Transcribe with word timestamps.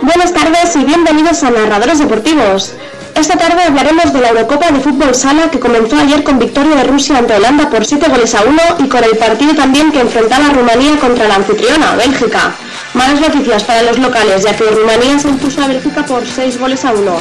Buenas 0.00 0.32
tardes 0.32 0.76
y 0.76 0.84
bienvenidos 0.84 1.42
a 1.42 1.50
Narradores 1.50 1.98
Deportivos. 1.98 2.72
Esta 3.14 3.36
tarde 3.36 3.62
hablaremos 3.62 4.12
de 4.14 4.20
la 4.22 4.30
Eurocopa 4.30 4.70
de 4.70 4.80
Fútbol 4.80 5.14
Sala 5.14 5.50
que 5.50 5.60
comenzó 5.60 5.98
ayer 5.98 6.24
con 6.24 6.38
victoria 6.38 6.76
de 6.76 6.84
Rusia 6.84 7.18
ante 7.18 7.34
Holanda 7.34 7.68
por 7.68 7.84
7 7.84 8.08
goles 8.08 8.34
a 8.34 8.42
1 8.42 8.62
y 8.86 8.88
con 8.88 9.04
el 9.04 9.18
partido 9.18 9.54
también 9.54 9.92
que 9.92 10.00
enfrentaba 10.00 10.46
a 10.46 10.52
Rumanía 10.54 10.98
contra 10.98 11.28
la 11.28 11.34
anfitriona, 11.34 11.94
Bélgica. 11.96 12.54
Malas 12.94 13.20
noticias 13.20 13.64
para 13.64 13.82
los 13.82 13.98
locales, 13.98 14.44
ya 14.44 14.54
que 14.56 14.64
Rumanía 14.64 15.18
se 15.18 15.28
impuso 15.28 15.62
a 15.62 15.66
Bélgica 15.66 16.04
por 16.06 16.24
6 16.26 16.58
goles 16.58 16.84
a 16.84 16.92
1. 16.92 17.16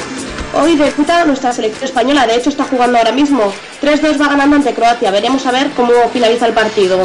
Hoy 0.61 0.75
disputa 0.75 1.25
nuestra 1.25 1.52
selección 1.52 1.83
española, 1.85 2.27
de 2.27 2.35
hecho 2.35 2.49
está 2.49 2.63
jugando 2.65 2.97
ahora 2.99 3.11
mismo. 3.11 3.52
3-2 3.81 4.21
va 4.21 4.27
ganando 4.27 4.55
ante 4.55 4.73
Croacia, 4.73 5.09
veremos 5.09 5.45
a 5.47 5.52
ver 5.52 5.71
cómo 5.75 5.91
finaliza 6.11 6.45
el 6.45 6.53
partido. 6.53 6.99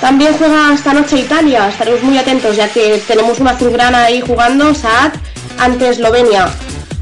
También 0.00 0.32
juega 0.38 0.72
esta 0.72 0.94
noche 0.94 1.18
Italia, 1.18 1.68
estaremos 1.68 2.02
muy 2.02 2.16
atentos 2.16 2.56
ya 2.56 2.68
que 2.68 3.02
tenemos 3.06 3.40
una 3.40 3.50
azulgrana 3.50 4.04
ahí 4.04 4.22
jugando, 4.22 4.74
Saad, 4.74 5.12
ante 5.58 5.88
Eslovenia. 5.90 6.48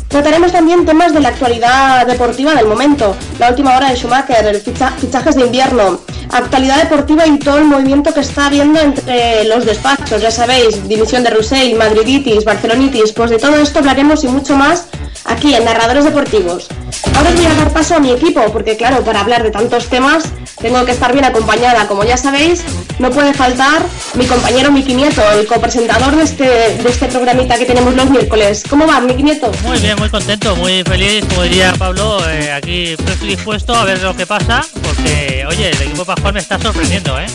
Trataremos 0.08 0.50
también 0.50 0.86
temas 0.86 1.12
de 1.12 1.20
la 1.20 1.28
actualidad 1.28 2.06
deportiva 2.06 2.54
del 2.54 2.66
momento, 2.66 3.14
la 3.38 3.50
última 3.50 3.76
hora 3.76 3.90
de 3.90 3.96
Schumacher, 3.96 4.46
el 4.46 4.60
ficha- 4.62 4.92
fichajes 4.98 5.34
de 5.36 5.42
invierno, 5.42 6.00
actualidad 6.38 6.82
deportiva 6.82 7.26
y 7.26 7.38
todo 7.38 7.58
el 7.58 7.64
movimiento 7.64 8.12
que 8.12 8.20
está 8.20 8.46
habiendo 8.46 8.80
entre 8.80 9.44
los 9.44 9.64
despachos, 9.64 10.20
ya 10.20 10.30
sabéis, 10.30 10.86
dimisión 10.88 11.22
de 11.24 11.30
Roussel, 11.30 11.76
Madriditis, 11.76 12.44
Barcelonitis, 12.44 13.12
pues 13.12 13.30
de 13.30 13.38
todo 13.38 13.56
esto 13.56 13.78
hablaremos 13.78 14.24
y 14.24 14.28
mucho 14.28 14.56
más 14.56 14.88
aquí 15.24 15.54
en 15.54 15.64
Narradores 15.64 16.04
Deportivos. 16.04 16.68
Ahora 17.16 17.30
voy 17.34 17.46
a 17.46 17.54
dar 17.54 17.72
paso 17.72 17.96
a 17.96 18.00
mi 18.00 18.10
equipo, 18.10 18.40
porque 18.52 18.76
claro, 18.76 19.02
para 19.02 19.20
hablar 19.20 19.42
de 19.42 19.50
tantos 19.50 19.88
temas 19.88 20.24
tengo 20.72 20.84
que 20.84 20.92
estar 20.92 21.12
bien 21.12 21.24
acompañada. 21.24 21.86
Como 21.86 22.04
ya 22.04 22.16
sabéis, 22.16 22.64
no 22.98 23.10
puede 23.10 23.32
faltar 23.34 23.82
mi 24.14 24.26
compañero 24.26 24.72
Miki 24.72 24.94
Nieto, 24.94 25.22
el 25.32 25.46
copresentador 25.46 26.16
de 26.16 26.24
este, 26.24 26.44
de 26.44 26.88
este 26.88 27.06
programita 27.06 27.56
que 27.56 27.64
tenemos 27.66 27.94
los 27.94 28.10
miércoles. 28.10 28.64
¿Cómo 28.68 28.86
va, 28.86 29.00
Miki 29.00 29.22
Nieto? 29.22 29.50
Muy 29.62 29.78
bien, 29.78 29.96
muy 29.96 30.08
contento, 30.08 30.56
muy 30.56 30.82
feliz, 30.82 31.24
como 31.28 31.42
diría 31.42 31.72
Pablo, 31.78 32.18
eh, 32.28 32.50
aquí 32.52 32.96
estoy 32.98 33.28
dispuesto 33.28 33.74
a 33.74 33.84
ver 33.84 34.02
lo 34.02 34.16
que 34.16 34.26
pasa, 34.26 34.64
porque, 34.82 35.44
oye, 35.48 35.70
el 35.70 35.82
equipo 35.82 36.04
Pascual 36.04 36.34
me 36.34 36.40
está 36.40 36.58
sorprendiendo, 36.58 37.18
¿eh? 37.18 37.26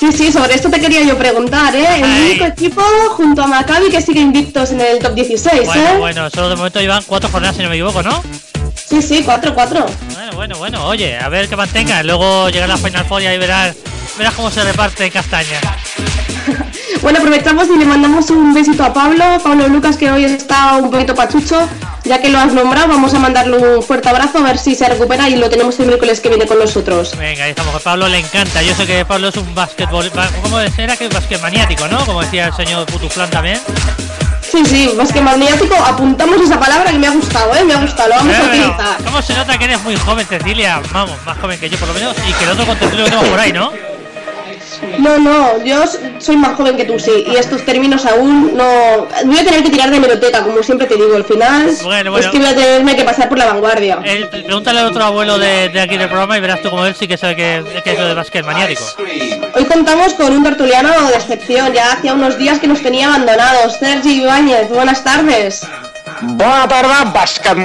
Sí, 0.00 0.10
sí, 0.10 0.32
sobre 0.32 0.54
esto 0.54 0.68
te 0.68 0.80
quería 0.80 1.02
yo 1.04 1.16
preguntar, 1.16 1.76
¿eh? 1.76 1.86
El 1.98 2.04
Ay. 2.04 2.22
único 2.30 2.44
equipo 2.46 2.82
junto 3.10 3.42
a 3.42 3.46
Maccabi 3.46 3.88
que 3.88 4.02
sigue 4.02 4.20
invictos 4.20 4.72
en 4.72 4.80
el 4.80 4.98
top 4.98 5.14
16, 5.14 5.64
Bueno, 5.64 5.82
¿eh? 5.82 5.96
bueno, 5.98 6.30
solo 6.30 6.48
de 6.48 6.56
momento 6.56 6.80
llevan 6.80 7.04
cuatro 7.06 7.30
jornadas, 7.30 7.54
si 7.56 7.62
no 7.62 7.68
me 7.68 7.76
equivoco, 7.76 8.02
¿no? 8.02 8.20
Sí, 8.92 9.00
sí, 9.00 9.24
4-4. 9.24 9.54
Bueno, 9.54 9.86
bueno, 10.42 10.58
bueno, 10.58 10.86
oye, 10.88 11.16
a 11.16 11.28
ver 11.28 11.48
que 11.48 11.54
mantenga, 11.54 12.02
luego 12.02 12.48
llegar 12.48 12.68
a 12.68 12.74
la 12.74 12.76
Final 12.76 13.04
Four 13.04 13.22
y 13.22 13.26
ahí 13.26 13.38
verás, 13.38 13.76
verás 14.18 14.34
cómo 14.34 14.50
se 14.50 14.64
reparte 14.64 15.08
castaña. 15.10 15.60
Bueno, 17.00 17.18
aprovechamos 17.18 17.66
y 17.68 17.78
le 17.78 17.84
mandamos 17.84 18.30
un 18.30 18.52
besito 18.54 18.84
a 18.84 18.92
Pablo, 18.92 19.24
Pablo 19.42 19.66
Lucas, 19.68 19.96
que 19.96 20.10
hoy 20.10 20.24
está 20.24 20.76
un 20.76 20.88
poquito 20.90 21.14
pachucho. 21.16 21.68
Ya 22.04 22.20
que 22.20 22.28
lo 22.28 22.38
has 22.38 22.52
nombrado, 22.52 22.88
vamos 22.88 23.12
a 23.14 23.18
mandarle 23.18 23.56
un 23.56 23.82
fuerte 23.82 24.08
abrazo 24.08 24.38
a 24.38 24.42
ver 24.42 24.58
si 24.58 24.74
se 24.76 24.88
recupera 24.88 25.28
y 25.28 25.34
lo 25.36 25.48
tenemos 25.50 25.78
el 25.80 25.86
miércoles 25.86 26.20
que 26.20 26.28
viene 26.28 26.46
con 26.46 26.58
nosotros. 26.58 27.16
Venga, 27.18 27.44
ahí 27.44 27.50
estamos, 27.50 27.74
a 27.74 27.80
Pablo 27.80 28.06
le 28.08 28.18
encanta, 28.18 28.62
yo 28.62 28.74
sé 28.74 28.86
que 28.86 29.04
Pablo 29.04 29.28
es 29.28 29.36
un 29.36 29.52
basquetbol, 29.54 30.10
ba- 30.14 30.30
¿cómo 30.42 30.60
era 30.60 30.96
que 30.96 31.06
es 31.06 31.14
basquet 31.14 31.40
maniático, 31.40 31.88
no? 31.88 32.04
Como 32.06 32.20
decía 32.22 32.46
el 32.48 32.52
señor 32.54 32.86
Putuflan 32.86 33.30
también. 33.30 33.58
Sí, 34.52 34.62
sí, 34.66 34.92
más 34.98 35.10
que 35.10 35.22
magnífico, 35.22 35.74
apuntamos 35.74 36.38
esa 36.38 36.60
palabra 36.60 36.90
que 36.90 36.98
me 36.98 37.06
ha 37.06 37.10
gustado, 37.10 37.54
¿eh? 37.54 37.64
Me 37.64 37.72
ha 37.72 37.78
gustado, 37.78 38.10
lo 38.10 38.16
vamos 38.16 38.36
a 38.36 38.42
utilizar. 38.42 39.02
¿Cómo 39.02 39.22
se 39.22 39.34
nota 39.34 39.56
que 39.56 39.64
eres 39.64 39.82
muy 39.82 39.96
joven, 39.96 40.26
Cecilia? 40.26 40.82
Vamos, 40.92 41.16
más 41.24 41.38
joven 41.38 41.58
que 41.58 41.70
yo 41.70 41.78
por 41.78 41.88
lo 41.88 41.94
menos, 41.94 42.14
y 42.28 42.34
que 42.34 42.44
el 42.44 42.50
otro 42.50 42.66
que 42.66 42.86
tengo 42.86 43.22
por 43.22 43.40
ahí, 43.40 43.50
¿no? 43.50 43.72
No, 44.98 45.18
no, 45.18 45.64
yo 45.64 45.84
soy 46.18 46.36
más 46.36 46.54
joven 46.56 46.76
que 46.76 46.84
tú, 46.84 46.98
sí, 46.98 47.24
y 47.26 47.36
estos 47.36 47.64
términos 47.64 48.04
aún 48.06 48.56
no... 48.56 49.06
Voy 49.24 49.38
a 49.38 49.44
tener 49.44 49.62
que 49.62 49.70
tirar 49.70 49.90
de 49.90 50.00
meroteca, 50.00 50.42
como 50.42 50.62
siempre 50.62 50.86
te 50.86 50.94
digo, 50.94 51.14
al 51.14 51.24
final 51.24 51.70
Bueno, 51.82 52.10
bueno. 52.10 52.26
es 52.26 52.32
que 52.32 52.38
voy 52.38 52.46
a 52.48 52.54
tenerme 52.54 52.96
que 52.96 53.04
pasar 53.04 53.28
por 53.28 53.38
la 53.38 53.46
vanguardia. 53.46 54.00
Eh, 54.04 54.26
pregúntale 54.30 54.80
al 54.80 54.86
otro 54.86 55.04
abuelo 55.04 55.38
de, 55.38 55.68
de 55.68 55.80
aquí 55.80 55.96
del 55.96 56.08
programa 56.08 56.36
y 56.36 56.40
verás 56.40 56.60
tú 56.62 56.70
como 56.70 56.84
él 56.84 56.94
sí 56.94 57.06
que 57.08 57.16
sabe 57.16 57.36
que, 57.36 57.64
que 57.84 57.92
es 57.92 57.98
lo 57.98 58.06
de 58.06 58.14
básquet 58.14 58.44
maniático. 58.44 58.82
Hoy 59.54 59.64
contamos 59.64 60.14
con 60.14 60.32
un 60.32 60.42
tertuliano 60.42 60.90
de 61.08 61.14
excepción, 61.14 61.72
ya 61.72 61.92
hacía 61.92 62.14
unos 62.14 62.38
días 62.38 62.58
que 62.58 62.66
nos 62.68 62.82
tenía 62.82 63.08
abandonados. 63.08 63.74
Sergi 63.78 64.22
Ibáñez, 64.22 64.68
buenas 64.68 65.02
tardes. 65.04 65.66
Tarda, 66.68 67.04
bàsquet 67.12 67.56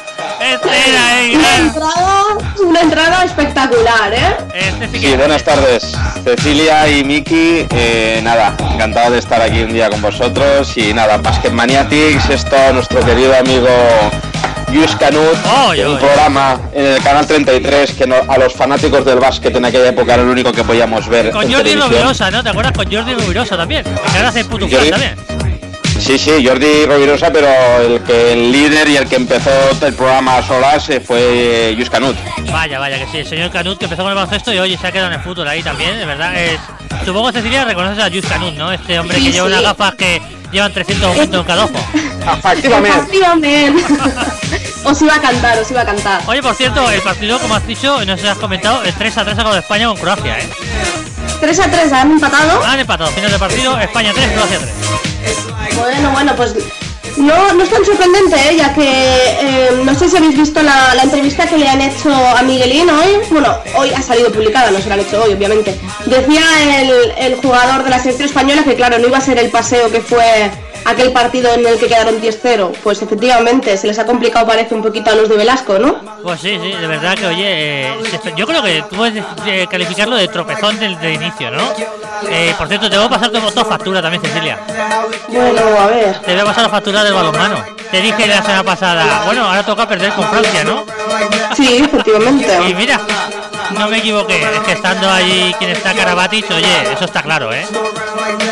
Una 0.54 1.42
gran- 1.42 1.66
entrada, 1.66 2.22
una 2.64 2.80
entrada 2.80 3.24
espectacular, 3.24 4.12
¿eh? 4.14 4.36
Este 4.54 4.98
sí 4.98 5.16
buenas 5.16 5.42
tardes. 5.42 5.92
Cecilia 6.22 6.88
y 6.88 7.02
Miki, 7.02 7.66
eh, 7.70 8.20
nada, 8.22 8.54
encantado 8.72 9.10
de 9.12 9.18
estar 9.18 9.40
aquí 9.42 9.62
un 9.62 9.72
día 9.72 9.90
con 9.90 10.00
vosotros. 10.00 10.76
Y 10.76 10.92
nada, 10.94 11.16
Basket 11.18 11.50
Maniatics, 11.50 12.30
esto 12.30 12.56
nuestro 12.72 13.00
querido 13.00 13.36
amigo 13.36 13.68
Luis 14.72 14.94
Canut, 14.96 15.36
en 15.74 15.86
un 15.88 15.98
programa 15.98 16.60
en 16.72 16.86
el 16.86 17.02
canal 17.02 17.26
33 17.26 17.92
que 17.94 18.06
no- 18.06 18.14
a 18.28 18.38
los 18.38 18.52
fanáticos 18.54 19.04
del 19.04 19.18
básquet 19.18 19.54
en 19.56 19.64
aquella 19.64 19.88
época 19.88 20.14
era 20.14 20.22
el 20.22 20.28
único 20.28 20.52
que 20.52 20.62
podíamos 20.62 21.08
ver. 21.08 21.30
Con 21.32 21.42
en 21.44 21.52
Jordi. 21.52 21.74
Rovirosa, 21.74 22.30
¿no? 22.30 22.42
¿Te 22.44 22.50
acuerdas? 22.50 22.72
Con 22.72 22.92
Jordi 22.92 23.14
Rovirosa 23.14 23.56
también. 23.56 23.82
Que 23.84 24.16
ahora 24.16 24.28
hace 24.28 24.44
puto 24.44 24.66
también. 24.68 25.16
Sí, 26.06 26.18
sí, 26.18 26.46
Jordi 26.46 26.86
Rovirosa, 26.86 27.32
pero 27.32 27.48
el 27.82 28.00
que 28.02 28.32
el 28.32 28.52
líder 28.52 28.86
y 28.88 28.96
el 28.96 29.08
que 29.08 29.16
empezó 29.16 29.50
el 29.82 29.92
programa 29.94 30.36
a 30.36 30.42
solas 30.46 30.88
eh, 30.88 31.00
fue 31.00 31.72
Luis 31.74 31.90
Canut. 31.90 32.16
Vaya, 32.52 32.78
vaya, 32.78 32.96
que 32.98 33.06
sí. 33.10 33.18
El 33.18 33.26
señor 33.26 33.50
Canut 33.50 33.76
que 33.76 33.86
empezó 33.86 34.02
con 34.02 34.10
el 34.12 34.14
baloncesto 34.14 34.52
y 34.54 34.58
hoy 34.58 34.76
se 34.76 34.86
ha 34.86 34.92
quedado 34.92 35.08
en 35.08 35.14
el 35.14 35.20
fútbol 35.20 35.48
ahí 35.48 35.64
también, 35.64 35.98
de 35.98 36.04
verdad. 36.04 36.36
Es... 36.36 36.60
Supongo, 37.04 37.32
Cecilia, 37.32 37.64
reconoces 37.64 38.04
a 38.04 38.08
Jus 38.08 38.24
Canut, 38.24 38.54
¿no? 38.54 38.70
Este 38.70 39.00
hombre 39.00 39.18
Sí, 39.18 39.24
que 39.24 39.32
lleva 39.32 39.48
sí. 39.48 39.52
unas 39.52 39.62
gafas 39.64 39.94
que 39.96 40.22
llevan 40.52 40.72
300 40.72 41.08
aumentos 41.08 41.40
en 41.40 41.44
cada 41.46 41.64
ojo. 41.64 41.74
Efectivamente. 42.38 42.98
Efectivamente. 42.98 43.72
os 44.84 45.02
iba 45.02 45.14
a 45.16 45.20
cantar, 45.20 45.58
os 45.58 45.70
iba 45.72 45.80
a 45.80 45.86
cantar. 45.86 46.22
Oye, 46.26 46.40
por 46.40 46.54
cierto, 46.54 46.88
el 46.88 47.00
partido, 47.02 47.40
como 47.40 47.56
has 47.56 47.66
dicho, 47.66 48.04
no 48.04 48.16
sé 48.16 48.22
si 48.22 48.28
has 48.28 48.38
comentado, 48.38 48.84
el 48.84 48.94
3 48.94 49.18
a 49.18 49.24
3 49.24 49.38
ha 49.38 49.40
acabado 49.40 49.58
España 49.58 49.88
con 49.88 49.96
Croacia, 49.96 50.38
¿eh? 50.38 50.48
3 51.40 51.58
a 51.60 51.68
3, 51.70 51.92
han 51.92 52.12
empatado. 52.12 52.64
Han 52.64 52.78
empatado, 52.78 53.10
final 53.10 53.32
de 53.32 53.38
partido, 53.40 53.78
España 53.80 54.12
3, 54.14 54.30
Croacia 54.30 54.58
3. 54.58 55.15
Bueno, 55.76 56.10
bueno, 56.10 56.34
pues 56.36 56.54
no, 57.16 57.52
no 57.54 57.62
es 57.62 57.70
tan 57.70 57.84
sorprendente, 57.84 58.36
¿eh? 58.36 58.56
ya 58.56 58.74
que 58.74 58.82
eh, 58.84 59.70
no 59.84 59.94
sé 59.94 60.08
si 60.08 60.16
habéis 60.16 60.36
visto 60.36 60.62
la, 60.62 60.94
entrevista 61.02 61.46
que 61.46 61.56
le 61.56 61.68
han 61.68 61.80
hecho 61.80 62.10
a 62.14 62.42
Miguelín 62.42 62.90
hoy. 62.90 63.18
Bueno, 63.30 63.56
hoy 63.74 63.90
ha 63.92 64.02
salido 64.02 64.30
publicada, 64.30 64.70
no 64.70 64.80
se 64.80 64.88
la 64.88 64.94
han 64.94 65.00
hecho 65.00 65.22
hoy, 65.22 65.32
obviamente. 65.32 65.78
Decía 66.04 66.42
el, 66.80 67.12
el 67.18 67.36
jugador 67.36 67.84
de 67.84 67.90
la 67.90 67.98
selección 67.98 68.28
española 68.28 68.64
que, 68.64 68.74
claro, 68.74 68.98
no 68.98 69.08
iba 69.08 69.18
a 69.18 69.22
ser 69.22 69.38
el 69.38 69.50
paseo 69.50 69.90
que 69.90 70.00
fue 70.00 70.50
aquel 70.86 71.12
partido 71.12 71.52
en 71.52 71.66
el 71.66 71.78
que 71.78 71.86
quedaron 71.86 72.20
10-0. 72.20 72.72
Pues 72.82 73.02
efectivamente, 73.02 73.76
se 73.76 73.86
les 73.86 73.98
ha 73.98 74.06
complicado, 74.06 74.46
parece, 74.46 74.74
un 74.74 74.82
poquito 74.82 75.10
a 75.10 75.14
los 75.14 75.28
de 75.28 75.36
Velasco, 75.36 75.78
¿no? 75.78 76.00
Pues 76.22 76.40
sí, 76.40 76.58
sí, 76.62 76.72
de 76.72 76.86
verdad 76.86 77.16
que, 77.16 77.26
oye, 77.26 77.88
eh, 77.88 77.94
yo 78.36 78.46
creo 78.46 78.62
que 78.62 78.82
tú 78.88 78.96
puedes 78.96 79.22
eh, 79.46 79.66
calificarlo 79.70 80.16
de 80.16 80.28
tropezón 80.28 80.78
del, 80.78 80.98
del 81.00 81.14
inicio, 81.14 81.50
¿no? 81.50 81.62
Eh, 82.30 82.54
por 82.56 82.68
cierto, 82.68 82.88
te 82.88 82.96
voy 82.96 83.06
a 83.06 83.10
pasar 83.10 83.30
tu 83.30 83.40
tu 83.40 83.64
factura 83.64 84.00
también, 84.00 84.22
Cecilia. 84.22 84.58
Bueno, 85.28 85.60
a 85.78 85.86
ver. 85.86 86.18
Te 86.20 86.32
voy 86.32 86.40
a 86.40 86.44
pasar 86.44 86.62
la 86.64 86.70
factura 86.70 87.04
del 87.04 87.14
balonmano. 87.14 87.62
Te 87.90 88.00
dije 88.00 88.26
la 88.26 88.42
semana 88.42 88.64
pasada, 88.64 89.22
bueno, 89.24 89.46
ahora 89.46 89.62
toca 89.64 89.86
perder 89.88 90.12
con 90.12 90.28
Francia, 90.28 90.64
¿no? 90.64 90.84
Sí, 91.54 91.78
efectivamente. 91.84 92.58
Y 92.68 92.74
mira, 92.74 93.00
no 93.70 93.88
me 93.88 93.98
equivoqué, 93.98 94.42
es 94.42 94.60
que 94.60 94.72
estando 94.72 95.10
allí 95.10 95.54
quien 95.58 95.70
está 95.70 95.94
Karabatic, 95.94 96.50
oye, 96.50 96.92
eso 96.92 97.04
está 97.04 97.22
claro, 97.22 97.52
¿eh? 97.52 97.66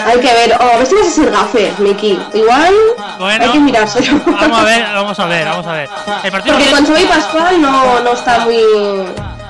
Hay 0.06 0.18
que 0.20 0.32
ver, 0.32 0.56
o 0.60 0.62
a 0.62 0.76
ver 0.76 0.86
si 0.86 0.94
vas 0.94 1.06
a 1.06 1.10
ser 1.10 1.30
gafe, 1.30 1.72
Miki. 1.78 2.18
Igual 2.34 2.74
Bueno, 3.18 3.44
hay 3.44 3.50
que 3.52 3.58
mirárselo. 3.60 4.20
vamos 4.26 4.60
a 4.60 4.64
ver, 4.64 4.82
vamos 4.94 5.18
a 5.18 5.26
ver, 5.26 5.44
vamos 5.46 5.66
a 5.66 5.72
ver. 5.72 5.88
El 6.22 6.30
partido 6.30 6.54
Porque 6.56 6.68
que- 6.70 6.74
con 6.76 6.86
Xavi 6.86 7.04
Pascual 7.06 7.60
no, 7.62 8.00
no 8.00 8.12
está 8.12 8.40
muy 8.40 8.58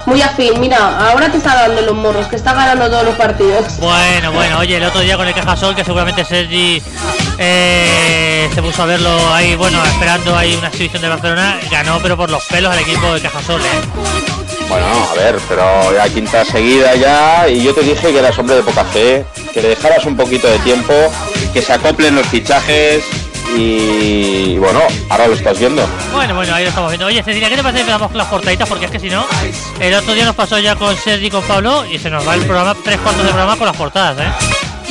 muy 0.06 0.20
afín. 0.20 0.60
Mira, 0.60 1.08
ahora 1.10 1.30
te 1.30 1.38
está 1.38 1.54
dando 1.54 1.80
los 1.80 1.94
morros, 1.94 2.26
que 2.26 2.36
está 2.36 2.52
ganando 2.52 2.88
todos 2.90 3.04
los 3.04 3.14
partidos. 3.16 3.78
Bueno, 3.78 4.32
bueno, 4.32 4.58
oye, 4.58 4.76
el 4.76 4.84
otro 4.84 5.00
día 5.00 5.16
con 5.16 5.26
el 5.26 5.34
Cajasol, 5.34 5.74
que 5.74 5.82
seguramente 5.82 6.24
Sergi 6.26 6.82
eh, 7.38 8.48
se 8.54 8.62
puso 8.62 8.82
a 8.82 8.86
verlo 8.86 9.32
ahí, 9.32 9.56
bueno, 9.56 9.82
esperando 9.84 10.36
ahí 10.36 10.54
una 10.56 10.68
exhibición 10.68 11.00
de 11.02 11.08
Barcelona, 11.08 11.58
ganó 11.70 11.98
pero 12.02 12.16
por 12.18 12.30
los 12.30 12.44
pelos 12.44 12.70
al 12.72 12.78
equipo 12.80 13.12
de 13.14 13.20
Cajasol, 13.22 13.60
¿eh? 13.62 14.43
Bueno, 14.68 14.86
a 15.10 15.14
ver, 15.14 15.36
pero 15.48 15.94
ya 15.94 16.08
quinta 16.08 16.44
seguida 16.44 16.94
ya, 16.94 17.48
y 17.48 17.62
yo 17.62 17.74
te 17.74 17.82
dije 17.82 18.12
que 18.12 18.18
eras 18.18 18.38
hombre 18.38 18.56
de 18.56 18.62
poca 18.62 18.84
fe, 18.84 19.24
que 19.52 19.62
le 19.62 19.68
dejaras 19.68 20.04
un 20.06 20.16
poquito 20.16 20.48
de 20.48 20.58
tiempo, 20.60 20.92
que 21.52 21.62
se 21.62 21.72
acoplen 21.72 22.16
los 22.16 22.26
fichajes, 22.26 23.04
y 23.56 24.56
bueno, 24.58 24.80
ahora 25.08 25.28
lo 25.28 25.34
estás 25.34 25.58
viendo. 25.58 25.86
Bueno, 26.12 26.34
bueno, 26.34 26.54
ahí 26.54 26.64
lo 26.64 26.70
estamos 26.70 26.90
viendo. 26.90 27.06
Oye, 27.06 27.22
Cecilia, 27.22 27.48
¿qué 27.48 27.56
te 27.56 27.62
parece 27.62 27.84
que 27.84 27.92
con 27.92 28.16
las 28.16 28.26
portaditas? 28.26 28.68
Porque 28.68 28.86
es 28.86 28.90
que 28.90 29.00
si 29.00 29.10
no, 29.10 29.26
el 29.80 29.94
otro 29.94 30.14
día 30.14 30.24
nos 30.24 30.34
pasó 30.34 30.58
ya 30.58 30.74
con 30.76 30.96
Sergi 30.96 31.26
y 31.26 31.30
con 31.30 31.42
Pablo 31.44 31.84
y 31.86 31.98
se 31.98 32.10
nos 32.10 32.26
va 32.26 32.34
el 32.34 32.42
programa, 32.42 32.74
tres 32.82 32.98
cuartos 32.98 33.22
de 33.22 33.30
programa 33.30 33.56
con 33.56 33.66
las 33.66 33.76
portadas, 33.76 34.18
¿eh? 34.18 34.32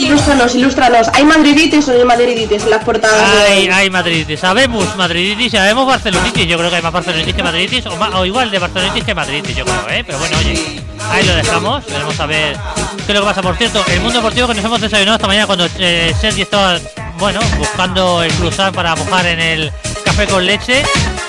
Ilústranos, 0.04 0.54
ilústranos. 0.54 1.08
¿Hay 1.14 1.24
madriditis 1.24 1.88
o 1.88 1.94
no 1.94 2.00
hay 2.00 2.06
madriditis 2.06 2.64
en 2.64 2.70
las 2.72 2.84
portadas? 2.84 3.22
Hay, 3.48 3.70
hay 3.70 3.90
madriditis. 3.90 4.40
Sabemos 4.40 4.96
madriditis, 4.98 5.54
sabemos 5.54 5.88
barcelonitis. 5.88 6.46
Yo 6.46 6.58
creo 6.58 6.70
que 6.70 6.76
hay 6.76 6.82
más 6.82 6.92
barcelonitis 6.92 7.34
que 7.34 7.42
madriditis, 7.42 7.86
o, 7.86 7.94
o 7.94 8.26
igual 8.26 8.52
de 8.52 8.60
barcelonitis 8.60 9.04
que 9.06 9.16
madriditis, 9.16 9.56
yo 9.56 9.64
creo, 9.64 9.90
¿eh? 9.90 10.04
Pero 10.06 10.20
bueno, 10.20 10.38
oye, 10.40 10.82
ahí 11.10 11.26
lo 11.26 11.36
dejamos. 11.36 11.86
Veremos 11.86 12.20
a 12.20 12.26
ver 12.26 12.58
qué 13.06 13.12
es 13.12 13.16
lo 13.16 13.22
que 13.22 13.28
pasa. 13.28 13.42
Por 13.42 13.56
cierto, 13.56 13.84
el 13.88 14.02
mundo 14.02 14.16
deportivo 14.20 14.48
que 14.48 14.56
nos 14.56 14.66
hemos 14.66 14.82
desayunado 14.82 15.16
esta 15.16 15.28
mañana 15.28 15.46
cuando 15.48 15.68
eh, 15.80 16.14
Sergi 16.20 16.42
estaba, 16.42 16.78
bueno, 17.18 17.40
buscando 17.58 18.24
el 18.24 18.34
cruzar 18.34 18.74
para 18.74 18.96
mojar 18.98 19.26
en 19.26 19.40
el 19.40 19.72
café 20.04 20.28
con 20.28 20.46
leche, 20.46 20.84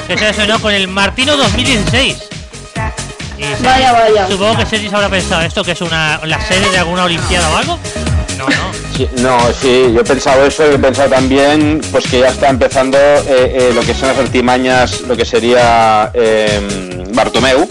que 0.09 0.19
se 0.19 0.25
ha 0.25 0.29
desayunado 0.29 0.61
con 0.61 0.75
el 0.75 0.89
Martino 0.89 1.37
2016. 1.37 2.17
Y 3.39 3.63
Vaya, 3.63 3.93
vaya. 3.93 4.29
Supongo 4.29 4.57
que 4.59 4.67
Sergi 4.67 4.89
se 4.89 4.95
habrá 4.95 5.09
pensado 5.09 5.43
esto, 5.43 5.65
que 5.65 5.73
es 5.73 5.81
una 5.81 6.21
la 6.25 6.41
sede 6.47 6.71
de 6.71 6.79
alguna 6.79 7.05
olimpiada 7.05 7.51
o 7.51 7.57
algo. 7.57 7.79
No, 8.39 8.47
no. 8.49 8.75
Sí, 8.97 9.09
no, 9.19 9.39
sí, 9.61 9.93
yo 9.93 10.01
he 10.01 10.05
pensado 10.05 10.45
eso 10.45 10.71
y 10.71 10.75
he 10.75 10.79
pensado 10.79 11.09
también 11.11 11.81
pues 11.91 12.05
que 12.07 12.21
ya 12.21 12.29
está 12.29 12.49
empezando 12.49 12.97
eh, 12.99 13.25
eh, 13.29 13.73
lo 13.75 13.81
que 13.83 13.93
son 13.95 14.09
las 14.09 14.19
artimañas, 14.19 15.01
lo 15.03 15.17
que 15.17 15.25
sería 15.25 16.11
eh, 16.15 17.05
Bartomeu, 17.13 17.69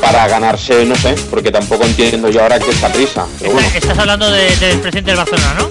para 0.00 0.26
ganarse, 0.28 0.84
no 0.84 0.94
sé, 0.96 1.14
porque 1.30 1.50
tampoco 1.50 1.84
entiendo 1.84 2.28
yo 2.30 2.42
ahora 2.42 2.58
qué 2.58 2.70
es 2.70 2.76
esa 2.76 2.88
prisa. 2.92 3.26
Pero 3.38 3.52
bueno, 3.52 3.66
Está- 3.68 3.78
Estás 3.78 3.98
hablando 3.98 4.30
de- 4.30 4.56
del 4.56 4.80
presidente 4.80 5.10
del 5.12 5.16
Barcelona, 5.16 5.54
¿no? 5.58 5.68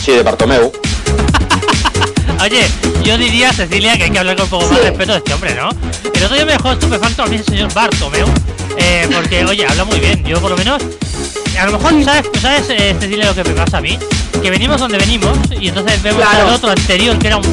sí, 0.00 0.12
de 0.12 0.22
Bartomeu. 0.22 0.72
Oye, 2.42 2.68
yo 3.02 3.16
diría, 3.18 3.52
Cecilia, 3.52 3.96
que 3.96 4.04
hay 4.04 4.10
que 4.10 4.18
hablar 4.18 4.36
con 4.36 4.44
un 4.44 4.50
poco 4.50 4.66
más 4.66 4.76
Sí. 4.78 4.84
de 4.84 4.90
respeto 4.90 5.12
de 5.12 5.18
este 5.18 5.34
hombre, 5.34 5.54
¿no? 5.54 5.70
El 6.14 6.22
otro 6.24 6.36
día 6.36 6.44
me 6.44 6.52
dejó 6.52 6.72
estupefacto 6.72 7.22
a 7.22 7.26
mí 7.26 7.36
el 7.36 7.44
señor 7.44 7.72
Bartomeu, 7.72 8.28
eh, 8.78 9.08
porque, 9.12 9.44
oye, 9.44 9.66
habla 9.66 9.84
muy 9.84 9.98
bien. 10.00 10.24
Yo, 10.24 10.40
por 10.40 10.50
lo 10.50 10.56
menos, 10.56 10.82
a 11.60 11.66
lo 11.66 11.72
mejor, 11.72 12.04
¿sabes, 12.04 12.26
¿sabes 12.40 12.64
eh, 12.70 12.94
Cecilia, 12.98 13.26
lo 13.26 13.34
que 13.34 13.44
me 13.44 13.50
pasa 13.54 13.78
a 13.78 13.80
mí? 13.80 13.98
Que 14.42 14.50
venimos 14.50 14.78
donde 14.80 14.98
venimos 14.98 15.36
y 15.58 15.68
entonces 15.68 16.02
vemos 16.02 16.22
Claro. 16.22 16.48
al 16.48 16.54
otro 16.54 16.70
anterior, 16.70 17.18
que 17.18 17.26
era 17.28 17.36
un... 17.38 17.44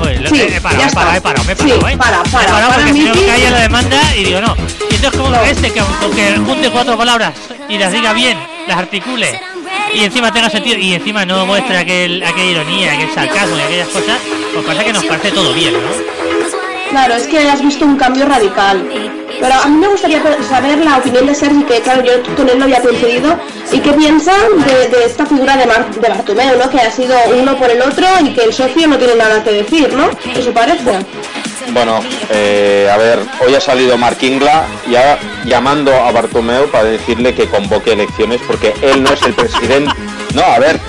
Oye, 0.00 0.18
lo- 0.20 0.28
Sí, 0.30 0.40
he 0.40 0.60
parado, 0.60 0.82
he 0.88 0.90
parado, 0.92 1.16
he 1.16 1.20
parado, 1.20 1.44
me 1.44 1.52
he 1.52 1.56
Sí, 1.56 1.62
parado, 1.62 1.88
¿eh? 1.88 1.96
para, 1.96 2.22
Me 2.22 2.28
he 2.28 2.30
para, 2.32 2.46
parado 2.46 2.68
para 2.70 2.74
porque 2.84 2.92
si 2.92 3.00
no 3.04 3.12
caía 3.26 3.50
la 3.50 3.60
demanda 3.60 4.00
y 4.16 4.24
digo, 4.24 4.40
no. 4.40 4.56
Y 4.90 4.94
entonces, 4.94 5.20
como 5.20 5.30
No. 5.30 5.42
este, 5.44 5.70
que 5.72 5.80
aunque 5.80 6.36
junte 6.44 6.70
cuatro 6.70 6.96
palabras 6.96 7.34
y 7.68 7.78
las 7.78 7.92
diga 7.92 8.12
bien, 8.12 8.38
las 8.66 8.78
articule 8.78 9.40
y 9.94 10.04
encima 10.04 10.32
tenga 10.32 10.48
sentido 10.50 10.78
y 10.78 10.94
encima 10.94 11.24
no 11.26 11.44
muestre 11.46 11.76
aquel, 11.76 12.22
aquella 12.22 12.50
ironía, 12.50 12.92
aquel 12.94 13.12
sarcasmo 13.14 13.56
y 13.58 13.60
aquellas 13.60 13.88
cosas, 13.88 14.18
pues 14.54 14.64
parece 14.64 14.84
que 14.86 14.92
nos 14.92 15.04
parece 15.04 15.30
todo 15.32 15.52
bien, 15.54 15.74
¿no? 15.74 16.90
Claro, 16.90 17.14
es 17.14 17.26
que 17.26 17.38
has 17.48 17.62
visto 17.62 17.84
un 17.84 17.96
cambio 17.96 18.26
radical. 18.26 18.84
Pero 19.42 19.54
a 19.60 19.66
mí 19.66 19.76
me 19.76 19.88
gustaría 19.88 20.22
saber 20.48 20.78
la 20.78 20.98
opinión 20.98 21.26
de 21.26 21.34
Sergi, 21.34 21.64
que 21.64 21.80
claro, 21.80 22.02
yo 22.04 22.12
con 22.36 22.48
él 22.48 22.58
no 22.58 22.64
había 22.64 22.80
coincidido, 22.80 23.36
y 23.72 23.80
qué 23.80 23.92
piensa 23.92 24.32
de, 24.64 24.88
de 24.88 25.04
esta 25.04 25.26
figura 25.26 25.56
de, 25.56 25.66
Mar- 25.66 25.90
de 25.92 26.08
Bartomeu, 26.08 26.56
¿no? 26.58 26.70
Que 26.70 26.78
ha 26.80 26.90
sido 26.92 27.16
uno 27.36 27.56
por 27.58 27.68
el 27.68 27.82
otro 27.82 28.06
y 28.24 28.32
que 28.34 28.44
el 28.44 28.54
socio 28.54 28.86
no 28.86 28.96
tiene 28.98 29.16
nada 29.16 29.42
que 29.42 29.50
decir, 29.50 29.92
¿no? 29.94 30.08
Eso 30.38 30.52
parece. 30.52 31.00
Bueno, 31.72 32.00
eh, 32.30 32.88
a 32.92 32.96
ver, 32.96 33.18
hoy 33.44 33.54
ha 33.56 33.60
salido 33.60 33.98
Mark 33.98 34.18
Ingla 34.20 34.64
ya 34.88 35.18
llamando 35.44 35.92
a 35.92 36.12
Bartomeu 36.12 36.68
para 36.70 36.84
decirle 36.84 37.34
que 37.34 37.48
convoque 37.48 37.92
elecciones 37.94 38.40
porque 38.46 38.74
él 38.80 39.02
no 39.02 39.12
es 39.12 39.22
el 39.22 39.34
presidente. 39.34 39.92
No, 40.34 40.42
a 40.42 40.58
ver, 40.58 40.80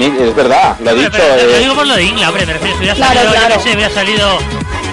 es 0.00 0.34
verdad, 0.34 0.76
lo 0.80 0.90
ha 0.90 0.94
dicho. 0.94 1.10
pero, 1.12 1.24
lo 1.36 1.42
eh, 1.54 1.58
digo 1.58 1.74
por 1.74 1.86
lo 1.86 1.94
de 1.94 2.04
Ingla, 2.04 2.28
hombre, 2.28 2.46
me 2.46 2.54
refiero, 2.54 2.74
si 2.76 2.78
hubiera 2.84 2.94
Claro, 2.94 3.12
salido, 3.14 3.34
yo 3.34 3.38
claro. 3.40 3.54
qué 3.56 3.68
sé, 3.68 3.74
hubiera 3.76 3.90
salido 3.94 4.38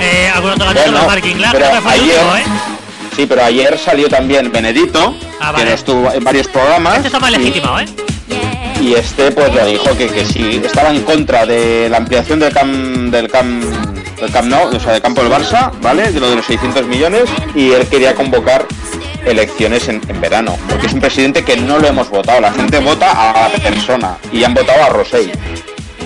eh, 0.01 0.31
algún 0.35 0.51
otro 0.51 0.65
candidato 0.65 0.91
Bueno, 0.91 1.03
no 1.05 1.09
Mark 1.09 1.25
Ingla, 1.25 1.49
pero 1.53 1.71
que 1.71 1.81
fue 1.81 1.93
el 1.95 2.01
ayer- 2.01 2.15
último, 2.17 2.35
¿eh? 2.35 2.43
Sí, 3.15 3.25
pero 3.25 3.43
ayer 3.43 3.77
salió 3.77 4.09
también 4.09 4.51
Benedito, 4.51 5.15
Ah, 5.39 5.53
que 5.55 5.63
no 5.65 5.71
estuvo 5.71 6.11
en 6.11 6.23
varios 6.23 6.47
programas. 6.47 6.95
Este 6.97 7.07
está 7.07 7.19
más 7.19 7.31
y- 7.31 7.37
legitimado, 7.37 7.79
¿eh? 7.79 7.85
Y 8.81 8.93
este 8.93 9.31
pues 9.31 9.53
le 9.53 9.65
dijo 9.65 9.95
que, 9.97 10.07
que 10.07 10.25
si 10.25 10.57
estaba 10.63 10.89
en 10.89 11.01
contra 11.03 11.45
de 11.45 11.87
la 11.89 11.97
ampliación 11.97 12.39
del 12.39 12.53
Camp 12.53 13.11
del 13.11 13.29
Camp 13.29 13.63
del 14.19 14.31
Camp 14.31 14.47
Nou, 14.49 14.75
o 14.75 14.79
sea, 14.79 14.93
del 14.93 15.01
campo 15.01 15.21
del 15.23 15.31
Barça, 15.31 15.71
¿vale? 15.81 16.11
De 16.11 16.19
lo 16.19 16.29
de 16.29 16.35
los 16.37 16.45
600 16.45 16.85
millones 16.85 17.23
y 17.55 17.71
él 17.71 17.87
quería 17.87 18.13
convocar 18.15 18.65
elecciones 19.25 19.87
en, 19.87 20.01
en 20.07 20.21
verano, 20.21 20.57
porque 20.69 20.87
es 20.87 20.93
un 20.93 20.99
presidente 20.99 21.43
que 21.43 21.57
no 21.57 21.79
lo 21.79 21.87
hemos 21.87 22.09
votado, 22.09 22.39
la 22.41 22.51
gente 22.53 22.79
vota 22.79 23.11
a 23.45 23.49
la 23.49 23.57
persona 23.57 24.17
y 24.31 24.43
han 24.43 24.53
votado 24.53 24.83
a 24.83 24.89
Rosell. 24.89 25.31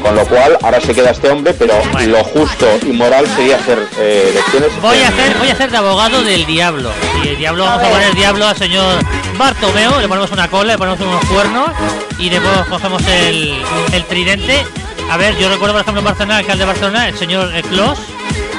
Con 0.02 0.16
lo 0.16 0.26
cual 0.26 0.58
ahora 0.64 0.80
se 0.82 0.94
queda 0.94 1.12
este 1.12 1.30
hombre, 1.30 1.54
pero 1.54 1.74
Bueno. 1.92 2.18
lo 2.18 2.24
justo 2.24 2.66
y 2.84 2.92
moral 2.94 3.28
sería 3.36 3.58
hacer 3.58 3.78
eh, 3.98 4.30
elecciones. 4.32 4.82
Voy 4.82 4.98
a 5.00 5.08
hacer, 5.10 5.38
voy 5.38 5.50
a 5.50 5.54
hacer 5.54 5.72
de 5.72 5.78
abogado 5.78 6.24
del 6.24 6.46
diablo. 6.46 6.92
Y 7.24 7.30
el 7.30 7.38
diablo, 7.38 7.66
vamos 7.66 7.84
a 7.84 7.90
poner 7.90 8.16
diablo 8.16 8.48
al 8.48 8.58
señor 8.58 8.96
Bartomeo, 9.38 10.00
le 10.00 10.08
ponemos 10.08 10.32
una 10.32 10.48
cola, 10.48 10.74
le 10.74 10.78
ponemos 10.78 11.00
unos 11.02 11.24
cuernos 11.26 11.70
y 12.18 12.30
después 12.30 12.52
cogemos 12.70 13.02
el, 13.08 13.62
el 13.94 14.06
tridente. 14.06 14.66
A 15.12 15.18
ver, 15.18 15.36
yo 15.38 15.50
recuerdo 15.50 15.74
por 15.74 15.82
ejemplo 15.82 16.00
en 16.00 16.06
Barcelona, 16.06 16.36
el 16.36 16.40
alcalde 16.42 16.62
de 16.64 16.68
Barcelona, 16.68 17.08
el 17.10 17.18
señor 17.18 17.52
eh, 17.56 17.62
Clos, 17.64 18.00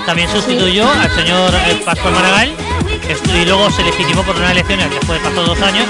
también 0.07 0.29
sustituyó 0.31 0.91
al 0.91 1.11
señor 1.15 1.55
eh, 1.55 1.81
Pascual 1.85 2.13
Maragall 2.15 2.53
y 3.09 3.45
luego 3.45 3.71
se 3.71 3.83
legitimó 3.83 4.23
por 4.23 4.37
unas 4.37 4.53
elecciones 4.53 4.91
después 4.91 5.21
pasó 5.21 5.43
dos 5.43 5.61
años. 5.63 5.87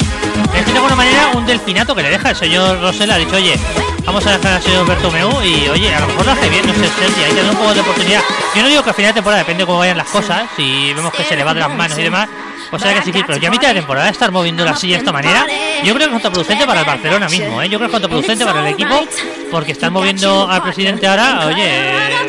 Es 0.54 0.66
de 0.66 0.72
alguna 0.72 0.96
manera 0.96 1.30
un 1.34 1.46
delfinato 1.46 1.94
que 1.94 2.02
le 2.02 2.10
deja 2.10 2.30
el 2.30 2.36
señor 2.36 2.80
Rosell, 2.80 3.10
ha 3.10 3.16
dicho, 3.16 3.36
oye, 3.36 3.58
vamos 4.04 4.26
a 4.26 4.32
dejar 4.32 4.54
al 4.54 4.62
señor 4.62 4.86
Bartomeu 4.86 5.42
y 5.42 5.68
oye, 5.68 5.94
a 5.94 6.00
lo 6.00 6.06
mejor 6.08 6.26
lo 6.26 6.32
hace 6.32 6.48
bien, 6.48 6.66
no 6.66 6.72
sé, 6.74 6.88
Sergi, 6.98 7.34
que 7.34 7.42
dar 7.42 7.50
un 7.50 7.56
poco 7.56 7.74
de 7.74 7.80
oportunidad. 7.80 8.22
Yo 8.54 8.62
no 8.62 8.68
digo 8.68 8.82
que 8.82 8.90
a 8.90 8.94
final 8.94 9.10
de 9.10 9.14
temporada, 9.14 9.42
depende 9.42 9.62
de 9.62 9.66
cómo 9.66 9.78
vayan 9.78 9.96
las 9.96 10.08
cosas, 10.08 10.48
si 10.56 10.92
vemos 10.94 11.12
que 11.12 11.24
se 11.24 11.36
le 11.36 11.44
va 11.44 11.54
de 11.54 11.60
las 11.60 11.70
manos 11.70 11.98
y 11.98 12.02
demás, 12.02 12.28
pues 12.70 12.82
hay 12.84 12.92
que 12.92 12.98
exigir, 12.98 13.24
pero 13.26 13.38
ya 13.38 13.48
a 13.48 13.50
mitad 13.50 13.68
de 13.68 13.74
temporada 13.74 14.08
estar 14.08 14.30
moviendo 14.30 14.64
la 14.64 14.76
silla 14.76 14.94
de 14.94 15.00
esta 15.00 15.12
manera, 15.12 15.46
yo 15.84 15.94
creo 15.94 15.98
que 15.98 16.04
es 16.04 16.10
contraproducente 16.10 16.66
para 16.66 16.80
el 16.80 16.86
Barcelona 16.86 17.28
mismo, 17.28 17.62
¿eh? 17.62 17.68
yo 17.68 17.78
creo 17.78 17.90
que 17.90 17.96
es 17.96 18.00
contraproducente 18.00 18.44
para 18.44 18.60
el 18.60 18.74
equipo, 18.74 19.00
porque 19.50 19.72
están 19.72 19.92
moviendo 19.92 20.48
al 20.48 20.62
presidente 20.62 21.06
ahora, 21.06 21.46
oye, 21.46 21.64
eh, 21.64 22.26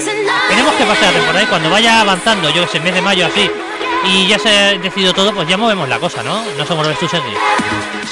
tenemos 0.50 0.74
que 0.74 0.84
pasar 0.86 1.14
la 1.14 1.20
temporada 1.20 1.44
y 1.44 1.48
cuando 1.48 1.70
vaya 1.70 2.02
avanzando, 2.02 2.50
yo 2.50 2.64
que 2.66 2.72
sé, 2.72 2.78
en 2.78 2.84
mes 2.84 2.94
de 2.94 3.02
mayo 3.02 3.26
así, 3.28 3.50
y 4.06 4.28
ya 4.28 4.40
se 4.40 4.50
ha 4.50 4.78
decidido 4.78 5.14
todo, 5.14 5.34
pues 5.34 5.48
ya 5.48 5.58
movemos 5.58 5.88
la 5.88 6.00
cosa, 6.00 6.24
¿no? 6.24 6.44
No 6.58 6.64
sé 6.64 6.70
cómo 6.70 6.84
lo 6.84 6.90
ves 6.90 7.00
tú, 7.00 7.08
Sergi. 7.08 7.34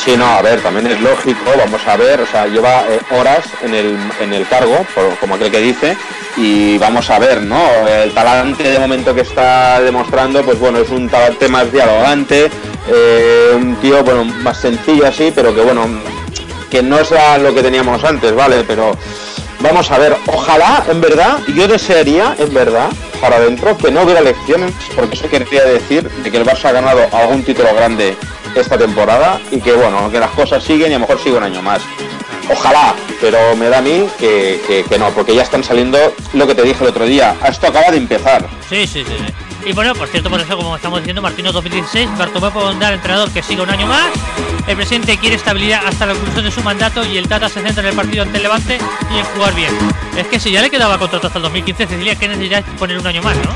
Sí, 0.04 0.16
no, 0.16 0.26
a 0.26 0.42
ver, 0.42 0.62
también 0.62 0.88
es 0.88 1.02
lógico, 1.02 1.52
vamos 1.58 1.82
a 1.86 1.98
ver, 1.98 2.22
o 2.22 2.26
sea, 2.26 2.48
lleva 2.48 2.84
eh, 2.90 3.00
horas 3.12 3.46
en 3.64 3.74
el, 3.74 3.98
en 4.22 4.34
el 4.34 4.48
cargo, 4.48 4.86
como 5.20 5.36
aquel 5.36 5.52
que 5.52 5.60
dice, 5.60 5.98
y 6.38 6.78
vamos 6.78 7.10
a 7.10 7.20
ver, 7.20 7.42
¿no? 7.42 7.62
El 7.88 8.14
talante 8.14 8.64
de 8.64 8.80
momento 8.80 9.14
que 9.14 9.22
está 9.22 9.82
demostrando, 9.82 10.42
pues 10.44 10.60
bueno, 10.60 10.80
es 10.80 10.90
un 10.90 11.10
talante 11.10 11.50
más 11.50 11.72
dialogante, 11.72 12.50
eh, 12.88 13.52
un 13.56 13.76
tío, 13.78 14.04
bueno, 14.04 14.24
más 14.24 14.58
sencillo 14.58 15.06
así, 15.06 15.32
pero 15.36 15.54
que 15.54 15.62
bueno, 15.62 15.86
que 16.70 16.82
no 16.82 17.00
es 17.00 17.12
lo 17.42 17.54
que 17.54 17.62
teníamos 17.62 18.04
antes, 18.04 18.34
¿vale? 18.34 18.64
Pero 18.66 18.96
vamos 19.62 19.90
a 19.92 19.98
ver, 19.98 20.16
ojalá, 20.28 20.84
en 20.90 21.02
verdad, 21.02 21.40
yo 21.56 21.68
desearía, 21.68 22.36
en 22.40 22.54
verdad, 22.54 22.90
para 23.22 23.38
adentro, 23.38 23.78
que 23.78 23.92
no 23.92 24.04
hubiera 24.04 24.22
elecciones, 24.22 24.74
porque 24.96 25.16
eso 25.16 25.30
querría 25.30 25.64
decir 25.66 26.10
de 26.10 26.32
que 26.32 26.38
el 26.38 26.46
Barça 26.46 26.66
ha 26.66 26.72
ganado 26.72 27.02
algún 27.12 27.44
título 27.44 27.74
grande 27.76 28.16
esta 28.56 28.78
temporada 28.78 29.40
y 29.52 29.60
que 29.60 29.74
bueno, 29.74 30.10
que 30.12 30.20
las 30.20 30.32
cosas 30.32 30.64
siguen 30.64 30.92
y 30.92 30.96
a 30.96 31.00
lo 31.00 31.02
mejor 31.02 31.20
sigue 31.22 31.38
un 31.38 31.44
año 31.44 31.62
más. 31.62 31.82
Ojalá, 32.52 32.96
pero 33.22 33.56
me 33.56 33.70
da 33.70 33.78
a 33.78 33.82
mí 33.82 34.08
que, 34.18 34.60
que- 34.66 34.84
que 34.84 34.98
no, 34.98 35.10
porque 35.12 35.36
ya 35.36 35.44
están 35.44 35.64
saliendo 35.64 36.00
lo 36.34 36.48
que 36.48 36.56
te 36.56 36.64
dije 36.64 36.84
el 36.84 36.90
otro 36.90 37.06
día. 37.06 37.36
Esto 37.48 37.68
acaba 37.68 37.92
de 37.92 37.98
empezar. 37.98 38.44
Sí, 38.68 38.88
sí, 38.88 39.04
sí. 39.06 39.34
Y 39.66 39.74
bueno, 39.74 39.94
por 39.94 40.08
cierto, 40.08 40.30
por 40.30 40.40
eso, 40.40 40.58
como 40.58 40.76
estamos 40.76 41.00
diciendo, 41.00 41.22
Martino 41.22 41.52
2016, 41.52 42.18
Bartomeu 42.18 42.52
puede 42.52 42.74
dar 42.76 42.86
al 42.86 42.94
entrenador 42.96 43.30
que 43.32 43.44
siga 43.44 43.64
un 43.64 43.70
año 43.70 43.88
más. 43.88 44.08
El 44.68 44.76
presidente 44.76 45.18
quiere 45.18 45.36
estabilidad 45.36 45.86
hasta 45.86 46.06
la 46.06 46.14
conclusión 46.14 46.46
de 46.46 46.52
su 46.52 46.62
mandato 46.62 47.06
y 47.06 47.18
el 47.18 47.28
Tata 47.28 47.50
se 47.50 47.62
centra 47.62 47.84
en 47.84 47.90
el 47.90 47.96
partido 47.96 48.24
ante 48.24 48.38
el 48.38 48.44
Levante 48.44 48.78
y 49.14 49.18
en 49.18 49.26
jugar 49.26 49.54
bien. 49.56 49.74
Es 50.18 50.28
que 50.28 50.40
si 50.40 50.52
ya 50.52 50.62
le 50.62 50.70
quedaba 50.70 50.98
contrato 50.98 51.28
hasta 51.28 51.40
el 51.40 51.44
2015, 51.44 51.88
Cecilia, 51.88 52.16
que 52.16 52.28
necesidad 52.28 52.64
poner 52.78 52.98
un 52.98 53.08
año 53.08 53.22
más, 53.22 53.36
¿no? 53.38 53.54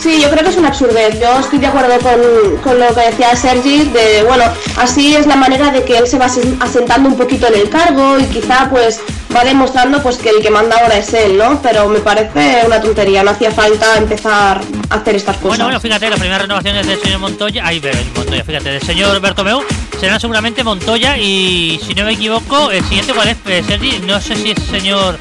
Sí, 0.00 0.20
yo 0.20 0.30
creo 0.30 0.44
que 0.44 0.50
es 0.50 0.56
una 0.56 0.68
absurdez. 0.68 1.18
Yo 1.20 1.38
estoy 1.40 1.58
de 1.58 1.66
acuerdo 1.66 1.98
con, 2.00 2.56
con 2.62 2.78
lo 2.78 2.94
que 2.94 3.00
decía 3.00 3.34
Sergi, 3.34 3.84
de 3.84 4.22
bueno, 4.26 4.44
así 4.76 5.16
es 5.16 5.26
la 5.26 5.36
manera 5.36 5.70
de 5.70 5.84
que 5.84 5.98
él 5.98 6.06
se 6.06 6.18
va 6.18 6.26
asen- 6.26 6.56
asentando 6.60 7.08
un 7.08 7.16
poquito 7.16 7.46
en 7.48 7.54
el 7.54 7.68
cargo 7.70 8.18
y 8.18 8.24
quizá 8.26 8.68
pues 8.70 9.00
va 9.34 9.42
demostrando 9.44 10.02
pues 10.02 10.16
que 10.18 10.30
el 10.30 10.40
que 10.42 10.50
manda 10.50 10.76
ahora 10.78 10.96
es 10.98 11.12
él, 11.12 11.36
¿no? 11.36 11.60
Pero 11.62 11.88
me 11.88 11.98
parece 12.00 12.62
una 12.66 12.80
tontería, 12.80 13.22
no 13.22 13.30
hacía 13.32 13.50
falta 13.50 13.96
empezar 13.96 14.60
a 14.90 14.94
hacer 14.94 15.16
estas 15.16 15.36
cosas. 15.36 15.48
Bueno, 15.48 15.64
bueno, 15.64 15.80
fíjate, 15.80 16.08
las 16.08 16.18
primeras 16.20 16.42
renovaciones 16.42 16.86
del 16.86 17.00
señor 17.00 17.18
Montoya, 17.18 17.62
ay, 17.66 17.80
pero 17.80 17.98
el 17.98 18.04
Montoya, 18.14 18.44
fíjate, 18.44 18.68
del 18.70 18.82
señor 18.82 19.20
Bertomeu 19.20 19.62
serán 20.00 20.20
seguramente 20.20 20.62
Montoya 20.62 21.16
y 21.18 21.80
si 21.86 21.94
no 21.94 22.04
me 22.04 22.12
equivoco, 22.12 22.70
el 22.70 22.84
siguiente 22.84 23.12
cuál 23.12 23.28
es, 23.28 23.36
Eh, 23.46 23.62
Sergi, 23.66 23.98
no 24.06 24.20
sé 24.20 24.36
si 24.36 24.50
es 24.52 24.62
señor 24.70 25.18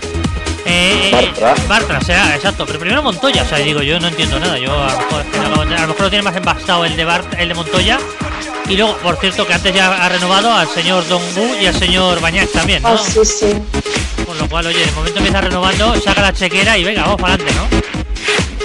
eh, 0.65 1.09
eh, 1.09 1.11
Bartra. 1.11 1.55
Bartra, 1.67 2.01
será, 2.01 2.35
exacto, 2.35 2.65
pero 2.65 2.79
primero 2.79 3.03
Montoya, 3.03 3.43
o 3.43 3.45
sea, 3.45 3.59
digo, 3.59 3.81
yo 3.81 3.99
no 3.99 4.07
entiendo 4.07 4.39
nada, 4.39 4.57
yo 4.57 4.71
a 4.73 4.91
lo 4.91 4.97
mejor, 4.97 5.25
a 5.75 5.81
lo 5.81 5.87
mejor 5.87 6.01
lo 6.01 6.09
tiene 6.09 6.23
más 6.23 6.35
embastado 6.35 6.85
el 6.85 6.95
de 6.95 7.05
Bart, 7.05 7.33
el 7.37 7.49
de 7.49 7.53
Montoya. 7.53 7.99
Y 8.67 8.75
luego, 8.75 8.97
por 8.97 9.15
cierto, 9.17 9.45
que 9.45 9.53
antes 9.53 9.73
ya 9.73 9.93
ha 9.93 10.09
renovado 10.09 10.51
al 10.51 10.67
señor 10.67 11.07
Dongu 11.07 11.55
y 11.61 11.67
al 11.67 11.75
señor 11.75 12.19
Bañac 12.19 12.51
también, 12.51 12.81
¿no? 12.81 12.89
Ah, 12.89 12.97
sí, 12.97 13.23
sí. 13.23 13.53
Con 14.25 14.37
lo 14.39 14.49
cual, 14.49 14.65
oye, 14.65 14.83
de 14.83 14.91
momento 14.91 15.19
empieza 15.19 15.41
renovando, 15.41 15.95
saca 16.01 16.21
la 16.21 16.33
chequera 16.33 16.75
y 16.77 16.83
venga, 16.83 17.03
vamos 17.03 17.21
para 17.21 17.35
adelante, 17.35 17.53
¿no? 17.53 17.94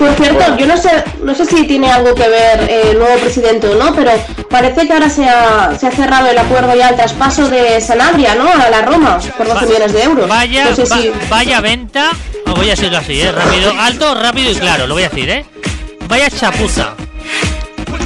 Por 0.01 0.15
cierto, 0.15 0.57
yo 0.57 0.67
no 0.67 0.77
sé, 0.79 1.05
no 1.23 1.35
sé 1.35 1.45
si 1.45 1.65
tiene 1.67 1.93
algo 1.93 2.15
que 2.15 2.27
ver 2.29 2.61
eh, 2.71 2.91
el 2.93 2.99
nuevo 2.99 3.19
presidente 3.21 3.69
o 3.69 3.75
no, 3.77 3.95
pero 3.95 4.11
parece 4.49 4.87
que 4.87 4.93
ahora 4.95 5.11
se 5.11 5.27
ha, 5.29 5.77
se 5.79 5.87
ha 5.87 5.91
cerrado 5.91 6.29
el 6.31 6.39
acuerdo 6.39 6.75
ya 6.75 6.89
el 6.89 6.97
traspaso 6.97 7.49
de 7.51 7.81
Sanabria, 7.83 8.35
¿no? 8.35 8.49
A 8.51 8.71
la 8.71 8.81
Roma 8.83 9.19
por 9.37 9.47
12 9.47 9.67
millones 9.67 9.93
de 9.93 10.03
euros. 10.03 10.27
Vaya, 10.29 10.71
No 10.71 10.75
sé 10.77 10.85
va- 10.85 10.97
si- 10.97 11.13
vaya 11.29 11.61
venta. 11.61 12.11
Os 12.47 12.55
voy 12.55 12.67
a 12.69 12.71
decirlo 12.71 12.97
así, 12.99 13.21
¿eh? 13.21 13.31
Rápido, 13.31 13.73
alto, 13.79 14.15
rápido 14.15 14.51
y 14.51 14.55
claro, 14.57 14.87
lo 14.87 14.95
voy 14.95 15.03
a 15.05 15.09
decir, 15.11 15.29
¿eh? 15.29 15.45
Vaya 16.09 16.31
chapuza. 16.31 16.95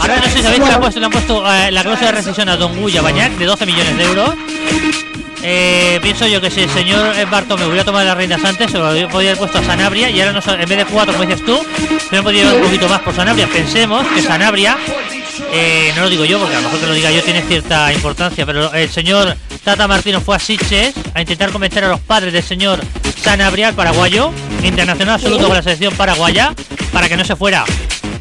Ahora 0.00 0.16
no 0.16 0.22
sé 0.24 0.30
si 0.30 0.42
sabéis 0.42 0.62
que 0.62 0.68
le 0.68 0.74
han 0.74 0.80
puesto, 0.80 0.98
le 1.00 1.06
han 1.06 1.12
puesto 1.12 1.44
eh, 1.54 1.70
la 1.70 1.82
cláusula 1.82 2.10
de 2.10 2.16
rescisión 2.16 2.48
a 2.48 2.56
Don 2.56 2.76
Guya 2.80 3.00
Bañac 3.02 3.32
de 3.38 3.44
12 3.46 3.64
millones 3.66 3.96
de 3.96 4.04
euros. 4.04 4.30
Eh, 5.46 5.98
pienso 6.02 6.26
yo 6.26 6.40
que 6.40 6.50
si 6.50 6.62
el 6.62 6.70
señor 6.70 7.14
Bartomeu 7.28 7.66
hubiera 7.68 7.84
tomado 7.84 8.04
las 8.06 8.16
reinas 8.16 8.42
antes, 8.44 8.70
se 8.70 8.78
lo 8.78 8.84
podría 9.10 9.30
haber 9.32 9.36
puesto 9.38 9.58
a 9.58 9.62
Sanabria 9.62 10.08
y 10.08 10.18
ahora 10.20 10.32
no, 10.32 10.40
sa- 10.40 10.54
en 10.54 10.66
vez 10.66 10.78
de 10.78 10.86
cuatro, 10.86 11.12
como 11.12 11.26
dices 11.28 11.44
tú, 11.44 11.60
se 12.08 12.22
podría 12.22 12.44
llevar 12.44 12.56
un 12.56 12.62
poquito 12.62 12.88
más 12.88 13.00
por 13.02 13.14
Sanabria. 13.14 13.46
Pensemos 13.48 14.06
que 14.14 14.22
Sanabria, 14.22 14.78
eh, 15.52 15.92
no 15.96 16.02
lo 16.04 16.08
digo 16.08 16.24
yo 16.24 16.38
porque 16.38 16.54
a 16.54 16.60
lo 16.60 16.64
mejor 16.64 16.80
que 16.80 16.86
lo 16.86 16.94
diga 16.94 17.10
yo 17.10 17.22
tiene 17.22 17.42
cierta 17.42 17.92
importancia, 17.92 18.46
pero 18.46 18.72
el 18.72 18.88
señor 18.88 19.36
Tata 19.62 19.86
Martino 19.86 20.20
fue 20.22 20.34
a 20.36 20.38
Sitges 20.38 20.94
a 21.12 21.20
intentar 21.20 21.50
convencer 21.50 21.84
a 21.84 21.88
los 21.88 22.00
padres 22.00 22.32
del 22.32 22.42
señor 22.42 22.80
Sanabria, 23.22 23.72
paraguayo, 23.72 24.30
internacional 24.62 25.16
absoluto 25.16 25.46
con 25.46 25.56
la 25.56 25.62
selección 25.62 25.94
paraguaya, 25.94 26.54
para 26.90 27.06
que 27.06 27.18
no 27.18 27.24
se 27.24 27.36
fuera. 27.36 27.64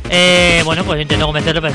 Eh, 0.10 0.62
bueno, 0.66 0.84
pues 0.84 1.02
intentó 1.02 1.26
convencerlo, 1.26 1.62
pero 1.62 1.74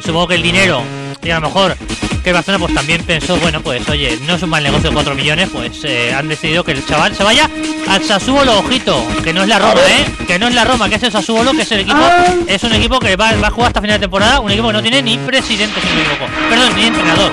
supongo 0.04 0.28
que 0.28 0.34
el 0.34 0.42
dinero, 0.42 0.82
y 1.22 1.30
a 1.30 1.36
lo 1.40 1.48
mejor 1.48 1.74
que 2.22 2.30
el 2.30 2.34
Barcelona 2.34 2.64
pues 2.64 2.74
también 2.74 3.02
pensó, 3.04 3.36
bueno, 3.38 3.60
pues 3.60 3.88
oye, 3.88 4.18
no 4.26 4.34
es 4.34 4.42
un 4.42 4.50
mal 4.50 4.62
negocio 4.62 4.92
4 4.92 5.14
millones, 5.14 5.48
pues 5.52 5.82
eh, 5.84 6.12
han 6.14 6.28
decidido 6.28 6.64
que 6.64 6.72
el 6.72 6.84
chaval 6.84 7.14
se 7.14 7.22
vaya 7.24 7.48
al 7.88 8.02
Sassuolo, 8.04 8.58
ojito, 8.58 9.02
que 9.24 9.32
no 9.32 9.42
es 9.42 9.48
la 9.48 9.58
Roma, 9.58 9.80
¿eh? 9.88 10.04
Que 10.26 10.38
no 10.38 10.48
es 10.48 10.54
la 10.54 10.64
Roma, 10.64 10.88
que 10.88 10.96
es 10.96 11.02
el 11.02 11.12
Sassuolo, 11.12 11.52
que 11.52 11.62
es 11.62 11.72
el 11.72 11.80
equipo, 11.80 11.98
Ah. 12.00 12.26
es 12.46 12.62
un 12.64 12.72
equipo 12.74 12.98
que 13.00 13.16
va, 13.16 13.32
va 13.34 13.48
a 13.48 13.50
jugar 13.50 13.68
hasta 13.68 13.80
final 13.80 13.96
de 13.96 14.00
temporada, 14.04 14.40
un 14.40 14.50
equipo 14.50 14.66
que 14.68 14.72
no 14.74 14.82
tiene 14.82 15.02
ni 15.02 15.18
presidente, 15.18 15.80
si 15.80 15.86
no 15.88 15.94
me 15.94 16.00
equivoco, 16.02 16.26
perdón, 16.48 16.76
ni 16.76 16.82
entrenador. 16.84 17.32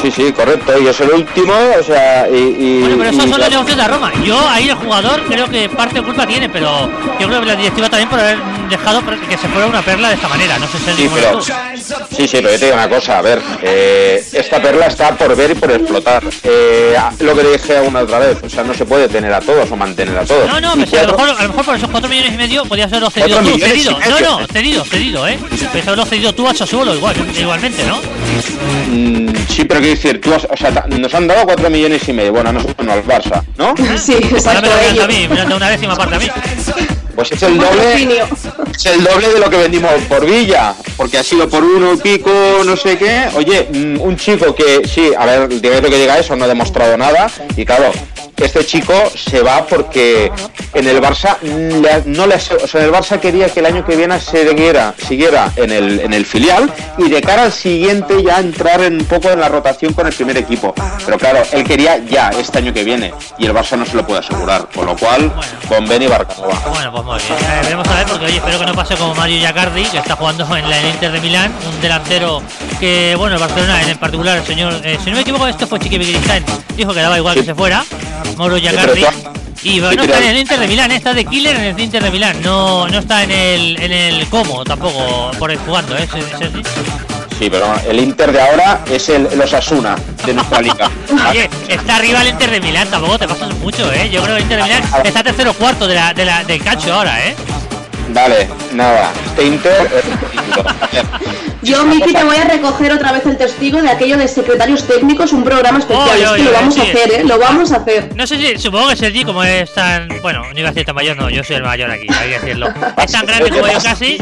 Sí, 0.00 0.10
sí, 0.10 0.32
correcto. 0.32 0.78
Y 0.80 0.86
es 0.86 1.00
el 1.00 1.10
último, 1.10 1.52
o 1.78 1.82
sea, 1.82 2.28
y... 2.28 2.36
y- 2.36 2.80
Bueno, 2.80 2.96
pero 2.98 3.10
esos 3.10 3.24
y- 3.24 3.30
son 3.30 3.40
los 3.40 3.50
negocios 3.50 3.76
de 3.76 3.82
la 3.82 3.88
Roma. 3.88 4.12
Yo 4.24 4.48
ahí 4.48 4.68
el 4.68 4.76
jugador 4.76 5.22
creo 5.28 5.48
que 5.48 5.68
parte 5.68 5.96
de 5.96 6.02
culpa 6.02 6.26
tiene, 6.26 6.48
pero 6.48 6.88
yo 7.18 7.26
creo 7.26 7.40
que 7.40 7.46
la 7.46 7.56
directiva 7.56 7.88
también 7.88 8.08
por 8.08 8.20
haber 8.20 8.38
dejado 8.68 9.02
que 9.28 9.36
se 9.38 9.48
fuera 9.48 9.66
una 9.66 9.82
perla 9.82 10.08
de 10.10 10.14
esta 10.14 10.28
manera. 10.28 10.58
No 10.58 10.66
sé 10.68 10.78
si 10.78 10.84
Sí, 10.92 11.04
cómo 11.08 11.16
pero, 11.16 11.42
sí, 11.42 12.28
sí, 12.28 12.36
pero 12.36 12.50
yo 12.52 12.58
te 12.58 12.64
digo 12.66 12.74
una 12.76 12.88
cosa, 12.88 13.18
a 13.18 13.22
ver, 13.22 13.40
eh, 13.62 14.24
esta 14.32 14.60
perla 14.62 14.86
está 14.86 15.10
por 15.16 15.34
ver 15.36 15.50
y 15.50 15.54
por 15.54 15.70
explotar. 15.70 16.22
Eh, 16.44 16.96
lo 17.20 17.34
que 17.34 17.42
dije 17.44 17.80
una 17.80 18.00
otra 18.00 18.18
vez, 18.20 18.38
o 18.44 18.48
sea, 18.48 18.62
no 18.64 18.74
se 18.74 18.84
puede 18.84 19.08
tener 19.08 19.32
a 19.32 19.40
todos 19.40 19.70
o 19.70 19.76
mantener 19.76 20.16
a 20.16 20.24
todos. 20.24 20.46
No, 20.48 20.60
no, 20.60 20.72
pero 20.74 20.86
si 20.86 20.96
a 20.96 21.02
lo 21.04 21.14
cuatro- 21.16 21.26
mejor, 21.26 21.40
a 21.40 21.42
lo 21.42 21.48
mejor 21.48 21.64
por 21.64 21.76
esos 21.76 21.90
4 21.90 22.08
millones 22.08 22.34
y 22.34 22.36
medio 22.36 22.64
podías 22.66 22.86
haberlo 22.92 23.10
cedido 23.10 23.38
Cuatro 23.38 23.52
tú, 23.52 23.58
cedido. 23.58 23.98
No, 24.08 24.20
no, 24.40 24.46
cedido, 24.46 24.84
cedido, 24.84 25.26
¿eh? 25.28 25.38
Podías 25.72 25.86
haberlo 25.86 26.04
cedido 26.06 26.34
tú 26.34 26.46
Sassuolo 26.54 26.94
igual, 26.94 27.14
igualmente, 27.38 27.84
¿no? 27.84 27.98
Mm, 28.90 29.28
sí, 29.48 29.64
pero 29.64 29.80
quiero 29.88 30.00
decir, 30.00 30.20
tú 30.20 30.34
has- 30.34 30.46
o 30.50 30.56
sea, 30.56 30.70
nos 30.88 31.14
han 31.14 31.26
dado 31.26 31.44
cuatro 31.44 31.70
millones 31.70 32.06
y 32.08 32.12
medio, 32.12 32.32
bueno, 32.32 32.50
a 32.50 32.52
nosotros 32.52 32.86
no, 32.86 32.92
al 32.92 33.04
Barça, 33.04 33.42
¿no? 33.56 33.74
Sí, 33.98 34.14
exacto. 34.14 34.62
me 34.62 34.94
lo 34.96 35.02
a 35.04 35.06
mí, 35.06 35.28
me 35.28 35.54
una 35.54 35.70
décima 35.70 35.96
parte 35.96 36.14
a 36.16 36.18
mí. 36.18 36.26
Pues 37.14 37.32
es 37.32 37.42
el 37.42 37.58
doble, 37.58 37.94
es 38.74 38.86
el 38.86 39.02
doble 39.02 39.28
de 39.28 39.40
lo 39.40 39.50
que 39.50 39.56
vendimos 39.56 39.90
por 40.08 40.24
Villa, 40.24 40.72
porque 40.96 41.18
ha 41.18 41.24
sido 41.24 41.48
por 41.48 41.64
uno 41.64 41.94
y 41.94 41.96
pico, 41.96 42.30
no 42.64 42.76
sé 42.76 42.96
qué. 42.96 43.24
Oye, 43.34 43.68
mm, 43.72 44.00
un 44.00 44.16
chico 44.16 44.54
que 44.54 44.82
sí, 44.86 45.10
a 45.18 45.26
ver, 45.26 45.50
el 45.50 45.60
dinero 45.60 45.90
que 45.90 45.98
llega 45.98 46.14
a 46.14 46.18
eso 46.20 46.36
no 46.36 46.44
ha 46.44 46.48
demostrado 46.48 46.96
nada, 46.96 47.28
y 47.56 47.64
claro, 47.64 47.90
este 48.44 48.64
chico 48.64 48.94
se 49.14 49.42
va 49.42 49.66
porque 49.66 50.32
en 50.74 50.88
el 50.88 51.00
Barça 51.00 51.36
no 52.06 52.26
le, 52.26 52.34
o 52.34 52.66
sea, 52.66 52.84
el 52.84 52.92
Barça 52.92 53.20
quería 53.20 53.48
que 53.48 53.60
el 53.60 53.66
año 53.66 53.84
que 53.84 53.96
viene 53.96 54.18
siguiera, 54.20 54.94
siguiera 55.06 55.52
en 55.56 55.70
el, 55.70 56.00
en 56.00 56.12
el 56.12 56.26
filial 56.26 56.72
y 56.96 57.08
de 57.08 57.20
cara 57.20 57.44
al 57.44 57.52
siguiente 57.52 58.22
ya 58.22 58.40
entrar 58.40 58.80
un 58.80 59.04
poco 59.04 59.30
en 59.30 59.40
la 59.40 59.48
rotación 59.48 59.92
con 59.92 60.06
el 60.06 60.12
primer 60.12 60.36
equipo. 60.36 60.74
Pero 61.04 61.18
claro, 61.18 61.42
él 61.52 61.64
quería 61.64 61.98
ya 61.98 62.30
este 62.30 62.58
año 62.58 62.72
que 62.72 62.84
viene 62.84 63.12
y 63.38 63.46
el 63.46 63.54
Barça 63.54 63.76
no 63.76 63.86
se 63.86 63.94
lo 63.94 64.06
puede 64.06 64.20
asegurar, 64.20 64.68
con 64.74 64.86
lo 64.86 64.96
cual 64.96 65.32
con 65.68 65.86
Beni. 65.86 66.08
Bueno, 66.08 66.92
pues 66.92 67.04
muy 67.04 67.18
bien. 67.18 67.38
Eh, 67.38 67.60
veremos 67.62 67.88
a 67.88 67.96
ver, 67.96 68.06
porque 68.06 68.24
oye, 68.26 68.36
espero 68.36 68.58
que 68.58 68.66
no 68.66 68.74
pase 68.74 68.96
como 68.96 69.14
Mario 69.14 69.38
Yacardi, 69.40 69.84
que 69.84 69.98
está 69.98 70.16
jugando 70.16 70.44
en 70.56 70.68
la 70.68 70.78
en 70.78 70.86
el 70.86 70.94
Inter 70.94 71.12
de 71.12 71.20
Milán, 71.20 71.52
un 71.68 71.80
delantero 71.80 72.42
que, 72.80 73.14
bueno, 73.16 73.34
el 73.34 73.40
Barcelona 73.40 73.82
en 73.82 73.98
particular, 73.98 74.38
el 74.38 74.44
señor, 74.44 74.74
eh, 74.84 74.98
si 75.02 75.10
no 75.10 75.16
me 75.16 75.22
equivoco, 75.22 75.46
esto 75.46 75.66
fue 75.66 75.78
Chiqui 75.78 75.98
Begiristain, 75.98 76.44
dijo 76.76 76.94
que 76.94 77.00
daba 77.00 77.18
igual 77.18 77.34
que 77.34 77.44
se 77.44 77.54
fuera, 77.54 77.84
Mauro 78.36 78.56
Yacardi. 78.56 79.04
Y 79.62 79.80
no 79.80 79.90
está 79.90 80.18
en 80.18 80.24
el 80.24 80.38
Inter 80.38 80.60
de 80.60 80.68
Milán, 80.68 80.90
eh, 80.92 80.96
está 80.96 81.12
de 81.12 81.24
killer 81.24 81.56
en 81.56 81.62
el 81.64 81.80
Inter 81.80 82.02
de 82.02 82.10
Milán, 82.10 82.40
no, 82.42 82.88
no 82.88 82.98
está 83.00 83.24
en 83.24 83.30
el, 83.32 83.82
en 83.82 83.92
el 83.92 84.26
Como 84.28 84.64
tampoco 84.64 85.32
por 85.38 85.50
ahí 85.50 85.58
jugando, 85.66 85.96
¿eh? 85.96 86.08
Sí, 87.38 87.48
pero 87.50 87.72
el 87.88 87.98
Inter 87.98 88.32
de 88.32 88.40
ahora 88.40 88.80
es 88.90 89.08
el, 89.08 89.26
el 89.26 89.40
Osasuna 89.40 89.96
de 90.24 90.34
nuestra 90.34 90.60
liga. 90.60 90.90
Oye, 91.30 91.50
está 91.68 91.96
arriba 91.96 92.22
el 92.22 92.28
Inter 92.28 92.50
de 92.50 92.60
Milán, 92.60 92.88
tampoco 92.88 93.18
te 93.18 93.26
pasas 93.28 93.52
mucho, 93.56 93.92
¿eh? 93.92 94.08
Yo 94.10 94.22
creo 94.22 94.36
que 94.36 94.42
el 94.42 94.42
Inter 94.42 94.58
de 94.58 94.64
Milán 94.64 94.82
está 95.04 95.22
tercero 95.24 95.52
cuarto 95.54 95.86
de 95.88 95.94
la, 95.94 96.14
de 96.14 96.24
la, 96.24 96.44
del 96.44 96.62
cacho 96.62 96.94
ahora, 96.94 97.26
¿eh? 97.26 97.34
Dale, 98.12 98.48
nada, 98.72 99.10
este 99.26 99.46
Inter 99.46 99.90
es 100.50 101.28
Yo, 101.62 101.84
Miki, 101.84 102.12
te 102.12 102.24
voy 102.24 102.36
a 102.36 102.44
recoger 102.44 102.92
otra 102.92 103.12
vez 103.12 103.26
el 103.26 103.36
testigo 103.36 103.82
de 103.82 103.90
aquello 103.90 104.16
de 104.16 104.28
secretarios 104.28 104.86
técnicos, 104.86 105.32
un 105.32 105.42
programa 105.42 105.80
especial. 105.80 106.08
Oye, 106.10 106.22
es 106.24 106.30
oye, 106.30 106.44
que 106.44 106.50
lo 106.50 106.52
vamos 106.52 106.74
sí. 106.74 106.80
a 106.80 106.82
hacer, 106.84 107.12
¿eh? 107.12 107.24
Lo 107.24 107.38
vamos 107.38 107.72
a 107.72 107.76
hacer. 107.76 108.16
No 108.16 108.26
sé 108.26 108.36
si, 108.38 108.58
supongo 108.58 108.88
que 108.88 108.96
Sergi, 108.96 109.24
como 109.24 109.42
es 109.42 109.74
tan. 109.74 110.08
Bueno, 110.22 110.44
no 110.52 110.58
iba 110.58 110.68
a 110.68 110.72
decir 110.72 110.86
tan 110.86 110.94
mayor, 110.94 111.16
no, 111.16 111.28
yo 111.28 111.42
soy 111.42 111.56
el 111.56 111.64
mayor 111.64 111.90
aquí, 111.90 112.06
hay 112.14 112.30
que 112.30 112.38
decirlo. 112.38 112.68
Es 112.96 113.12
tan 113.12 113.26
grande 113.26 113.50
como 113.50 113.66
yo 113.66 113.78
casi, 113.82 114.18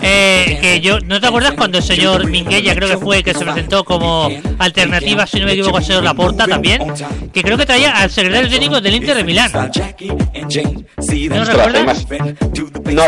eh, 0.00 0.58
que 0.60 0.80
yo. 0.80 1.00
¿No 1.00 1.20
te 1.20 1.26
acuerdas 1.26 1.54
cuando 1.54 1.78
el 1.78 1.84
señor 1.84 2.26
Minguella, 2.26 2.74
creo 2.74 2.88
que 2.88 2.98
fue, 2.98 3.22
que 3.22 3.34
se 3.34 3.44
presentó 3.44 3.84
como 3.84 4.30
alternativa, 4.58 5.26
si 5.26 5.40
no 5.40 5.46
me 5.46 5.52
equivoco, 5.52 5.78
al 5.78 5.84
señor 5.84 6.04
Laporta 6.04 6.46
también? 6.46 6.82
Que 7.32 7.42
creo 7.42 7.58
que 7.58 7.66
traía 7.66 7.96
al 7.96 8.10
secretario 8.10 8.48
técnico 8.48 8.80
del 8.80 8.94
Inter 8.94 9.16
de 9.16 9.24
Milán. 9.24 9.50
¿No 9.52 11.44
recuerdas? 11.44 12.06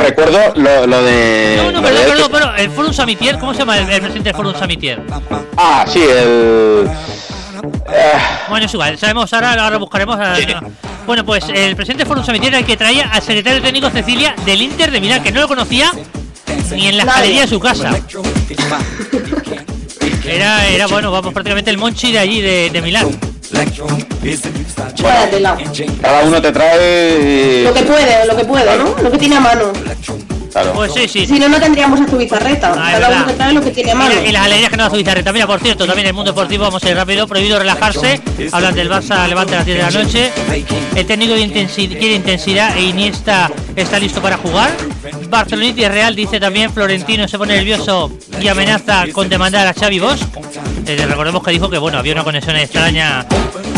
recuerdo 0.00 0.38
lo, 0.56 0.87
lo 0.87 1.02
de. 1.02 1.54
No, 1.56 1.72
no, 1.72 1.80
lo 1.80 1.82
perdón, 1.82 2.02
de- 2.02 2.10
perdón, 2.10 2.28
pero 2.32 2.56
el 2.58 2.70
Forum 2.70 2.92
Samitier, 2.92 3.38
¿cómo 3.38 3.52
se 3.52 3.60
llama 3.60 3.78
el, 3.78 3.84
el 3.88 4.00
presidente 4.00 4.28
del 4.30 4.36
Forum 4.36 4.54
Samitier? 4.58 5.00
Ah, 5.56 5.84
sí, 5.88 6.00
el. 6.02 6.88
eh, 7.92 8.12
Bueno, 8.48 8.66
es 8.66 8.74
igual, 8.74 8.98
sabemos 8.98 9.32
ahora, 9.32 9.52
ahora 9.64 9.78
buscaremos. 9.78 10.18
a- 10.18 10.36
Sí. 10.36 10.46
Bueno, 11.06 11.24
pues 11.24 11.44
el 11.48 11.74
presidente 11.74 12.02
del 12.04 12.06
Forum 12.08 12.24
Samitier 12.24 12.52
era 12.52 12.58
el 12.58 12.66
que 12.66 12.76
traía 12.76 13.08
al 13.10 13.22
secretario 13.22 13.62
técnico 13.62 13.88
Cecilia 13.90 14.34
del 14.44 14.60
Inter 14.60 14.90
de 14.90 15.00
Milán, 15.00 15.22
que 15.22 15.32
no 15.32 15.40
lo 15.40 15.48
conocía 15.48 15.90
ni 16.72 16.88
en 16.88 16.96
la 16.98 17.04
escalería 17.04 17.40
de 17.42 17.46
su 17.48 17.58
casa. 17.60 17.90
Era, 20.26 20.66
era 20.68 20.86
bueno, 20.86 21.10
vamos, 21.10 21.32
prácticamente 21.32 21.70
el 21.70 21.78
Monchi 21.78 22.12
de 22.12 22.18
allí, 22.18 22.40
de, 22.42 22.68
de 22.70 22.82
Milán. 22.82 23.08
Cada 26.02 26.22
uno 26.24 26.42
te 26.42 26.52
trae. 26.52 27.62
Lo 27.64 27.72
que 27.72 27.82
puede, 27.82 28.26
lo 28.26 28.36
que 28.36 28.44
puede, 28.44 28.76
¿no? 28.78 28.94
Lo 29.02 29.10
que 29.10 29.18
tiene 29.18 29.36
a 29.36 29.40
mano. 29.40 29.72
Claro. 30.52 30.72
Pues 30.72 30.92
sí, 30.94 31.06
sí. 31.08 31.26
Si 31.26 31.38
no, 31.38 31.48
no 31.48 31.60
tendríamos 31.60 32.00
a 32.00 32.06
tu 32.06 32.16
bizarreta. 32.16 32.72
Ah, 32.76 32.92
es 32.94 32.98
Cada 33.00 33.08
uno 33.08 33.08
verdad. 33.08 33.26
que 33.26 33.32
trae 33.34 33.52
lo 33.52 33.60
que 33.62 33.70
tiene 33.70 33.90
a 33.90 33.94
Y, 33.94 33.96
mano. 33.98 34.14
y 34.26 34.32
las 34.32 34.44
alegrías 34.46 34.70
que 34.70 34.76
nos 34.76 34.86
da 34.86 34.90
su 34.90 34.96
bizarreta. 34.96 35.32
Mira, 35.32 35.46
por 35.46 35.60
cierto, 35.60 35.86
también 35.86 36.08
el 36.08 36.14
mundo 36.14 36.32
deportivo, 36.32 36.64
vamos 36.64 36.82
a 36.82 36.88
ir 36.90 36.96
rápido, 36.96 37.26
prohibido 37.26 37.58
relajarse. 37.58 38.20
Hablan 38.52 38.74
del 38.74 38.90
Barça 38.90 39.26
Levante 39.28 39.54
a 39.54 39.58
las 39.58 39.66
10 39.66 39.78
de 39.78 39.82
la 39.84 39.90
noche. 40.04 40.32
El 40.94 41.06
técnico 41.06 41.34
de 41.34 41.40
intensi- 41.46 41.88
quiere 41.88 42.14
intensidad 42.14 42.76
e 42.76 42.82
Iniesta 42.82 43.50
está 43.76 43.98
listo 43.98 44.20
para 44.22 44.36
jugar. 44.38 44.70
Barceloniti 45.28 45.86
Real 45.86 46.14
dice 46.16 46.40
también 46.40 46.72
Florentino 46.72 47.28
se 47.28 47.38
pone 47.38 47.54
nervioso 47.56 48.10
y 48.40 48.48
amenaza 48.48 49.04
con 49.12 49.28
demandar 49.28 49.66
a 49.66 49.74
Xavi 49.74 49.98
Bosch. 50.00 50.22
Eh, 50.86 51.04
recordemos 51.06 51.42
que 51.42 51.50
dijo 51.50 51.68
que 51.68 51.78
bueno 51.78 51.98
había 51.98 52.14
una 52.14 52.24
conexión 52.24 52.56
extraña 52.56 53.26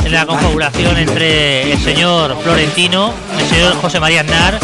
en 0.05 0.13
la 0.13 0.25
configuración 0.27 0.97
entre 0.97 1.73
el 1.73 1.79
señor 1.81 2.37
Florentino, 2.43 3.13
el 3.39 3.47
señor 3.49 3.75
José 3.81 3.99
María 4.01 4.21
Aznar, 4.21 4.59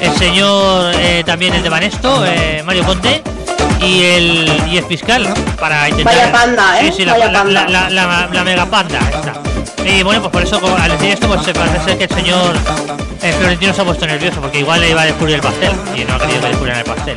el 0.00 0.12
señor 0.16 0.92
eh, 0.96 1.22
también 1.26 1.54
el 1.54 1.62
de 1.62 1.68
Banesto, 1.68 2.24
eh, 2.26 2.62
Mario 2.64 2.84
Conte 2.84 3.22
y 3.80 4.02
el 4.04 4.62
y 4.70 4.76
el 4.78 4.84
fiscal 4.84 5.32
para 5.58 5.88
intentar 5.88 6.14
Vaya 6.14 6.32
panda, 6.32 6.80
¿eh? 6.80 6.86
Sí, 6.90 6.98
sí, 6.98 7.04
la, 7.04 7.12
Vaya 7.12 7.26
la- 7.30 7.38
panda. 7.42 7.68
la- 7.68 7.90
la- 7.90 8.28
la- 8.32 8.44
mega 8.44 8.66
panda 8.66 8.98
esta. 8.98 9.34
Y 9.84 10.02
bueno, 10.02 10.20
pues 10.20 10.32
por 10.32 10.42
eso 10.42 10.60
al 10.80 10.90
decir 10.92 11.10
esto 11.12 11.28
pues 11.28 11.42
se 11.44 11.54
parece 11.54 11.82
ser 11.84 11.98
que 11.98 12.04
el 12.04 12.10
señor 12.10 12.54
eh, 13.22 13.32
Florentino 13.38 13.72
se 13.72 13.80
ha 13.80 13.84
puesto 13.84 14.06
nervioso 14.06 14.40
porque 14.40 14.58
igual 14.60 14.80
le 14.80 14.90
iba 14.90 15.02
a 15.02 15.06
descubrir 15.06 15.36
el 15.36 15.40
pastel 15.40 15.72
y 15.96 16.04
no 16.04 16.14
ha 16.14 16.18
querido 16.18 16.40
que 16.40 16.48
descubrieran 16.48 16.80
el 16.80 16.86
pastel. 16.94 17.16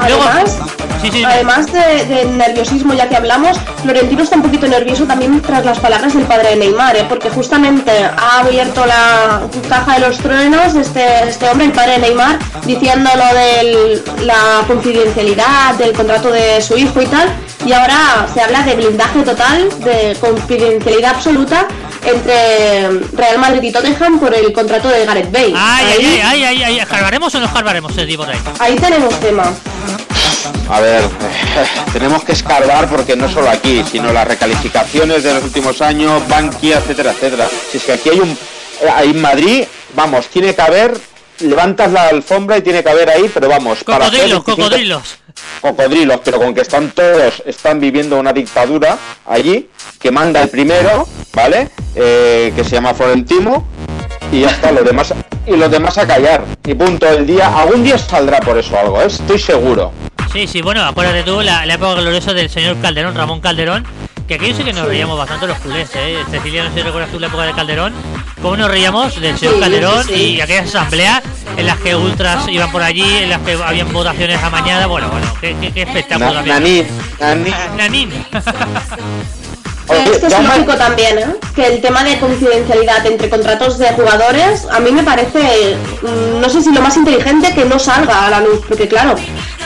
Además, 0.00 0.58
sí, 1.00 1.10
sí, 1.10 1.24
además 1.24 1.66
de, 1.72 2.04
de 2.06 2.24
nerviosismo, 2.26 2.94
ya 2.94 3.08
que 3.08 3.16
hablamos, 3.16 3.58
Florentino 3.82 4.22
está 4.22 4.36
un 4.36 4.42
poquito 4.42 4.66
nervioso 4.66 5.04
también 5.04 5.40
tras 5.40 5.64
las 5.64 5.78
palabras 5.78 6.14
del 6.14 6.24
padre 6.24 6.50
de 6.50 6.56
Neymar, 6.56 6.96
¿eh? 6.96 7.06
porque 7.08 7.30
justamente 7.30 7.90
ha 8.04 8.40
abierto 8.40 8.84
la 8.86 9.42
caja 9.68 9.94
de 9.94 10.00
los 10.00 10.18
truenos 10.18 10.74
este, 10.74 11.28
este 11.28 11.48
hombre, 11.48 11.66
el 11.66 11.72
padre 11.72 11.92
de 11.92 11.98
Neymar, 11.98 12.38
diciendo 12.66 13.10
lo 13.14 13.38
de 13.38 14.02
la 14.22 14.64
confidencialidad 14.66 15.74
del 15.74 15.92
contrato 15.92 16.30
de 16.30 16.60
su 16.60 16.76
hijo 16.76 17.00
y 17.00 17.06
tal, 17.06 17.28
y 17.66 17.72
ahora 17.72 18.26
se 18.32 18.40
habla 18.40 18.62
de 18.62 18.74
blindaje 18.74 19.22
total, 19.22 19.68
de 19.80 20.16
confidencialidad 20.20 21.14
absoluta 21.14 21.66
entre 22.06 22.88
Real 23.12 23.38
Madrid 23.38 23.62
y 23.62 23.72
Tottenham 23.72 24.18
por 24.18 24.34
el 24.34 24.52
contrato 24.52 24.88
de 24.88 25.04
Gareth 25.04 25.30
Bale. 25.32 25.54
Ay, 25.56 25.86
ahí, 25.86 26.06
ay, 26.06 26.20
ay, 26.22 26.44
ay, 26.44 26.62
ay, 26.62 26.78
ay, 26.80 26.86
¿Jarbaremos 26.86 27.34
o 27.34 27.40
no 27.40 27.48
jarbaremos 27.48 27.96
ese 27.96 28.16
por 28.16 28.28
ahí? 28.28 28.38
ahí 28.58 28.76
tenemos 28.76 29.18
tema. 29.20 29.52
A 30.70 30.80
ver, 30.80 31.02
tenemos 31.92 32.24
que 32.24 32.32
escarbar 32.32 32.88
porque 32.88 33.16
no 33.16 33.28
solo 33.28 33.50
aquí, 33.50 33.84
sino 33.90 34.12
las 34.12 34.26
recalificaciones 34.26 35.22
de 35.22 35.34
los 35.34 35.44
últimos 35.44 35.80
años, 35.82 36.26
Bankia, 36.28 36.78
etcétera, 36.78 37.12
etcétera. 37.12 37.48
Si 37.70 37.78
es 37.78 37.84
que 37.84 37.92
aquí 37.92 38.10
hay 38.10 38.20
un... 38.20 38.36
Ahí 38.94 39.10
en 39.10 39.20
Madrid, 39.20 39.64
vamos, 39.94 40.26
tiene 40.28 40.54
que 40.54 40.62
haber... 40.62 40.92
Levantas 41.40 41.92
la 41.92 42.08
alfombra 42.08 42.58
y 42.58 42.62
tiene 42.62 42.82
que 42.82 42.90
haber 42.90 43.10
ahí, 43.10 43.30
pero 43.32 43.48
vamos... 43.48 43.82
Cocodrilos, 43.84 44.44
25 44.44 44.44
cocodrilos. 44.44 45.16
cocodrilos, 45.60 46.20
pero 46.24 46.38
con 46.38 46.54
que 46.54 46.60
están 46.60 46.90
todos, 46.90 47.42
están 47.44 47.80
viviendo 47.80 48.18
una 48.18 48.32
dictadura 48.32 48.98
allí, 49.26 49.68
que 49.98 50.10
manda 50.10 50.42
el 50.42 50.48
primero, 50.48 51.08
¿vale? 51.32 51.70
Eh, 51.94 52.52
que 52.54 52.64
se 52.64 52.70
llama 52.70 52.94
Florentino, 52.94 53.66
y 54.30 54.40
ya 54.40 54.50
está, 54.50 54.72
los 54.72 54.84
demás, 54.84 55.12
y 55.46 55.56
los 55.56 55.70
demás 55.70 55.98
a 55.98 56.06
callar. 56.06 56.44
Y 56.64 56.74
punto, 56.74 57.08
el 57.08 57.26
día, 57.26 57.48
algún 57.58 57.82
día 57.82 57.98
saldrá 57.98 58.40
por 58.40 58.56
eso 58.58 58.78
algo, 58.78 59.00
¿eh? 59.02 59.06
estoy 59.06 59.38
seguro. 59.38 59.92
Sí, 60.34 60.46
sí, 60.48 60.60
bueno, 60.62 60.82
acuérdate 60.84 61.22
tú 61.22 61.40
la, 61.40 61.64
la 61.64 61.74
época 61.74 61.94
gloriosa 62.00 62.34
del 62.34 62.50
señor 62.50 62.76
Calderón, 62.80 63.14
Ramón 63.14 63.40
Calderón, 63.40 63.84
que 64.26 64.34
aquí 64.34 64.48
yo 64.48 64.56
sé 64.56 64.64
que 64.64 64.72
nos 64.72 64.86
reíamos 64.86 65.16
bastante 65.16 65.46
los 65.46 65.56
culés, 65.58 65.88
¿eh? 65.94 66.18
Cecilia, 66.28 66.64
no 66.64 66.70
sé 66.70 66.76
si 66.76 66.82
recuerdas 66.82 67.10
tú 67.12 67.20
la 67.20 67.28
época 67.28 67.44
de 67.44 67.52
Calderón, 67.52 67.92
cómo 68.42 68.56
nos 68.56 68.68
reíamos 68.68 69.20
del 69.20 69.38
señor 69.38 69.54
Sí, 69.54 69.60
Calderón 69.60 70.04
sí, 70.04 70.14
sí. 70.14 70.22
y 70.34 70.40
aquellas 70.40 70.66
asambleas 70.74 71.22
en 71.56 71.66
las 71.66 71.78
que 71.78 71.94
ultras 71.94 72.48
iban 72.48 72.70
por 72.72 72.82
allí, 72.82 73.04
en 73.22 73.30
las 73.30 73.40
que 73.42 73.52
habían 73.52 73.92
votaciones 73.92 74.42
amañadas, 74.42 74.88
bueno, 74.88 75.08
bueno, 75.08 75.26
qué, 75.40 75.54
qué, 75.60 75.70
qué 75.72 75.82
espectáculo 75.82 76.42
Na- 76.42 76.44
también. 76.54 76.88
Naní, 77.20 77.50
Naní. 77.50 77.54
Nanín. 77.76 78.24
Oye, 79.88 80.12
Esto 80.12 80.26
es 80.28 80.42
lógico 80.42 80.74
también, 80.76 81.18
¿eh? 81.18 81.26
Que 81.54 81.66
el 81.66 81.80
tema 81.80 82.02
de 82.04 82.18
confidencialidad 82.18 83.06
entre 83.06 83.28
contratos 83.28 83.78
de 83.78 83.88
jugadores, 83.88 84.66
a 84.70 84.80
mí 84.80 84.90
me 84.92 85.02
parece, 85.02 85.76
mm, 86.02 86.40
no 86.40 86.48
sé 86.48 86.62
si 86.62 86.72
lo 86.72 86.80
más 86.80 86.96
inteligente 86.96 87.52
que 87.54 87.64
no 87.66 87.78
salga 87.78 88.26
a 88.26 88.30
la 88.30 88.40
luz, 88.40 88.60
porque 88.66 88.88
claro, 88.88 89.14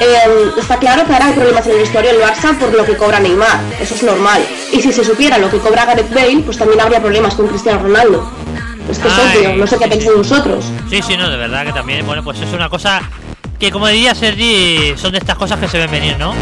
eh, 0.01 0.51
está 0.59 0.77
claro 0.77 1.07
que 1.07 1.13
ahora 1.13 1.27
hay 1.27 1.33
problemas 1.35 1.67
en 1.67 1.73
el 1.73 1.79
vestuario 1.79 2.13
del 2.13 2.23
Barça 2.23 2.57
por 2.59 2.73
lo 2.75 2.85
que 2.85 2.97
cobra 2.97 3.21
Neymar, 3.21 3.61
eso 3.81 3.95
es 3.95 4.03
normal. 4.03 4.45
Y 4.73 4.81
si 4.81 4.93
se 4.93 5.05
supiera 5.05 5.39
lo 5.39 5.51
que 5.51 5.59
cobra 5.59 5.85
Gareth 5.85 6.13
Bale, 6.13 6.43
pues 6.45 6.59
también 6.59 6.81
habría 6.81 7.01
problemas 7.01 7.35
con 7.35 7.47
Cristiano 7.47 7.81
Ronaldo. 7.81 8.29
Es 8.91 8.99
que 8.99 9.09
es 9.09 9.15
obvio, 9.15 9.57
no 9.57 9.67
sé 9.67 9.77
qué 9.77 9.85
sí, 9.85 9.91
pensáis 9.91 10.17
vosotros. 10.17 10.65
Sí, 10.91 11.01
sí, 11.03 11.17
no, 11.17 11.29
de 11.29 11.37
verdad 11.37 11.65
que 11.65 11.73
también, 11.73 12.07
bueno, 12.07 12.25
pues 12.25 12.41
es 12.41 12.53
una 12.53 12.69
cosa 12.69 13.03
que 13.59 13.71
como 13.71 13.89
diría 13.89 14.15
Sergi, 14.15 14.95
son 14.97 15.13
de 15.13 15.19
estas 15.19 15.37
cosas 15.37 15.59
que 15.59 15.69
se 15.69 15.79
ven 15.79 15.91
venir, 15.91 16.17
¿no? 16.19 16.35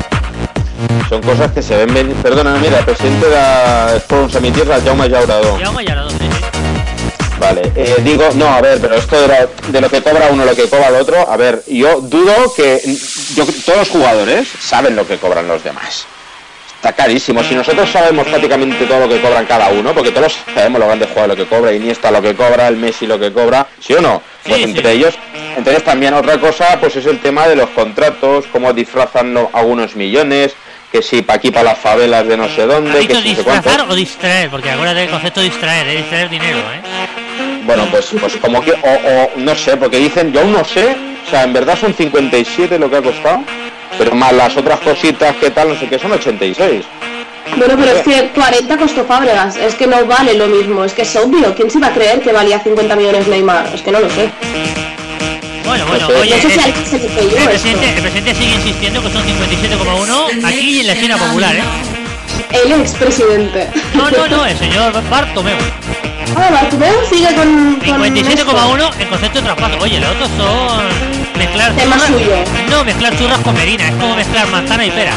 Son 1.09 1.23
cosas 1.23 1.53
que 1.53 1.63
se 1.63 1.77
ven 1.77 1.93
venir. 1.95 2.15
Perdona, 2.17 2.57
mira, 2.57 2.79
el 2.81 2.85
presidente 2.85 3.27
de 3.27 3.35
la 3.35 4.01
Forum 4.09 4.31
Semitierra, 4.31 4.79
Jaume 4.85 5.09
Llaurado. 5.09 5.59
Ya 5.59 5.67
vamos 5.67 5.85
ya 5.85 6.09
sí, 6.11 6.17
sí. 6.19 6.29
Vale, 7.39 7.71
eh, 7.77 7.97
digo, 8.03 8.25
no, 8.35 8.49
a 8.49 8.61
ver, 8.63 8.81
pero 8.81 8.95
esto 8.95 9.21
de 9.21 9.29
lo, 9.29 9.35
de 9.73 9.81
lo 9.83 9.91
que 9.91 10.03
cobra 10.03 10.29
uno, 10.31 10.45
lo 10.45 10.55
que 10.57 10.69
cobra 10.69 10.89
el 10.89 10.95
otro, 10.95 11.29
a 11.31 11.37
ver, 11.37 11.63
yo 11.67 12.01
dudo 12.01 12.33
que 12.57 12.81
yo, 13.35 13.45
todos 13.65 13.79
los 13.81 13.91
jugadores 13.91 14.49
saben 14.59 14.97
lo 14.97 15.07
que 15.07 15.19
cobran 15.19 15.47
los 15.47 15.63
demás. 15.63 16.07
Está 16.77 16.93
carísimo. 16.93 17.43
Si 17.43 17.55
nosotros 17.55 17.91
sabemos 17.91 18.27
prácticamente 18.27 18.87
todo 18.87 19.01
lo 19.01 19.09
que 19.09 19.21
cobran 19.21 19.45
cada 19.47 19.69
uno, 19.69 19.93
porque 19.93 20.13
todos 20.13 20.35
sabemos 20.55 20.79
los 20.79 20.87
grandes 20.89 21.09
jugadores 21.09 21.39
lo 21.39 21.45
que 21.45 21.51
cobra, 21.51 21.73
Iniesta 21.73 22.11
lo 22.11 22.23
que 22.23 22.35
cobra, 22.35 22.69
el 22.69 22.77
Messi 22.77 23.07
lo 23.07 23.19
que 23.19 23.33
cobra, 23.33 23.67
¿sí 23.81 23.95
o 23.95 24.01
no? 24.01 24.23
Pues 24.45 24.57
Sí, 24.57 24.63
entre 24.63 24.83
sí. 24.83 24.89
ellos. 24.99 25.15
Entonces 25.57 25.85
también 25.85 26.15
otra 26.15 26.39
cosa, 26.39 26.79
pues 26.81 26.97
es 26.97 27.07
el 27.07 27.21
tema 27.21 27.49
de 27.49 27.57
los 27.57 27.69
contratos, 27.71 28.45
cómo 28.53 28.73
disfrazan 28.73 29.37
algunos 29.53 29.97
millones, 29.97 30.55
que 30.93 31.03
si 31.03 31.23
pa' 31.23 31.35
aquí 31.35 31.51
para 31.51 31.65
las 31.71 31.79
favelas 31.79 32.27
de 32.27 32.37
no 32.37 32.49
sé 32.49 32.63
¿Has 32.63 32.69
dónde, 32.69 33.07
que 33.07 33.15
si 33.15 33.31
no 33.31 33.37
sé 33.37 33.43
cuánto. 33.43 33.63
disfrazar 33.63 33.91
o 33.91 33.95
distraer? 33.95 34.51
Porque 34.51 34.71
acuérdate 34.71 35.01
del 35.01 35.11
concepto 35.11 35.41
de 35.41 35.47
distraer, 35.47 35.87
de 35.87 35.97
distraer 35.97 36.31
dinero, 36.31 36.59
¿eh? 36.59 36.81
Bueno, 37.65 37.87
pues, 37.91 38.09
pues 38.21 38.37
como 38.37 38.63
que, 38.63 38.73
o, 38.73 38.77
o 38.77 39.31
no 39.37 39.55
sé, 39.57 39.77
porque 39.77 39.99
dicen, 39.99 40.33
yo 40.33 40.41
aún 40.41 40.53
no 40.53 40.65
sé, 40.65 40.97
o 41.27 41.31
sea, 41.31 41.43
en 41.43 41.53
verdad 41.53 41.77
son 41.79 41.93
57 41.93 42.79
lo 42.79 42.89
que 42.89 42.97
ha 42.97 43.03
costado, 43.03 43.43
pero 43.99 44.15
más 44.15 44.33
las 44.33 44.57
otras 44.57 44.79
cositas 44.81 45.35
que 45.37 45.51
tal, 45.51 45.71
no 45.71 45.79
sé 45.79 45.89
qué, 45.89 45.99
son 45.99 46.13
86. 46.13 46.85
Bueno, 47.57 47.75
pero 47.79 47.97
es 47.97 48.03
que 48.03 48.29
40 48.31 48.77
costó 48.77 49.05
Fábregas, 49.05 49.57
es 49.57 49.75
que 49.75 49.87
no 49.87 50.05
vale 50.07 50.35
lo 50.35 50.47
mismo, 50.47 50.85
es 50.85 50.93
que 50.93 51.03
es 51.03 51.17
obvio, 51.17 51.55
¿quién 51.55 51.71
se 51.71 51.79
iba 51.79 51.89
a 51.89 51.93
creer 51.93 52.21
que 52.21 52.33
valía 52.33 52.61
50 52.61 52.95
millones 52.97 53.27
Neymar? 53.29 53.71
Es 53.75 53.83
que 53.83 53.91
no 53.93 54.01
lo 54.01 54.11
sé. 54.11 54.31
Bueno, 55.85 56.07
bueno, 56.07 56.21
oye, 56.21 56.41
si 56.41 56.47
el, 56.47 57.37
el 57.37 57.45
presidente, 57.49 57.89
el 57.95 58.03
presidente 58.03 58.35
sigue 58.35 58.55
insistiendo 58.55 59.03
que 59.03 59.11
son 59.11 59.23
57,1 59.25 60.45
aquí 60.47 60.81
en 60.81 60.87
la 60.87 60.95
China 60.95 61.17
Popular, 61.19 61.55
¿eh? 61.57 61.63
El 62.65 62.73
expresidente. 62.81 63.69
No, 63.95 64.11
no, 64.11 64.29
no, 64.29 64.47
el 64.47 64.57
señor 64.59 64.93
Bartomeu. 65.11 65.57
Ah, 66.37 66.51
Bartomeu 66.51 66.95
sigue 67.09 67.35
con... 67.35 67.77
con 67.77 68.01
57,1 68.03 68.91
en 69.01 69.09
concepto 69.09 69.39
de 69.41 69.45
traspaso. 69.45 69.79
Oye, 69.81 70.01
los 70.01 70.11
otros 70.11 70.31
son 70.37 70.87
mezclar 71.39 71.73
Tema 71.75 71.97
churras. 71.97 72.11
suyo. 72.11 72.35
No, 72.71 72.85
mezclar 72.85 73.17
churras 73.19 73.39
con 73.41 73.55
merina, 73.55 73.89
es 73.89 73.95
como 73.97 74.17
mezclar 74.17 74.47
manzana 74.49 74.85
y 74.87 74.91
pera. 74.91 75.13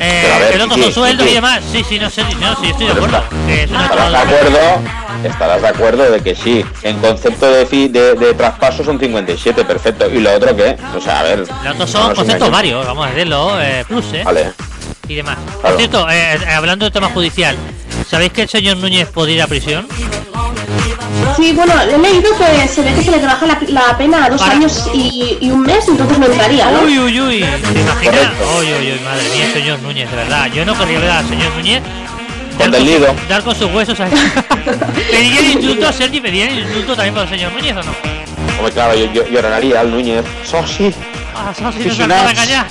Eh, 0.00 0.58
son 0.68 0.92
sueldos 0.92 1.26
sí. 1.26 1.32
y 1.32 1.34
demás. 1.34 1.60
Sí, 1.72 1.84
sí, 1.88 1.98
no 1.98 2.08
sé, 2.10 2.22
no, 2.40 2.54
sí, 2.60 2.68
estoy 2.70 2.86
de 2.86 2.92
acuerdo. 2.92 3.16
está- 3.18 3.46
Que 3.46 3.62
es 3.64 3.70
una 3.70 3.82
¿Estarás 3.84 4.10
de 4.12 4.18
jugada- 4.18 4.22
acuerdo? 4.38 4.58
Estarás 5.24 5.62
de 5.62 5.68
acuerdo 5.68 6.10
de 6.12 6.20
que 6.20 6.34
sí, 6.36 6.64
en 6.82 6.98
concepto 7.00 7.50
de, 7.50 7.66
fi- 7.66 7.88
de, 7.88 8.14
de 8.14 8.34
traspaso 8.34 8.84
son 8.84 9.00
57, 9.00 9.64
perfecto. 9.64 10.08
¿Y 10.08 10.20
lo 10.20 10.32
otro 10.34 10.54
qué? 10.54 10.76
O 10.96 11.00
sea, 11.00 11.20
a 11.20 11.22
ver... 11.24 11.38
Los 11.40 11.48
otros 11.50 11.76
no 11.78 11.86
son 11.88 12.08
nos 12.10 12.18
conceptos 12.18 12.50
varios, 12.50 12.86
vamos 12.86 13.06
a 13.06 13.10
decirlo, 13.10 13.60
eh, 13.60 13.84
plus, 13.88 14.04
¿eh? 14.12 14.22
Vale. 14.24 14.52
Y 15.08 15.14
demás. 15.16 15.36
Por 15.52 15.60
Claro. 15.62 15.76
cierto, 15.78 16.10
eh, 16.10 16.34
eh, 16.34 16.50
hablando 16.54 16.84
del 16.84 16.92
tema 16.92 17.08
judicial, 17.08 17.56
¿sabéis 18.08 18.32
que 18.32 18.42
el 18.42 18.48
señor 18.48 18.76
Núñez 18.76 19.08
puede 19.08 19.32
ir 19.32 19.42
a 19.42 19.46
prisión? 19.48 19.88
Sí, 21.36 21.52
bueno, 21.52 21.72
he 21.82 21.98
leído 21.98 22.30
que 22.36 22.68
se 22.68 22.82
ve 22.82 22.94
que 22.94 23.02
se 23.02 23.10
le 23.10 23.18
trabaja 23.18 23.46
la, 23.46 23.58
la 23.68 23.96
pena 23.96 24.24
a 24.24 24.30
dos 24.30 24.40
Para- 24.40 24.52
años 24.54 24.88
y, 24.92 25.38
y 25.40 25.50
un 25.50 25.62
mes, 25.62 25.86
entonces 25.88 26.18
no 26.18 26.26
entraría, 26.26 26.70
¿no? 26.70 26.82
Uy, 26.82 26.98
uy, 26.98 27.20
uy. 27.20 27.38
¿Te 27.72 27.80
imaginas? 27.80 28.32
Uy, 28.58 28.66
uy, 28.66 28.92
uy, 28.92 29.00
madre 29.04 29.28
mía, 29.34 29.52
señor 29.52 29.78
Núñez, 29.80 30.10
de 30.10 30.16
verdad. 30.16 30.46
Yo 30.52 30.64
no 30.64 30.76
querría 30.76 30.98
ver 31.00 31.10
al 31.10 31.28
señor 31.28 31.54
Núñez 31.54 31.82
dar 32.58 32.70
Con 32.70 33.28
dar 33.28 33.42
con 33.44 33.54
sus 33.56 33.72
huesos 33.72 33.98
ahí. 34.00 34.10
¿Pediría 35.10 35.40
el 35.40 35.50
indulto, 35.52 35.92
Sergi? 35.92 36.20
¿Pediría 36.20 36.48
el 36.50 36.58
indulto 36.60 36.96
también 36.96 37.14
para 37.14 37.24
el 37.24 37.30
señor 37.30 37.52
Núñez 37.52 37.76
o 37.76 37.82
no? 37.82 37.92
Hombre, 38.58 38.72
claro, 38.72 38.94
yo, 38.96 39.06
yo 39.12 39.28
lloraría 39.28 39.80
al 39.80 39.90
Núñez. 39.90 40.24
Eso 40.44 40.66
sí. 40.66 40.92
Ah, 41.36 41.50
acaba 41.50 41.70
de 41.70 41.84
no. 41.86 42.30
engañar. 42.30 42.66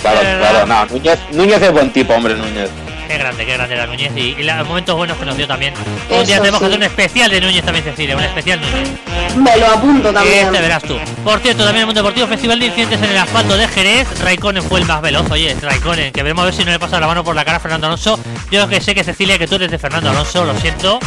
Claro, 0.00 0.20
De 0.20 0.24
verdad. 0.24 0.50
claro, 0.50 0.66
no, 0.66 0.86
Núñez, 0.86 1.18
Núñez 1.32 1.60
es 1.62 1.72
buen 1.72 1.92
tipo, 1.92 2.14
hombre, 2.14 2.34
Núñez. 2.34 2.70
Qué 3.08 3.16
grande, 3.16 3.46
qué 3.46 3.54
grande 3.54 3.74
era 3.74 3.86
Núñez 3.86 4.12
y, 4.14 4.36
y 4.38 4.42
los 4.42 4.68
momentos 4.68 4.94
buenos 4.94 5.16
que 5.16 5.24
nos 5.24 5.34
dio 5.34 5.46
también. 5.46 5.72
Un 6.10 6.26
día 6.26 6.38
tenemos 6.38 6.60
que 6.60 6.66
hacer 6.66 6.78
un 6.78 6.84
especial 6.84 7.30
de 7.30 7.40
Núñez 7.40 7.64
también, 7.64 7.84
Cecilia, 7.84 8.14
un 8.14 8.22
especial 8.22 8.60
Núñez. 8.60 8.88
Me 9.36 9.56
lo 9.56 9.66
apunto 9.66 10.12
también. 10.12 10.46
Este 10.46 10.60
verás 10.60 10.82
tú. 10.82 10.98
Por 11.24 11.40
cierto, 11.40 11.64
también 11.64 11.80
el 11.80 11.86
Mundo 11.86 12.02
Deportivo, 12.02 12.26
Festival 12.26 12.58
de 12.58 12.66
Incidentes 12.66 13.02
en 13.02 13.10
el 13.10 13.16
Asfalto 13.16 13.56
de 13.56 13.66
Jerez. 13.68 14.20
Raikkonen 14.20 14.62
fue 14.62 14.80
el 14.80 14.86
más 14.86 15.00
veloz. 15.00 15.30
Oye, 15.30 15.56
Raikkonen, 15.60 16.12
que 16.12 16.22
veremos 16.22 16.42
a 16.42 16.44
ver 16.46 16.54
si 16.54 16.64
no 16.64 16.70
le 16.70 16.78
pasa 16.78 17.00
la 17.00 17.06
mano 17.06 17.24
por 17.24 17.34
la 17.34 17.44
cara 17.46 17.56
a 17.56 17.60
Fernando 17.60 17.86
Alonso. 17.86 18.20
Yo 18.50 18.68
que 18.68 18.80
sé 18.80 18.94
que 18.94 19.02
Cecilia, 19.02 19.38
que 19.38 19.46
tú 19.46 19.54
eres 19.54 19.70
de 19.70 19.78
Fernando 19.78 20.10
Alonso, 20.10 20.44
lo 20.44 20.54
siento. 20.58 20.98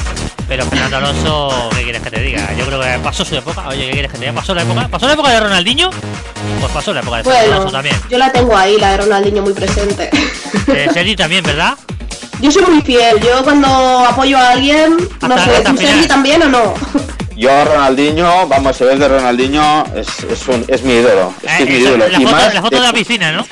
Pero 0.52 0.66
Fernando 0.66 0.98
Alonso, 0.98 1.70
¿qué 1.78 1.84
quieres 1.84 2.02
que 2.02 2.12
te 2.12 2.20
diga? 2.20 2.54
Yo 2.58 2.66
creo 2.66 2.82
que 2.82 3.00
pasó 3.02 3.24
su 3.24 3.34
época. 3.38 3.70
Oye, 3.70 3.86
¿qué 3.86 3.92
quieres 3.94 4.12
que 4.12 4.18
te 4.18 4.26
diga? 4.26 4.34
¿Pasó 4.34 4.54
la 4.54 4.64
época? 4.64 4.86
¿Pasó 4.90 5.08
la 5.08 5.14
época 5.14 5.30
de 5.30 5.40
Ronaldinho? 5.40 5.90
Pues 6.60 6.72
pasó 6.74 6.94
la 6.94 7.00
época 7.00 7.18
de 7.20 7.24
Fernando 7.24 7.46
Bueno, 7.48 7.56
Alonso 7.62 7.72
también. 7.78 7.96
yo 8.10 8.18
la 8.18 8.32
tengo 8.34 8.58
ahí, 8.58 8.78
la 8.78 8.92
de 8.92 8.98
Ronaldinho 8.98 9.44
muy 9.44 9.54
presente. 9.54 10.10
Eh, 10.68 10.90
Sergi 10.94 11.16
también, 11.16 11.42
¿verdad? 11.46 11.78
yo 12.42 12.52
soy 12.52 12.64
muy 12.64 12.82
fiel, 12.82 13.18
yo 13.22 13.44
cuando 13.46 13.68
apoyo 13.70 14.38
a 14.38 14.50
alguien, 14.50 14.98
no 15.22 15.36
Hasta- 15.36 15.46
sé, 15.46 15.58
hasta 15.58 15.72
¿tú 15.72 15.78
final. 15.78 15.94
Sergi 15.94 16.08
también 16.10 16.42
o 16.44 16.50
no? 16.50 16.74
Yo, 17.38 17.64
Ronaldinho, 17.66 18.48
vamos, 18.48 18.76
si 18.76 18.84
ves 18.84 19.00
de 19.00 19.08
Ronaldinho, 19.08 19.86
es, 19.96 20.08
es, 20.30 20.48
un, 20.50 20.66
es 20.68 20.84
mi 20.84 20.96
ídolo. 20.96 21.34
Es 21.44 21.66
mi 21.66 21.76
Eh, 21.76 21.80
ídolo. 21.80 22.10
la, 22.10 22.20
Y 22.20 22.24
foto, 22.26 22.36
más 22.36 22.54
la 22.54 22.62
foto 22.62 22.76
de- 22.76 22.82
de 22.82 22.88
la 22.88 22.94
piscina, 22.94 23.32
¿no? 23.32 23.46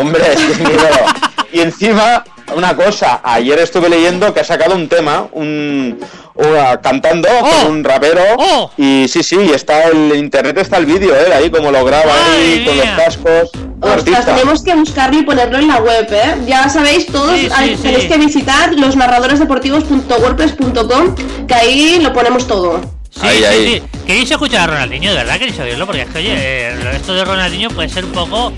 Hombre, 0.00 0.22
es 0.32 0.36
que 0.40 0.52
es 0.52 0.58
mi 0.58 0.64
ídolo. 0.70 0.88
Y 1.52 1.60
encima, 1.62 2.22
una 2.54 2.76
cosa, 2.76 3.20
ayer 3.24 3.58
estuve 3.58 3.88
leyendo 3.88 4.32
que 4.32 4.38
ha 4.38 4.44
sacado 4.44 4.76
un 4.76 4.88
tema, 4.88 5.26
un, 5.32 5.98
una- 6.48 6.80
cantando 6.80 7.28
¡Oh! 7.40 7.48
con 7.64 7.72
un 7.72 7.84
rapero. 7.84 8.22
¡Oh! 8.38 8.70
Y 8.76 9.06
sí, 9.08 9.22
sí, 9.22 9.36
y 9.40 9.50
está 9.52 9.84
el 9.84 10.14
internet 10.16 10.58
está 10.58 10.76
el 10.78 10.86
vídeo, 10.86 11.14
¿eh? 11.14 11.32
Ahí 11.34 11.50
como 11.50 11.70
lo 11.70 11.84
graba 11.84 12.12
ahí 12.34 12.60
¡Madre 12.60 12.64
con 12.64 12.76
los 12.76 12.86
cascos. 12.96 13.50
Ostras, 13.82 14.26
tenemos 14.26 14.62
que 14.62 14.74
buscarlo 14.74 15.20
y 15.20 15.22
ponerlo 15.22 15.56
en 15.58 15.68
la 15.68 15.78
web, 15.78 16.06
¿eh? 16.12 16.34
Ya 16.46 16.68
sabéis, 16.68 17.06
todos 17.06 17.32
Sí, 17.38 17.46
sí, 17.46 17.52
hay- 17.54 17.76
sí. 17.76 17.82
tenéis 17.82 18.04
que 18.06 18.18
visitar 18.18 18.74
los 18.74 18.94
narradoresdeportivos.wordpress.com, 18.96 21.14
que 21.46 21.54
ahí 21.54 21.98
lo 22.02 22.12
ponemos 22.12 22.46
todo. 22.46 22.80
Sí, 23.10 23.20
Ahí, 23.22 23.38
sí, 23.38 23.44
ahí. 23.44 23.66
sí. 23.66 23.82
¿Queréis 24.06 24.30
escuchar 24.30 24.62
a 24.62 24.66
Ronaldinho? 24.74 25.10
¿De 25.10 25.16
verdad 25.16 25.38
queréis 25.38 25.58
oírlo? 25.58 25.86
Porque 25.86 26.02
es 26.02 26.08
que, 26.08 26.18
oye, 26.18 26.34
eh, 26.36 26.74
esto 26.94 27.14
de 27.14 27.24
Ronaldinho 27.24 27.70
puede 27.70 27.88
ser 27.88 28.04
un 28.04 28.12
poco, 28.12 28.52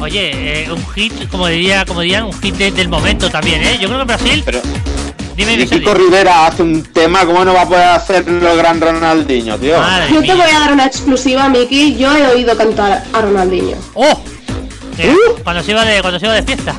oye, 0.00 0.64
eh, 0.64 0.68
un 0.70 0.84
hit, 0.94 1.28
como 1.30 1.46
diría, 1.48 1.84
como 1.86 2.00
dirían, 2.02 2.24
un 2.24 2.32
hit 2.40 2.54
de- 2.56 2.72
del 2.72 2.88
momento 2.88 3.30
también, 3.30 3.62
¿eh? 3.62 3.78
Yo 3.80 3.88
creo 3.88 3.98
que 3.98 4.02
en 4.02 4.06
Brasil, 4.08 4.42
Pero, 4.44 4.60
dime, 5.36 5.52
y 5.54 5.66
Kiko. 5.66 5.94
Rivera 5.94 6.46
hace 6.46 6.62
un 6.62 6.82
tema, 6.82 7.24
¿cómo 7.26 7.44
no 7.44 7.52
va 7.54 7.62
a 7.62 7.68
poder 7.68 7.84
hacerlo 7.88 8.50
el 8.52 8.56
gran 8.58 8.80
Ronaldinho, 8.80 9.58
tío? 9.58 9.78
Madre 9.78 10.06
Yo 10.12 10.20
te 10.20 10.22
mía. 10.22 10.34
voy 10.36 10.50
a 10.54 10.58
dar 10.60 10.72
una 10.72 10.86
exclusiva, 10.86 11.48
Miki. 11.48 11.96
Yo 11.96 12.14
he 12.16 12.26
oído 12.28 12.56
cantar 12.56 13.04
a 13.12 13.20
Ronaldinho. 13.20 13.76
¡Oh! 13.94 14.20
Eh, 14.98 15.14
¿Uh? 15.14 15.42
Cuando 15.44 15.62
se 15.62 15.72
iba 15.72 15.84
de, 15.84 16.00
cuando 16.00 16.18
se 16.18 16.26
iba 16.26 16.34
de 16.34 16.42
fiesta. 16.42 16.74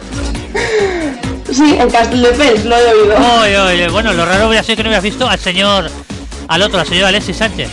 Sí, 1.51 1.77
en 1.79 1.89
Castelldefels, 1.89 2.65
lo 2.65 2.75
he 2.75 2.93
oído. 2.93 3.15
Oye, 3.41 3.57
oye, 3.59 3.89
bueno, 3.89 4.11
lo 4.13 4.25
raro 4.25 4.47
hubiera 4.47 4.63
sido 4.63 4.77
que 4.77 4.83
no 4.83 4.89
hubieras 4.89 5.03
visto 5.03 5.29
al 5.29 5.39
señor, 5.39 5.89
al 6.47 6.61
otro, 6.61 6.79
al 6.79 6.87
señor 6.87 7.05
Alexis 7.05 7.37
Sánchez. 7.37 7.69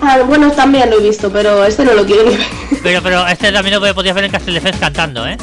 Ah, 0.00 0.18
bueno, 0.26 0.50
también 0.52 0.90
lo 0.90 0.98
he 1.00 1.02
visto, 1.02 1.30
pero 1.32 1.64
este 1.64 1.84
no 1.84 1.94
lo 1.94 2.04
quiero 2.04 2.24
ni 2.24 2.36
ver. 2.36 2.46
Pero, 2.82 3.02
pero 3.02 3.26
este 3.26 3.50
también 3.52 3.80
lo 3.80 3.94
podías 3.94 4.14
ver 4.14 4.24
en 4.24 4.30
Castelldefels 4.32 4.78
cantando, 4.78 5.26
¿eh? 5.26 5.36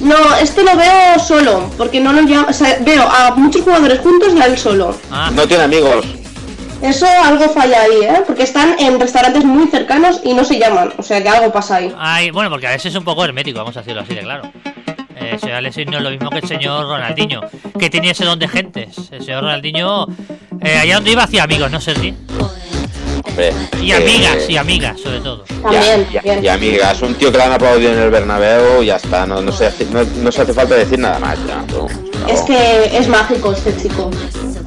No, 0.00 0.16
este 0.40 0.62
lo 0.64 0.76
veo 0.76 1.18
solo, 1.18 1.70
porque 1.76 2.00
no 2.00 2.12
lo 2.12 2.22
llamo... 2.22 2.46
O 2.48 2.52
sea, 2.52 2.78
veo 2.80 3.02
a 3.02 3.34
muchos 3.36 3.62
jugadores 3.62 4.00
juntos 4.00 4.32
y 4.34 4.40
a 4.40 4.46
él 4.46 4.56
solo. 4.58 4.96
Ah, 5.10 5.30
No 5.32 5.46
tiene 5.46 5.64
amigos. 5.64 6.06
Eso 6.82 7.06
algo 7.24 7.46
falla 7.50 7.82
ahí, 7.82 8.00
¿eh? 8.04 8.22
Porque 8.26 8.44
están 8.44 8.74
en 8.78 8.98
restaurantes 8.98 9.44
muy 9.44 9.66
cercanos 9.68 10.20
y 10.24 10.32
no 10.32 10.44
se 10.44 10.58
llaman. 10.58 10.94
O 10.96 11.02
sea 11.02 11.22
que 11.22 11.28
algo 11.28 11.52
pasa 11.52 11.76
ahí. 11.76 11.94
ay, 11.98 12.30
bueno, 12.30 12.48
porque 12.48 12.66
Alexis 12.66 12.92
es 12.92 12.96
un 12.98 13.04
poco 13.04 13.22
hermético, 13.22 13.58
vamos 13.58 13.76
a 13.76 13.80
decirlo 13.80 14.00
así 14.00 14.14
de 14.14 14.22
claro. 14.22 14.50
Eh, 15.16 15.32
el 15.34 15.40
señor 15.40 15.56
Alexis 15.56 15.86
no 15.86 15.98
es 15.98 16.02
lo 16.02 16.10
mismo 16.10 16.30
que 16.30 16.38
el 16.38 16.48
señor 16.48 16.86
Ronaldinho, 16.86 17.42
que 17.78 17.90
tenía 17.90 18.12
ese 18.12 18.24
don 18.24 18.38
de 18.38 18.48
gentes. 18.48 18.96
El 19.10 19.22
señor 19.22 19.42
Ronaldinho, 19.42 20.06
eh, 20.62 20.78
allá 20.78 20.94
donde 20.94 21.10
iba 21.12 21.24
hacía 21.24 21.42
amigos, 21.42 21.70
¿no, 21.70 21.78
Sergi? 21.82 22.14
Hombre, 23.24 23.52
Y 23.82 23.92
eh, 23.92 23.94
amigas, 23.96 24.36
y 24.48 24.56
amigas, 24.56 25.00
sobre 25.00 25.20
todo. 25.20 25.44
También, 25.62 26.06
y, 26.10 26.12
y- 26.12 26.14
también. 26.16 26.44
y 26.44 26.48
amigas, 26.48 27.02
un 27.02 27.14
tío 27.14 27.30
que 27.30 27.38
le 27.38 27.44
han 27.44 27.52
aplaudido 27.52 27.92
en 27.92 27.98
el 27.98 28.10
Bernabéu, 28.10 28.82
ya 28.82 28.96
está, 28.96 29.26
no, 29.26 29.40
no, 29.42 29.52
se, 29.52 29.66
hace, 29.66 29.84
no, 29.86 30.00
no 30.22 30.32
se 30.32 30.42
hace 30.42 30.52
falta 30.52 30.74
decir 30.74 30.98
nada 30.98 31.18
más 31.18 31.38
ya. 31.46 31.62
no, 31.72 31.86
no. 31.88 32.10
Es 32.28 32.42
que 32.42 32.96
es 32.96 33.08
mágico 33.08 33.52
este 33.52 33.74
chico. 33.76 34.10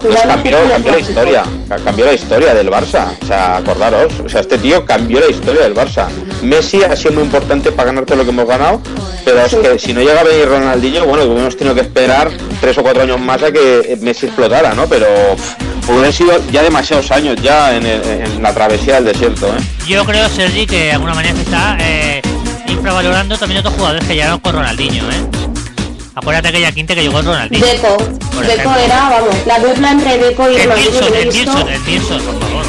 Pues 0.02 0.20
cambió, 0.22 0.58
la 0.92 1.00
historia, 1.00 1.44
ca- 1.70 1.78
cambió 1.78 2.06
la 2.06 2.14
historia 2.14 2.54
del 2.54 2.70
Barça. 2.70 3.06
O 3.22 3.26
sea, 3.26 3.58
acordaros, 3.58 4.12
o 4.26 4.28
sea, 4.28 4.42
este 4.42 4.58
tío 4.58 4.86
cambió 4.86 5.20
la 5.22 5.28
historia 5.28 5.62
del 5.62 5.74
Barça. 5.74 6.08
Messi 6.42 6.84
ha 6.84 6.94
sido 6.96 7.14
muy 7.14 7.24
importante 7.24 7.72
para 7.72 7.86
ganarte 7.88 8.16
lo 8.18 8.24
que 8.26 8.32
hemos 8.32 8.46
ganado, 8.48 8.82
pero 9.24 9.40
es 9.46 9.56
que 9.56 9.80
si 9.80 9.94
no 9.94 10.02
llega 10.02 10.20
a 10.20 10.24
venir 10.24 10.48
Ronaldinho, 10.50 11.06
bueno, 11.06 11.24
hubiéramos 11.24 11.56
tenido 11.56 11.74
que 11.76 11.82
esperar 11.82 12.30
tres 12.60 12.78
o 12.80 12.84
cuatro 12.84 13.04
años 13.04 13.20
más 13.22 13.42
a 13.44 13.52
que 13.52 13.98
Messi 14.02 14.26
explotara, 14.26 14.74
¿no? 14.74 14.88
Pero 14.88 15.06
pff, 15.36 15.54
hubieran 15.88 16.14
sido 16.14 16.42
ya 16.52 16.62
demasiados 16.64 17.12
años 17.12 17.36
ya 17.42 17.76
en, 17.76 17.86
el- 17.86 18.04
en 18.04 18.42
la 18.44 18.54
travesía 18.54 18.96
del 18.96 19.06
desierto, 19.06 19.48
¿eh? 19.48 19.60
Yo 19.88 20.06
creo, 20.06 20.30
Sergi, 20.30 20.66
que 20.66 20.86
de 20.86 20.92
alguna 20.94 21.14
manera 21.14 21.36
se 21.36 21.42
está 21.42 21.78
eh, 21.80 22.22
infravalorando 22.68 23.38
también 23.38 23.60
otros 23.60 23.74
jugadores 23.76 24.06
que 24.08 24.14
llegaron 24.16 24.40
con 24.40 24.54
Ronaldinho, 24.54 25.04
¿eh? 25.12 25.26
Acuérdate 26.16 26.50
aquella 26.50 26.72
quinta 26.72 26.94
que 26.96 27.02
llegó 27.02 27.22
Ronaldinho. 27.22 27.66
Deco. 27.66 27.98
Por 27.98 28.46
Deco 28.46 28.54
ejemplo. 28.54 28.76
era, 28.80 29.10
vamos, 29.10 29.36
la 29.46 29.60
dupla 29.60 29.92
entre 29.92 30.18
Deco 30.20 30.50
y 30.52 30.56
El 30.56 30.64
Ronaldinho 30.70 31.00
el 31.08 31.14
el 31.14 32.02
por 32.02 32.40
favor. 32.40 32.66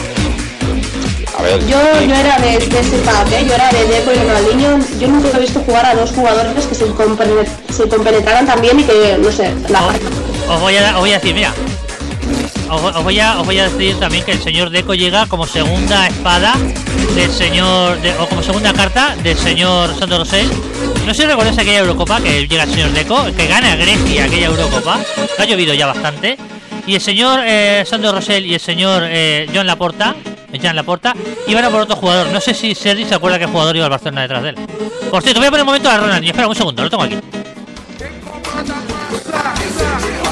A 1.39 1.43
ver, 1.43 1.61
Yo, 1.67 1.77
yo 2.07 2.15
era 2.15 2.39
de, 2.39 2.59
de 2.59 2.81
ese 2.81 2.97
pack, 3.05 3.33
¿eh? 3.33 3.45
yo 3.47 3.55
era 3.55 3.71
de 3.71 3.85
Deco 3.87 4.13
y 4.13 4.17
Ronaldinho. 4.17 4.79
Yo 4.99 5.09
nunca 5.09 5.37
he 5.37 5.41
visto 5.41 5.61
jugar 5.61 5.85
a 5.85 5.95
dos 5.95 6.11
jugadores 6.11 6.65
que 6.67 6.75
se, 6.75 6.87
compene- 6.87 7.47
se 7.71 7.89
compenetraran 7.89 8.47
tan 8.47 8.61
bien 8.63 8.81
y 8.81 8.85
que, 8.85 9.19
no 9.21 9.31
sé, 9.31 9.53
la 9.69 9.81
os 10.49 10.61
voy 10.61 10.77
a, 10.77 10.95
os 10.95 11.01
voy 11.01 11.11
a 11.11 11.15
decir, 11.19 11.35
mira. 11.35 11.53
Os, 12.75 13.05
voy 13.05 13.21
a, 13.21 13.39
os 13.41 13.47
voy 13.47 13.59
a 13.59 13.69
decir 13.69 13.99
también 13.99 14.25
que 14.25 14.33
el 14.33 14.43
señor 14.43 14.71
Deco 14.71 14.95
llega 14.95 15.27
como 15.27 15.47
segunda 15.47 16.07
espada 16.07 16.55
del 17.15 17.31
señor, 17.31 17.99
o 18.19 18.27
como 18.27 18.43
segunda 18.43 18.73
carta 18.73 19.15
del 19.23 19.39
señor 19.39 19.97
Sandro 19.99 20.19
Rosell. 20.19 20.49
No 21.07 21.15
sé 21.15 21.23
si 21.23 21.29
recordáis 21.29 21.57
aquella 21.57 21.79
Eurocopa 21.79 22.21
que 22.21 22.49
llega 22.49 22.65
el 22.65 22.71
señor 22.71 22.91
Deco, 22.91 23.25
que 23.37 23.47
gana 23.47 23.77
Grecia 23.77 24.25
aquella 24.25 24.47
Eurocopa. 24.47 24.99
que 25.37 25.43
Ha 25.43 25.47
llovido 25.47 25.75
ya 25.75 25.87
bastante. 25.87 26.37
Y 26.87 26.95
el 26.97 27.01
señor 27.01 27.41
eh, 27.45 27.85
Sandro 27.87 28.13
Rosell 28.13 28.45
y 28.45 28.55
el 28.55 28.61
señor 28.61 29.03
eh, 29.07 29.49
John 29.55 29.67
Laporta, 29.67 30.15
eh, 30.53 30.59
Jean 30.59 30.77
Laporta, 30.77 31.15
iban 31.47 31.65
a 31.65 31.71
por 31.71 31.83
otro 31.83 31.97
jugador. 31.97 32.27
No 32.29 32.41
sé 32.41 32.55
si 32.55 32.75
Sergi 32.75 33.05
se 33.05 33.15
acuerda 33.15 33.39
qué 33.39 33.47
jugador 33.47 33.77
iba 33.77 33.87
al 33.87 33.91
Barcelona 33.91 34.23
detrás 34.23 34.43
de 34.43 34.49
él. 34.51 34.57
Por 35.11 35.23
cierto, 35.23 35.41
voy 35.41 35.47
a 35.47 35.51
poner 35.51 35.63
un 35.63 35.67
momento 35.67 35.89
a 35.89 35.97
Ronaldinho. 35.99 36.33
Espera 36.33 36.49
un 36.49 36.55
segundo, 36.55 36.83
lo 36.83 36.91
tengo 36.91 37.05
aquí. 37.05 37.17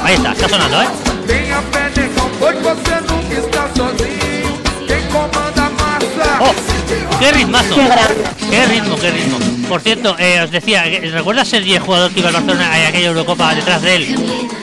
Ahí 0.03 0.15
está, 0.15 0.33
está 0.33 0.49
sonando, 0.49 0.81
¿eh? 0.81 1.12
Pois 2.43 2.61
você 2.61 2.95
nunca 3.07 3.35
está 3.39 3.69
sozinho. 3.73 4.59
Quem 4.85 5.01
comanda 5.07 5.65
a 5.65 5.69
massa. 5.69 6.39
¡Oh! 6.41 7.17
¡Qué 7.17 7.31
ritmazo! 7.31 7.73
Qué 7.73 7.85
grande. 7.85 8.23
¡Qué 8.49 8.65
ritmo, 8.65 8.95
qué 8.97 9.11
ritmo! 9.11 9.37
Por 9.69 9.79
cierto, 9.79 10.17
eh, 10.19 10.41
os 10.43 10.51
decía, 10.51 10.85
eh, 10.85 11.09
¿recuerdas 11.09 11.53
el 11.53 11.79
jugador 11.79 12.11
que 12.11 12.19
iba 12.19 12.27
al 12.27 12.33
Barcelona 12.33 12.77
en 12.81 12.87
aquella 12.87 13.07
Eurocopa 13.07 13.55
detrás 13.55 13.81
de 13.81 13.95
él 13.95 14.15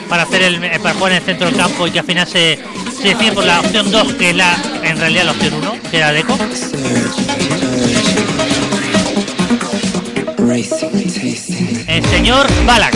para 0.07 0.23
hacer 0.23 0.43
el 0.43 0.63
eh, 0.63 0.79
para 0.79 0.93
jugar 0.93 1.13
en 1.13 1.17
el 1.17 1.23
centro 1.23 1.47
del 1.47 1.55
campo 1.55 1.87
y 1.87 1.91
que 1.91 1.97
al 1.97 2.05
final 2.05 2.27
se, 2.27 2.59
se 3.01 3.15
decide 3.15 3.31
por 3.31 3.45
la 3.45 3.61
opción 3.61 3.89
2, 3.89 4.13
que 4.13 4.29
es 4.29 4.35
la 4.35 4.55
en 4.83 4.97
realidad 4.99 5.25
la 5.25 5.31
opción 5.31 5.55
1, 5.55 5.73
que 5.89 5.97
era 5.97 6.13
Deco? 6.13 6.37
El 11.87 12.05
señor 12.05 12.47
Balak. 12.67 12.93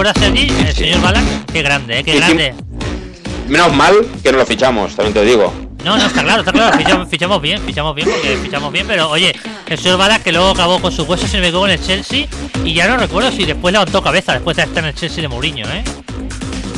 ¿Te 0.00 0.04
recuerdas 0.12 0.22
Sergi? 0.34 0.66
El 0.66 0.74
señor 0.74 1.00
Balak. 1.02 1.24
Qué 1.52 1.62
grande, 1.62 1.98
¿eh? 1.98 2.04
Qué 2.04 2.12
Sí, 2.12 2.16
sí. 2.16 2.22
grande. 2.24 2.54
menos 3.48 3.74
mal 3.74 3.94
que 4.22 4.32
no 4.32 4.38
lo 4.38 4.46
fichamos, 4.46 4.96
también 4.96 5.12
te 5.12 5.22
digo. 5.26 5.52
No, 5.84 5.98
no, 5.98 6.06
está 6.06 6.22
claro, 6.22 6.40
está 6.40 6.52
claro. 6.52 6.78
Fichamos, 6.78 7.08
fichamos 7.10 7.42
bien, 7.42 7.60
fichamos 7.60 7.94
bien, 7.94 8.08
porque 8.08 8.38
fichamos 8.42 8.72
bien, 8.72 8.86
pero 8.86 9.10
oye, 9.10 9.34
el 9.66 9.78
señor 9.78 9.98
Balak 9.98 10.22
que 10.22 10.32
luego 10.32 10.48
acabó 10.50 10.80
con 10.80 10.90
sus 10.90 11.06
huesos 11.06 11.30
y 11.34 11.36
me 11.36 11.48
quedó 11.50 11.66
en 11.66 11.72
el 11.72 11.82
Chelsea 11.84 12.26
y 12.64 12.72
ya 12.72 12.88
no 12.88 12.96
recuerdo 12.96 13.30
si 13.30 13.44
después 13.44 13.72
levantó 13.72 14.02
cabeza 14.02 14.32
después 14.32 14.56
de 14.56 14.62
estar 14.62 14.82
en 14.82 14.88
el 14.88 14.94
Chelsea 14.94 15.20
de 15.20 15.28
Mourinho, 15.28 15.66
¿eh? 15.66 15.84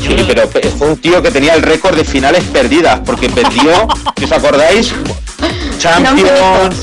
Sí, 0.01 0.17
pero 0.27 0.49
pe- 0.51 0.69
fue 0.71 0.89
un 0.89 0.97
tío 0.97 1.23
que 1.23 1.31
tenía 1.31 1.55
el 1.55 1.63
récord 1.63 1.95
de 1.95 2.05
finales 2.05 2.43
perdidas, 2.53 3.01
porque 3.07 3.29
perdió, 3.31 3.87
si 4.19 4.25
os 4.25 4.33
acordáis, 4.33 4.93
Champions, 5.79 6.77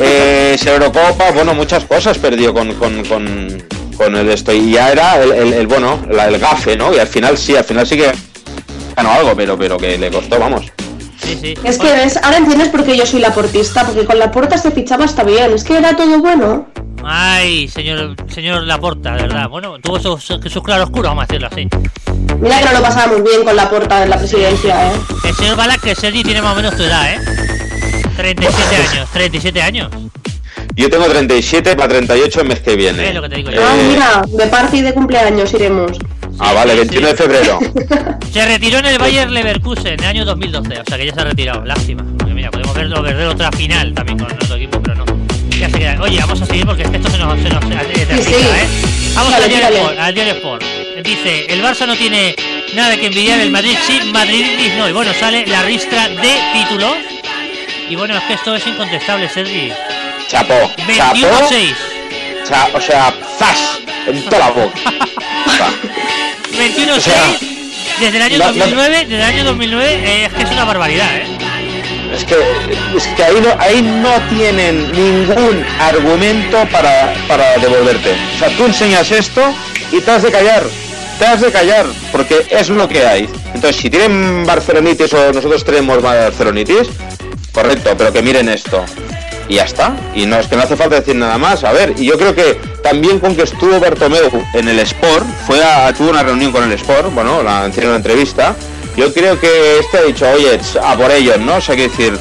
eh, 0.00 0.56
Eurocopa, 0.64 1.30
bueno, 1.32 1.52
muchas 1.54 1.84
cosas 1.84 2.16
perdió 2.16 2.54
con, 2.54 2.72
con, 2.74 3.04
con, 3.04 3.62
con 3.98 4.16
el 4.16 4.28
esto. 4.30 4.52
Y 4.54 4.70
ya 4.72 4.90
era 4.90 5.22
el, 5.22 5.32
el- 5.32 5.52
el, 5.52 5.66
bueno, 5.66 6.00
la, 6.10 6.26
el 6.28 6.38
gafe, 6.38 6.76
¿no? 6.76 6.94
Y 6.94 6.98
al 6.98 7.06
final 7.08 7.36
sí, 7.36 7.54
al 7.56 7.64
final 7.64 7.86
sí 7.86 7.96
que 7.98 8.10
ganó 8.96 9.12
algo, 9.12 9.34
pero, 9.36 9.58
pero 9.58 9.76
que 9.76 9.98
le 9.98 10.10
costó, 10.10 10.38
vamos. 10.38 10.64
Sí, 11.22 11.36
sí. 11.40 11.54
Es 11.64 11.76
que 11.78 11.92
ves, 11.92 12.16
ahora 12.22 12.38
entiendes 12.38 12.68
por 12.68 12.84
qué 12.84 12.96
yo 12.96 13.04
soy 13.04 13.20
la 13.20 13.34
portista, 13.34 13.84
porque 13.84 14.06
con 14.06 14.18
la 14.18 14.30
porta 14.30 14.56
se 14.56 14.70
fichaba 14.70 15.04
hasta 15.04 15.24
bien, 15.24 15.52
es 15.52 15.62
que 15.64 15.76
era 15.76 15.94
todo 15.94 16.18
bueno. 16.20 16.68
Ay, 17.04 17.68
señor, 17.68 18.16
señor 18.28 18.64
Laporta, 18.64 19.14
de 19.14 19.22
verdad. 19.22 19.48
Bueno, 19.48 19.78
tuvo 19.78 19.98
sus, 20.00 20.24
sus 20.24 20.62
claroscuros, 20.62 21.10
vamos 21.10 21.24
a 21.24 21.26
decirlo 21.26 21.48
así. 21.50 21.68
Mira 22.40 22.58
que 22.58 22.64
no 22.66 22.72
lo 22.72 22.82
pasábamos 22.82 23.22
bien 23.22 23.44
con 23.44 23.54
la 23.56 23.68
porta 23.70 24.02
en 24.02 24.10
la 24.10 24.18
presidencia, 24.18 24.88
¿eh? 24.88 24.96
El 25.24 25.34
señor 25.34 25.56
Balak, 25.56 25.80
que 25.80 25.94
Sergi 25.94 26.22
tiene 26.22 26.42
más 26.42 26.52
o 26.52 26.56
menos 26.56 26.76
tu 26.76 26.82
edad, 26.82 27.12
¿eh? 27.12 27.20
37 28.16 28.76
años, 28.76 29.08
37 29.12 29.62
años. 29.62 29.90
Yo 30.78 30.88
tengo 30.88 31.06
37 31.06 31.74
para 31.74 31.88
38 31.88 32.40
el 32.40 32.48
mes 32.48 32.60
que 32.60 32.76
viene. 32.76 33.08
Es 33.08 33.14
lo 33.14 33.22
que 33.22 33.28
te 33.28 33.34
digo 33.36 33.50
yo. 33.50 33.60
Ah, 33.60 33.74
Eh, 33.76 33.88
mira, 33.88 34.22
de 34.28 34.46
party 34.46 34.80
de 34.80 34.94
cumpleaños 34.94 35.52
iremos. 35.52 35.90
ah, 36.38 36.52
vale, 36.52 36.72
sí, 36.72 36.78
21 36.78 37.06
sí. 37.08 37.12
de 37.12 37.16
febrero. 37.18 37.58
Se 38.32 38.46
retiró 38.46 38.78
en 38.78 38.86
el 38.86 38.98
Bayer 38.98 39.28
Leverkusen 39.28 39.94
en 39.94 40.00
el 40.00 40.06
año 40.06 40.24
2012, 40.24 40.80
o 40.80 40.84
sea 40.86 40.96
que 40.96 41.06
ya 41.06 41.12
se 41.14 41.20
ha 41.20 41.24
retirado, 41.24 41.64
lástima. 41.64 42.04
Porque 42.16 42.32
mira, 42.32 42.50
podemos 42.52 42.74
verlo 42.74 43.02
perder 43.02 43.26
otra 43.26 43.50
final 43.50 43.92
también 43.92 44.18
con 44.18 44.30
otro 44.32 44.54
equipo, 44.54 44.80
pero 44.80 44.94
no. 44.94 45.04
Ya 45.58 45.68
se 45.68 45.78
queda. 45.78 45.98
Oye, 46.00 46.20
vamos 46.20 46.40
a 46.42 46.46
seguir 46.46 46.64
porque 46.64 46.82
es 46.82 46.90
que 46.90 46.96
esto 46.98 47.10
se 47.10 47.18
nos, 47.18 47.40
se 47.40 47.48
nos 47.48 47.64
se 47.64 47.70
termina, 47.70 48.22
sí. 48.22 48.32
¿eh? 48.34 48.68
Vamos 49.16 49.34
al 49.34 49.48
diario. 49.48 49.78
Sport, 49.78 49.98
al 49.98 50.14
diario 50.14 50.32
Sport. 50.34 50.64
Dice, 51.02 51.46
el 51.48 51.60
Barça 51.64 51.86
no 51.88 51.96
tiene 51.96 52.36
nada 52.76 52.96
que 52.96 53.06
envidiar, 53.06 53.40
el 53.40 53.50
Madrid 53.50 53.76
sí, 53.84 53.98
Madrid 54.12 54.44
no. 54.78 54.88
Y 54.88 54.92
bueno, 54.92 55.10
sale 55.18 55.44
la 55.46 55.62
ristra 55.64 56.08
de 56.08 56.36
títulos. 56.52 56.92
Y 57.90 57.96
bueno, 57.96 58.16
es 58.16 58.22
que 58.24 58.34
esto 58.34 58.54
es 58.54 58.64
incontestable, 58.66 59.28
Sergi. 59.28 59.72
Chapó, 60.28 60.54
chapó, 60.94 61.16
21-6. 61.16 61.74
cha- 62.46 62.68
o 62.74 62.80
sea, 62.80 63.14
zas, 63.38 63.78
en 64.06 64.22
toda 64.24 64.38
la 64.38 64.50
boca. 64.50 64.78
Va. 65.60 65.70
21-6. 66.52 66.96
O 66.96 67.00
sea, 67.00 67.22
desde 68.00 68.16
el 68.16 68.22
año 68.22 68.38
no- 68.38 68.44
no- 68.44 68.52
2009, 68.52 68.98
desde 69.04 69.16
el 69.16 69.22
año 69.22 69.44
2009, 69.44 69.92
eh, 70.04 70.24
es 70.26 70.32
que 70.34 70.42
es 70.42 70.50
una 70.50 70.64
barbaridad, 70.64 71.16
¿eh? 71.16 71.24
Es 72.14 72.24
que, 72.24 72.34
es 72.96 73.06
que 73.08 73.22
ahí, 73.24 73.36
no, 73.40 73.54
ahí 73.60 73.82
no 73.82 74.10
tienen 74.36 74.90
ningún 74.92 75.64
argumento 75.80 76.64
para, 76.72 77.14
para 77.28 77.56
devolverte. 77.58 78.14
O 78.34 78.38
sea, 78.38 78.48
tú 78.56 78.64
enseñas 78.66 79.10
esto 79.10 79.42
y 79.92 80.00
te 80.00 80.10
has 80.10 80.22
de 80.22 80.30
callar. 80.32 80.62
Te 81.18 81.26
has 81.26 81.40
de 81.40 81.50
callar, 81.52 81.84
porque 82.12 82.46
es 82.50 82.68
lo 82.70 82.88
que 82.88 83.04
hay. 83.06 83.28
Entonces, 83.54 83.76
si 83.76 83.90
tienen 83.90 84.44
barcelonitis 84.46 85.12
o 85.14 85.32
nosotros 85.32 85.64
tenemos 85.64 86.00
barcelonitis, 86.00 86.88
correcto, 87.52 87.94
pero 87.98 88.12
que 88.12 88.22
miren 88.22 88.48
esto. 88.48 88.84
Y 89.48 89.54
ya 89.54 89.64
está. 89.64 89.96
Y 90.14 90.26
no 90.26 90.38
es 90.38 90.46
que 90.46 90.56
no 90.56 90.62
hace 90.62 90.76
falta 90.76 90.96
decir 90.96 91.16
nada 91.16 91.38
más. 91.38 91.64
A 91.64 91.72
ver, 91.72 91.94
y 91.96 92.04
yo 92.04 92.18
creo 92.18 92.34
que 92.34 92.60
también 92.82 93.18
con 93.18 93.34
que 93.34 93.42
estuvo 93.42 93.80
Bartomeu 93.80 94.30
en 94.54 94.68
el 94.68 94.78
Sport, 94.80 95.24
fue 95.46 95.62
a, 95.64 95.92
tuvo 95.92 96.10
una 96.10 96.22
reunión 96.22 96.52
con 96.52 96.64
el 96.64 96.72
Sport, 96.72 97.14
bueno, 97.14 97.42
la 97.42 97.70
una 97.74 97.96
entrevista. 97.96 98.54
Yo 98.96 99.12
creo 99.12 99.38
que 99.38 99.78
este 99.78 99.98
ha 99.98 100.02
dicho, 100.02 100.26
oye, 100.30 100.58
a 100.82 100.96
por 100.96 101.10
ellos, 101.10 101.38
¿no? 101.38 101.56
O 101.56 101.60
sea, 101.60 101.76
que 101.76 101.88
decir, 101.88 102.18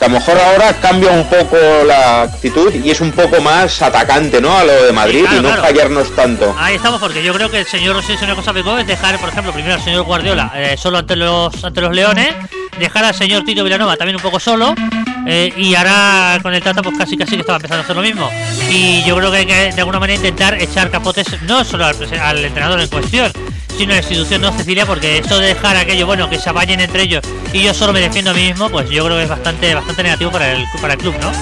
que 0.00 0.06
a 0.06 0.08
lo 0.08 0.14
mejor 0.14 0.38
ahora 0.38 0.72
cambia 0.80 1.10
un 1.10 1.24
poco 1.28 1.58
la 1.86 2.22
actitud 2.22 2.72
y 2.74 2.90
es 2.90 3.02
un 3.02 3.12
poco 3.12 3.38
más 3.42 3.82
atacante, 3.82 4.40
¿no? 4.40 4.56
A 4.56 4.64
lo 4.64 4.84
de 4.84 4.92
Madrid 4.92 5.20
claro, 5.20 5.36
y 5.36 5.42
no 5.42 5.48
claro. 5.48 5.62
fallarnos 5.62 6.16
tanto. 6.16 6.56
Ahí 6.58 6.76
estamos, 6.76 6.98
porque 7.00 7.22
yo 7.22 7.34
creo 7.34 7.50
que 7.50 7.58
el 7.58 7.66
señor 7.66 8.02
es 8.08 8.22
una 8.22 8.34
cosa 8.34 8.54
que 8.54 8.60
es 8.60 8.86
dejar, 8.86 9.18
por 9.18 9.28
ejemplo, 9.28 9.52
primero 9.52 9.74
al 9.74 9.82
señor 9.82 10.04
Guardiola 10.04 10.52
eh, 10.56 10.76
solo 10.78 10.96
ante 10.98 11.16
los 11.16 11.62
ante 11.62 11.82
los 11.82 11.94
Leones, 11.94 12.34
dejar 12.78 13.04
al 13.04 13.14
señor 13.14 13.44
Tito 13.44 13.62
Vilanova 13.62 13.96
también 13.98 14.16
un 14.16 14.22
poco 14.22 14.40
solo, 14.40 14.74
Eh, 15.26 15.52
y 15.54 15.74
ahora 15.74 16.38
con 16.42 16.54
el 16.54 16.62
Tata 16.62 16.82
pues 16.82 16.96
casi 16.96 17.14
casi 17.14 17.32
que 17.32 17.42
estaba 17.42 17.56
empezando 17.56 17.82
a 17.82 17.84
hacer 17.84 17.94
lo 17.94 18.00
mismo. 18.02 18.30
Y 18.70 19.04
yo 19.04 19.14
creo 19.16 19.30
que 19.30 19.36
hay 19.36 19.46
que 19.46 19.70
de 19.70 19.80
alguna 19.80 20.00
manera 20.00 20.16
intentar 20.16 20.54
echar 20.54 20.90
capotes 20.90 21.26
no 21.42 21.62
solo 21.62 21.84
al, 21.84 21.94
al 22.20 22.42
entrenador 22.42 22.80
en 22.80 22.88
cuestión, 22.88 23.30
a 23.78 23.86
la 23.86 23.96
institución, 23.96 24.42
¿no, 24.42 24.52
Cecilia? 24.52 24.84
Porque 24.84 25.18
esto 25.18 25.38
de 25.38 25.48
dejar 25.48 25.76
aquello, 25.76 26.06
bueno, 26.06 26.28
que 26.28 26.38
se 26.38 26.50
apañen 26.50 26.80
entre 26.80 27.02
ellos 27.02 27.22
y 27.52 27.62
yo 27.62 27.72
solo 27.72 27.92
me 27.92 28.00
defiendo 28.00 28.30
a 28.30 28.34
mí 28.34 28.48
mismo, 28.48 28.68
pues 28.68 28.90
yo 28.90 29.04
creo 29.04 29.16
que 29.16 29.22
es 29.24 29.28
bastante 29.28 29.74
bastante 29.74 30.02
negativo 30.02 30.30
para 30.30 30.52
el, 30.52 30.64
para 30.80 30.94
el 30.94 31.00
club, 31.00 31.14
¿no? 31.20 31.32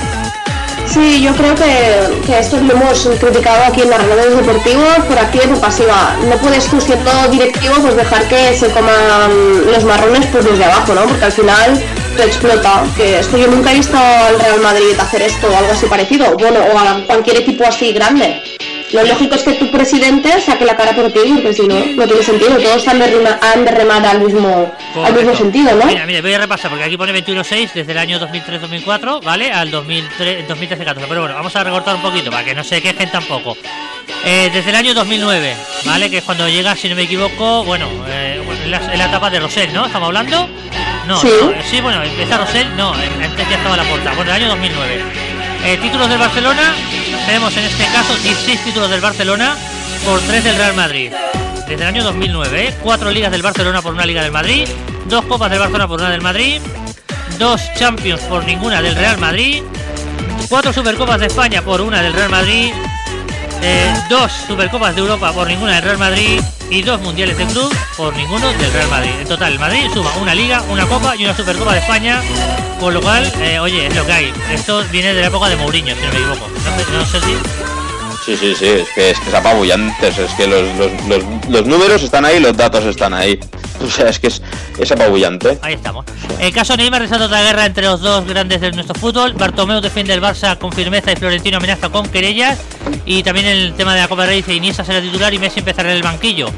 Sí, 0.87 1.21
yo 1.21 1.35
creo 1.35 1.55
que, 1.55 2.25
que 2.27 2.39
esto 2.39 2.57
lo 2.57 2.73
hemos 2.73 3.07
criticado 3.21 3.65
aquí 3.65 3.83
en 3.83 3.91
las 3.91 4.03
redes 4.07 4.37
deportivos 4.37 5.05
por 5.07 5.19
activa 5.19 5.45
y 5.45 5.49
por 5.49 5.61
pasiva. 5.61 6.17
No 6.29 6.37
puedes 6.37 6.67
tú 6.67 6.81
siendo 6.81 7.11
directivo 7.31 7.75
pues 7.83 7.97
dejar 7.97 8.27
que 8.29 8.55
se 8.55 8.69
coman 8.71 9.67
los 9.71 9.85
marrones 9.85 10.27
pues 10.33 10.45
desde 10.47 10.65
abajo, 10.65 10.95
¿no? 10.95 11.03
Porque 11.03 11.25
al 11.25 11.33
final 11.33 11.83
te 12.17 12.25
explota. 12.25 12.85
Que 12.97 13.19
esto 13.19 13.37
yo 13.37 13.49
nunca 13.49 13.73
he 13.73 13.75
visto 13.75 13.99
al 13.99 14.41
Real 14.41 14.61
Madrid 14.61 14.99
hacer 14.99 15.23
esto 15.23 15.49
o 15.49 15.57
algo 15.57 15.73
así 15.73 15.87
parecido. 15.87 16.35
Bueno, 16.39 16.61
o 16.73 16.79
a 16.79 17.05
cualquier 17.07 17.39
equipo 17.39 17.65
así 17.67 17.93
grande. 17.93 18.41
Lo 18.93 19.03
lógico 19.05 19.35
es 19.35 19.43
que 19.43 19.53
tu 19.55 19.71
presidente 19.71 20.41
saque 20.41 20.65
la 20.65 20.75
cara 20.77 20.93
por 20.93 21.13
ti, 21.13 21.21
porque 21.35 21.53
si 21.53 21.63
no, 21.67 21.75
no 21.79 22.07
tiene 22.07 22.23
sentido. 22.23 22.57
Todos 22.57 22.89
han 22.89 22.99
de, 22.99 23.07
rema- 23.07 23.39
han 23.43 24.05
al 24.07 24.21
mismo, 24.21 24.75
al 25.05 25.15
mismo 25.15 25.35
sentido, 25.37 25.75
¿no? 25.77 25.85
Mira, 25.87 26.07
mira, 26.07 26.21
voy 26.23 26.33
a 26.33 26.39
repasar 26.39 26.71
porque 26.71 26.85
aquí 26.85 26.97
pone 26.97 27.13
21-6 27.13 27.73
desde 27.75 27.93
el 27.93 27.99
año 27.99 28.19
2003-2004, 28.21 29.23
¿vale? 29.23 29.53
Al 29.53 29.71
2013-14. 29.71 30.95
Pero 31.09 31.21
bueno, 31.21 31.35
vamos 31.35 31.55
a 31.55 31.65
recortar 31.65 31.97
un 31.97 32.03
poquito 32.03 32.31
para 32.31 32.45
que 32.45 32.55
no 32.55 32.65
se 32.65 32.81
quejen 32.81 33.11
tampoco. 33.11 33.57
Eh, 34.25 34.51
desde 34.53 34.71
el 34.71 34.77
año 34.77 34.95
2009, 34.95 35.55
¿vale? 35.85 36.11
Que 36.11 36.19
es 36.19 36.25
cuando 36.25 36.49
llega, 36.49 36.75
si 36.75 36.89
no 36.89 36.97
me 36.97 37.03
equivoco, 37.03 37.65
bueno, 37.65 37.89
eh, 38.09 38.41
en, 38.65 38.71
la, 38.71 38.79
en 38.93 38.99
la 38.99 39.07
etapa 39.07 39.29
de 39.31 39.41
Rosell, 39.41 39.73
¿no? 39.73 39.87
¿Estamos 39.87 40.07
hablando? 40.07 40.49
No, 41.07 41.21
Sí. 41.21 41.29
no, 41.43 41.51
eh, 41.53 41.63
sí, 41.71 41.81
bueno, 41.81 42.03
empieza 42.03 42.37
Rosell, 42.39 42.75
no, 42.77 42.95
en- 43.01 43.23
antes 43.23 43.49
ya 43.49 43.57
estaba 43.57 43.77
la 43.77 43.85
puerta. 43.85 44.13
Bueno, 44.15 44.31
el 44.35 44.43
año 44.43 44.49
2009. 44.49 45.03
Eh, 45.65 45.77
títulos 45.83 46.09
del 46.09 46.19
Barcelona, 46.19 46.75
tenemos 47.27 47.57
en 47.57 47.65
este 47.65 47.85
caso 47.87 48.15
16 48.23 48.65
títulos 48.65 48.91
del 48.91 49.01
Barcelona 49.01 49.57
por 50.05 50.21
3 50.21 50.45
del 50.45 50.57
Real 50.57 50.75
Madrid. 50.75 51.13
Desde 51.69 51.83
el 51.83 51.89
año 51.89 52.03
2009, 52.05 52.69
¿eh? 52.69 52.75
4 52.83 53.11
ligas 53.11 53.31
del 53.31 53.43
Barcelona 53.43 53.83
por 53.83 53.93
una 53.93 54.07
liga 54.07 54.23
del 54.23 54.33
Madrid, 54.33 54.67
2 55.07 55.25
copas 55.27 55.51
del 55.51 55.59
Barcelona 55.59 55.89
por 55.89 56.01
una 56.01 56.11
del 56.11 56.23
Madrid, 56.23 56.61
2 57.39 57.75
Champions 57.79 58.23
por 58.23 58.45
ninguna 58.45 58.81
del 58.81 58.95
Real 58.95 59.19
Madrid, 59.19 59.63
4 60.49 60.73
Supercopas 60.73 61.21
de 61.21 61.27
España 61.27 61.63
por 61.63 61.81
una 61.81 62.01
del 62.03 62.15
Real 62.15 62.31
Madrid, 62.31 62.73
eh, 63.63 63.95
dos 64.09 64.31
Supercopas 64.47 64.95
de 64.95 65.01
Europa 65.01 65.33
por 65.33 65.47
ninguna 65.47 65.75
del 65.75 65.83
Real 65.83 65.99
Madrid 65.99 66.41
y 66.71 66.83
dos 66.83 67.01
Mundiales 67.01 67.37
de 67.39 67.47
Club 67.47 67.75
por 67.97 68.15
ninguno 68.17 68.49
del 68.53 68.73
Real 68.73 68.89
Madrid. 68.89 69.11
En 69.21 69.29
total, 69.29 69.53
el 69.53 69.59
Madrid 69.59 69.87
suma 69.93 70.11
una 70.21 70.35
Liga, 70.35 70.63
una 70.71 70.87
Copa 70.87 71.17
y 71.17 71.25
una 71.25 71.37
Supercopa 71.37 71.73
de 71.73 71.81
España, 71.81 72.21
con 72.81 72.95
lo 72.95 73.01
cual, 73.01 73.31
eh, 73.41 73.59
oye, 73.59 73.87
es 73.87 73.95
lo 73.95 74.05
que 74.07 74.13
hay. 74.13 74.33
Esto 74.53 74.85
viene 74.91 75.15
de 75.15 75.23
la 75.23 75.27
época 75.29 75.49
de 75.49 75.57
Mourinho, 75.57 75.95
si 75.95 76.01
no 76.03 76.13
me 76.13 76.19
equivoco. 76.19 76.49
No, 76.93 76.99
no 76.99 77.07
si... 77.07 77.19
Sí, 78.27 78.37
sí, 78.37 78.55
sí, 78.55 78.67
es 78.67 78.89
que 78.95 79.11
es, 79.11 79.21
que 79.21 79.29
es 79.31 79.35
apabullante, 79.35 80.09
es 80.09 80.31
que 80.37 80.47
los, 80.47 80.63
los, 81.09 81.23
los 81.49 81.67
números 81.67 82.03
están 82.03 82.27
ahí, 82.27 82.39
los 82.41 82.55
datos 82.55 82.85
están 82.85 83.15
ahí. 83.15 83.41
O 83.89 83.91
sea, 83.91 84.09
es 84.09 84.19
que 84.19 84.27
es, 84.27 84.43
es 84.79 84.93
apabullante. 84.93 85.59
Ahí 85.63 85.75
estamos. 85.75 86.05
El 86.41 86.53
caso 86.53 86.77
Neymar 86.77 87.03
resalta 87.03 87.27
otra 87.27 87.43
guerra 87.43 87.67
entre 87.67 87.85
los 87.85 88.01
dos 88.01 88.27
grandes 88.27 88.61
de 88.61 88.71
nuestro 88.73 88.95
fútbol. 88.95 89.33
Bartomeu 89.35 89.81
defiende 89.81 90.13
el 90.13 90.21
Barça 90.21 90.59
con 90.59 90.73
firmeza 90.73 91.13
y 91.13 91.17
Florentino 91.17 91.57
amenaza 91.57 91.89
con 91.89 92.09
querellas. 92.09 92.59
Y 93.07 93.23
también 93.23 93.47
el 93.47 93.75
tema 93.75 93.95
de 93.95 94.03
la 94.03 94.09
Copa 94.09 94.23
del 94.23 94.31
Rey 94.31 94.37
dice 94.39 94.55
Iniesta 94.55 94.85
será 94.85 95.01
titular 95.01 95.33
y 95.33 95.39
Messi 95.39 95.61
empezará 95.61 95.91
en 95.91 95.97
el 95.97 96.03
banquillo. 96.03 96.49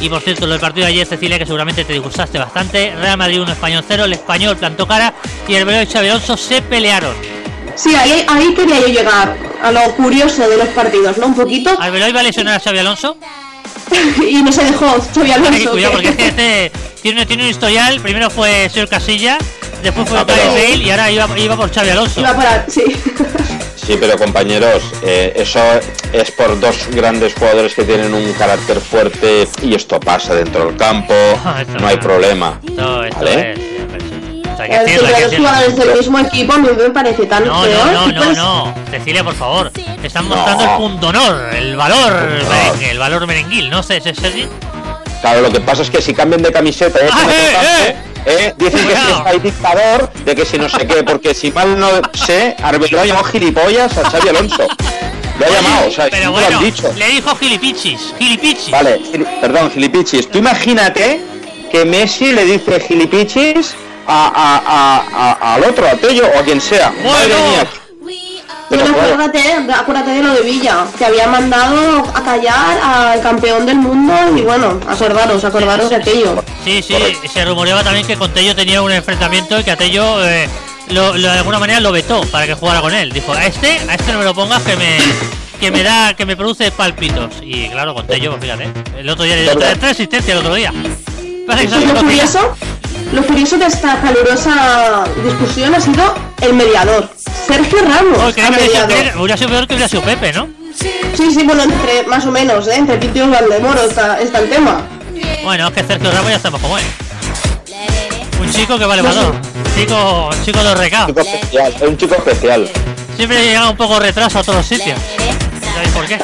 Y 0.00 0.08
por 0.08 0.22
cierto, 0.22 0.46
lo 0.46 0.52
del 0.52 0.60
partido 0.60 0.86
de 0.86 0.92
ayer, 0.92 1.06
Cecilia, 1.06 1.38
que 1.38 1.44
seguramente 1.44 1.84
te 1.84 1.92
disgustaste 1.92 2.38
bastante. 2.38 2.94
Real 2.96 3.18
Madrid 3.18 3.40
1, 3.42 3.52
Español 3.52 3.84
0. 3.86 4.04
El 4.04 4.12
Español 4.14 4.56
plantó 4.56 4.86
cara 4.86 5.12
y 5.46 5.54
el 5.54 5.64
Belgrado 5.64 5.88
y 5.88 5.92
Xabi 5.92 6.08
Alonso 6.08 6.36
se 6.36 6.62
pelearon. 6.62 7.14
Sí, 7.74 7.94
ahí, 7.94 8.24
ahí 8.28 8.54
quería 8.54 8.80
yo 8.80 8.88
llegar, 8.88 9.36
a 9.62 9.70
lo 9.70 9.80
curioso 9.96 10.48
de 10.48 10.56
los 10.56 10.68
partidos, 10.68 11.16
¿no? 11.18 11.26
Un 11.26 11.34
poquito. 11.34 11.70
¿Arbeloa 11.78 12.08
iba 12.08 12.20
a 12.20 12.22
lesionar 12.22 12.56
a 12.56 12.60
Xabi 12.60 12.78
Alonso? 12.78 13.16
y 14.28 14.42
no 14.42 14.52
se 14.52 14.64
dejó 14.64 14.86
Xavi 15.14 15.30
Alonso. 15.32 15.70
cuidado 15.72 15.98
que- 15.98 16.02
porque 16.02 16.08
es 16.08 16.16
que 16.16 16.26
este 16.28 16.72
tiene, 17.02 17.26
tiene 17.26 17.44
un 17.44 17.48
historial. 17.50 18.00
Primero 18.00 18.30
fue 18.30 18.68
Señor 18.68 18.88
Casilla, 18.88 19.38
después 19.82 20.08
fue 20.08 20.18
Ah, 20.18 20.24
Bale 20.24 20.74
y 20.76 20.90
ahora 20.90 21.10
iba, 21.10 21.28
iba 21.38 21.56
por 21.56 21.72
Xabi 21.72 21.90
Alonso. 21.90 22.20
Iba 22.20 22.34
para... 22.34 22.66
Sí. 22.68 22.82
Sí, 23.76 23.96
pero 23.98 24.16
compañeros, 24.18 24.82
eh, 25.02 25.32
eso 25.34 25.58
es 26.12 26.30
por 26.30 26.60
dos 26.60 26.76
grandes 26.92 27.34
jugadores 27.34 27.74
que 27.74 27.82
tienen 27.82 28.14
un 28.14 28.32
carácter 28.34 28.78
fuerte 28.80 29.48
y 29.62 29.74
esto 29.74 29.98
pasa 29.98 30.34
dentro 30.34 30.66
del 30.66 30.76
campo, 30.76 31.14
no 31.80 31.86
hay 31.88 31.96
problema. 31.96 32.60
Esto 32.64 33.00
¿Vale? 33.16 33.52
es. 33.54 33.58
Hay 34.62 34.68
que 34.70 34.76
El 34.76 34.84
decirlo, 34.86 35.06
hay 35.08 35.14
que 35.14 35.20
decirlo. 35.22 35.48
jugadores 35.48 35.76
del 35.76 35.96
mismo 35.98 36.18
equipo 36.18 36.58
mí 36.58 36.68
me 36.76 36.90
parece 36.90 37.26
tan 37.26 37.46
No, 37.46 37.62
feo. 37.62 37.84
no, 37.86 38.06
no, 38.08 38.12
no, 38.12 38.32
no. 38.32 38.74
Cecilia, 38.90 39.24
por 39.24 39.34
favor. 39.34 39.70
Te 39.70 40.06
están 40.06 40.28
No. 40.28 40.34
mostrando 40.36 40.64
el 40.64 40.70
punto 40.76 41.08
honor, 41.08 41.50
el 41.54 41.76
valor 41.76 42.12
No. 42.12 42.48
merengue, 42.50 42.90
el 42.90 42.98
valor 42.98 43.26
merenguil. 43.26 43.70
No 43.70 43.82
sé. 43.82 44.00
Claro, 45.20 45.42
lo 45.42 45.52
que 45.52 45.60
pasa 45.60 45.82
es 45.82 45.90
que 45.90 46.00
si 46.00 46.14
cambian 46.14 46.42
de 46.42 46.50
camiseta 46.52 46.98
y 46.98 47.08
Ah, 47.12 47.18
eh, 47.30 47.56
otro 47.56 47.68
eh. 47.68 47.96
eh, 48.46 48.54
dicen 48.56 48.88
que 48.88 48.94
si 48.96 49.12
hay 49.26 49.38
dictador, 49.38 50.10
de 50.24 50.34
que 50.34 50.44
si 50.46 50.58
no 50.58 50.68
sé 50.68 50.86
qué, 50.86 51.02
porque 51.02 51.34
si 51.34 51.50
mal 51.52 51.78
no 51.78 51.88
sé, 52.14 52.56
Arbeloa 52.62 53.02
ha 53.02 53.06
llamado 53.06 53.24
gilipollas 53.26 53.96
a 53.98 54.08
Xavi 54.10 54.28
Alonso. 54.30 54.66
Lo 55.38 55.46
ha 55.46 55.48
llamado, 55.50 55.88
o 55.88 55.90
sea, 55.90 56.06
Pero 56.10 56.24
no 56.26 56.30
lo 56.32 56.32
bueno, 56.40 56.58
han 56.58 56.64
dicho. 56.64 56.92
le 56.96 57.06
dijo 57.08 57.34
gilipichis, 57.36 58.14
gilipichis. 58.18 58.70
Vale, 58.70 58.98
gili- 59.12 59.40
perdón, 59.40 59.70
gilipichis. 59.70 60.30
Tú 60.30 60.38
imagínate 60.38 61.20
que 61.70 61.84
Messi 61.84 62.32
le 62.32 62.44
dice 62.44 62.80
gilipichis 62.80 63.74
a, 64.06 64.26
a- 64.34 64.62
a- 64.66 65.34
a- 65.40 65.54
al 65.54 65.64
otro, 65.64 65.86
a 65.86 65.92
Tello 65.92 66.24
o 66.34 66.38
a 66.38 66.42
quien 66.42 66.60
sea. 66.60 66.90
Bueno. 66.90 67.10
Madre 67.12 67.34
mía. 67.50 67.66
Pero 68.68 68.84
acuérdate, 68.84 69.52
acuérdate 69.74 70.10
de 70.12 70.22
lo 70.22 70.32
de 70.32 70.42
Villa, 70.42 70.86
que 70.96 71.04
había 71.04 71.26
mandado 71.26 72.04
a 72.14 72.22
callar 72.22 72.78
al 72.80 73.20
campeón 73.20 73.66
del 73.66 73.76
mundo 73.78 74.14
y 74.36 74.42
bueno, 74.42 74.78
acordaros, 74.88 75.44
acordaros 75.44 75.90
de 75.90 75.96
aquello. 75.96 76.44
Sí, 76.64 76.80
sí, 76.80 76.92
Correcto. 76.94 77.28
se 77.32 77.44
rumoreaba 77.44 77.82
también 77.82 78.06
que 78.06 78.16
con 78.16 78.32
Tello 78.32 78.54
tenía 78.54 78.80
un 78.80 78.92
enfrentamiento 78.92 79.58
y 79.58 79.64
que 79.64 79.72
a 79.72 79.76
Tello 79.76 80.24
eh, 80.24 80.48
lo, 80.90 81.16
lo- 81.16 81.32
de 81.32 81.38
alguna 81.38 81.58
manera 81.58 81.80
lo 81.80 81.90
vetó 81.90 82.20
para 82.30 82.46
que 82.46 82.54
jugara 82.54 82.80
con 82.80 82.94
él. 82.94 83.10
Dijo, 83.12 83.32
a 83.32 83.44
este, 83.44 83.80
a 83.88 83.94
este 83.96 84.12
no 84.12 84.20
me 84.20 84.24
lo 84.24 84.34
pongas 84.34 84.62
que 84.62 84.76
me 84.76 84.98
que 85.58 85.70
me 85.72 85.82
da, 85.82 86.14
que 86.14 86.24
me 86.24 86.36
produce 86.36 86.70
palpitos. 86.70 87.34
Y 87.42 87.68
claro, 87.70 87.92
con 87.92 88.06
Tello, 88.06 88.30
pues 88.30 88.42
fíjate, 88.44 88.70
el 89.00 89.08
otro 89.10 89.24
día 89.24 89.34
le 89.34 89.42
dio 89.42 89.56
tres, 89.58 89.82
asistencias 89.82 90.30
el 90.32 90.38
otro 90.38 90.54
día. 90.54 90.72
Parece 91.44 91.76
que 91.80 91.92
curioso, 91.92 92.56
lo 93.12 93.22
curioso 93.24 93.58
de 93.58 93.66
esta 93.66 94.00
calurosa 94.00 95.04
discusión 95.24 95.74
ha 95.74 95.80
sido 95.80 96.14
el 96.42 96.54
mediador, 96.54 97.08
Sergio 97.46 97.78
Ramos, 97.82 98.18
Oh, 98.18 98.32
que 98.32 98.40
hubiera 98.42 99.36
sido- 99.36 99.48
peor 99.48 99.66
que 99.66 99.74
hubiera 99.74 99.88
sido 99.88 100.02
Pepe, 100.02 100.32
¿no? 100.32 100.48
Sí, 101.16 101.30
sí, 101.34 101.42
bueno, 101.44 101.64
entre 101.64 102.04
más 102.06 102.24
o 102.26 102.30
menos, 102.30 102.66
¿eh? 102.68 102.76
entre 102.76 102.96
Tito 102.98 103.18
y 103.24 103.28
Valdemoro 103.28 103.82
está, 103.82 104.20
está 104.20 104.38
el 104.38 104.48
tema. 104.48 104.82
Bueno, 105.42 105.68
es 105.68 105.74
que 105.74 105.84
Sergio 105.84 106.10
Ramos 106.10 106.30
ya 106.30 106.38
sabemos 106.38 106.60
cómo 106.62 106.78
es. 106.78 106.84
Un 108.40 108.50
chico 108.50 108.78
que 108.78 108.86
vale 108.86 109.02
valor. 109.02 109.34
Un 109.34 109.74
chico, 109.74 110.30
un 110.32 110.44
chico 110.44 110.62
de 110.62 110.74
recado. 110.74 111.06
chico 111.08 111.20
especial, 111.20 111.74
es 111.76 111.82
un 111.82 111.96
chico 111.96 112.14
especial. 112.14 112.70
Siempre 113.16 113.44
llega 113.44 113.68
un 113.68 113.76
poco 113.76 113.98
retraso 113.98 114.38
a 114.38 114.42
todos 114.42 114.56
los 114.58 114.66
sitios. 114.66 114.98
¿Sabéis 115.74 115.90
por 115.92 116.06
qué? 116.06 116.18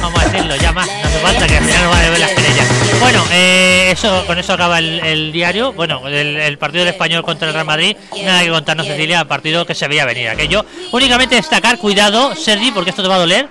Vamos 0.00 0.20
a 0.22 0.24
decirlo, 0.28 0.56
ya 0.56 0.72
más. 0.72 0.86
No 0.86 0.92
hace 1.08 1.18
falta 1.20 1.46
que 1.46 1.56
al 1.56 1.64
final 1.64 1.82
no 1.84 1.90
va 1.90 1.98
a 2.00 2.10
ver 2.10 2.18
las 2.20 2.30
querellas. 2.32 2.66
Bueno, 3.00 3.24
eh, 3.32 3.90
eso, 3.92 4.24
con 4.26 4.38
eso 4.38 4.52
acaba 4.52 4.78
el, 4.78 5.00
el 5.00 5.32
diario. 5.32 5.72
Bueno, 5.72 6.06
el, 6.08 6.36
el 6.36 6.58
partido 6.58 6.84
del 6.84 6.92
español 6.94 7.22
contra 7.22 7.48
el 7.48 7.54
Real 7.54 7.66
Madrid. 7.66 7.96
Nada 8.24 8.42
que 8.42 8.50
contarnos, 8.50 8.86
Cecilia, 8.86 9.24
partido 9.24 9.64
que 9.66 9.74
se 9.74 9.88
veía 9.88 10.04
venir. 10.04 10.28
Aquello. 10.28 10.64
Únicamente 10.92 11.34
destacar, 11.36 11.78
cuidado, 11.78 12.34
Sergi, 12.36 12.70
porque 12.70 12.90
esto 12.90 13.02
te 13.02 13.08
va 13.08 13.16
a 13.16 13.18
doler, 13.20 13.48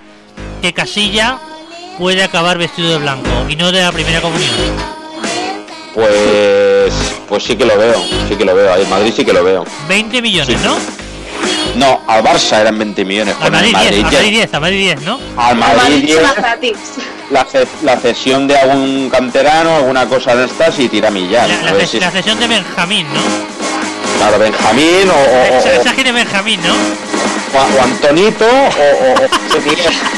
que 0.62 0.72
Casilla 0.72 1.38
puede 1.98 2.22
acabar 2.24 2.58
vestido 2.58 2.90
de 2.90 2.98
blanco 2.98 3.28
y 3.48 3.56
no 3.56 3.70
de 3.72 3.82
la 3.82 3.92
primera 3.92 4.20
comunión. 4.20 4.50
Pues, 5.94 6.92
pues 7.28 7.44
sí 7.44 7.54
que 7.56 7.64
lo 7.64 7.78
veo, 7.78 8.02
sí 8.28 8.34
que 8.36 8.44
lo 8.44 8.54
veo. 8.54 8.74
En 8.76 8.90
Madrid 8.90 9.12
sí 9.16 9.24
que 9.24 9.32
lo 9.32 9.44
veo. 9.44 9.64
20 9.88 10.22
millones, 10.22 10.56
Sí. 10.60 10.64
¿no? 10.64 10.76
No, 11.76 12.02
al 12.06 12.22
Barça 12.22 12.60
eran 12.60 12.78
20 12.78 13.04
millones. 13.04 13.34
Al 13.40 13.50
Madrid 13.50 13.70
10, 13.70 13.72
Madrid, 13.84 14.04
al 14.04 14.10
ya- 14.10 14.18
Madrid 14.18 14.30
10, 14.32 14.54
al 14.54 14.60
Madrid 14.60 14.78
10, 14.78 15.00
¿no? 15.02 15.20
al 15.36 15.56
Madrid 15.56 15.76
Madrid 15.82 16.00
se 16.00 16.06
10, 16.06 16.22
va 16.22 16.32
gratis. 16.34 16.76
la, 17.30 17.44
ce- 17.44 17.66
la 17.82 17.96
cesión 17.96 18.46
de 18.46 18.56
algún 18.56 19.10
canterano, 19.10 19.76
alguna 19.76 20.06
cosa 20.06 20.36
de 20.36 20.44
estas 20.46 20.78
y 20.78 20.88
tira 20.88 21.10
millar. 21.10 21.48
La, 21.48 21.70
A 21.70 21.74
la 21.74 21.86
si- 21.86 21.98
la 22.00 22.10
cesión 22.10 22.38
de 22.38 22.46
Benjamín, 22.48 23.06
¿no? 23.12 23.20
claro, 24.18 24.38
Benjamín 24.38 25.10
o, 25.10 25.12
o- 25.14 26.02
de 26.04 26.12
Benjamín, 26.12 26.60
¿no? 26.62 26.74
o- 26.74 27.78
o 27.78 27.82
Antonito 27.82 28.46
o, 28.46 29.14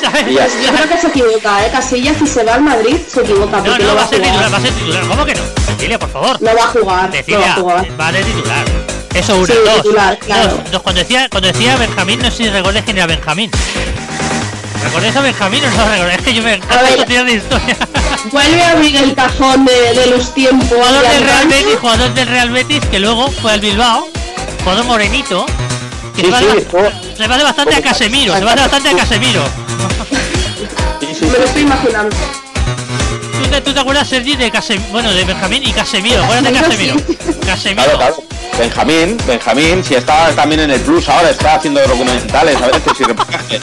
Yo 0.00 0.72
creo 0.72 0.88
que 0.88 0.96
se 0.98 1.06
equivoca, 1.08 1.66
¿eh? 1.66 1.70
Casillas 1.70 2.16
si 2.18 2.26
se 2.26 2.42
va 2.42 2.54
al 2.54 2.62
Madrid 2.62 2.96
se 3.06 3.20
equivoca 3.20 3.58
No, 3.58 3.64
porque 3.64 3.82
no, 3.84 3.90
no, 3.90 3.94
va 3.96 4.02
a 4.04 4.08
ser 4.08 4.18
jugar. 4.18 4.32
titular, 4.32 4.52
va 4.52 4.56
a 4.56 4.60
ser 4.60 4.72
titular. 4.72 5.06
¿Cómo 5.08 5.24
que 5.26 5.34
no? 5.34 5.42
Cecilia, 5.66 5.98
por 5.98 6.08
favor. 6.10 6.40
No 6.42 6.54
va 6.56 6.62
a 6.64 6.66
jugar, 6.68 7.10
no 7.26 7.40
va 7.40 7.46
a 7.50 7.54
jugar. 7.54 8.00
va 8.00 8.12
de 8.12 8.24
titular. 8.24 8.64
Eso 9.14 9.36
uno, 9.36 9.46
Sí, 9.46 9.52
dos. 9.64 9.76
titular, 9.82 10.18
claro. 10.18 10.56
dos, 10.56 10.70
dos. 10.72 10.82
Cuando 10.82 11.00
decía, 11.00 11.28
cuando 11.28 11.48
decía 11.52 11.76
Benjamín, 11.76 12.20
no 12.22 12.30
sé 12.30 12.36
si 12.44 12.48
recordáis 12.50 12.84
quién 12.84 12.96
era 12.96 13.06
Benjamín. 13.06 13.50
¿Recordáis 14.84 15.14
a 15.16 15.20
Benjamín 15.20 15.62
o 15.64 15.70
no 15.76 15.88
recordáis? 15.90 16.18
Es 16.18 16.24
que 16.24 16.34
yo 16.34 16.42
me 16.42 16.54
encanta 16.54 16.82
ver. 16.82 16.92
esta 16.92 17.04
tira 17.06 17.24
de 17.24 17.32
historia. 17.34 17.76
Vuelve 18.32 18.62
a 18.62 18.70
abrir 18.72 18.96
el 18.96 19.14
cajón 19.14 19.64
de, 19.64 19.72
de 19.94 20.06
los 20.06 20.32
tiempos. 20.34 20.68
jugador 20.68 21.02
de 21.02 21.08
del 21.08 21.22
Real 21.24 21.36
Alcántara. 21.36 21.62
Betis, 21.62 21.78
jugador 21.80 22.14
del 22.14 22.28
Real 22.28 22.50
Betis, 22.50 22.80
que 22.86 22.98
luego 23.00 23.30
fue 23.30 23.52
al 23.52 23.60
Bilbao 23.60 24.08
jugador 24.64 24.84
morenito. 24.84 25.46
Que 26.16 26.22
Sí, 26.24 26.30
se, 26.32 26.60
sí, 26.60 26.66
parece 27.28 27.44
bastante 27.44 27.74
a 27.76 27.82
Casemiro, 27.82 28.34
se 28.34 28.40
parece 28.42 28.60
bastante 28.68 28.88
a 28.90 28.96
Casemiro. 28.96 29.42
Me 31.20 31.38
lo 31.38 31.44
estoy 31.44 31.62
imaginando. 31.62 32.16
¿Tú 33.42 33.48
te, 33.50 33.60
tú 33.60 33.72
te 33.74 33.80
acuerdas, 33.80 34.08
Sergi, 34.08 34.36
de 34.36 34.50
Casemiro? 34.50 34.88
Bueno, 34.90 35.12
de 35.12 35.24
Benjamín 35.24 35.62
y 35.66 35.72
Casemiro. 35.72 36.22
Acuérdate 36.24 36.52
de 36.52 36.60
Casemiro. 36.60 36.96
Casemiro. 37.46 37.82
Claro, 37.84 37.98
claro. 37.98 38.24
Benjamín, 38.60 39.16
Benjamín, 39.26 39.82
si 39.82 39.94
está 39.94 40.28
también 40.36 40.60
en 40.60 40.70
el 40.70 40.80
Plus 40.80 41.08
ahora, 41.08 41.30
está 41.30 41.54
haciendo 41.54 41.80
documentales 41.80 42.60
a 42.60 42.66
veces 42.66 42.92
y 43.00 43.04
reportajes. 43.04 43.60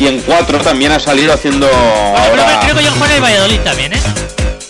Y 0.00 0.08
en 0.08 0.20
cuatro 0.22 0.58
también 0.58 0.90
ha 0.90 0.98
salido 0.98 1.32
haciendo 1.32 1.68
Bueno, 1.68 2.32
creo, 2.32 2.44
ahora. 2.44 2.58
que, 2.60 2.66
creo 2.66 2.76
que 2.78 2.84
yo 2.84 2.90
juego 2.90 3.04
en 3.06 3.12
el 3.12 3.22
Valladolid 3.22 3.60
también, 3.60 3.92
¿eh? 3.92 4.00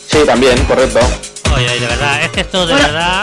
Sí, 0.06 0.18
también, 0.26 0.62
correcto. 0.66 1.00
Oye, 1.56 1.64
oye, 1.70 1.80
de 1.80 1.86
verdad, 1.86 2.22
es 2.22 2.28
que 2.30 2.40
esto 2.42 2.66
de 2.66 2.74
Bueno. 2.74 2.88
verdad. 2.88 3.20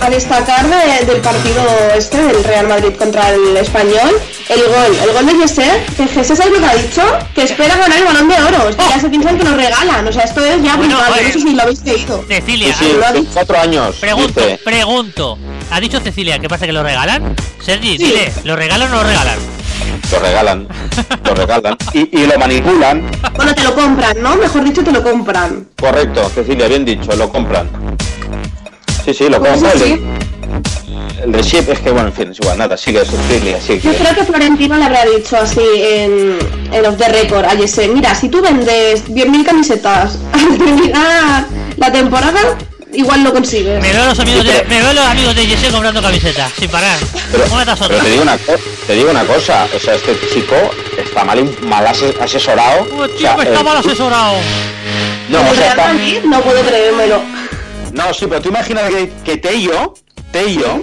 A 0.00 0.10
destacar 0.10 0.66
de- 0.68 1.04
del 1.04 1.20
partido 1.20 1.64
este 1.96 2.22
del 2.22 2.44
Real 2.44 2.68
Madrid 2.68 2.94
contra 2.96 3.30
el 3.30 3.56
Español, 3.56 4.20
el 4.54 4.62
gol, 4.68 4.98
el 5.08 5.12
gol 5.12 5.26
de 5.26 5.34
Jesse, 5.46 5.96
que 5.96 6.06
Jesse 6.08 6.30
es 6.30 6.38
lo 6.50 6.58
que 6.58 6.66
ha 6.66 6.74
dicho, 6.74 7.02
que 7.34 7.42
espera 7.44 7.76
ganar 7.76 7.98
el 7.98 8.04
balón 8.04 8.28
de 8.28 8.34
oro, 8.36 8.68
es 8.68 8.76
que 8.76 8.82
ya 8.88 9.00
se 9.00 9.08
piensan 9.08 9.38
que 9.38 9.44
lo 9.44 9.56
regalan, 9.56 10.06
o 10.06 10.12
sea, 10.12 10.22
esto 10.24 10.44
es 10.44 10.62
ya 10.62 10.76
Bueno, 10.76 10.96
brutal, 10.96 11.12
oye. 11.14 11.22
no 11.28 11.32
sé 11.32 11.40
si 11.40 11.54
lo 11.54 11.62
habéis 11.62 11.82
leído. 11.84 12.18
Sí, 12.28 12.34
Cecilia, 12.34 12.74
sí, 12.74 12.92
lo 12.98 13.06
ha 13.06 13.12
de 13.12 13.20
dicho. 13.20 13.30
cuatro 13.34 13.58
años. 13.60 13.96
pregunto, 13.96 14.40
dice. 14.40 14.60
pregunto. 14.64 15.38
¿Ha 15.70 15.80
dicho 15.80 16.00
Cecilia 16.00 16.38
que 16.38 16.48
pasa 16.48 16.66
que 16.66 16.72
lo 16.72 16.82
regalan? 16.82 17.34
Sergi, 17.64 17.96
Sí. 17.96 18.04
dile, 18.04 18.32
¿lo 18.44 18.56
regalan 18.56 18.88
o 18.92 18.96
no 18.96 19.02
lo 19.02 19.08
regalan? 19.08 19.38
Lo 20.12 20.18
regalan, 20.18 20.68
lo 21.24 21.34
regalan. 21.34 21.76
Y, 21.94 22.18
y 22.20 22.26
lo 22.26 22.38
manipulan. 22.38 23.10
Bueno, 23.34 23.54
te 23.54 23.62
lo 23.62 23.74
compran, 23.74 24.20
¿no? 24.22 24.36
Mejor 24.36 24.62
dicho, 24.64 24.84
te 24.84 24.92
lo 24.92 25.02
compran. 25.02 25.68
Correcto, 25.80 26.30
Cecilia, 26.34 26.68
bien 26.68 26.84
dicho, 26.84 27.14
lo 27.16 27.30
compran. 27.30 27.68
Sí, 29.04 29.14
sí, 29.14 29.28
lo 29.28 29.38
Pues 29.40 29.52
compran. 29.52 29.78
sí, 29.78 30.00
El, 31.24 31.32
de 31.32 31.42
Ship 31.42 31.68
es 31.68 31.78
que, 31.80 31.90
bueno, 31.90 32.08
en 32.08 32.12
fin, 32.14 32.30
es 32.32 32.38
igual, 32.40 32.58
nada, 32.58 32.76
sigue, 32.76 33.04
Cecilia, 33.04 33.58
Yo 33.58 33.64
sigue. 33.66 33.94
creo 33.96 34.14
que 34.14 34.24
Florentino 34.24 34.76
le 34.76 34.84
habrá 34.84 35.04
dicho 35.04 35.36
así 35.36 35.60
en, 35.60 36.38
en 36.72 36.86
Off 36.86 36.96
the 36.98 37.08
Record 37.08 37.44
a 37.44 37.50
Jesse, 37.50 37.88
mira, 37.92 38.14
si 38.14 38.28
tú 38.28 38.40
vendes 38.42 39.04
10.000 39.06 39.44
camisetas 39.44 40.18
al 40.32 40.58
terminar 40.58 41.46
la 41.76 41.92
temporada, 41.92 42.56
igual 42.92 43.22
lo 43.24 43.32
consigues. 43.32 43.80
Me 43.80 43.92
veo 43.92 44.04
los 44.06 44.18
amigos 44.20 44.42
Sí, 44.42 44.48
de, 44.52 44.64
me 44.64 44.82
veo 44.82 44.92
los 44.92 45.04
amigos 45.06 45.34
de 45.36 45.46
Jesse 45.46 45.70
comprando 45.72 46.02
camisetas, 46.02 46.52
sin 46.58 46.68
parar. 46.70 46.98
Pero, 47.30 47.44
Una 47.52 47.64
tras 47.64 47.78
pero 47.80 47.94
otra. 47.94 48.04
te, 48.04 48.10
digo 48.10 48.22
una 48.22 48.36
te 48.86 48.92
digo 48.94 49.10
una 49.10 49.24
cosa, 49.24 49.66
o 49.74 49.78
sea, 49.78 49.94
este 49.94 50.16
chico 50.34 50.54
está 50.98 51.24
mal, 51.24 51.52
asesorado. 52.20 52.86
Oh, 52.92 53.02
o 53.02 53.06
chico, 53.06 53.20
sea, 53.20 53.42
está 53.42 53.60
eh, 53.60 53.64
mal 53.64 53.76
asesorado. 53.78 54.34
No, 55.28 55.38
el 55.40 55.46
o 55.46 55.54
sea, 55.54 55.68
está- 55.68 55.92
no 56.24 56.40
puedo 56.42 56.62
creérmelo. 56.62 57.22
No, 57.92 58.12
sí, 58.14 58.26
pero 58.28 58.40
tú 58.40 58.48
imaginas 58.48 58.90
que, 58.90 59.12
que 59.24 59.36
Tello, 59.36 59.94
Tello, 60.30 60.82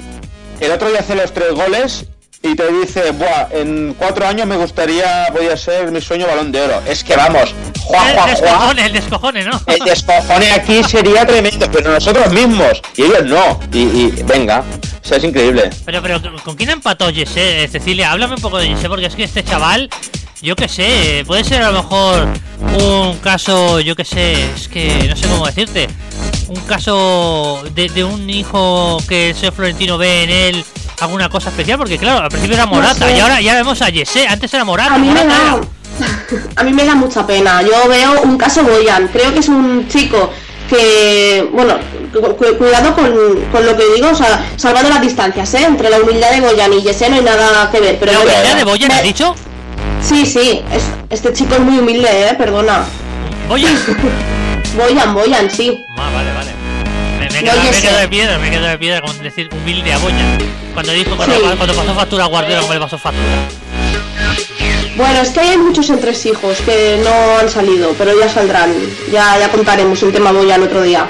el 0.60 0.72
otro 0.72 0.90
día 0.90 1.00
hace 1.00 1.16
los 1.16 1.34
tres 1.34 1.54
goles 1.54 2.06
y 2.42 2.56
te 2.56 2.72
dice, 2.72 3.12
buah, 3.12 3.48
en 3.52 3.94
cuatro 3.98 4.26
años 4.26 4.48
me 4.48 4.56
gustaría, 4.56 5.28
podía 5.34 5.58
ser 5.58 5.92
mi 5.92 6.00
sueño 6.00 6.26
balón 6.26 6.52
de 6.52 6.62
oro. 6.62 6.82
Es 6.88 7.04
que 7.04 7.16
vamos, 7.16 7.54
Juan, 7.84 8.10
El 8.10 8.16
Juan, 8.16 8.16
Juan, 8.16 8.30
descojone, 8.30 8.86
el 8.86 8.94
descojone, 8.94 9.44
¿no? 9.44 9.62
el 9.66 9.80
descojone 9.80 10.52
aquí 10.52 10.84
sería 10.84 11.26
tremendo, 11.26 11.70
pero 11.72 11.92
nosotros 11.92 12.32
mismos, 12.32 12.82
y 12.96 13.04
ellos 13.04 13.26
no. 13.26 13.60
Y, 13.74 13.80
y 13.80 14.24
venga, 14.26 14.64
o 15.04 15.08
sea, 15.08 15.18
es 15.18 15.24
increíble. 15.24 15.70
Pero, 15.86 16.02
pero, 16.02 16.22
¿con 16.44 16.56
quién 16.56 16.70
empató 16.70 17.12
Jesse, 17.12 17.70
Cecilia? 17.70 18.12
Háblame 18.12 18.36
un 18.36 18.42
poco 18.42 18.58
de 18.58 18.68
Jesse, 18.68 18.88
porque 18.88 19.08
es 19.08 19.16
que 19.16 19.24
este 19.24 19.44
chaval, 19.44 19.90
yo 20.42 20.56
qué 20.56 20.70
sé, 20.70 21.24
puede 21.28 21.44
ser 21.44 21.62
a 21.62 21.72
lo 21.72 21.84
mejor 21.84 22.28
un 22.82 23.18
caso, 23.18 23.82
yo 23.82 23.96
qué 23.98 24.06
sé, 24.06 24.54
es 24.54 24.70
que 24.70 25.08
no 25.10 25.16
sé 25.18 25.28
cómo 25.28 25.46
decirte, 25.46 25.90
un 26.50 26.60
caso 26.62 27.62
de, 27.76 27.90
de 27.90 28.04
un 28.04 28.30
hijo 28.30 28.98
que 29.08 29.30
el 29.30 29.36
señor 29.36 29.54
Florentino 29.54 29.98
ve 29.98 30.24
en 30.24 30.30
él 30.30 30.66
alguna 31.00 31.30
cosa 31.30 31.50
especial, 31.50 31.78
porque 31.78 31.98
claro, 31.98 32.24
al 32.24 32.30
principio 32.30 32.56
era 32.56 32.66
Morata 32.66 33.08
sé. 33.08 33.16
y 33.16 33.20
ahora 33.20 33.40
ya 33.40 33.54
vemos 33.54 33.82
a 33.82 33.88
Jesse, 33.88 34.26
antes 34.28 34.54
era 34.54 34.66
Morata, 34.66 34.96
A 34.96 34.98
mí 34.98 35.10
me 35.10 35.26
da. 35.26 35.62
A 36.56 36.64
mí 36.64 36.74
me 36.74 36.86
da 36.86 36.96
mucha 36.96 37.26
pena. 37.28 37.62
Yo 37.62 37.88
veo 37.90 38.22
un 38.22 38.38
caso 38.38 38.64
Boyan. 38.64 39.08
Creo 39.10 39.34
que 39.34 39.40
es 39.40 39.50
un 39.50 39.88
chico 39.90 40.30
que, 40.70 41.48
bueno, 41.52 41.76
cu- 42.14 42.36
cu- 42.36 42.58
cuidado 42.58 42.94
con, 42.96 43.12
con 43.52 43.66
lo 43.66 43.76
que 43.76 43.84
digo, 43.96 44.10
o 44.12 44.16
sea, 44.16 44.46
salvando 44.56 44.90
las 44.90 45.02
distancias, 45.02 45.54
¿eh? 45.56 45.66
Entre 45.66 45.90
la 45.90 46.00
humildad 46.00 46.32
de 46.32 46.42
Boyan 46.42 46.72
y 46.74 46.82
Jesse 46.82 47.10
no 47.10 47.16
hay 47.18 47.22
nada 47.24 47.70
que 47.72 47.80
ver. 47.82 47.98
Pero 48.00 48.12
¿La 48.14 48.20
humildad 48.20 48.56
de 48.56 48.64
Boyan 48.64 48.88
me- 48.90 48.94
has 48.96 49.04
dicho? 49.04 49.36
Sí, 50.02 50.26
sí, 50.26 50.62
es- 50.72 50.84
este 51.10 51.34
chico 51.34 51.56
es 51.56 51.62
muy 51.62 51.80
humilde, 51.80 52.08
¿eh? 52.30 52.34
Perdona. 52.38 52.84
Boyan. 53.48 53.78
Boyan, 54.76 55.14
Boyan, 55.14 55.50
sí. 55.50 55.86
Ah, 55.98 56.10
vale, 56.14 56.32
vale. 56.34 56.52
Me, 57.20 57.30
me, 57.30 57.44
quedo, 57.44 57.62
me 57.64 57.82
quedo 57.82 57.98
de 57.98 58.08
piedra, 58.08 58.38
me 58.38 58.50
quedo 58.50 58.66
de 58.68 58.78
piedra 58.78 59.02
con 59.02 59.18
decir 59.22 59.50
humilde 59.52 59.92
a 59.94 59.98
Boyan. 59.98 60.38
Cuando 60.74 60.92
dijo 60.94 61.16
cuando, 61.18 61.36
Sí. 61.36 61.42
cuando 61.58 61.74
pasó 61.76 61.94
factura 61.96 62.26
Guardiola, 62.26 62.62
como 62.62 62.74
le 62.74 62.80
pasó 62.80 62.98
factura. 62.98 63.48
Bueno, 64.96 65.22
es 65.22 65.30
que 65.30 65.40
hay 65.40 65.58
muchos 65.58 65.90
entresijos 65.90 66.58
que 66.62 67.00
no 67.04 67.40
han 67.40 67.50
salido, 67.50 67.94
pero 67.98 68.18
ya 68.20 68.30
saldrán. 68.30 68.74
Ya, 69.12 69.38
ya 69.40 69.50
contaremos 69.50 70.02
el 70.04 70.12
tema 70.12 70.32
Boyan 70.32 70.62
otro 70.64 70.82
día. 70.82 71.08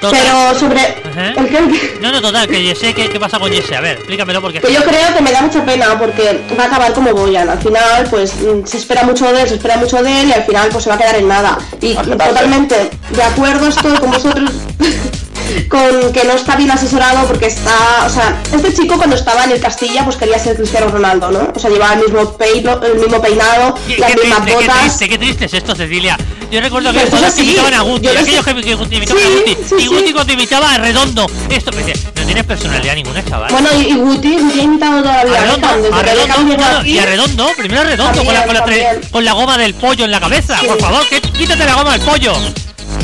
Total. 0.00 0.20
Pero 0.22 0.58
sobre 0.58 0.80
Ajá. 0.80 1.28
el. 1.30 2.00
No, 2.00 2.12
no, 2.12 2.20
total, 2.20 2.46
que 2.46 2.56
Jesse, 2.62 2.94
¿qué, 2.94 3.08
¿qué 3.08 3.18
pasa 3.18 3.38
con 3.38 3.50
Jesse? 3.50 3.72
A 3.72 3.80
ver, 3.80 3.96
explícamelo 3.96 4.40
porque... 4.40 4.60
Que 4.60 4.72
yo 4.72 4.84
creo 4.84 5.14
que 5.16 5.20
me 5.20 5.32
da 5.32 5.42
mucha 5.42 5.64
pena 5.64 5.98
porque 5.98 6.40
va 6.58 6.64
a 6.64 6.66
acabar 6.66 6.92
como 6.92 7.12
Boyan. 7.12 7.48
Al 7.48 7.58
final, 7.58 8.06
pues 8.08 8.34
mm, 8.34 8.64
se 8.64 8.76
espera 8.76 9.02
mucho 9.02 9.32
de 9.32 9.42
él, 9.42 9.48
se 9.48 9.54
espera 9.56 9.76
mucho 9.76 10.00
de 10.02 10.20
él 10.22 10.28
y 10.28 10.32
al 10.32 10.44
final 10.44 10.68
pues 10.70 10.84
se 10.84 10.90
va 10.90 10.96
a 10.96 10.98
quedar 10.98 11.16
en 11.16 11.26
nada. 11.26 11.58
Y 11.80 11.94
totalmente 11.94 12.90
de 13.10 13.22
acuerdo 13.22 13.68
estoy 13.68 13.96
con 13.98 14.10
vosotros 14.12 14.50
con 15.66 16.12
que 16.12 16.24
no 16.24 16.32
está 16.34 16.56
bien 16.56 16.70
asesorado 16.70 17.26
porque 17.26 17.46
está, 17.46 18.04
o 18.06 18.10
sea, 18.10 18.36
este 18.54 18.72
chico 18.74 18.96
cuando 18.96 19.16
estaba 19.16 19.44
en 19.44 19.52
el 19.52 19.60
Castilla 19.60 20.04
pues 20.04 20.16
quería 20.16 20.38
ser 20.38 20.56
Cristiano 20.56 20.88
Ronaldo, 20.88 21.30
¿no? 21.30 21.52
O 21.54 21.58
sea, 21.58 21.70
llevaba 21.70 21.94
el 21.94 22.00
mismo 22.00 22.36
peino, 22.36 22.80
el 22.82 22.98
mismo 22.98 23.20
peinado, 23.20 23.74
Qué, 23.86 23.98
las 23.98 24.10
qué 24.14 24.20
mismas 24.20 24.42
triste, 24.42 24.58
qué 24.60 24.66
botas. 24.66 24.80
triste, 24.82 25.08
qué 25.08 25.18
triste 25.18 25.44
es 25.46 25.54
esto, 25.54 25.74
Cecilia. 25.74 26.16
Yo 26.50 26.60
recuerdo 26.62 26.92
que 26.92 27.00
que 27.00 27.30
sí, 27.30 27.42
imitaban 27.42 27.74
a 27.74 27.80
Guti, 27.82 28.08
aquellos 28.08 28.44
que, 28.44 28.54
que 28.54 28.70
imitaban 28.70 29.22
a 29.22 29.26
Sí, 29.26 29.34
Guti, 29.38 29.56
sí, 29.68 29.74
y 29.80 29.86
Guti 29.86 30.12
cuando 30.14 30.32
imitaba 30.32 30.72
a 30.72 30.78
Redondo, 30.78 31.26
esto, 31.50 31.70
me 31.72 31.82
decía, 31.82 32.10
no 32.16 32.24
tienes 32.24 32.44
personalidad 32.44 32.94
ninguna, 32.94 33.22
chaval. 33.24 33.52
Bueno, 33.52 33.68
y, 33.78 33.82
y 33.90 33.92
Guti, 33.96 34.38
Guti 34.38 34.60
ha 34.60 34.62
imitado 34.62 35.02
toda 35.02 35.16
la 35.16 35.24
vida 35.24 35.38
a 35.38 35.42
a 35.42 35.44
Redondo, 35.44 35.94
a 35.94 36.02
Redondo, 36.02 36.42
llegó 36.50 36.62
no, 36.62 36.78
aquí. 36.78 36.90
y 36.90 36.98
a 36.98 37.04
Redondo, 37.06 37.50
primero 37.56 37.80
a 37.82 37.84
Redondo, 37.84 38.24
con, 38.24 38.32
la, 38.34 38.44
con, 38.46 38.54
la, 38.54 38.60
También, 38.60 38.84
también. 38.86 39.10
con 39.10 39.24
la 39.26 39.32
goma 39.34 39.58
del 39.58 39.74
pollo 39.74 40.04
en 40.06 40.10
la 40.10 40.20
cabeza, 40.20 40.58
por 40.66 40.80
favor, 40.80 41.06
que, 41.08 41.20
quítate 41.20 41.64
la 41.66 41.74
goma 41.74 41.92
del 41.92 42.00
pollo. 42.00 42.32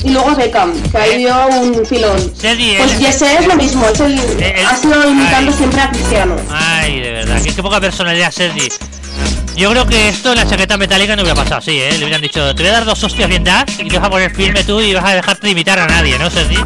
Y 0.02 0.10
luego 0.10 0.30
a 0.30 0.34
Beckham, 0.34 0.72
que 0.90 0.98
ahí 0.98 1.18
dio 1.18 1.46
un 1.46 1.84
filón. 1.86 2.32
Sergi, 2.38 2.74
Pues 2.76 2.92
el- 2.92 2.98
Jesse 2.98 3.22
es 3.40 3.46
lo 3.46 3.54
mismo, 3.56 3.86
es 3.88 4.00
el, 4.00 4.18
Eh, 4.18 4.54
el- 4.58 4.66
ha 4.66 4.76
sido 4.76 5.08
imitando 5.08 5.50
Ay. 5.50 5.56
siempre 5.56 5.80
a 5.80 5.90
Cristiano. 5.90 6.36
Ay, 6.50 7.00
de 7.00 7.10
verdad, 7.12 7.40
qué, 7.42 7.54
qué 7.54 7.62
poca 7.62 7.80
personalidad, 7.80 8.30
Sergi. 8.30 8.68
Yo 9.56 9.70
creo 9.70 9.86
que 9.86 10.08
esto 10.08 10.32
en 10.32 10.38
la 10.38 10.46
chaqueta 10.48 10.76
metálica 10.76 11.14
no 11.14 11.22
hubiera 11.22 11.36
pasado 11.36 11.58
así, 11.58 11.78
¿eh? 11.80 11.92
Le 11.92 11.98
hubieran 12.04 12.20
dicho, 12.20 12.54
te 12.56 12.62
voy 12.64 12.70
a 12.70 12.74
dar 12.74 12.84
dos 12.84 13.02
hostias 13.04 13.28
bien 13.28 13.44
dadas 13.44 13.66
y 13.78 13.88
te 13.88 13.98
vas 13.98 14.08
a 14.08 14.10
poner 14.10 14.34
firme 14.34 14.64
tú 14.64 14.80
y 14.80 14.92
vas 14.94 15.04
a 15.04 15.14
dejarte 15.14 15.46
de 15.46 15.52
imitar 15.52 15.78
a 15.78 15.86
nadie, 15.86 16.18
¿no, 16.18 16.28
Sergi? 16.28 16.58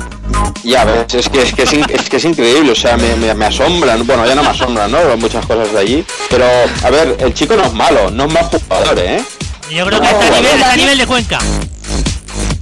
Ya 0.65 0.85
ves, 0.85 1.13
es 1.15 1.29
que 1.29 1.43
es, 1.43 1.53
que 1.55 1.63
es, 1.65 1.73
in- 1.75 1.87
es 1.91 2.09
que 2.09 2.17
es 2.17 2.25
increíble, 2.25 2.73
o 2.73 2.75
sea, 2.75 2.97
me, 2.97 3.15
me, 3.17 3.35
me 3.35 3.45
asombran, 3.45 4.07
bueno, 4.07 4.27
ya 4.27 4.35
no 4.35 4.43
me 4.43 4.49
asombran, 4.49 4.91
¿no? 4.91 5.17
Muchas 5.19 5.45
cosas 5.45 5.71
de 5.73 5.79
allí, 5.79 6.05
pero, 6.31 6.47
a 6.83 6.91
ver, 6.91 7.17
el 7.21 7.35
chico 7.35 7.55
no 7.57 7.65
es 7.65 7.73
malo, 7.75 8.11
no 8.11 8.25
es 8.25 8.33
mal 8.33 8.45
jugador, 8.51 8.99
¿eh? 8.99 9.23
Yo 9.71 9.85
creo 9.85 10.01
que 10.01 10.07
No, 10.11 10.19
está 10.21 10.27
a 10.27 10.41
nivel, 10.41 10.47
está 10.55 10.73
a 10.73 10.77
nivel 10.77 10.99
de 10.99 11.07
Cuenca. 11.07 11.39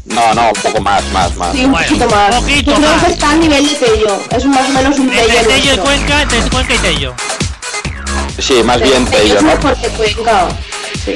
No, 0.06 0.34
no, 0.34 0.48
un 0.48 0.52
poco 0.62 0.80
más, 0.80 1.04
más, 1.12 1.34
más. 1.36 1.52
Sí, 1.52 1.64
un 1.64 1.72
Bueno, 1.72 1.86
poquito 1.88 2.08
más. 2.10 2.34
poquito 2.36 2.78
más. 2.80 3.02
está 3.08 3.30
a 3.30 3.36
nivel 3.36 3.68
de 3.68 3.74
Tello. 3.74 4.22
Es 4.30 4.44
más 4.46 4.66
o 4.68 4.72
menos 4.72 4.98
un 4.98 5.08
Tello. 5.10 5.22
Entre 5.22 5.44
Tello 5.44 5.74
y. 5.74 5.78
Cuenca, 5.78 6.22
entre 6.22 6.40
Cuenca 6.42 6.74
y 6.74 6.78
Tello. 6.78 7.14
Sí, 8.38 8.62
más 8.62 8.80
bien 8.80 9.04
Tello 9.06 9.34
¿no? 9.42 9.48
mejor 9.48 9.76
que 9.76 9.88
Cuenca. 9.88 10.48
Sí. 11.04 11.14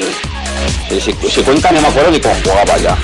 Sí, 0.89 1.01
sí, 1.01 1.15
si 1.29 1.41
Cuenca 1.41 1.71
no 1.71 1.81
me 1.81 1.87
acuerdo 1.87 2.11
ni 2.11 2.19
cómo 2.19 2.35
jugaba 2.43 2.77
ya. 2.77 2.97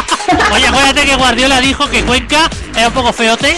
Oye, 0.52 0.66
acuérdate 0.66 1.04
que 1.04 1.14
Guardiola 1.16 1.60
dijo 1.60 1.88
que 1.90 2.02
Cuenca 2.04 2.48
era 2.74 2.88
un 2.88 2.94
poco 2.94 3.12
feote, 3.12 3.56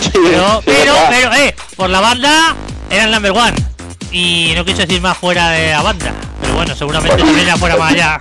Sí, 0.00 0.10
pero, 0.12 0.58
sí, 0.58 0.62
pero, 0.66 0.92
verdad. 0.92 1.08
pero, 1.10 1.34
eh, 1.34 1.54
por 1.76 1.88
la 1.88 2.00
banda 2.00 2.54
era 2.90 3.04
el 3.04 3.10
number 3.12 3.30
one. 3.32 3.54
Y 4.10 4.52
no 4.54 4.64
quiso 4.64 4.78
decir 4.78 5.00
más 5.00 5.16
fuera 5.16 5.50
de 5.50 5.70
la 5.70 5.82
banda. 5.82 6.12
Pero 6.40 6.54
bueno, 6.54 6.74
seguramente 6.76 7.16
también 7.16 7.46
era 7.46 7.56
fuera 7.56 7.76
más 7.76 7.92
allá. 7.92 8.18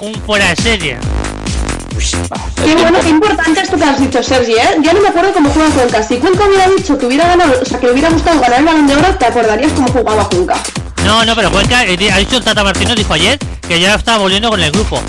Un 0.00 0.14
fuera 0.22 0.48
de 0.48 0.56
serie. 0.56 0.98
Qué 2.00 2.74
bueno, 2.76 2.98
qué 3.00 3.08
importante 3.10 3.60
esto 3.60 3.76
que 3.76 3.84
has 3.84 4.00
dicho, 4.00 4.22
Sergi, 4.22 4.52
¿eh? 4.52 4.76
Yo 4.82 4.92
no 4.94 5.00
me 5.02 5.08
acuerdo 5.08 5.32
cómo 5.34 5.50
juega 5.50 5.70
Cuenca. 5.70 6.02
Si 6.02 6.16
Cuenca 6.16 6.46
hubiera 6.46 6.66
dicho 6.68 6.96
que 6.98 7.06
hubiera 7.06 7.26
ganado, 7.28 7.60
o 7.60 7.64
sea, 7.64 7.78
que 7.78 7.86
le 7.86 7.92
hubiera 7.92 8.08
gustado 8.08 8.40
ganar 8.40 8.60
el 8.60 8.64
balón 8.64 8.86
de 8.86 8.96
oro, 8.96 9.14
te 9.16 9.26
acordarías 9.26 9.72
cómo 9.72 9.88
jugaba 9.88 10.28
Cuenca. 10.28 10.56
No, 11.04 11.24
no, 11.24 11.34
pero 11.36 11.50
Cuenca, 11.50 11.84
eh, 11.84 12.10
ha 12.10 12.18
dicho 12.18 12.38
el 12.38 12.44
Tata 12.44 12.64
Martino, 12.64 12.94
dijo 12.94 13.12
ayer, 13.12 13.38
que 13.68 13.78
ya 13.78 13.94
estaba 13.94 14.18
volviendo 14.18 14.48
con 14.48 14.60
el 14.62 14.70
grupo. 14.70 15.00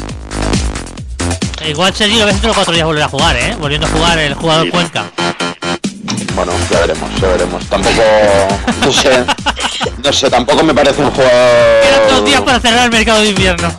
Igual 1.65 1.93
Sergi 1.93 2.17
lo 2.17 2.25
ves 2.25 2.35
dentro 2.35 2.49
de 2.49 2.55
cuatro 2.55 2.73
días 2.73 2.85
volver 2.85 3.03
a 3.03 3.07
jugar, 3.07 3.35
¿eh? 3.37 3.55
Volviendo 3.59 3.87
a 3.87 3.89
jugar 3.89 4.17
el 4.19 4.33
jugador 4.33 4.69
Cuenca. 4.69 5.05
Bueno, 6.35 6.51
ya 6.69 6.79
veremos, 6.79 7.09
ya 7.21 7.27
veremos. 7.27 7.65
Tampoco, 7.67 8.01
no 8.85 8.91
sé, 8.91 9.25
no 10.03 10.11
sé, 10.13 10.29
tampoco 10.29 10.63
me 10.63 10.73
parece 10.73 11.01
un 11.01 11.11
Quedan 11.11 11.27
dos 12.09 12.25
días 12.25 12.39
jugador... 12.39 12.45
para 12.45 12.59
cerrar 12.59 12.85
el 12.85 12.91
mercado 12.91 13.21
de 13.21 13.29
invierno. 13.29 13.71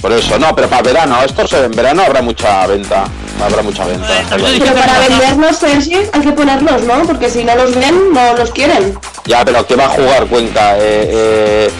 Por 0.00 0.12
eso, 0.12 0.38
no, 0.38 0.54
pero 0.54 0.68
para 0.68 0.82
verano, 0.82 1.22
estos 1.24 1.52
en 1.54 1.72
verano 1.72 2.02
habrá 2.02 2.22
mucha 2.22 2.66
venta. 2.66 3.04
Habrá 3.42 3.62
mucha 3.62 3.84
venta. 3.84 4.06
Pero 4.30 4.74
para 4.74 4.98
venderlos, 5.00 5.56
Sergi, 5.56 5.96
hay 6.12 6.20
que 6.20 6.32
ponerlos, 6.32 6.82
¿no? 6.82 7.02
Porque 7.02 7.28
si 7.28 7.44
no 7.44 7.54
los 7.56 7.74
ven, 7.74 8.12
no 8.12 8.34
los 8.36 8.50
quieren. 8.52 8.98
Ya, 9.24 9.44
pero 9.44 9.66
¿qué 9.66 9.74
va 9.74 9.86
a 9.86 9.88
jugar 9.88 10.26
Cuenca? 10.26 10.76
Eh, 10.78 11.10
eh, 11.10 11.70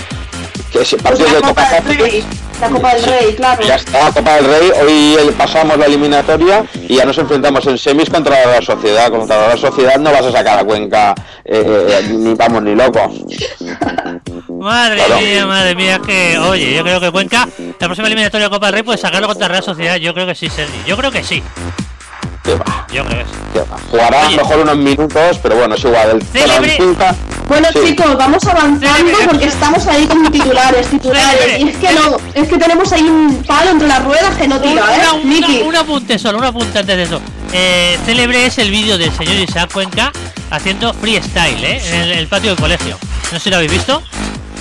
que 0.73 0.83
ese 0.83 0.97
Pues 0.97 1.19
partido 1.19 1.37
de 1.37 1.43
Copa 1.43 1.69
Rey. 1.87 2.25
La 2.61 2.69
Copa 2.69 2.95
del 2.95 3.05
Rey, 3.05 3.35
claro. 3.37 3.63
Ya 3.63 3.77
está, 3.77 4.11
Copa 4.13 4.35
del 4.37 4.47
Rey. 4.47 4.71
Hoy 4.83 5.33
pasamos 5.37 5.77
la 5.79 5.87
eliminatoria 5.87 6.65
y 6.89 6.97
ya 6.97 7.05
nos 7.05 7.17
enfrentamos 7.19 7.65
en 7.67 7.79
semis 7.79 8.11
contra 8.11 8.37
la 8.37 8.45
Real 8.51 8.65
Sociedad. 8.65 9.11
Contra 9.11 9.37
la 9.37 9.47
Real 9.47 9.59
Sociedad 9.59 9.97
no 9.99 10.11
vas 10.11 10.25
a 10.27 10.33
sacar 10.33 10.59
a 10.59 10.65
Cuenca, 10.65 11.15
eh, 11.45 11.87
eh, 11.89 12.09
ni 12.11 12.35
vamos 12.35 12.63
ni 12.65 12.75
locos. 12.75 13.13
Madre 14.49 14.97
Claro. 15.05 15.21
mía, 15.21 15.47
madre 15.47 15.75
mía, 15.77 16.01
que 16.05 16.37
oye, 16.39 16.75
yo 16.75 16.83
creo 16.83 17.01
que 17.01 17.13
Cuenca, 17.13 17.49
la 17.79 17.87
próxima 17.87 18.09
eliminatoria 18.09 18.47
de 18.49 18.51
Copa 18.51 18.67
del 18.67 18.75
Rey 18.75 18.83
puede 18.83 18.99
sacarlo 18.99 19.29
contra 19.29 19.47
Real 19.47 19.63
Sociedad, 19.63 19.97
yo 19.97 20.13
creo 20.13 20.27
que 20.27 20.35
sí, 20.35 20.49
Sergi, 20.49 20.79
yo 20.85 20.97
creo 20.97 21.13
que 21.13 21.23
sí, 21.23 21.41
Que 22.49 22.55
va, 22.55 22.87
yo 22.91 23.05
creo 23.05 23.25
que 23.53 23.59
va. 23.61 23.77
Jugará 23.91 24.21
a 24.21 24.23
lo 24.23 24.29
Oye. 24.29 24.37
mejor 24.39 24.59
unos 24.61 24.77
minutos, 24.79 25.39
pero 25.43 25.57
bueno, 25.57 25.75
es 25.75 25.85
igual. 25.85 26.11
El 26.13 26.23
Célebre. 26.23 26.77
Cuenca- 26.79 27.15
Bueno 27.47 27.69
Sí. 27.73 27.79
chicos, 27.87 28.17
vamos 28.17 28.47
avanzando 28.47 29.19
porque 29.27 29.45
estamos 29.47 29.87
ahí 29.87 30.07
con 30.07 30.31
titulares, 30.33 30.87
titulares. 30.89 31.59
Y 31.61 31.69
es 31.69 31.77
que 31.77 31.93
no, 31.93 32.17
es 32.35 32.49
que 32.49 32.57
tenemos 32.59 32.93
ahí 32.93 33.03
un 33.03 33.43
palo 33.47 33.71
entre 33.71 33.89
las 33.89 34.03
ruedas 34.05 34.35
que 34.37 34.49
no 34.49 34.59
tira, 34.61 34.83
una- 34.85 34.97
¿eh? 34.97 35.01
una- 35.15 35.25
Miki. 35.25 35.63
un 35.63 35.77
apunte 35.77 36.19
solo, 36.19 36.39
un 36.39 36.45
apunte 36.45 36.79
antes 36.79 36.97
de 36.97 37.03
eso. 37.03 37.21
Eh, 37.53 37.99
célebre 38.07 38.47
es 38.47 38.57
el 38.59 38.71
vídeo 38.71 38.97
del 38.99 39.13
señor 39.13 39.37
Isaac 39.37 39.71
Cuenca 39.73 40.11
haciendo 40.51 40.93
freestyle, 40.95 41.63
¿eh? 41.65 41.83
En 41.87 41.95
el, 42.03 42.13
el 42.13 42.29
patio 42.29 42.51
del 42.51 42.61
colegio. 42.61 42.97
No 43.33 43.39
sé 43.39 43.45
si 43.45 43.51
lo 43.51 43.57
habéis 43.57 43.73
visto. 43.73 44.03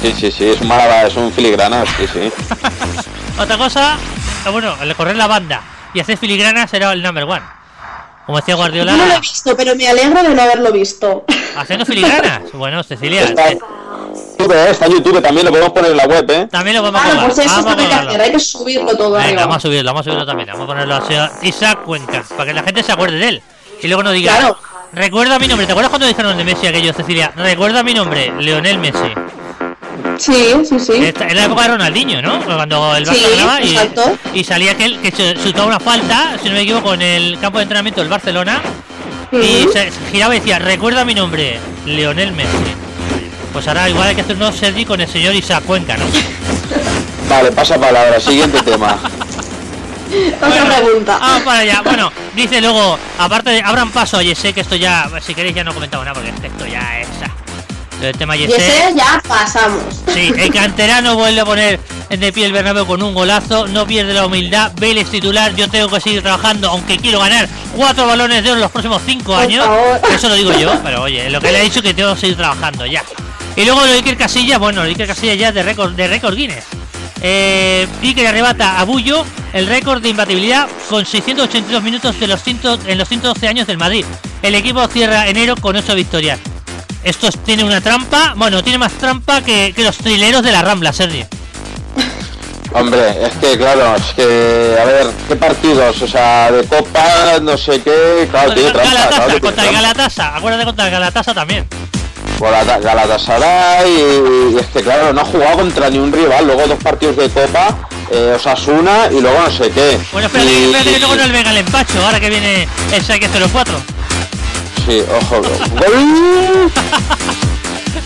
Sí, 0.02 0.14
sí, 0.18 0.32
sí, 0.32 0.46
es 0.50 0.60
un 0.62 0.68
malabar, 0.68 1.08
es 1.08 1.16
un 1.16 1.32
filigrana, 1.32 1.84
sí, 1.98 2.06
sí. 2.12 2.32
Otra 3.40 3.58
cosa, 3.58 3.98
ah, 4.46 4.50
bueno, 4.50 4.76
el 4.82 4.94
correr 4.96 5.16
la 5.16 5.28
banda 5.28 5.62
y 5.94 6.00
hacer 6.00 6.18
filigranas 6.18 6.74
era 6.74 6.92
el 6.94 7.02
number 7.02 7.24
one. 7.24 7.42
Como 8.28 8.38
decía 8.38 8.56
Yo 8.56 8.62
no 8.62 8.68
lo 8.68 8.76
he 8.76 8.84
Guardiola, 8.84 9.20
visto, 9.20 9.58
pero 9.58 9.76
me 9.76 9.88
alegro 9.88 10.22
de 10.22 10.30
no 10.36 10.42
haberlo 10.44 10.72
visto. 10.72 11.24
haciendo 11.58 11.86
filigranas. 11.86 12.42
Bueno, 12.54 12.84
Cecilia, 12.84 13.24
Está, 13.24 13.50
eh, 13.50 13.58
YouTube, 14.38 14.54
está 14.70 14.86
en 14.86 14.92
YouTube, 14.92 15.22
también 15.22 15.46
lo 15.46 15.52
podemos 15.52 15.74
poner 15.74 15.92
en 15.92 15.98
la 15.98 16.06
web, 16.06 16.30
¿eh? 16.30 16.48
también 16.52 16.76
lo 16.78 16.84
vamos 16.84 17.02
a 17.02 17.04
Claro, 17.06 17.20
colgar. 17.22 17.36
pues 17.36 17.48
eso 17.48 17.56
Vamos 17.56 17.66
a 17.66 17.70
es 17.72 17.72
lo 17.72 17.76
que 17.78 17.82
hay 17.82 17.88
que 17.88 17.96
colgarlo. 17.96 18.10
hacer, 18.12 18.22
hay 18.22 18.32
que 18.32 18.40
subirlo 18.40 18.98
todo 18.98 19.12
Venga, 19.18 19.42
vamos 19.42 19.56
a 19.58 19.60
subirlo, 19.62 19.90
vamos 19.90 20.02
a 20.02 20.04
subirlo 20.04 20.26
también. 20.26 20.50
Vamos 20.50 20.64
a 20.64 20.68
ponerlo 20.68 20.96
así 20.96 21.14
a 21.16 21.32
Isaac 21.42 21.84
Cuenca, 21.84 22.24
para 22.36 22.46
que 22.46 22.54
la 22.54 22.64
gente 22.64 22.84
se 22.84 22.92
acuerde 22.92 23.18
de 23.18 23.28
él. 23.30 23.42
Y 23.82 23.88
luego 23.88 24.04
no 24.04 24.12
diga, 24.12 24.36
Claro. 24.38 24.58
recuerda 24.94 25.40
mi 25.40 25.48
nombre. 25.48 25.66
¿Te 25.66 25.72
acuerdas 25.72 25.90
cuando 25.90 26.06
dijeron 26.08 26.38
de 26.38 26.44
Messi 26.44 26.68
aquello, 26.68 26.94
Cecilia? 26.94 27.32
Recuerda 27.36 27.82
mi 27.84 27.94
nombre, 27.94 28.32
Leonel 28.40 28.78
Messi. 28.78 29.14
Sí, 30.18 30.54
sí, 30.68 30.80
sí. 30.80 30.94
Esta- 30.94 31.28
En 31.28 31.36
la 31.36 31.46
época 31.46 31.64
de 31.64 31.68
Ronaldinho, 31.70 32.22
¿no? 32.22 32.44
Cuando 32.44 32.96
el 32.96 33.06
Barça 33.06 33.14
Sí, 33.14 33.26
ganaba 33.38 33.62
y, 33.62 34.40
y 34.40 34.44
salía 34.44 34.72
aquel 34.72 35.00
que 35.00 35.12
se 35.12 35.36
chutaba 35.36 35.68
una 35.68 35.80
falta, 35.80 36.38
si 36.42 36.50
no 36.50 36.56
me 36.56 36.62
equivoco, 36.62 36.94
en 36.94 37.02
el 37.02 37.38
campo 37.40 37.58
de 37.60 37.64
entrenamiento 37.64 38.02
del 38.02 38.10
Barcelona. 38.10 38.62
Y 39.32 39.68
se 39.74 39.92
giraba 40.12 40.36
y 40.36 40.40
decía, 40.40 40.58
recuerda 40.60 41.04
mi 41.04 41.14
nombre, 41.14 41.60
Leonel 41.86 42.32
Messi. 42.32 42.50
Pues 43.54 43.68
ahora 43.68 43.90
igual 43.90 44.08
hay 44.10 44.16
que 44.16 44.22
hacernos 44.22 44.56
Sergi 44.56 44.86
con 44.86 45.02
el 45.02 45.08
señor 45.08 45.34
Isaac 45.36 45.64
Cuenca, 45.66 45.98
¿no? 45.98 46.06
Vale, 47.30 47.52
pasa 47.52 47.78
palabra, 47.80 48.20
siguiente 48.20 48.62
tema. 48.62 48.98
Otra 50.38 50.48
Bueno, 50.48 50.76
pregunta. 50.86 51.18
Vamos 51.20 51.42
para 51.44 51.60
allá. 51.60 51.82
Bueno, 51.84 52.12
dice 52.36 52.62
luego, 52.62 52.98
aparte 53.20 53.50
de, 53.50 53.62
abran 53.62 53.92
paso 53.92 54.18
a 54.18 54.24
Yese, 54.24 54.54
que 54.54 54.62
esto 54.62 54.76
ya, 54.78 55.10
si 55.22 55.34
queréis 55.36 55.56
ya 55.56 55.64
no 55.66 55.74
comentamos 55.74 56.06
nada, 56.06 56.14
porque 56.14 56.30
esto 56.48 56.66
ya 56.66 57.00
es... 57.02 57.08
El 58.02 58.16
tema 58.18 58.36
y 58.38 58.42
Yese. 58.42 58.56
ese 58.58 58.96
ya 58.96 59.22
pasamos. 59.28 59.82
Sí, 60.14 60.32
el 60.38 60.54
canterano 60.54 61.16
vuelve 61.16 61.42
a 61.42 61.46
poner 61.46 61.80
en 62.10 62.20
de 62.20 62.32
pie 62.32 62.46
el 62.46 62.54
Bernabéu 62.54 62.86
con 62.86 63.02
un 63.02 63.14
golazo, 63.14 63.68
no 63.68 63.88
pierde 63.88 64.14
la 64.14 64.26
humildad, 64.26 64.72
Vélez 64.80 65.10
titular, 65.10 65.56
yo 65.56 65.68
tengo 65.68 65.90
que 65.90 66.00
seguir 66.00 66.22
trabajando, 66.22 66.70
aunque 66.70 66.98
quiero 66.98 67.20
ganar 67.20 67.50
cuatro 67.76 68.06
balones 68.06 68.44
de 68.44 68.50
oro 68.50 68.58
en 68.58 68.62
los 68.62 68.72
próximos 68.72 69.02
cinco 69.06 69.34
Por 69.34 69.42
años. 69.42 69.66
favor. 69.66 70.00
Eso 70.14 70.30
lo 70.30 70.36
digo 70.36 70.52
yo, 70.60 70.80
pero 70.84 71.02
oye, 71.04 71.30
lo 71.30 71.42
que 71.42 71.52
le 71.52 71.58
ha 71.58 71.62
dicho 71.62 71.82
que 71.82 71.94
tengo 71.94 72.14
que 72.14 72.22
seguir 72.22 72.38
trabajando 72.38 72.86
ya. 72.86 73.04
Y 73.56 73.66
luego 73.66 73.82
lo 73.82 73.88
de 73.88 73.94
Iker 73.94 74.16
Casillas, 74.18 74.60
bueno, 74.60 74.82
lo 74.82 74.84
de 74.86 74.92
Iker 74.92 75.08
Casillas 75.08 75.38
ya 75.38 75.52
de 75.52 75.64
récord, 75.64 75.94
de 75.94 76.08
récord 76.08 76.36
Guinness. 76.36 76.66
Eh, 77.22 77.88
Iker 78.04 78.28
arrebata 78.28 78.80
a 78.80 78.84
Bullo 78.84 79.26
el 79.54 79.66
récord 79.66 80.04
de 80.04 80.10
imbatibilidad 80.10 80.68
con 80.88 81.04
682 81.04 81.82
minutos 81.82 82.20
de 82.20 82.28
los 82.28 82.44
100 82.44 82.60
en 82.86 82.98
los 83.00 83.08
112 83.10 83.48
años 83.48 83.66
del 83.66 83.80
Madrid. 83.80 84.06
El 84.44 84.54
equipo 84.54 84.88
cierra 84.88 85.28
enero 85.28 85.56
con 85.56 85.76
8 85.76 85.96
victorias. 85.96 86.40
Esto 87.04 87.28
es- 87.28 87.38
tiene 87.44 87.64
una 87.64 87.80
trampa, 87.82 88.34
bueno, 88.36 88.64
tiene 88.64 88.78
más 88.80 88.94
trampa 88.94 89.42
que, 89.42 89.74
que 89.76 89.84
los 89.84 89.98
trileros 89.98 90.44
de 90.44 90.52
la 90.52 90.62
Rambla, 90.62 90.92
Sergio. 90.94 91.28
Hombre, 92.74 93.26
es 93.26 93.34
que 93.40 93.58
claro, 93.58 93.96
es 93.96 94.04
que, 94.14 94.78
a 94.80 94.86
ver, 94.86 95.08
¿qué 95.28 95.36
partidos? 95.36 96.02
O 96.02 96.08
sea, 96.08 96.52
de 96.52 96.64
Copa, 96.66 97.40
no 97.42 97.58
sé 97.58 97.82
qué, 97.82 98.28
claro, 98.30 98.54
tiene 98.54 98.72
trampa, 98.72 98.90
claro 98.92 99.10
Galatasa, 99.10 99.26
tiene 99.26 99.42
contra 99.42 99.64
el. 99.66 99.74
Galatasa, 99.74 100.36
acuérdate 100.36 100.66
contra 100.66 100.86
el 100.86 100.92
Galatasa 100.92 101.34
también. 101.34 101.68
Galata- 102.40 102.80
Galatasaray 102.80 103.90
y, 103.90 104.56
y 104.56 104.60
es 104.60 104.66
que 104.68 104.82
claro, 104.84 105.12
no 105.14 105.22
ha 105.22 105.26
jugado 105.26 105.58
contra 105.58 105.90
ni 105.90 105.98
un 105.98 106.12
rival, 106.12 106.46
luego 106.46 106.68
dos 106.68 106.78
partidos 106.84 107.16
de 107.18 107.30
Copa, 107.30 107.76
eh, 108.12 108.34
Osasuna 108.36 109.08
y 109.12 109.22
luego 109.22 109.40
no 109.40 109.50
sé 109.50 109.72
qué. 109.72 109.98
Bueno, 110.12 110.28
espérate, 110.28 110.52
Y- 110.52 110.66
espérate 110.66 110.92
que 110.92 111.00
luego 111.00 111.16
no 111.16 111.26
le 111.26 111.32
venga 111.34 111.52
el 111.52 111.58
empacho, 111.58 112.06
ahora 112.06 112.20
que 112.20 112.30
viene 112.30 112.68
el 112.92 113.04
Saque 113.04 113.28
04. 113.30 113.74
Sí, 114.88 115.04
ojo. 115.22 115.42
¡Gol! 115.42 116.72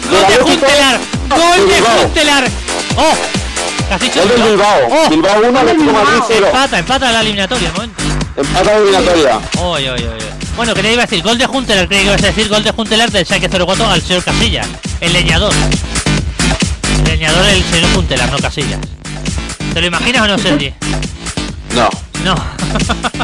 ¡Gol 0.10 0.28
de 0.28 0.36
Juntelar! 0.42 1.00
¡Gol 1.30 1.68
de. 1.68 1.82
Juntelar! 2.02 2.48
¡Oh! 2.98 3.14
¿Qué 3.88 3.94
has 3.94 4.02
dicho? 4.02 4.20
Gol 4.22 4.30
del 4.30 4.42
Bilbao. 4.42 4.80
¡Oh! 4.90 5.10
Bilbao 5.12 5.42
1, 5.48 5.60
Atlético 5.60 5.94
Madrid 5.94 6.24
0. 6.28 6.48
Empata, 6.48 6.80
empata 6.80 7.12
la 7.12 7.22
eliminatoria, 7.22 7.72
momento. 7.74 8.02
Empata 8.36 8.78
eliminatoria. 8.78 9.40
Oy, 9.60 9.90
oy. 9.90 10.06
Bueno, 10.56 10.74
que 10.74 10.82
te 10.82 10.92
iba 10.92 11.04
a 11.04 11.06
decir, 11.06 11.24
gol 11.24 11.38
de 11.38 11.46
Juntelar, 11.46 11.88
creí 11.88 12.00
que 12.00 12.08
ibas 12.08 12.24
a 12.24 12.26
decir 12.26 12.50
gol 12.50 12.64
de 12.64 12.72
Juntelar 12.72 13.12
del 13.12 13.28
saque 13.28 13.48
04 13.48 13.88
al 13.88 14.02
señor 14.02 14.24
Casillas, 14.24 14.68
el 15.02 15.14
leñador. 15.14 15.54
El 16.98 17.04
leñador 17.04 17.46
el 17.48 17.64
señor 17.64 17.94
Juntelar, 17.94 18.32
no 18.32 18.40
Casillas. 18.40 18.80
¿Te 19.74 19.82
lo 19.82 19.88
imaginas 19.88 20.24
o 20.24 20.28
no, 20.28 20.38
Sergi? 20.40 20.74
No, 21.76 21.90
No. 22.24 22.36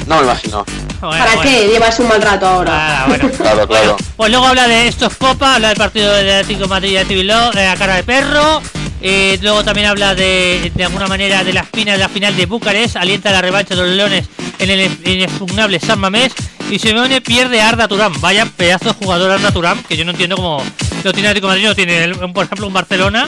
no 0.07 0.15
me 0.17 0.23
imagino. 0.23 0.65
Bueno, 0.99 1.11
¿Para 1.23 1.35
bueno. 1.35 1.51
qué 1.51 1.67
llevas 1.67 1.99
un 1.99 2.07
mal 2.07 2.19
rato 2.23 2.47
ahora? 2.47 3.03
Ah, 3.03 3.05
bueno. 3.07 3.29
Claro, 3.37 3.67
claro. 3.67 3.97
Pues 4.15 4.31
luego 4.31 4.47
habla 4.47 4.67
de 4.67 4.87
esto 4.87 5.05
es 5.05 5.15
Copa, 5.15 5.53
habla 5.53 5.67
del 5.67 5.77
partido 5.77 6.11
del 6.11 6.27
Atlético 6.41 6.61
de 6.63 6.67
Madrid 6.69 6.97
y 7.07 7.13
Bilbao, 7.13 7.53
eh, 7.53 7.67
a 7.67 7.75
cara 7.75 7.97
de 7.97 8.03
perro. 8.03 8.61
eh, 8.99 9.37
luego 9.43 9.63
también 9.63 9.85
habla 9.87 10.15
de, 10.15 10.71
de 10.73 10.83
alguna 10.85 11.05
manera 11.05 11.43
de 11.43 11.53
la 11.53 11.61
espina 11.61 11.91
de 11.91 11.99
la 11.99 12.09
final 12.09 12.35
de 12.35 12.47
Bucarest, 12.47 12.95
alienta 12.95 13.29
la 13.31 13.41
revancha 13.41 13.75
de 13.75 13.83
los 13.83 13.91
Leones 13.95 14.25
en 14.57 14.69
el 14.71 14.89
inexpugnable 15.05 15.79
San 15.79 15.99
Mamés. 15.99 16.33
Y 16.71 16.79
Simeone 16.79 17.21
pierde 17.21 17.61
a 17.61 17.69
Arda 17.69 17.87
Turán. 17.87 18.11
Vaya 18.19 18.47
pedazo 18.57 18.85
de 18.85 18.93
jugador 18.93 19.29
Arda 19.29 19.51
Turán, 19.51 19.83
que 19.87 19.95
yo 19.97 20.03
no 20.03 20.11
entiendo 20.11 20.35
cómo 20.35 20.63
lo 21.03 21.13
tiene 21.13 21.27
Atlético 21.29 21.47
de 21.47 21.53
Madrid, 21.53 21.67
no 21.67 21.75
tiene, 21.75 22.03
el- 22.05 22.15
por 22.33 22.43
ejemplo, 22.45 22.65
un 22.65 22.73
Barcelona. 22.73 23.27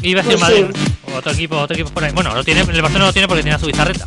Y 0.00 0.08
iba 0.08 0.22
a 0.22 0.24
decir 0.24 0.38
Pues 0.38 0.50
Madrid. 0.50 0.66
sí. 0.74 0.92
Otro 1.14 1.32
equipo, 1.32 1.56
otro 1.58 1.74
equipo 1.74 1.90
por 1.90 2.02
ahí. 2.02 2.12
Bueno, 2.12 2.34
lo 2.34 2.42
tiene, 2.42 2.60
el 2.62 2.66
Barcelona 2.82 3.04
lo 3.06 3.12
tiene 3.12 3.28
porque 3.28 3.42
tiene 3.42 3.56
a 3.56 3.58
su 3.58 3.66
bizarreta. 3.66 4.06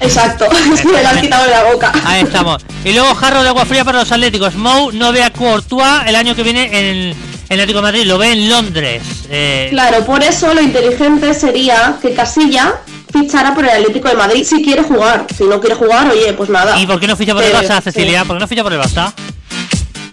Exacto, 0.00 0.46
me 0.84 1.02
lo 1.02 1.08
han 1.08 1.20
quitado 1.20 1.44
de 1.44 1.50
la 1.50 1.64
boca. 1.64 1.92
Ahí 2.04 2.22
estamos. 2.22 2.62
Y 2.84 2.92
luego 2.92 3.14
jarro 3.14 3.42
de 3.42 3.48
agua 3.48 3.64
fría 3.64 3.84
para 3.84 4.00
los 4.00 4.12
Atléticos. 4.12 4.54
Mou 4.54 4.92
no 4.92 5.12
ve 5.12 5.22
a 5.22 5.30
Courtois 5.30 6.02
el 6.06 6.16
año 6.16 6.34
que 6.34 6.42
viene 6.42 6.66
en 6.66 6.84
el, 6.84 7.16
Atlético 7.50 7.78
de 7.78 7.82
Madrid, 7.82 8.04
lo 8.04 8.18
ve 8.18 8.32
en 8.32 8.48
Londres. 8.50 9.02
Eh, 9.30 9.68
Claro, 9.70 10.04
por 10.04 10.22
eso 10.22 10.52
lo 10.52 10.60
inteligente 10.60 11.32
sería 11.34 11.96
que 12.02 12.12
Casilla 12.12 12.74
fichara 13.12 13.54
por 13.54 13.64
el 13.64 13.70
Atlético 13.70 14.08
de 14.08 14.14
Madrid 14.14 14.44
si 14.44 14.62
quiere 14.62 14.82
jugar. 14.82 15.26
Si 15.36 15.44
no 15.44 15.60
quiere 15.60 15.76
jugar, 15.76 16.10
oye, 16.10 16.32
pues 16.32 16.50
nada. 16.50 16.78
¿Y 16.80 16.86
por 16.86 17.00
qué 17.00 17.06
no 17.06 17.16
ficha 17.16 17.34
por 17.34 17.42
el 17.42 17.52
Pero, 17.52 17.62
Barça, 17.62 17.78
sí. 17.78 17.92
Cecilia? 17.92 18.24
¿Por 18.24 18.36
qué 18.36 18.40
no 18.40 18.48
ficha 18.48 18.62
por 18.62 18.72
el 18.72 18.80
Barça? 18.80 19.12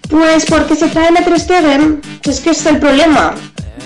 Pues 0.09 0.45
porque 0.45 0.75
se 0.75 0.87
traen 0.89 1.17
a 1.17 1.23
Ter 1.23 1.39
Stegen, 1.39 2.01
es 2.23 2.39
que 2.39 2.51
es 2.51 2.65
el 2.67 2.77
problema. 2.77 3.33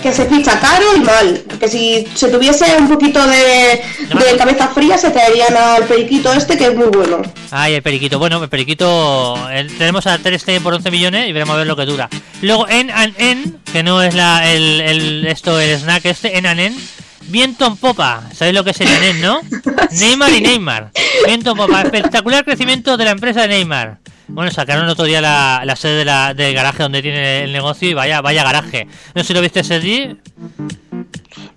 Que 0.02 0.12
se 0.14 0.26
ficha 0.26 0.60
caro 0.60 0.84
y 0.96 1.00
mal. 1.00 1.42
Porque 1.48 1.68
si 1.68 2.06
se 2.14 2.28
tuviese 2.28 2.64
un 2.78 2.88
poquito 2.88 3.20
de, 3.26 3.82
de 4.08 4.36
cabeza 4.38 4.68
fría, 4.68 4.96
se 4.96 5.10
traerían 5.10 5.56
al 5.56 5.84
periquito 5.84 6.32
este, 6.32 6.56
que 6.56 6.66
es 6.66 6.76
muy 6.76 6.86
bueno. 6.86 7.20
Ay, 7.50 7.74
el 7.74 7.82
periquito. 7.82 8.18
Bueno, 8.20 8.40
el 8.42 8.48
periquito. 8.48 9.36
el- 9.50 9.76
tenemos 9.76 10.06
a 10.06 10.18
Ter 10.18 10.38
Stegen 10.38 10.62
por 10.62 10.72
11 10.74 10.90
millones 10.92 11.28
y 11.28 11.32
veremos 11.32 11.54
a 11.54 11.58
ver 11.58 11.66
lo 11.66 11.74
que 11.76 11.84
dura. 11.84 12.08
Luego 12.42 12.68
en 12.68 12.90
and 12.92 13.14
en, 13.18 13.58
que 13.72 13.82
no 13.82 14.00
es 14.02 14.14
la 14.14 14.48
el, 14.52 14.80
el 14.80 15.26
esto 15.26 15.58
el 15.58 15.70
snack 15.78 16.04
este, 16.04 16.38
en 16.38 16.46
and 16.46 16.60
en. 16.60 16.76
Viento 17.22 17.66
en 17.66 17.76
popa, 17.76 18.22
¿sabéis 18.34 18.54
lo 18.54 18.64
que 18.64 18.70
es 18.70 18.80
el 18.80 18.88
en, 18.88 19.20
no? 19.20 19.40
Neymar 19.90 20.32
y 20.32 20.40
Neymar. 20.40 20.90
Viento 21.26 21.50
en 21.50 21.56
popa, 21.58 21.82
espectacular 21.82 22.42
crecimiento 22.44 22.96
de 22.96 23.04
la 23.04 23.10
empresa 23.10 23.42
de 23.42 23.48
Neymar. 23.48 23.98
Bueno, 24.28 24.50
sacaron 24.50 24.84
el 24.84 24.90
otro 24.90 25.04
día 25.06 25.20
la, 25.20 25.62
la 25.64 25.74
sede 25.76 25.96
de 25.98 26.04
la- 26.04 26.34
del 26.34 26.54
garaje 26.54 26.82
donde 26.82 27.00
tiene 27.02 27.44
el 27.44 27.52
negocio 27.52 27.88
y 27.88 27.94
vaya, 27.94 28.20
vaya 28.20 28.44
garaje. 28.44 28.86
No 29.14 29.22
sé 29.22 29.28
si 29.28 29.34
lo 29.34 29.40
viste, 29.40 29.64
Sergi. 29.64 30.16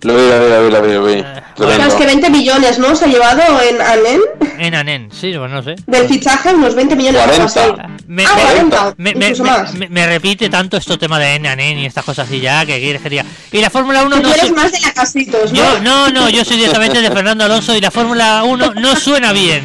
Lo 0.02 0.14
vi, 0.16 0.22
lo 0.28 0.40
vi, 0.40 0.48
lo 0.48 0.64
vi, 0.64 0.70
lo 0.70 0.82
vi, 0.82 0.92
lo 0.92 1.04
vi. 1.04 1.12
Eh, 1.14 1.42
Claro, 1.54 1.70
Tremendo. 1.74 1.94
es 1.94 2.00
que 2.00 2.06
20 2.06 2.30
millones, 2.30 2.78
¿no? 2.78 2.96
Se 2.96 3.04
ha 3.04 3.08
llevado 3.08 3.42
en 3.62 3.80
Anen. 3.82 4.20
Enanen. 4.58 5.10
Sí, 5.12 5.34
pues 5.36 5.50
no 5.50 5.62
sé. 5.62 5.76
Del 5.86 6.08
fichaje, 6.08 6.54
unos 6.54 6.74
20 6.74 6.96
millones 6.96 7.20
de 7.20 7.28
40. 7.28 7.64
euros. 7.66 7.78
Me, 8.06 8.24
ah, 8.24 8.30
me- 8.34 8.42
40, 8.42 8.94
me- 8.96 9.14
me- 9.14 9.30
me- 9.34 9.36
más. 9.42 9.74
me- 9.74 9.88
me 9.90 10.06
repite 10.06 10.48
tanto 10.48 10.78
esto 10.78 10.98
tema 10.98 11.18
de 11.18 11.34
Enanen 11.34 11.78
y 11.78 11.84
estas 11.86 12.04
cosas 12.04 12.26
así 12.26 12.40
ya 12.40 12.64
que 12.64 12.80
quieres 12.80 13.02
que 13.02 13.10
diga. 13.10 13.24
Y 13.52 13.60
la 13.60 13.68
Fórmula 13.68 14.02
1 14.02 14.16
Tú 14.16 14.22
no 14.22 14.34
eres 14.34 14.48
su- 14.48 14.54
más 14.54 14.72
de 14.72 14.80
la 14.80 14.92
casitos, 14.94 15.52
¿no? 15.52 15.58
Yo, 15.58 15.80
no, 15.80 16.08
no, 16.10 16.30
yo 16.30 16.42
soy 16.44 16.56
directamente 16.56 17.00
de 17.02 17.10
Fernando 17.10 17.44
Alonso 17.44 17.76
y 17.76 17.80
la 17.82 17.90
Fórmula 17.90 18.42
1 18.44 18.72
no 18.74 18.96
suena 18.96 19.32
bien. 19.32 19.62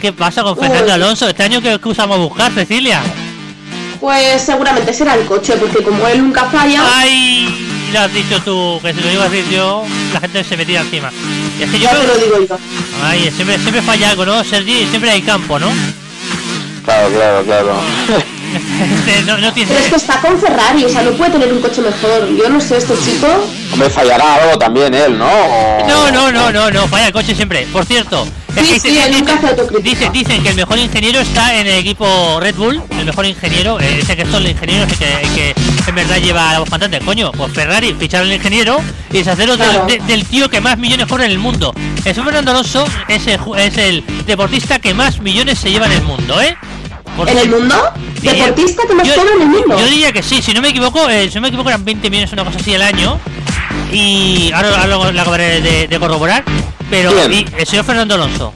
¿Qué 0.00 0.12
pasa 0.12 0.42
con 0.42 0.56
Fernando 0.56 0.86
Uy. 0.86 0.90
Alonso? 0.92 1.28
Este 1.28 1.42
año 1.42 1.60
que 1.60 1.78
usamos 1.88 2.16
a 2.16 2.20
buscar, 2.20 2.52
Cecilia. 2.52 3.02
Pues 4.00 4.40
seguramente 4.42 4.94
será 4.94 5.14
el 5.14 5.26
coche, 5.26 5.54
porque 5.58 5.82
como 5.82 6.06
él 6.08 6.22
nunca 6.22 6.44
falla, 6.46 6.82
Ay, 6.94 7.46
lo 7.92 8.00
has 8.00 8.12
dicho 8.14 8.40
tú, 8.42 8.80
que 8.82 8.94
si 8.94 9.00
lo 9.02 9.12
iba 9.12 9.24
a 9.24 9.28
decir 9.28 9.50
yo, 9.54 9.84
la 10.14 10.20
gente 10.20 10.42
se 10.42 10.56
me 10.56 10.64
tira 10.64 10.80
encima. 10.80 11.10
Y 11.58 11.62
es 11.64 11.70
que 11.70 11.78
yo 11.78 11.84
ya 11.84 11.90
te 11.90 11.96
creo- 11.98 12.14
lo 12.14 12.18
digo 12.18 12.46
yo. 12.48 12.58
Ay, 13.04 13.30
siempre, 13.30 13.58
siempre 13.58 13.82
falla 13.82 14.10
algo, 14.10 14.24
¿no, 14.24 14.42
Sergi? 14.42 14.86
Siempre 14.86 15.10
hay 15.10 15.20
campo, 15.20 15.58
¿no? 15.58 15.68
Claro, 16.84 17.10
claro, 17.10 17.44
claro. 17.44 17.80
Este, 18.96 19.22
no, 19.26 19.36
no 19.36 19.52
tiene... 19.52 19.70
Pero 19.70 19.84
es 19.84 19.90
que 19.90 19.96
está 19.96 20.18
con 20.22 20.40
Ferrari, 20.40 20.82
o 20.84 20.88
sea, 20.88 21.02
no 21.02 21.10
puede 21.12 21.32
tener 21.32 21.52
un 21.52 21.60
coche 21.60 21.82
mejor. 21.82 22.26
Yo 22.34 22.48
no 22.48 22.58
sé, 22.58 22.78
este 22.78 22.94
chico. 23.04 23.26
Hombre, 23.72 23.90
fallará 23.90 24.36
algo 24.36 24.58
también 24.58 24.94
él, 24.94 25.18
¿no? 25.18 25.26
O- 25.30 25.86
No, 25.86 26.10
no, 26.10 26.32
no, 26.32 26.50
no, 26.50 26.70
no, 26.70 26.88
falla 26.88 27.08
el 27.08 27.12
coche 27.12 27.34
siempre. 27.34 27.68
Por 27.70 27.84
cierto, 27.84 28.26
Sí, 28.54 28.62
dicen- 30.12 30.42
que 30.42 30.48
el 30.50 30.54
mejor 30.56 30.78
ingeniero 30.78 31.20
está 31.20 31.54
en 31.56 31.66
el 31.66 31.78
equipo 31.78 32.38
Red 32.40 32.54
Bull, 32.56 32.82
el 32.98 33.04
mejor 33.06 33.26
ingeniero, 33.26 33.78
eh, 33.80 33.98
ese 34.00 34.16
que 34.16 34.24
son 34.26 34.42
los 34.42 34.52
ingenieros 34.52 34.88
que, 34.92 34.96
que 35.34 35.54
en 35.86 35.94
verdad 35.94 36.18
lleva 36.18 36.52
la 36.52 36.58
voz 36.60 36.70
cantante. 36.70 36.98
Coño, 37.00 37.30
pues 37.32 37.52
Ferrari 37.52 37.94
ficharon 37.98 38.28
al 38.28 38.34
ingeniero 38.34 38.80
y 39.10 39.18
deshaceros 39.18 39.56
Claro. 39.56 39.86
de- 39.86 39.98
del 40.00 40.24
tío 40.26 40.48
que 40.48 40.60
más 40.60 40.78
millones 40.78 41.06
cobra 41.06 41.24
en 41.26 41.32
el 41.32 41.38
mundo. 41.38 41.72
El 42.04 42.14
Fernando 42.14 42.50
Alonso 42.50 42.84
es 43.08 43.26
el, 43.26 43.38
ju- 43.38 43.58
es 43.58 43.76
el 43.76 44.04
deportista 44.26 44.78
que 44.78 44.94
más 44.94 45.20
millones 45.20 45.58
se 45.58 45.70
lleva 45.70 45.86
en 45.86 45.92
el 45.92 46.02
mundo, 46.02 46.40
¿eh? 46.40 46.56
¿En 47.26 47.38
el 47.38 47.50
mundo? 47.50 47.74
¿Deportista 48.22 48.82
que 48.88 48.94
más 48.94 49.06
yo- 49.06 49.14
en 49.14 49.42
el 49.42 49.48
mundo? 49.48 49.78
Yo 49.78 49.86
diría 49.86 50.12
que 50.12 50.22
sí, 50.22 50.40
si 50.40 50.52
no 50.54 50.62
me 50.62 50.68
equivoco, 50.70 51.08
eh, 51.08 51.28
si 51.28 51.34
no 51.34 51.42
me 51.42 51.48
equivoco 51.48 51.68
eran 51.68 51.84
20 51.84 52.08
millones 52.08 52.32
una 52.32 52.44
cosa 52.44 52.58
así 52.58 52.74
al 52.74 52.82
año. 52.82 53.18
Y 53.92 54.50
ahora, 54.54 54.82
ahora 54.82 55.12
lo 55.12 55.20
acabaré 55.20 55.60
de, 55.60 55.88
de 55.88 55.98
corroborar. 55.98 56.44
Pero 56.90 57.10
el 57.22 57.66
señor 57.66 57.84
Fernando 57.84 58.14
Alonso. 58.14 58.52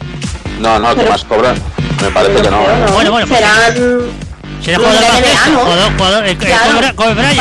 No, 0.61 0.79
no, 0.79 0.95
que 0.95 1.05
más 1.09 1.25
cobran. 1.25 1.57
Me 2.03 2.11
parece 2.11 2.43
que 2.43 2.51
no. 2.51 2.61
No, 2.87 2.93
Bueno, 2.93 3.11
bueno, 3.13 3.27
pues- 3.27 3.41
serán. 3.41 4.25
Será 4.63 4.79
jugador 4.79 5.01
de 5.01 5.07
más 5.09 5.21
peso, 5.21 5.59
jugador, 5.59 5.93
jugador, 5.99 6.27
eh, 6.27 6.31
eh, 6.31 6.37
Claro. 6.37 6.97
Kobe- 6.97 7.15
Bryant, 7.15 7.35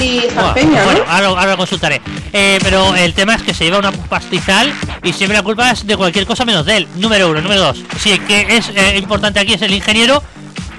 y 0.00 0.20
peña, 0.54 0.84
bueno, 0.84 1.00
¿no? 1.04 1.10
ahora, 1.12 1.26
ahora 1.28 1.46
lo 1.50 1.56
consultaré. 1.58 2.00
Eh, 2.32 2.58
pero 2.62 2.94
el 2.96 3.12
tema 3.12 3.34
es 3.34 3.42
que 3.42 3.52
se 3.52 3.64
lleva 3.64 3.78
una 3.78 3.92
pastizal 3.92 4.72
y 5.02 5.12
siempre 5.12 5.36
la 5.36 5.42
culpa 5.42 5.70
es 5.70 5.86
de 5.86 5.96
cualquier 5.98 6.24
cosa 6.24 6.46
menos 6.46 6.64
de 6.64 6.78
él. 6.78 6.88
Número 6.96 7.28
uno, 7.28 7.42
número 7.42 7.60
dos. 7.60 7.82
Si 7.98 8.12
el 8.12 8.24
que 8.24 8.56
es 8.56 8.70
eh, 8.74 8.96
importante 8.96 9.38
aquí 9.38 9.52
es 9.52 9.60
el 9.60 9.74
ingeniero, 9.74 10.22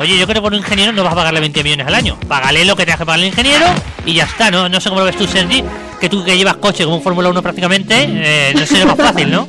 oye, 0.02 0.18
yo 0.18 0.26
creo 0.26 0.36
que 0.36 0.41
por 0.41 0.52
un 0.54 0.60
ingeniero 0.60 0.91
no 0.91 1.04
vas 1.04 1.14
a 1.14 1.16
pagarle 1.16 1.39
20 1.39 1.64
millones 1.64 1.88
al 1.88 1.95
año. 1.95 2.18
Págale 2.28 2.66
lo 2.66 2.76
que 2.76 2.84
tengas 2.86 2.99
que 2.99 3.06
pagar 3.06 3.20
el 3.22 3.28
ingeniero 3.28 3.66
y 4.06 4.14
ya 4.14 4.24
está, 4.26 4.52
¿no? 4.52 4.68
No 4.70 4.80
sé 4.82 4.89
cómo 4.89 5.02
lo 5.02 5.06
ves 5.06 5.16
tú, 5.18 5.26
Sergi, 5.28 5.64
que 5.99 6.10
tú 6.10 6.24
que 6.24 6.38
llevas 6.38 6.58
coche 6.58 6.84
como 6.84 6.97
un 6.97 7.02
Fórmula 7.04 7.30
1 7.30 7.41
prácticamente, 7.41 7.95
eh, 8.08 8.54
no 8.56 8.66
sería 8.66 8.86
más 8.86 8.97
fácil, 8.97 9.32
¿no? 9.32 9.47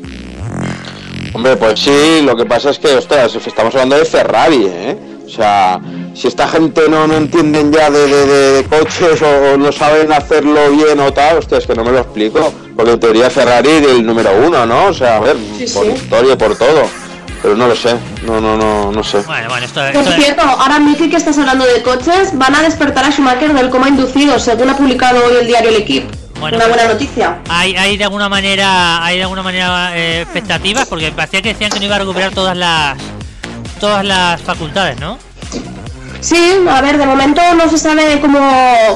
Hombre, 1.35 1.57
pues 1.57 1.81
sí, 1.81 2.21
lo 2.25 2.37
que 2.37 2.45
pasa 2.45 2.71
es 2.71 2.79
que, 2.79 2.89
ostras, 2.95 3.35
estamos 3.35 3.75
hablando 3.75 3.97
de 3.97 4.05
Ferrari, 4.05 4.67
¿eh? 4.67 4.97
O 5.27 5.29
sea, 5.35 5.81
si 6.15 6.29
esta 6.29 6.47
gente 6.47 6.83
no, 6.91 7.07
no 7.07 7.17
entienden 7.17 7.73
ya 7.73 7.89
de, 7.89 8.07
de- 8.07 8.27
de- 8.27 8.53
de 8.53 8.65
coches 8.65 9.23
o 9.23 9.57
no 9.57 9.73
saben 9.73 10.13
hacerlo 10.13 10.71
bien 10.73 11.01
o 11.01 11.11
tal, 11.11 11.39
hostia, 11.39 11.57
es 11.57 11.67
que 11.67 11.75
no 11.75 11.85
me 11.85 11.91
lo 11.93 12.01
explico. 12.01 12.53
Porque 12.77 12.93
en 12.93 13.01
teoría 13.01 13.31
Ferrari 13.31 13.69
es 13.71 13.87
el 13.87 14.05
número 14.05 14.31
uno, 14.47 14.67
¿no? 14.67 14.87
O 14.89 14.93
sea, 14.95 15.17
a 15.17 15.21
ver, 15.21 15.37
Sí, 15.57 15.65
por 15.73 15.87
sí. 15.87 15.93
historia, 15.93 16.37
por 16.37 16.55
todo. 16.57 16.83
Pero 17.43 17.57
no 17.57 17.67
lo 17.67 17.75
sé, 17.75 17.97
no, 18.25 18.41
no, 18.41 18.57
no, 18.57 18.93
no 18.93 19.03
sé. 19.03 19.19
Bueno, 19.23 19.49
bueno, 19.49 19.67
esto, 19.67 19.81
Por 19.93 20.05
cierto, 20.13 20.43
ahora 20.43 20.79
Miki 20.79 21.11
que 21.11 21.17
estás 21.17 21.37
hablando 21.39 21.65
de 21.67 21.83
coches, 21.83 22.31
van 22.39 22.55
a 22.55 22.63
despertar 22.63 23.05
a 23.05 23.11
Schumacher 23.11 23.53
del 23.53 23.69
coma 23.69 23.89
inducido, 23.89 24.39
según 24.39 24.71
ha 24.71 24.77
publicado 24.77 25.25
hoy 25.27 25.37
el 25.41 25.47
diario 25.49 25.71
El 25.71 25.77
Equipo. 25.77 26.09
Bueno, 26.39 26.57
Una 26.57 26.67
pues- 26.67 26.77
buena 26.77 26.93
noticia. 26.93 27.39
hay, 27.49 27.77
hay 27.77 27.97
de 27.97 28.05
alguna 28.05 28.29
manera 28.29 29.05
hay 29.05 29.17
de 29.19 29.23
alguna 29.23 29.43
manera 29.43 29.97
eh, 29.97 30.23
expectativas 30.23 30.87
porque 30.89 31.13
parecía 31.13 31.41
que 31.43 31.51
decían 31.51 31.71
que 31.71 31.79
no 31.79 31.85
iba 31.85 31.95
a 31.97 31.99
recuperar 32.01 32.33
todas 32.33 32.57
las 32.57 32.97
todas 33.81 34.05
las 34.05 34.41
facultades, 34.43 34.99
¿no? 35.01 35.19
Sí, 36.21 36.55
a 36.71 36.81
ver, 36.81 36.99
de 36.99 37.07
momento 37.07 37.41
no 37.57 37.69
se 37.69 37.79
sabe 37.79 38.21
cómo, 38.21 38.39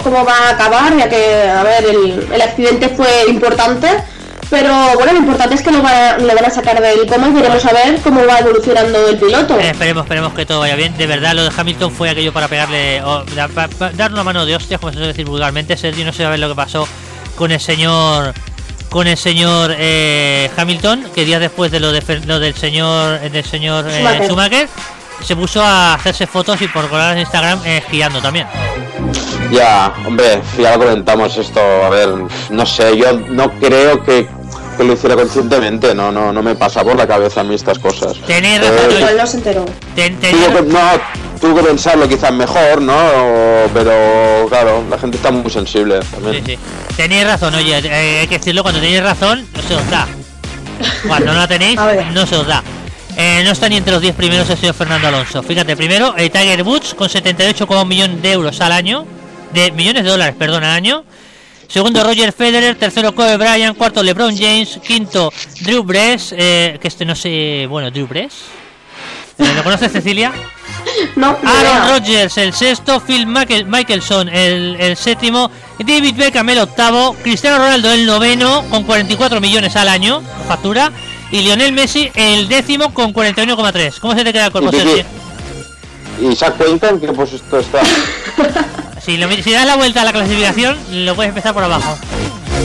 cómo 0.05 0.25
va 0.25 0.33
a 0.47 0.51
acabar, 0.51 0.97
ya 0.97 1.09
que, 1.09 1.49
a 1.51 1.63
ver, 1.65 1.85
el, 1.85 2.29
el 2.33 2.41
accidente 2.43 2.89
fue 2.91 3.25
importante, 3.29 3.89
pero 4.51 4.73
bueno, 4.95 5.13
lo 5.13 5.19
importante 5.19 5.55
es 5.55 5.63
que 5.63 5.71
lo, 5.73 5.83
va- 5.83 6.17
lo 6.19 6.35
van 6.35 6.45
a 6.45 6.51
sacar 6.51 6.81
del 6.81 7.07
coma 7.07 7.29
y 7.29 7.33
veremos 7.33 7.65
a 7.65 7.73
ver 7.73 7.99
cómo 8.03 8.25
va 8.27 8.39
evolucionando 8.39 9.09
el 9.09 9.17
piloto. 9.19 9.59
Eh, 9.59 9.71
esperemos, 9.71 10.05
esperemos 10.05 10.33
que 10.35 10.47
todo 10.47 10.61
vaya 10.61 10.77
bien. 10.77 10.97
De 10.97 11.07
verdad, 11.07 11.35
lo 11.35 11.45
de 11.45 11.51
Hamilton 11.57 11.91
fue 11.91 12.11
aquello 12.11 12.33
para 12.33 12.49
pegarle, 12.49 13.03
o, 13.03 13.25
da- 13.35 13.49
pa- 13.49 13.69
pa- 13.69 13.91
dar 13.91 14.13
una 14.13 14.23
mano 14.25 14.47
de 14.47 14.55
hostias, 14.57 14.81
como 14.81 14.93
se 14.93 14.99
suele 14.99 15.09
decir 15.13 15.27
vulgarmente. 15.27 15.77
Sergio 15.77 16.05
no 16.05 16.13
se 16.13 16.23
va 16.23 16.29
a 16.29 16.31
ver 16.33 16.41
lo 16.41 16.49
que 16.49 16.55
pasó 16.55 16.87
con 17.37 17.51
el 17.53 17.61
señor, 17.61 18.33
con 18.91 19.07
el 19.07 19.17
señor 19.17 19.75
eh, 19.77 20.51
Hamilton, 20.57 21.07
que 21.15 21.25
días 21.25 21.41
después 21.41 21.71
de 21.71 21.81
lo, 21.81 21.93
de, 21.93 22.03
lo 22.27 22.39
del 22.41 22.55
señor, 22.55 23.21
del 23.21 23.45
señor 23.45 23.87
eh, 23.89 23.99
Schumacher. 23.99 24.27
Schumacher, 24.27 24.69
se 25.23 25.35
puso 25.37 25.63
a 25.63 25.95
hacerse 25.95 26.27
fotos 26.27 26.61
y 26.63 26.69
por 26.69 26.89
colgar 26.89 27.15
en 27.15 27.21
Instagram 27.21 27.61
eh, 27.65 27.79
esquiando 27.79 28.21
también. 28.21 28.47
Ya, 29.51 29.93
hombre, 30.05 30.41
ya 30.59 30.77
lo 30.77 30.85
comentamos 30.87 31.37
esto. 31.37 31.61
A 31.85 31.89
ver, 31.89 32.09
no 32.51 32.67
sé, 32.67 32.97
yo 32.99 33.13
no 33.29 33.51
creo 33.61 34.03
que, 34.05 34.27
que 34.77 34.85
lo 34.85 34.93
hiciera 34.93 35.15
conscientemente. 35.17 35.95
No, 35.95 36.11
no, 36.13 36.33
no 36.33 36.43
me 36.43 36.55
pasa 36.55 36.83
por 36.85 36.97
la 36.97 37.07
cabeza 37.07 37.41
a 37.41 37.45
mí 37.45 37.55
estas 37.55 37.79
cosas. 37.79 38.17
Tenéis 38.27 38.59
Eh, 38.59 38.71
razón, 38.71 38.97
Igual 38.99 39.17
no 39.17 39.27
se 39.27 39.37
enteró. 39.39 39.65
Ten- 39.95 40.17
Tuvo 40.21 40.31
tenía- 40.31 40.53
que, 40.55 40.63
no, 40.63 40.79
tuvo 41.41 41.55
que 41.57 41.63
pensarlo 41.63 42.09
quizás 42.09 42.33
mejor, 42.33 42.83
¿no? 42.83 42.95
Pero 43.75 44.47
claro, 44.49 44.85
la 44.91 44.99
gente 44.99 45.17
está 45.17 45.31
muy 45.31 45.51
sensible 45.51 46.01
Sí, 46.03 46.09
también. 46.13 46.45
sí. 46.47 46.59
Tenéis 46.97 47.27
razón, 47.27 47.55
oye, 47.55 47.79
eh, 47.79 48.19
hay 48.21 48.27
que 48.27 48.39
decirlo, 48.39 48.63
cuando 48.63 48.81
tenéis 48.81 49.03
razón, 49.03 49.47
no 49.55 49.63
se 49.63 49.75
os 49.75 49.91
da. 49.91 50.07
Cuando 51.07 51.33
no 51.33 51.39
la 51.41 51.49
tenéis, 51.49 51.79
no 52.13 52.27
se 52.27 52.37
os 52.37 52.47
da. 52.47 52.63
Eh, 53.19 53.41
no 53.45 53.53
está 53.53 53.69
ni 53.69 53.79
entre 53.79 53.93
los 53.93 54.03
10 54.03 54.15
primeros 54.15 54.49
el 54.51 54.59
señor 54.59 54.75
Fernando 54.75 55.09
Alonso. 55.09 55.43
Fíjate, 55.43 55.75
primero, 55.75 56.15
el 56.19 56.31
Tiger 56.31 56.63
Woods 56.63 56.93
con 56.95 57.09
78,1 57.09 57.87
millones 57.87 58.21
de 58.21 58.33
euros 58.33 58.61
al 58.61 58.73
año. 58.73 59.07
De 59.55 59.71
millones 59.73 60.05
de 60.05 60.11
dólares, 60.11 60.35
perdón, 60.39 60.65
al 60.65 60.73
año. 60.73 61.03
Segundo, 61.69 62.03
Roger 62.05 62.33
Federer. 62.33 62.77
Tercero, 62.77 63.15
Kobe 63.15 63.37
Bryant. 63.37 63.77
Cuarto, 63.77 64.03
LeBron 64.03 64.37
James. 64.37 64.79
Quinto, 64.87 65.33
Drew 65.61 65.83
Brees. 65.83 66.35
eh, 66.37 66.79
que 66.81 66.89
este 66.89 67.05
no 67.05 67.15
sé... 67.15 67.67
Bueno, 67.69 67.91
Drew 67.91 68.07
Brees. 68.07 68.33
Eh, 69.39 69.53
¿Lo 69.55 69.63
conoces, 69.63 69.93
Cecilia? 69.93 70.33
No, 71.17 71.37
Aaron. 71.45 71.89
Rodgers 71.91 72.39
el 72.39 72.53
sexto, 72.55 73.01
Phil 73.01 73.27
Michael- 73.27 73.67
Michelson 73.67 74.29
el, 74.29 74.77
el 74.79 74.97
séptimo, 74.97 75.51
David 75.79 76.15
Beckham 76.17 76.49
el 76.51 76.59
octavo, 76.61 77.15
Cristiano 77.23 77.59
Ronaldo 77.59 77.91
el 77.93 78.07
noveno 78.07 78.65
con 78.71 78.85
44 78.85 79.41
millones 79.41 79.75
al 79.77 79.89
año 79.89 80.23
factura 80.49 80.91
y 81.31 81.41
Lionel 81.43 81.73
Messi 81.73 82.11
el 82.15 82.49
décimo 82.49 82.95
con 82.95 83.13
41,3. 83.13 83.99
¿Cómo 84.01 84.15
se 84.15 84.25
te 84.25 84.33
queda 84.33 84.47
el 84.47 84.53
cuerpo, 84.53 84.71
¿Y, 84.73 84.77
Sergio? 84.79 85.05
y, 86.31 86.37
se 86.37 86.51
cuenta 86.53 86.89
en 86.91 87.01
qué 87.01 87.09
pues 87.09 87.33
esto 87.33 87.59
está 87.59 87.81
Si, 89.07 89.17
lo 89.17 89.31
si 89.31 89.53
das 89.53 89.65
la 89.67 89.77
vuelta 89.77 90.03
a 90.03 90.05
la 90.05 90.13
clasificación, 90.13 90.77
lo 90.91 91.15
puedes 91.15 91.29
empezar 91.31 91.55
por 91.55 91.63
abajo. 91.65 91.97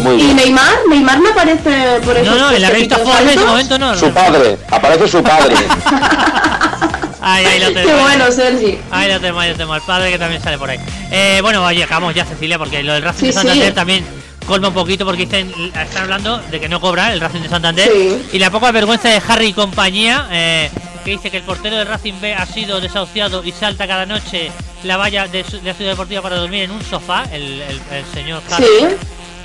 muy 0.03 0.19
¿Y. 0.21 0.33
Neymar? 0.33 0.73
¿Neymar 0.89 1.19
me 1.19 1.29
aparece 1.29 1.99
por 2.03 2.17
eso? 2.17 2.31
No, 2.31 2.37
no, 2.37 2.51
en 2.51 2.61
la 2.61 2.69
revista 2.71 2.97
Forbes 2.97 3.35
de 3.39 3.45
momento 3.45 3.77
no. 3.77 3.95
Su 3.95 4.11
padre, 4.11 4.57
aparece 4.69 5.07
su 5.07 5.21
padre. 5.23 5.55
Ahí, 7.23 7.45
ahí 7.45 7.59
lo 7.59 7.67
Qué 7.67 7.73
tenemos. 7.75 8.01
bueno, 8.01 8.31
Sergi. 8.31 8.79
Ahí 8.89 9.07
lo 9.13 9.19
tenemos, 9.19 9.43
ahí 9.43 9.49
lo 9.51 9.55
tenemos. 9.55 9.77
El 9.77 9.83
padre 9.83 10.09
que 10.11 10.17
también 10.17 10.41
sale 10.41 10.57
por 10.57 10.71
ahí. 10.71 10.79
Eh, 11.11 11.37
bueno, 11.43 11.63
oye, 11.63 11.83
acabamos 11.83 12.15
ya, 12.15 12.25
Cecilia, 12.25 12.57
porque 12.57 12.81
lo 12.81 12.93
del 12.93 13.03
Racing 13.03 13.19
Sí, 13.19 13.27
de 13.27 13.33
Santander 13.33 13.67
sí. 13.67 13.73
también 13.73 14.05
colma 14.47 14.69
un 14.69 14.73
poquito 14.73 15.05
porque 15.05 15.25
dicen, 15.27 15.53
están 15.67 16.01
hablando 16.05 16.39
de 16.49 16.59
que 16.59 16.67
no 16.67 16.81
cobra 16.81 17.13
el 17.13 17.21
Racing 17.21 17.41
de 17.41 17.49
Santander. 17.49 17.91
Sí. 17.93 18.23
Y 18.33 18.39
la 18.39 18.49
poca 18.49 18.71
vergüenza 18.71 19.07
de 19.09 19.21
Harry 19.27 19.49
y 19.49 19.53
compañía, 19.53 20.27
eh, 20.31 20.71
que 21.03 21.11
dice 21.11 21.29
que 21.31 21.37
el 21.37 21.43
portero 21.43 21.75
del 21.77 21.87
Racing 21.87 22.13
B 22.21 22.33
ha 22.33 22.45
sido 22.45 22.79
desahuciado 22.81 23.43
y 23.43 23.51
salta 23.51 23.87
cada 23.87 24.05
noche 24.05 24.51
la 24.83 24.97
valla 24.97 25.27
de, 25.27 25.43
su- 25.43 25.59
de 25.59 25.69
la 25.69 25.73
ciudad 25.73 25.91
deportiva 25.91 26.21
para 26.21 26.35
dormir 26.37 26.63
en 26.63 26.71
un 26.71 26.83
sofá, 26.83 27.23
el, 27.31 27.61
el- 27.61 27.81
el 27.91 28.05
señor. 28.13 28.41
Sí. 28.57 28.63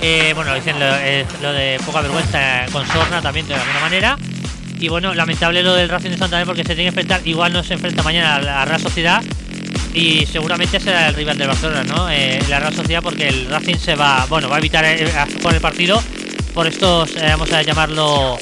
Eh, 0.01 0.33
bueno, 0.35 0.53
dicen 0.53 0.79
lo, 0.79 0.85
eh, 0.97 1.25
lo 1.41 1.51
de 1.53 1.79
poca 1.85 2.01
vergüenza 2.01 2.65
con 2.71 2.85
Sorna 2.87 3.21
también 3.21 3.47
de 3.47 3.55
alguna 3.55 3.79
manera. 3.79 4.17
Y 4.79 4.89
bueno, 4.89 5.13
lamentable 5.15 5.63
lo 5.63 5.73
del 5.73 5.89
Racing 5.89 6.11
de 6.11 6.17
Santander 6.17 6.45
porque 6.45 6.61
se 6.61 6.67
tiene 6.75 6.83
que 6.83 6.87
enfrentar, 6.89 7.21
igual 7.27 7.51
no 7.51 7.63
se 7.63 7.73
enfrenta 7.73 8.03
mañana 8.03 8.35
a 8.35 8.41
la 8.41 8.65
Real 8.65 8.79
Sociedad 8.79 9.23
y 9.93 10.27
seguramente 10.27 10.79
será 10.79 11.07
el 11.07 11.15
rival 11.15 11.35
del 11.37 11.47
Barcelona, 11.47 11.83
¿no? 11.83 12.07
Eh, 12.11 12.39
la 12.47 12.59
Real 12.59 12.75
Sociedad 12.75 13.01
porque 13.01 13.27
el 13.27 13.47
Racing 13.49 13.77
se 13.77 13.95
va, 13.95 14.27
bueno, 14.29 14.47
va 14.49 14.57
a 14.57 14.59
evitar 14.59 14.85
eh, 14.85 15.11
a- 15.17 15.25
jugar 15.25 15.55
el 15.55 15.61
partido 15.61 15.99
por 16.53 16.67
estos, 16.67 17.15
eh, 17.15 17.25
vamos 17.29 17.51
a 17.53 17.63
llamarlo, 17.63 18.37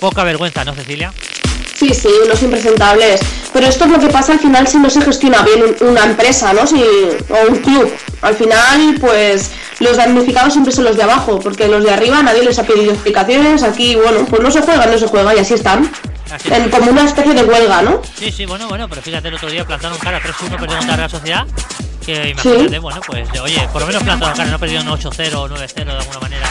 poca 0.00 0.24
vergüenza, 0.24 0.64
¿no, 0.64 0.74
Cecilia? 0.74 1.12
Sí, 1.74 1.92
sí, 1.92 2.08
unos 2.24 2.42
impresentables. 2.42 3.20
Pero 3.52 3.66
esto 3.66 3.84
es 3.84 3.90
lo 3.90 3.98
que 3.98 4.08
pasa 4.08 4.32
al 4.32 4.38
final 4.40 4.66
si 4.68 4.78
no 4.78 4.88
se 4.90 5.00
gestiona 5.02 5.42
bien 5.42 5.62
un- 5.80 5.88
una 5.88 6.04
empresa, 6.04 6.52
¿no? 6.52 6.66
Si, 6.66 6.76
o 6.82 7.50
un 7.50 7.58
club. 7.58 7.92
Al 8.22 8.34
final, 8.36 8.96
pues 9.00 9.50
los 9.80 9.96
damnificados 9.96 10.52
siempre 10.52 10.72
son 10.72 10.84
los 10.84 10.96
de 10.96 11.02
abajo, 11.02 11.38
porque 11.40 11.66
los 11.68 11.82
de 11.84 11.90
arriba 11.92 12.22
nadie 12.22 12.42
les 12.44 12.58
ha 12.58 12.62
pedido 12.64 12.92
explicaciones. 12.92 13.62
Aquí, 13.62 13.96
bueno, 13.96 14.24
pues 14.30 14.40
no 14.42 14.50
se 14.50 14.60
juega, 14.62 14.86
no 14.86 14.98
se 14.98 15.06
juega 15.08 15.34
y 15.34 15.38
así 15.40 15.54
están. 15.54 15.90
Así 16.32 16.48
en, 16.52 16.70
como 16.70 16.90
una 16.90 17.04
especie 17.04 17.34
de 17.34 17.42
huelga, 17.44 17.82
¿no? 17.82 18.00
Sí, 18.18 18.32
sí, 18.32 18.46
bueno, 18.46 18.66
bueno, 18.68 18.88
pero 18.88 19.02
fíjate, 19.02 19.28
el 19.28 19.34
otro 19.34 19.50
día 19.50 19.64
plantaron 19.66 19.98
cara 19.98 20.20
3-1 20.22 20.58
perdió 20.58 20.78
contra 20.78 20.96
la 20.96 21.08
Sociedad. 21.08 21.44
Que 22.04 22.30
imagínate, 22.30 22.78
bueno, 22.78 23.00
pues 23.06 23.26
oye, 23.40 23.66
por 23.72 23.80
lo 23.80 23.86
menos 23.86 24.02
plantaron 24.02 24.36
cara, 24.36 24.50
no 24.50 24.58
perdieron 24.58 24.86
8-0 24.88 25.34
o 25.34 25.48
9-0 25.48 25.84
de 25.84 25.92
alguna 25.92 26.20
manera 26.20 26.46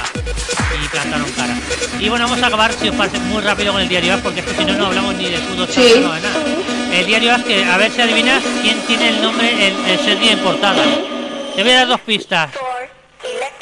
y 0.83 0.87
plantaron 0.87 1.31
cara. 1.33 1.55
Y 1.99 2.09
bueno, 2.09 2.25
vamos 2.25 2.41
a 2.41 2.47
acabar, 2.47 2.73
si 2.73 2.89
os 2.89 2.95
parece, 2.95 3.19
muy 3.19 3.41
rápido 3.41 3.71
con 3.73 3.81
el 3.81 3.87
diario 3.87 4.15
AS, 4.15 4.21
porque 4.21 4.39
es 4.39 4.45
que 4.47 4.55
si 4.55 4.65
no, 4.65 4.73
no 4.73 4.87
hablamos 4.87 5.13
ni 5.15 5.25
de 5.29 5.37
fútbol, 5.37 5.67
Sí. 5.69 5.93
no 6.01 6.11
de 6.13 6.21
nada. 6.21 6.39
El 6.91 7.05
diario 7.05 7.33
AS, 7.35 7.43
que 7.43 7.63
a 7.63 7.77
ver 7.77 7.91
si 7.91 8.01
adivinas 8.01 8.41
quién 8.63 8.79
tiene 8.87 9.09
el 9.09 9.21
nombre, 9.21 9.67
el, 9.67 9.75
el 9.91 9.99
Sergi 9.99 10.29
en 10.29 10.39
portada. 10.39 10.83
Te 11.55 11.61
voy 11.61 11.71
a 11.71 11.75
dar 11.75 11.87
dos 11.87 12.01
pistas. 12.01 12.49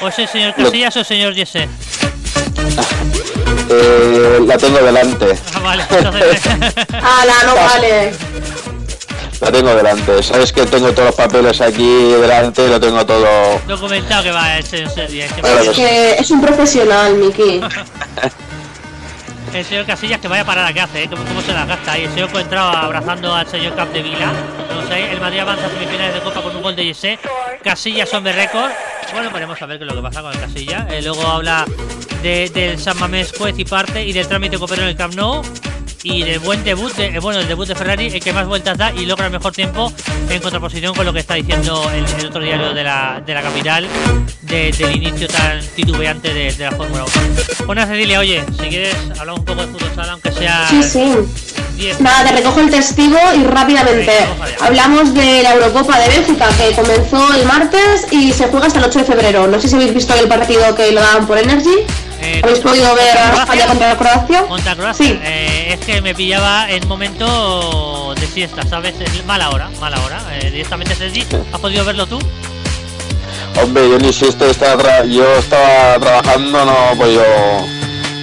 O 0.00 0.08
es 0.08 0.18
el 0.18 0.28
señor 0.28 0.54
Casillas 0.54 0.96
o 0.96 0.98
el 1.00 1.04
señor 1.04 1.34
Jesse. 1.34 1.68
Eh, 3.70 4.38
la 4.46 4.56
tengo 4.58 4.78
delante. 4.78 5.38
Ah, 5.54 5.60
vale, 5.60 5.84
entonces. 5.90 6.42
¡Hala, 6.92 7.34
no 7.46 7.54
vale! 7.54 8.12
La 9.42 9.50
tengo 9.50 9.74
delante. 9.74 10.22
Sabes 10.22 10.52
que 10.52 10.64
tengo 10.66 10.92
todos 10.92 11.06
los 11.06 11.14
papeles 11.16 11.60
aquí 11.60 12.12
delante, 12.12 12.68
lo 12.68 12.78
tengo 12.78 13.04
todo. 13.04 13.60
documentado 13.66 14.22
que 14.22 14.30
va 14.30 14.62
señor 14.62 14.88
Sergi. 14.90 15.22
es 15.22 15.32
que 15.74 16.12
es 16.12 16.30
un 16.30 16.40
profesional, 16.40 17.16
Miki. 17.16 17.60
El 19.52 19.64
señor 19.66 19.84
Casillas 19.84 20.20
que 20.20 20.28
vaya 20.28 20.44
parada 20.46 20.72
que 20.72 20.80
hace, 20.80 21.02
¿eh? 21.02 21.08
¿Cómo, 21.10 21.24
cómo 21.24 21.42
se 21.42 21.52
la 21.52 21.66
gasta 21.66 21.92
ahí. 21.92 22.04
El 22.04 22.12
señor 22.12 22.30
entraba 22.36 22.84
abrazando 22.84 23.34
al 23.34 23.46
señor 23.46 23.74
Capdevila. 23.74 24.32
Como 24.68 24.82
sabéis, 24.82 25.10
el 25.10 25.20
Madrid 25.20 25.40
avanza 25.40 25.66
a 25.66 25.70
semifinales 25.70 26.14
de 26.14 26.20
Copa 26.20 26.40
con 26.40 26.56
un 26.56 26.62
gol 26.62 26.76
de 26.76 26.84
Jesse. 26.94 27.18
Casillas 27.62 28.14
hombre 28.14 28.32
récord. 28.32 28.70
Bueno, 29.12 29.30
veremos 29.30 29.60
a 29.60 29.66
ver 29.66 29.78
qué 29.78 29.84
es 29.84 29.90
lo 29.90 29.96
que 29.96 30.02
pasa 30.02 30.22
con 30.22 30.32
el 30.32 30.40
Casillas. 30.40 30.86
Eh, 30.90 31.02
luego 31.02 31.26
habla 31.26 31.64
de, 32.22 32.48
del 32.50 32.78
San 32.78 32.98
Mamés 32.98 33.32
juez 33.36 33.54
y 33.58 33.64
parte 33.64 34.04
y 34.06 34.12
del 34.12 34.26
trámite 34.26 34.56
que 34.56 34.64
operó 34.64 34.82
en 34.82 34.88
el 34.88 34.96
Camp 34.96 35.14
Nou. 35.14 35.42
Y 36.04 36.24
del 36.24 36.40
buen 36.40 36.64
debut, 36.64 36.92
de, 36.96 37.06
eh, 37.14 37.18
bueno, 37.20 37.38
el 37.38 37.46
debut 37.46 37.68
de 37.68 37.76
Ferrari, 37.76 38.06
el 38.08 38.18
que 38.20 38.32
más 38.32 38.44
vueltas 38.48 38.76
da 38.76 38.90
y 38.92 39.06
logra 39.06 39.26
el 39.26 39.32
mejor 39.32 39.52
tiempo 39.52 39.92
en 40.28 40.40
contraposición 40.42 40.96
con 40.96 41.06
lo 41.06 41.12
que 41.12 41.20
está 41.20 41.34
diciendo 41.34 41.88
el, 41.94 42.04
el 42.20 42.26
otro 42.26 42.42
diario 42.42 42.74
de 42.74 42.82
la, 42.82 43.22
de 43.24 43.32
la 43.34 43.40
capital 43.42 43.86
de- 44.40 44.72
del 44.72 44.96
inicio 44.96 45.28
tan 45.28 45.60
titubeante 45.76 46.34
de, 46.34 46.52
la 46.58 46.72
Fórmula 46.72 47.04
1. 47.04 47.66
Bueno, 47.66 47.86
Cecilia, 47.86 48.18
oye, 48.18 48.42
si 48.60 48.68
quieres 48.68 48.96
hablar 49.16 49.38
un 49.38 49.44
poco 49.44 49.64
de 49.64 49.68
fútbol 49.68 49.92
sala, 49.94 50.12
aunque 50.14 50.32
sea 50.32 50.66
Sí, 50.68 50.82
sí. 50.82 51.12
10 51.76 52.00
Nada, 52.00 52.28
te 52.28 52.36
recojo 52.36 52.60
el 52.60 52.70
testigo 52.70 53.18
y 53.36 53.44
rápidamente. 53.44 54.12
Hablamos 54.60 55.14
de 55.14 55.42
la 55.44 55.54
Eurocopa 55.54 55.98
de 56.00 56.08
Bélgica 56.08 56.48
que 56.58 56.74
comenzó 56.74 57.32
el 57.34 57.46
martes 57.46 58.06
y 58.10 58.32
se 58.32 58.48
juega 58.48 58.66
hasta 58.66 58.80
el 58.80 58.84
8 58.92 58.98
de 59.00 59.04
febrero. 59.06 59.46
No 59.46 59.58
sé 59.58 59.68
si 59.68 59.74
habéis 59.76 59.94
visto 59.94 60.14
el 60.14 60.28
partido 60.28 60.74
que 60.74 60.92
lo 60.92 61.00
daban 61.00 61.26
por 61.26 61.38
Energy. 61.38 61.70
Eh, 62.20 62.40
¿Habéis 62.44 62.58
podido 62.60 62.94
ver 62.94 63.16
a 63.18 63.66
contra 63.66 63.96
Croacia? 63.96 64.42
Contra 64.46 64.76
Croacia. 64.76 65.06
Sí. 65.06 65.18
Eh, 65.22 65.74
es 65.78 65.84
que 65.86 66.00
me 66.02 66.14
pillaba 66.14 66.70
en 66.70 66.86
momento 66.86 68.14
de 68.20 68.26
siesta, 68.26 68.62
¿sabes? 68.68 68.94
Es 69.00 69.24
mala 69.24 69.50
hora, 69.50 69.70
mala 69.80 69.98
hora. 70.04 70.20
Eh, 70.38 70.50
directamente 70.50 70.94
Sergi, 70.94 71.26
¿has 71.52 71.60
podido 71.60 71.84
verlo 71.84 72.06
tú? 72.06 72.18
Hombre, 73.62 73.88
yo 73.88 73.98
ni 73.98 74.12
si 74.12 74.26
esto 74.26 74.46
estaba 74.46 74.82
tra- 74.82 75.06
yo 75.10 75.24
estaba 75.36 75.98
trabajando, 75.98 76.64
no 76.64 76.92
he 76.92 76.96
podido, 76.96 77.24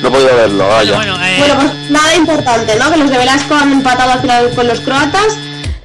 no 0.02 0.08
he 0.08 0.12
podido 0.12 0.36
verlo, 0.36 0.68
vaya. 0.70 0.96
Bueno, 0.96 1.18
eh, 1.24 1.36
Bueno, 1.40 1.56
pues 1.56 1.90
nada 1.92 2.16
importante, 2.16 2.76
¿no? 2.78 2.92
Que 2.92 2.98
los 2.98 3.10
de 3.10 3.18
Velasco 3.18 3.54
han 3.56 3.72
empatado 3.74 4.12
al 4.14 4.22
final 4.22 4.50
con 4.56 4.68
los 4.68 4.80
croatas 4.80 5.38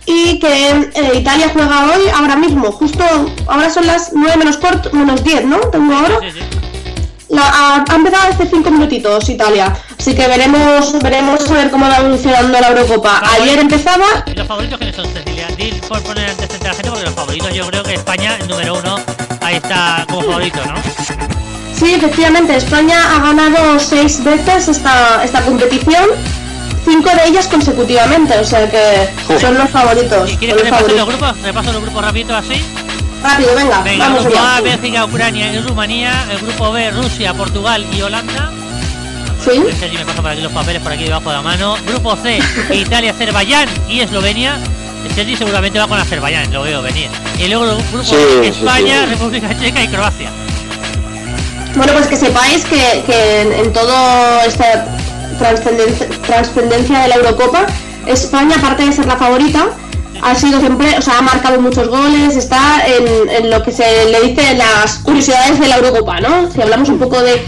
y 0.07 0.38
que 0.38 0.68
eh, 0.94 1.12
Italia 1.14 1.50
juega 1.52 1.84
hoy, 1.86 2.02
ahora 2.14 2.36
mismo, 2.36 2.70
justo, 2.72 3.05
ahora 3.46 3.70
son 3.70 3.86
las 3.86 4.11
9 4.12 4.36
menos 4.36 4.57
cuarto, 4.59 4.90
menos 4.92 5.22
10, 5.24 5.44
¿no? 5.46 5.59
Tengo 5.70 5.94
ahora. 5.94 6.18
sí, 6.20 6.30
sí. 6.32 6.40
La- 7.30 7.42
ha, 7.48 7.84
ha 7.90 7.94
empezado 7.96 8.32
hace 8.32 8.46
5 8.46 8.70
minutitos 8.70 9.28
Italia, 9.30 9.74
así 9.98 10.14
que 10.14 10.26
veremos 10.28 10.92
veremos 11.02 11.50
a 11.50 11.55
ver 11.55 11.70
cómo 11.70 11.88
va 11.88 11.96
evolucionando 11.96 12.61
la 12.61 12.68
Eurocopa. 12.68 13.22
Ayer 13.40 13.59
empezaba, 13.59 14.05
¿Y 14.26 14.34
los 14.34 14.46
favoritos 14.46 14.78
quiénes 14.78 14.94
son, 14.94 15.07
Cecilia? 15.07 15.46
Di 15.57 15.72
por 15.88 16.00
poner 16.02 16.28
antecedente 16.28 16.66
a 16.66 16.70
la 16.70 16.74
gente, 16.74 16.90
porque 16.90 17.05
los 17.07 17.14
favoritos 17.14 17.55
yo 17.55 17.66
creo 17.66 17.82
que 17.82 17.94
España, 17.94 18.36
el 18.40 18.46
número 18.46 18.74
uno, 18.78 18.96
ahí 19.40 19.57
está 19.57 20.05
como 20.09 20.20
favorito, 20.22 20.61
¿no? 20.66 20.74
sí, 21.74 21.94
efectivamente, 21.94 22.57
España 22.57 22.98
ha 23.16 23.20
ganado 23.20 23.80
6 23.80 24.22
veces 24.22 24.68
esta, 24.68 25.24
esta 25.24 25.40
competición, 25.42 26.05
5 26.85 27.11
de 27.11 27.28
ellas 27.28 27.47
consecutivamente, 27.49 28.37
o 28.39 28.45
sea 28.45 28.68
que 28.70 29.09
son 29.41 29.57
los 29.57 29.70
favoritos. 29.70 30.30
¿Y 30.32 30.37
quieres 30.37 30.57
que 30.57 30.62
los 30.62 30.70
repase 30.70 30.93
los 30.93 30.99
favoritos. 31.01 31.18
grupos? 31.30 31.43
Repaso 31.43 31.72
los 31.72 31.82
grupos 31.82 32.05
rápido 32.05 32.37
así. 32.37 32.62
Rápido, 33.22 33.55
venga, 33.55 33.80
Venga, 33.82 34.05
vamos 34.09 34.24
grupo 34.24 34.39
A. 34.39 34.61
Bélgica, 34.61 35.05
Ucrania 35.07 35.53
y 35.53 35.59
Rumanía. 35.61 36.26
El 36.30 36.39
grupo 36.41 36.72
B, 36.72 36.91
Rusia, 36.91 37.32
Portugal 37.32 37.87
y 37.97 38.03
Holanda. 38.03 38.51
Sí. 39.43 39.51
El 39.66 39.76
Sergi 39.76 39.97
me 39.97 40.05
pasa 40.05 40.20
por 40.22 40.30
aquí 40.30 40.41
los 40.43 40.53
papeles 40.53 40.82
por 40.82 40.93
aquí 40.93 41.05
debajo 41.05 41.30
de 41.30 41.37
la 41.37 41.43
mano. 41.43 41.76
Grupo 41.87 42.16
C, 42.16 42.39
Italia, 42.74 43.12
Azerbaiyán 43.12 43.68
y 43.89 44.01
Eslovenia. 44.01 44.59
El 45.07 45.14
Sergi 45.14 45.37
seguramente 45.37 45.78
va 45.78 45.87
con 45.89 45.99
Azerbaiyán, 45.99 46.53
lo 46.53 46.62
veo 46.62 46.82
venir. 46.82 47.09
Y 47.39 47.49
luego 47.49 47.64
el 47.64 47.76
grupo 47.76 48.03
Sí, 48.05 48.14
D, 48.16 48.43
sí, 48.53 48.59
España, 48.61 49.01
sí. 49.05 49.07
República 49.11 49.59
Checa 49.59 49.82
y 49.82 49.89
Croacia. 49.89 50.30
Bueno, 51.76 51.93
pues 51.93 52.07
que 52.07 52.16
sepáis 52.16 52.64
que, 52.66 53.03
que 53.07 53.41
en, 53.43 53.53
en 53.53 53.72
toda 53.72 54.45
esta 54.47 54.87
trascendencia 55.39 57.01
de 57.01 57.09
la 57.09 57.14
Eurocopa, 57.16 57.66
España, 58.07 58.57
aparte 58.59 58.85
de 58.85 58.93
ser 58.93 59.07
la 59.07 59.16
favorita, 59.16 59.66
ha 60.22 60.35
sido 60.35 60.61
siempre, 60.61 60.97
o 60.99 61.03
sea, 61.03 61.18
ha 61.18 61.22
marcado 61.22 61.61
muchos 61.61 61.89
goles, 61.89 62.37
está 62.37 62.82
en, 62.87 63.51
lo 63.51 63.62
que 63.62 63.72
se 63.72 64.07
le 64.11 64.20
dice 64.22 64.55
las 64.55 64.99
curiosidades 64.99 65.61
de 65.61 65.68
la 65.68 65.76
Eurocopa, 65.76 66.20
¿no? 66.20 66.51
Si 66.51 66.61
hablamos 66.62 66.89
un 66.89 66.99
poco 66.99 67.20
de, 67.20 67.43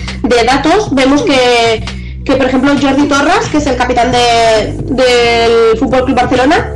datos, 0.45 0.95
vemos 0.95 1.23
que, 1.23 1.85
que, 2.25 2.33
por 2.35 2.47
ejemplo, 2.47 2.73
Jordi 2.81 3.07
Torres, 3.09 3.47
que 3.51 3.59
es 3.59 3.67
el 3.67 3.77
capitán 3.77 4.13
de- 4.13 4.77
del 4.95 5.79
Fútbol 5.79 6.05
Club 6.05 6.17
Barcelona. 6.17 6.75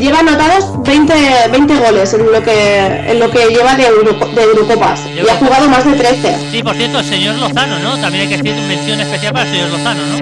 Lleva 0.00 0.20
anotados 0.20 0.82
20, 0.82 1.14
20 1.50 1.76
goles 1.76 2.14
en 2.14 2.32
lo 2.32 2.42
que, 2.42 2.86
en 2.86 3.18
lo 3.18 3.30
que 3.30 3.46
lleva 3.48 3.74
de, 3.74 3.84
de 3.84 4.42
Eurocopas 4.42 5.00
y 5.14 5.28
ha 5.28 5.36
jugado 5.36 5.68
más 5.68 5.84
de 5.84 5.92
13. 5.92 6.36
Sí, 6.50 6.62
por 6.62 6.74
cierto, 6.76 6.98
el 6.98 7.04
señor 7.04 7.36
Lozano, 7.36 7.78
¿no? 7.78 7.98
También 7.98 8.22
hay 8.22 8.28
que 8.28 8.42
decir 8.42 8.58
una 8.58 8.68
mención 8.68 9.00
especial 9.00 9.32
para 9.32 9.46
el 9.46 9.52
señor 9.52 9.70
Lozano, 9.70 10.06
¿no? 10.06 10.16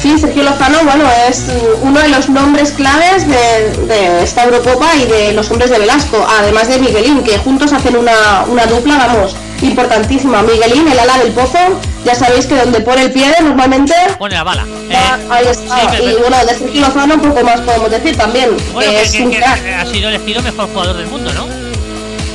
Sí, 0.00 0.18
Sergio 0.18 0.42
Lozano, 0.42 0.78
bueno, 0.84 1.04
es 1.28 1.46
uno 1.82 1.98
de 1.98 2.08
los 2.08 2.28
nombres 2.28 2.72
claves 2.72 3.26
de, 3.26 3.86
de 3.86 4.22
esta 4.22 4.44
Eurocopa 4.44 4.94
y 4.96 5.06
de 5.06 5.32
los 5.32 5.50
hombres 5.50 5.70
de 5.70 5.78
Velasco, 5.78 6.26
además 6.38 6.68
de 6.68 6.78
Miguelín, 6.78 7.22
que 7.22 7.38
juntos 7.38 7.72
hacen 7.72 7.96
una, 7.96 8.44
una 8.48 8.66
dupla, 8.66 8.98
vamos, 8.98 9.34
importantísima. 9.62 10.42
Miguelín, 10.42 10.86
el 10.88 10.98
ala 10.98 11.18
del 11.18 11.32
pozo, 11.32 11.58
ya 12.04 12.14
sabéis 12.14 12.46
que 12.46 12.56
donde 12.56 12.80
pone 12.80 13.02
el 13.02 13.12
pie 13.12 13.34
normalmente... 13.42 13.94
Pone 14.18 14.34
la 14.34 14.44
bala. 14.44 14.64
va- 14.64 14.94
Eh, 14.94 15.26
ahí 15.30 15.46
está. 15.50 15.80
sí, 15.80 15.86
pero- 15.90 16.10
y 16.10 16.14
bueno, 16.14 16.36
de 16.46 16.54
Sergio 16.58 16.80
Lozano 16.82 17.14
un 17.14 17.20
poco 17.20 17.44
más 17.44 17.60
podemos 17.60 17.90
decir 17.90 18.16
también, 18.16 18.50
bueno, 18.72 18.90
que 18.90 18.96
que, 18.96 19.02
es 19.02 19.12
que- 19.12 19.22
un 19.22 19.30
que 19.30 19.36
crack. 19.38 19.60
ha 19.80 19.86
sido 19.86 20.08
elegido 20.08 20.42
mejor 20.42 20.68
jugador 20.68 20.96
del 20.96 21.06
mundo, 21.06 21.32
¿no? 21.32 21.46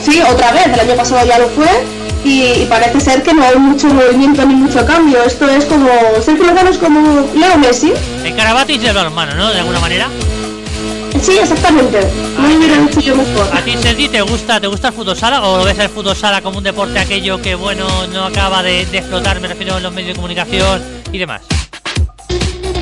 Sí, 0.04 0.22
otra 0.22 0.52
vez, 0.52 0.66
el 0.68 0.80
año 0.80 0.96
pasado 0.96 1.26
ya 1.28 1.38
lo 1.40 1.50
fue 1.50 1.68
y, 2.24 2.42
y 2.44 2.66
parece 2.70 3.00
ser 3.00 3.22
que 3.22 3.34
no 3.34 3.44
hay 3.44 3.56
mucho 3.58 3.88
movimiento 3.88 4.44
ni 4.46 4.56
mucho 4.56 4.86
cambio. 4.86 5.22
Esto 5.24 5.48
es 5.50 5.66
como, 5.66 5.90
Sergio 6.24 6.46
Lozano 6.46 6.70
es 6.70 6.78
como 6.78 7.28
Leo 7.36 7.58
Messi. 7.58 7.94
El 8.24 8.36
Carabatis 8.36 8.82
de 8.82 8.94
los 8.94 9.04
hermanos, 9.04 9.36
¿no? 9.36 9.50
De 9.52 9.60
alguna 9.60 9.80
manera. 9.80 10.08
Sí, 11.22 11.38
exactamente. 11.38 12.00
No 12.38 12.48
lo 12.48 12.58
hubiera 12.58 12.78
dicho 12.78 13.00
yo 13.02 13.16
mejor. 13.16 13.48
¿A 13.54 13.62
ti, 13.62 13.76
Sergi, 13.78 14.08
te 14.08 14.22
gusta, 14.22 14.60
te 14.60 14.68
gusta 14.68 14.88
el 14.90 14.94
fútbol 14.94 15.18
sala 15.18 15.44
o 15.44 15.58
lo 15.58 15.66
ves 15.66 15.78
el 15.80 15.90
fútbol 15.90 16.16
sala 16.16 16.42
como 16.42 16.58
un 16.60 16.64
deporte 16.64 16.98
aquello 16.98 17.42
que, 17.42 17.56
bueno, 17.56 17.86
no 18.08 18.26
acaba 18.26 18.64
de, 18.64 18.86
de 18.86 18.98
explotar, 18.98 19.40
me 19.40 19.48
refiero 19.48 19.78
en 19.78 19.84
los 19.84 19.94
medios 19.94 20.10
de 20.10 20.16
comunicación 20.16 20.82
y 21.12 21.18
demás? 21.18 21.42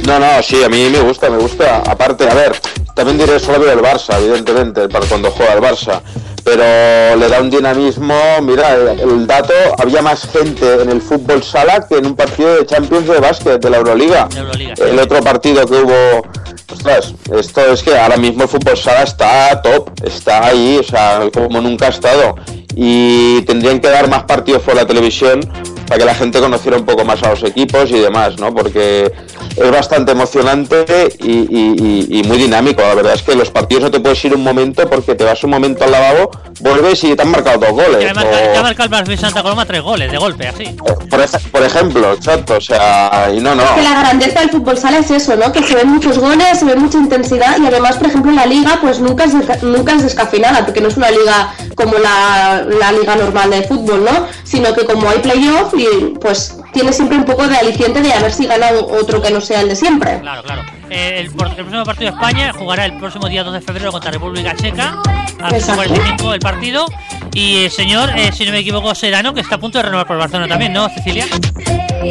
No, 0.06 0.20
no, 0.20 0.42
sí, 0.42 0.64
a 0.64 0.70
mí 0.70 0.88
me 0.90 1.00
gusta, 1.02 1.30
me 1.30 1.38
gusta. 1.38 1.80
Aparte, 1.80 2.30
a 2.30 2.34
ver, 2.34 2.56
también 2.94 3.18
diré 3.18 3.40
solo 3.40 3.60
veo 3.60 3.74
el 3.74 3.80
Barça, 3.80 4.18
evidentemente, 4.18 4.88
para 4.88 5.06
cuando 5.06 5.32
juega 5.32 5.54
el 5.54 5.62
Barça. 5.62 6.02
Pero 6.48 7.18
le 7.18 7.28
da 7.28 7.42
un 7.42 7.50
dinamismo, 7.50 8.16
mira, 8.42 8.74
el, 8.74 9.28
dato, 9.28 9.54
había 9.78 10.02
más 10.02 10.26
gente 10.32 10.82
en 10.82 10.90
el 10.90 11.02
fútbol 11.02 11.44
sala 11.44 11.86
que 11.86 11.98
en 11.98 12.06
un 12.06 12.16
partido 12.16 12.56
de 12.56 12.66
Champions 12.66 13.06
de 13.06 13.20
básquet 13.20 13.62
de 13.62 13.70
la 13.70 13.78
Euroliga. 13.78 14.30
De 14.32 14.40
Euroliga. 14.40 14.74
El 14.78 14.98
otro 14.98 15.22
partido 15.22 15.66
que 15.66 15.74
hubo, 15.74 16.26
ostras, 16.72 17.14
esto 17.38 17.74
es 17.74 17.84
que 17.84 17.98
ahora 17.98 18.16
mismo 18.16 18.44
el 18.44 18.48
fútbol 18.50 18.78
sala 18.78 19.04
está 19.04 19.62
top, 19.62 19.90
está 20.06 20.46
ahí, 20.46 20.78
o 20.80 20.84
sea, 20.84 21.20
como 21.34 21.60
nunca 21.60 21.88
ha 21.88 21.90
estado. 21.90 22.38
Y 22.74 23.42
tendrían 23.42 23.82
que 23.82 23.90
dar 23.90 24.08
más 24.08 24.24
partidos 24.24 24.62
por 24.62 24.76
la 24.76 24.88
televisión 24.88 25.42
para 25.88 26.00
que 26.00 26.06
la 26.06 26.16
gente 26.16 26.40
conociera 26.40 26.78
un 26.78 26.86
poco 26.86 27.06
más 27.06 27.22
a 27.24 27.30
los 27.30 27.44
equipos 27.44 27.90
y 27.92 28.00
demás, 28.00 28.38
¿no? 28.38 28.54
Porque 28.54 29.12
es 29.56 29.72
bastante 29.72 30.12
emocionante 30.12 30.86
y, 31.20 31.32
y- 31.32 32.08
y- 32.10 32.20
y 32.20 32.24
muy 32.24 32.38
dinámico. 32.38 32.82
La 32.82 32.94
verdad 32.96 33.14
es 33.14 33.24
que 33.24 33.36
los 33.36 33.50
partidos 33.50 33.84
no 33.84 33.92
te 33.92 34.00
puedes 34.00 34.24
ir 34.26 34.36
un 34.36 34.44
momento 34.44 34.88
porque 34.90 35.16
te 35.16 35.24
vas 35.24 35.44
un 35.44 35.50
momento 35.52 35.84
al 35.86 35.92
lavabo, 35.92 36.30
vuelves 36.60 37.04
y 37.04 37.16
te 37.16 37.22
han 37.22 37.32
marcado 37.32 37.60
dos 37.60 37.72
goles. 37.72 37.96
O- 37.96 38.00
que 38.00 38.10
ha 38.10 38.62
marcado 38.64 38.86
el 38.98 39.06
Barça 39.08 39.18
Santa 39.18 39.42
Coloma 39.44 39.66
tres 39.66 39.82
goles 39.82 40.12
de 40.12 40.18
golpe, 40.18 40.48
así. 40.48 40.66
por, 41.10 41.20
ej- 41.22 41.52
por 41.52 41.64
ejemplo, 41.64 42.14
exacto, 42.14 42.56
o 42.58 42.62
sea, 42.62 43.30
y 43.36 43.40
no, 43.40 43.56
no. 43.56 43.64
que 43.76 43.82
la 43.82 44.00
grandeza 44.02 44.42
del 44.42 44.50
fútbol 44.50 44.78
sala 44.78 44.98
es 45.00 45.10
eso, 45.12 45.36
¿no? 45.36 45.52
Que 45.52 45.64
se 45.64 45.76
ven 45.76 45.88
muchos 45.90 46.20
goles, 46.20 46.60
se 46.60 46.66
ve 46.66 46.76
mucha 46.76 46.98
intensidad 46.98 47.58
y 47.60 47.66
además, 47.66 47.98
por 47.98 48.08
ejemplo, 48.08 48.32
la 48.32 48.46
liga 48.46 48.78
pues 48.82 49.00
nunca 49.00 49.24
es, 49.24 49.34
nunca 49.64 49.94
es 49.94 50.04
descafeinada, 50.04 50.66
porque 50.66 50.82
no 50.82 50.90
es 50.90 50.98
una 50.98 51.10
liga 51.12 51.54
como 51.76 51.94
la, 51.98 52.66
la 52.80 52.92
liga 52.92 53.16
normal 53.16 53.50
de 53.50 53.64
fútbol, 53.64 54.04
¿no? 54.04 54.28
Sino 54.48 54.74
que 54.74 54.86
como 54.86 55.10
hay 55.10 55.20
playoff 55.20 55.74
y 55.78 56.16
pues 56.22 56.58
tiene 56.72 56.94
siempre 56.94 57.18
un 57.18 57.26
poco 57.26 57.48
de 57.48 57.58
aliciente 57.58 58.02
de 58.02 58.14
a 58.14 58.20
ver 58.22 58.32
si 58.32 58.46
gana 58.46 58.68
otro 59.02 59.22
que 59.22 59.30
no 59.30 59.42
sea 59.42 59.62
el 59.62 59.68
de 59.70 59.76
siempre. 59.76 60.20
Claro, 60.22 60.42
claro. 60.44 60.62
eh, 60.90 61.16
el, 61.20 61.26
el 61.26 61.32
próximo 61.34 61.84
partido 61.84 62.12
de 62.12 62.16
España 62.18 62.54
jugará 62.58 62.86
el 62.86 62.98
próximo 62.98 63.28
día 63.28 63.44
2 63.44 63.54
de 63.56 63.62
febrero 63.62 63.92
contra 63.92 64.10
República 64.12 64.56
Checa. 64.56 65.02
A 65.40 65.52
las 65.52 65.62
Exacto. 65.62 65.84
45 65.84 66.34
el 66.34 66.40
partido. 66.40 66.86
Y 67.34 67.66
el 67.66 67.72
señor, 67.72 68.10
eh, 68.18 68.32
si 68.34 68.46
no 68.46 68.52
me 68.52 68.60
equivoco, 68.60 68.96
Serano, 68.96 69.34
que 69.34 69.42
está 69.42 69.56
a 69.56 69.60
punto 69.60 69.78
de 69.80 69.84
renovar 69.84 70.08
por 70.08 70.18
Barcelona 70.18 70.48
también, 70.48 70.72
¿no, 70.74 70.88
Cecilia? 70.90 71.26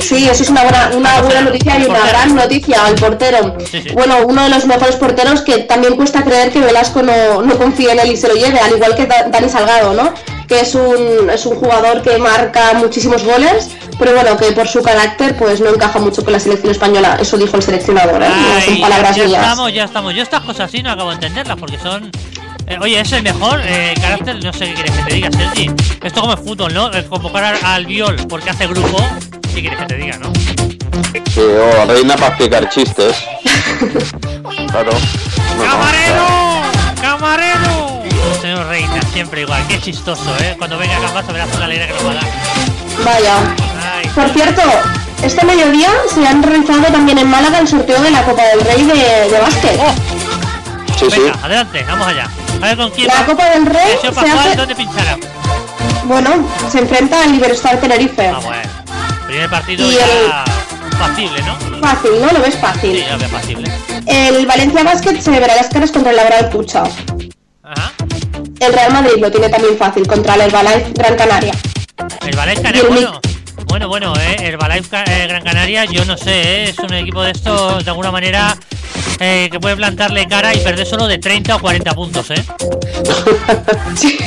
Sí, 0.01 0.29
eso 0.29 0.43
es 0.43 0.51
una 0.51 0.63
buena, 0.63 0.91
una 0.95 1.23
buena 1.23 1.41
noticia 1.41 1.79
y 1.79 1.85
una 1.87 2.07
gran 2.07 2.35
noticia 2.35 2.85
al 2.87 2.95
portero. 2.97 3.57
Sí, 3.71 3.83
sí. 3.83 3.91
Bueno, 3.95 4.19
uno 4.27 4.43
de 4.45 4.51
los 4.51 4.67
mejores 4.67 4.97
porteros 4.97 5.41
que 5.41 5.59
también 5.61 5.97
cuesta 5.97 6.23
creer 6.23 6.51
que 6.53 6.61
Velasco 6.61 7.03
no, 7.03 7.43
no 7.43 7.57
confíe 7.57 7.93
en 7.93 8.01
él 8.01 8.13
y 8.13 8.17
se 8.17 8.29
lo 8.29 8.35
lleve, 8.35 8.59
al 8.61 8.75
igual 8.77 8.95
que 8.95 9.07
Da- 9.07 9.29
Dani 9.31 9.49
Salgado, 9.49 9.95
¿no? 9.95 10.13
Que 10.49 10.61
es 10.61 10.75
un, 10.77 11.29
es 11.29 11.45
un 11.47 11.57
jugador 11.57 12.03
que 12.03 12.19
marca 12.19 12.73
muchísimos 12.75 13.25
goles, 13.25 13.71
pero 13.99 14.13
bueno, 14.15 14.37
que 14.37 14.53
por 14.53 14.69
su 14.69 14.81
carácter 14.83 15.37
pues 15.37 15.61
no 15.61 15.71
encaja 15.71 15.99
mucho 15.99 16.23
con 16.23 16.33
la 16.33 16.39
selección 16.41 16.71
española. 16.71 17.19
Eso 17.21 17.37
dijo 17.37 17.57
el 17.57 17.63
seleccionador, 17.63 18.23
¿eh? 18.23 18.29
No 18.29 18.61
son 18.61 18.75
Ay, 18.75 18.81
palabras 18.81 19.17
ya 19.17 19.25
mías. 19.25 19.43
estamos, 19.43 19.73
ya 19.73 19.85
estamos. 19.85 20.15
Yo 20.15 20.23
estas 20.23 20.43
cosas 20.43 20.69
así 20.69 20.83
no 20.83 20.91
acabo 20.93 21.09
de 21.11 21.15
entenderlas 21.17 21.57
porque 21.59 21.79
son. 21.79 22.11
eh, 22.69 22.79
oye, 22.81 23.01
es 23.01 23.11
el 23.13 23.23
mejor 23.25 23.61
eh, 23.65 23.95
carácter, 24.01 24.43
no 24.45 24.53
sé 24.53 24.67
qué 24.67 24.75
quieres 24.75 24.93
que 24.93 25.03
te 25.03 25.15
diga, 25.15 25.31
Sergi. 25.33 25.71
Esto 26.05 26.21
como 26.21 26.35
es 26.35 26.41
fútbol, 26.41 26.73
¿no? 26.73 26.93
El 26.93 27.05
convocar 27.07 27.43
al, 27.45 27.59
al 27.65 27.87
Viol 27.87 28.17
porque 28.29 28.51
hace 28.51 28.69
grupo, 28.69 28.99
¿qué 29.53 29.61
quieres 29.63 29.79
que 29.81 29.87
te 29.87 29.97
diga, 29.97 30.17
no? 30.19 30.33
Sí, 31.35 31.41
o 31.41 31.85
reina 31.87 32.15
para 32.15 32.29
explicar 32.29 32.69
chistes. 32.69 33.17
Claro. 34.71 34.91
No, 34.93 35.65
no, 35.65 35.71
¡Camarero! 35.71 36.27
¡Camarero! 37.01 37.86
Señor 38.57 38.71
Reina, 38.71 39.03
siempre 39.13 39.43
igual. 39.43 39.63
Qué 39.69 39.79
chistoso, 39.79 40.35
¿eh? 40.41 40.55
Cuando 40.57 40.79
venga 40.79 40.97
a 40.97 41.01
Cambazo 41.01 41.31
verás 41.31 41.55
una 41.57 41.67
alegría 41.67 41.89
que 41.89 41.93
nos 41.93 42.07
va 42.07 42.11
a 42.13 42.15
dar. 42.15 42.25
Vaya. 43.05 43.35
Ay, 43.99 44.09
Por 44.15 44.31
cierto, 44.31 44.63
este 45.23 45.45
mediodía 45.45 45.91
se 46.15 46.27
han 46.27 46.43
realizado 46.43 46.85
también 46.85 47.19
en 47.19 47.29
Málaga 47.29 47.59
el 47.59 47.69
sorteo 47.69 48.01
de 48.01 48.11
la 48.11 48.23
Copa 48.25 48.43
del 48.45 48.63
Rey 48.63 48.83
de, 48.85 49.29
de 49.31 49.39
básquet. 49.41 49.79
Sí, 50.99 51.05
sí. 51.11 51.21
venga, 51.21 51.39
adelante, 51.43 51.85
vamos 51.87 52.07
allá. 52.07 52.31
A 52.63 52.67
ver 52.69 52.77
con 52.79 52.91
quién 52.93 53.09
La. 53.09 53.27
Copa 53.27 53.45
del 53.51 53.67
Rey 53.67 53.99
El 54.03 54.15
se 54.15 54.21
hace, 54.31 54.57
¿dónde 54.57 54.75
pinchará? 54.75 55.19
bueno, 56.05 56.49
se 56.73 56.79
enfrenta 56.79 57.23
al 57.25 57.35
Iberostar 57.35 57.79
Tenerife. 57.79 58.27
Ah, 58.29 58.39
bueno. 58.43 58.63
Primer 59.27 59.51
partido 59.51 59.91
Y 59.93 59.97
ya 59.97 60.45
factible, 60.99 61.43
¿no? 61.43 61.57
Fácil, 61.87 62.13
¿no? 62.23 62.33
Lo 62.33 62.41
ves 62.41 62.55
Sí, 62.55 62.61
fácil. 62.63 63.05
ya 63.07 63.17
veo 63.19 63.29
factible. 63.29 63.71
El 64.07 64.47
Valencia 64.47 64.83
Basket 64.83 65.21
se 65.21 65.31
verá 65.33 65.57
las 65.57 65.69
caras 65.69 65.91
contra 65.93 66.13
el 66.13 66.17
Laboral 66.17 66.49
Pucha. 66.49 66.85
Ajá. 67.63 67.93
El 68.61 68.73
Real 68.73 68.93
Madrid 68.93 69.21
lo 69.21 69.31
tiene 69.31 69.49
también 69.49 69.77
fácil 69.77 70.07
contra 70.07 70.35
el 70.35 70.43
Herbalife 70.43 70.93
Gran 70.95 71.17
Canaria. 71.17 71.53
El 72.23 72.29
Herbalife 72.29 72.61
Y 72.61 72.63
Canaria, 72.63 72.83
el 72.83 72.89
bueno. 72.89 73.21
Bueno, 73.67 73.89
bueno, 73.89 74.13
eh, 74.17 74.37
Herbalife 74.41 74.97
eh, 75.07 75.27
Gran 75.27 75.43
Canaria, 75.43 75.85
yo 75.85 76.05
no 76.05 76.17
sé, 76.17 76.31
eh, 76.31 76.65
es 76.71 76.79
un 76.79 76.93
equipo 76.95 77.23
de 77.23 77.33
estos, 77.33 77.85
de 77.85 77.91
alguna 77.91 78.11
manera, 78.11 78.57
eh, 79.21 79.49
que 79.51 79.61
puede 79.61 79.77
plantarle 79.77 80.27
cara 80.27 80.55
y 80.55 80.59
perder 80.61 80.87
solo 80.87 81.07
de 81.07 81.19
30 81.19 81.57
o 81.57 81.61
40 81.61 81.95
puntos, 81.95 82.31
¿eh? 82.31 82.45
Sí. 83.97 84.19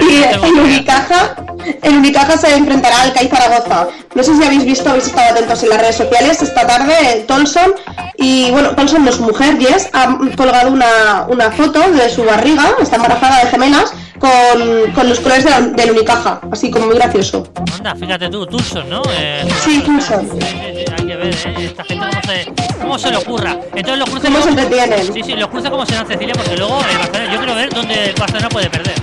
Y 0.00 0.34
no 0.34 0.42
ver. 0.42 0.52
Unicaja, 0.52 1.36
el 1.82 1.96
Unicaja 1.96 2.36
se 2.36 2.54
enfrentará 2.54 3.02
al 3.02 3.12
CAI 3.12 3.28
Zaragoza. 3.28 3.88
No 4.14 4.22
sé 4.22 4.36
si 4.36 4.44
habéis 4.44 4.64
visto, 4.64 4.90
habéis 4.90 5.06
estado 5.06 5.30
atentos 5.30 5.62
en 5.62 5.68
las 5.70 5.80
redes 5.80 5.96
sociales. 5.96 6.42
Esta 6.42 6.66
tarde 6.66 7.24
Tolson 7.26 7.74
y 8.16 8.50
bueno, 8.50 8.70
Tolson 8.74 9.04
no 9.04 9.10
es 9.10 9.20
mujer, 9.20 9.58
Jess, 9.58 9.88
ha 9.92 10.18
colgado 10.36 10.70
una, 10.72 11.26
una 11.28 11.50
foto 11.50 11.80
de 11.80 12.10
su 12.10 12.24
barriga, 12.24 12.74
está 12.80 12.96
embarazada 12.96 13.44
de 13.44 13.50
gemelas, 13.50 13.92
con, 14.18 14.92
con 14.92 15.08
los 15.08 15.20
colores 15.20 15.44
de 15.44 15.50
la- 15.50 15.60
del 15.60 15.90
Unicaja, 15.92 16.40
así 16.50 16.70
como 16.70 16.86
muy 16.86 16.96
gracioso. 16.96 17.48
Anda, 17.76 17.94
fíjate 17.94 18.28
tú, 18.28 18.46
Tulson, 18.46 18.88
¿no? 18.88 19.02
Eh, 19.10 19.46
Sí, 19.64 19.80
Tulson. 19.80 20.28
sí, 20.30 20.38
sí, 20.40 20.84
hay 20.98 21.06
que 21.06 21.16
ver, 21.16 21.34
¿eh? 21.34 21.54
Esta 21.64 21.84
gente 21.84 22.06
cómo 22.10 22.22
se, 22.22 22.78
cómo 22.80 22.98
se 22.98 23.10
le 23.10 23.16
ocurra. 23.16 23.56
Entonces 23.74 23.98
los 23.98 24.10
cruces... 24.10 24.30
¿Cómo 24.30 24.42
se 24.42 24.48
entretienen? 24.50 25.12
Sí, 25.14 25.22
sí, 25.24 25.32
los 25.34 25.48
cruces 25.48 25.70
como 25.70 25.86
serán 25.86 26.06
Cecilia, 26.06 26.34
porque 26.34 26.56
luego 26.56 26.78
el 26.90 26.98
Barcelona, 26.98 27.32
yo 27.32 27.38
quiero 27.38 27.54
ver 27.54 27.70
dónde 27.74 28.04
el 28.10 28.14
Barcelona 28.14 28.48
puede 28.48 28.70
perder. 28.70 28.94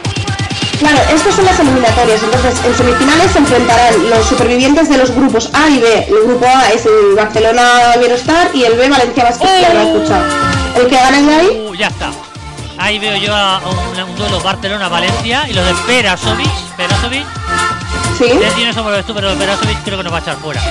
Claro, 0.79 0.97
estas 1.09 1.33
son 1.33 1.45
las 1.45 1.57
eliminatorias, 1.57 2.21
entonces 2.21 2.53
en 2.65 2.75
semifinales 2.75 3.31
se 3.31 3.39
enfrentarán 3.39 4.09
los 4.09 4.25
supervivientes 4.25 4.89
de 4.89 4.97
los 4.97 5.09
grupos 5.11 5.49
A 5.53 5.69
y 5.69 5.79
B. 5.79 6.05
El 6.09 6.27
grupo 6.27 6.45
A 6.45 6.67
es 6.69 6.85
el 6.85 7.15
Barcelona 7.15 7.63
Iberostar 7.95 8.49
y 8.53 8.63
el 8.63 8.73
B 8.73 8.89
Valencia 8.89 9.23
Basket. 9.23 9.47
El 10.77 10.87
que 10.87 10.95
gane 10.95 11.21
de 11.21 11.33
ahí, 11.35 11.47
Uh, 11.69 11.73
ya 11.75 11.87
está. 11.87 12.11
Ahí 12.85 12.99
veo 12.99 13.15
yo 13.17 13.33
a 13.33 13.59
un, 13.65 13.99
un 13.99 14.15
duelo 14.15 14.39
Barcelona-Valencia 14.41 15.49
y 15.49 15.53
los 15.53 15.65
de 15.65 15.73
Perasovic. 15.87 16.51
Perasovic, 16.77 17.25
sí. 18.15 18.25
Lo 18.75 18.83
ves 18.91 19.05
tú, 19.07 19.15
pero 19.15 19.33
Perasovic 19.33 19.83
creo 19.83 19.97
que 19.97 20.03
nos 20.03 20.13
va 20.13 20.17
a 20.17 20.21
echar 20.21 20.35
fuera. 20.35 20.61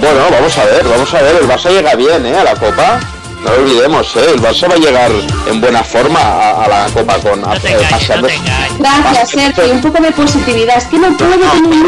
Bueno, 0.00 0.20
vamos 0.30 0.56
a 0.56 0.64
ver, 0.66 0.84
vamos 0.84 1.12
a 1.12 1.20
ver. 1.20 1.34
El 1.40 1.48
Barça 1.48 1.70
llega 1.70 1.96
bien, 1.96 2.24
¿eh? 2.26 2.38
A 2.38 2.44
la 2.44 2.54
Copa. 2.54 3.00
No 3.42 3.50
lo 3.50 3.62
olvidemos, 3.62 4.14
¿eh? 4.14 4.30
El 4.34 4.40
Barça 4.40 4.70
va 4.70 4.76
a 4.76 4.78
llegar 4.78 5.10
en 5.50 5.60
buena 5.60 5.82
forma 5.82 6.20
a, 6.20 6.64
a 6.64 6.68
la 6.68 6.86
Copa 6.94 7.18
con... 7.18 7.40
No 7.40 7.58
te 7.58 7.72
eh, 7.72 7.72
engañes, 7.72 8.08
no 8.10 8.28
te 8.28 8.34
engañes. 8.36 8.78
Gracias, 8.78 9.30
Sergio, 9.30 9.72
un 9.72 9.80
poco 9.80 10.00
de 10.00 10.12
positividad. 10.12 10.78
Es 10.78 10.84
que 10.84 10.98
no 10.98 11.16
puedo 11.16 11.32
tener 11.32 11.86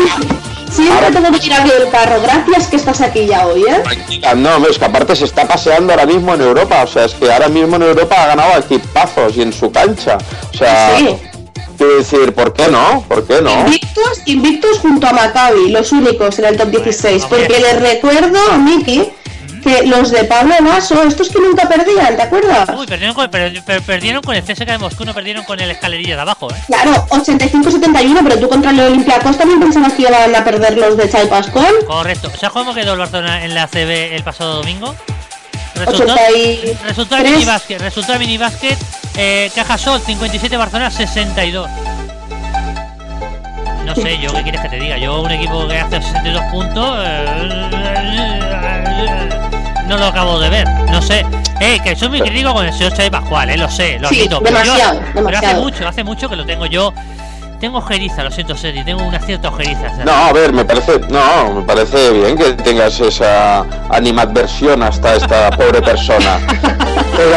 Siempre 0.71 1.11
tengo 1.13 1.31
que 1.33 1.39
tirar 1.41 1.67
el 1.67 1.91
carro. 1.91 2.21
Gracias 2.23 2.69
que 2.69 2.77
estás 2.77 3.01
aquí 3.01 3.27
ya 3.27 3.47
hoy, 3.47 3.65
¿eh? 3.65 3.81
Tranquila, 3.83 4.35
No, 4.35 4.67
es 4.67 4.79
que 4.79 4.85
aparte 4.85 5.17
se 5.17 5.25
está 5.25 5.47
paseando 5.47 5.93
ahora 5.93 6.07
mismo 6.07 6.35
en 6.35 6.41
Europa. 6.43 6.83
O 6.83 6.87
sea, 6.87 7.05
es 7.05 7.15
que 7.15 7.31
ahora 7.31 7.49
mismo 7.49 7.77
en 7.77 7.83
Europa 7.83 8.23
ha 8.23 8.27
ganado 8.29 8.55
a 8.55 8.59
equipazos 8.59 9.37
y 9.37 9.43
en 9.43 9.53
su 9.53 9.71
cancha. 9.73 10.19
O 10.55 10.57
sea, 10.57 10.97
Sí. 10.97 11.17
quiero 11.77 11.97
decir, 11.97 12.33
¿por 12.35 12.53
qué 12.53 12.69
no? 12.69 13.05
¿Por 13.09 13.27
qué 13.27 13.41
no? 13.43 13.61
Invictos, 13.61 14.21
invictos 14.27 14.79
junto 14.79 15.07
a 15.09 15.13
Maccabi, 15.13 15.71
los 15.71 15.91
únicos 15.93 16.39
en 16.39 16.45
el 16.47 16.57
top 16.57 16.69
16. 16.71 17.27
Bueno, 17.29 17.45
Porque 17.47 17.61
les 17.61 17.81
recuerdo 17.81 18.39
a 18.53 18.57
Miki 18.59 19.11
que 19.61 19.87
los 19.87 20.11
de 20.11 20.25
Pablo 20.25 20.55
Lasso, 20.63 21.03
estos 21.03 21.29
que 21.29 21.39
nunca 21.41 21.69
perdían, 21.69 22.17
¿te 22.17 22.23
acuerdas? 22.23 22.69
Uy, 22.77 22.87
perdieron 22.87 23.15
con, 23.15 23.31
per- 23.31 23.63
per- 23.63 23.83
perdieron 23.83 24.23
con 24.23 24.35
el 24.35 24.43
CSKA 24.43 24.73
de 24.73 24.79
Moscú, 24.79 25.05
no 25.05 25.15
perdieron 25.15 25.45
con 25.45 25.61
el 25.61 25.71
escalerilla 25.71 26.17
de 26.17 26.23
abajo, 26.23 26.49
¿eh? 26.51 26.57
Claro, 26.67 27.07
85-71, 27.11 28.21
pero 28.23 28.39
tú 28.39 28.49
contra 28.49 28.71
el 28.71 28.81
Olympiacos 28.81 29.37
también 29.39 29.61
pensabas 29.61 29.93
que 29.95 30.03
iban 30.03 30.35
a 30.35 30.45
perder 30.45 30.77
los 30.79 30.97
de 30.97 31.09
Chai 31.09 31.29
Pascual. 31.29 31.75
Correcto. 31.87 32.31
¿Sabes 32.31 32.51
cómo 32.53 32.75
quedó 32.75 32.93
el 32.95 32.99
Barcelona 32.99 33.45
en 33.45 33.55
la 33.55 33.67
CB 33.67 34.15
el 34.15 34.23
pasado 34.23 34.55
domingo? 34.57 34.95
Resultó, 35.75 36.13
83. 36.13 36.83
resultó 36.83 37.17
el 37.17 37.23
minibásquet. 37.25 37.81
Resultó 37.81 38.13
el 38.13 38.19
minibásquet. 38.19 38.79
Eh, 39.17 39.51
Caja 39.55 39.79
Sol 39.79 40.01
57, 40.05 40.57
Barcelona 40.57 40.91
62. 40.91 41.69
No 43.87 43.95
sé, 43.95 44.19
yo 44.19 44.33
qué 44.35 44.43
quieres 44.43 44.61
que 44.61 44.69
te 44.69 44.77
diga. 44.79 44.99
Yo, 44.99 45.21
un 45.23 45.31
equipo 45.31 45.67
que 45.67 45.79
hace 45.79 46.01
62 46.03 46.43
puntos. 46.53 46.99
eh, 47.03 47.91
no 49.91 49.99
lo 49.99 50.07
acabo 50.07 50.39
de 50.39 50.49
ver. 50.49 50.69
No 50.91 51.03
sé. 51.03 51.27
Eh, 51.61 51.79
que 51.85 51.95
soy 51.97 52.09
muy 52.09 52.21
crítico 52.23 52.55
con 52.55 52.65
el 52.65 52.73
señor 52.73 52.95
Xavi 52.97 53.11
Pascual, 53.11 53.51
eh, 53.51 53.57
lo 53.59 53.69
sé, 53.69 53.99
lo 53.99 54.09
Sí, 54.09 54.21
admito. 54.21 54.41
pero 54.41 54.63
yo- 54.65 54.73
pero 55.15 55.37
hace 55.39 55.55
mucho, 55.57 55.89
hace 55.89 56.05
mucho 56.05 56.29
que 56.29 56.37
lo 56.37 56.47
tengo 56.47 56.65
yo. 56.67 56.95
Tengo 57.61 57.77
ojeriza, 57.79 58.23
lo 58.23 58.31
siento, 58.31 58.57
Sergi. 58.57 58.83
Tengo 58.85 59.03
una 59.03 59.19
cierta 59.19 59.49
ojeriza. 59.49 59.91
¿sabes? 59.91 60.07
No, 60.07 60.13
a 60.13 60.33
ver, 60.33 60.51
me 60.55 60.65
parece, 60.65 60.99
no, 61.11 61.53
me 61.57 61.63
parece 61.63 62.11
bien 62.13 62.39
que 62.39 62.53
tengas 62.55 62.99
esa 63.01 63.67
animadversión 63.91 64.83
hasta 64.83 65.17
esta 65.17 65.51
pobre 65.51 65.83
persona. 65.83 66.39
Pero, 67.17 67.37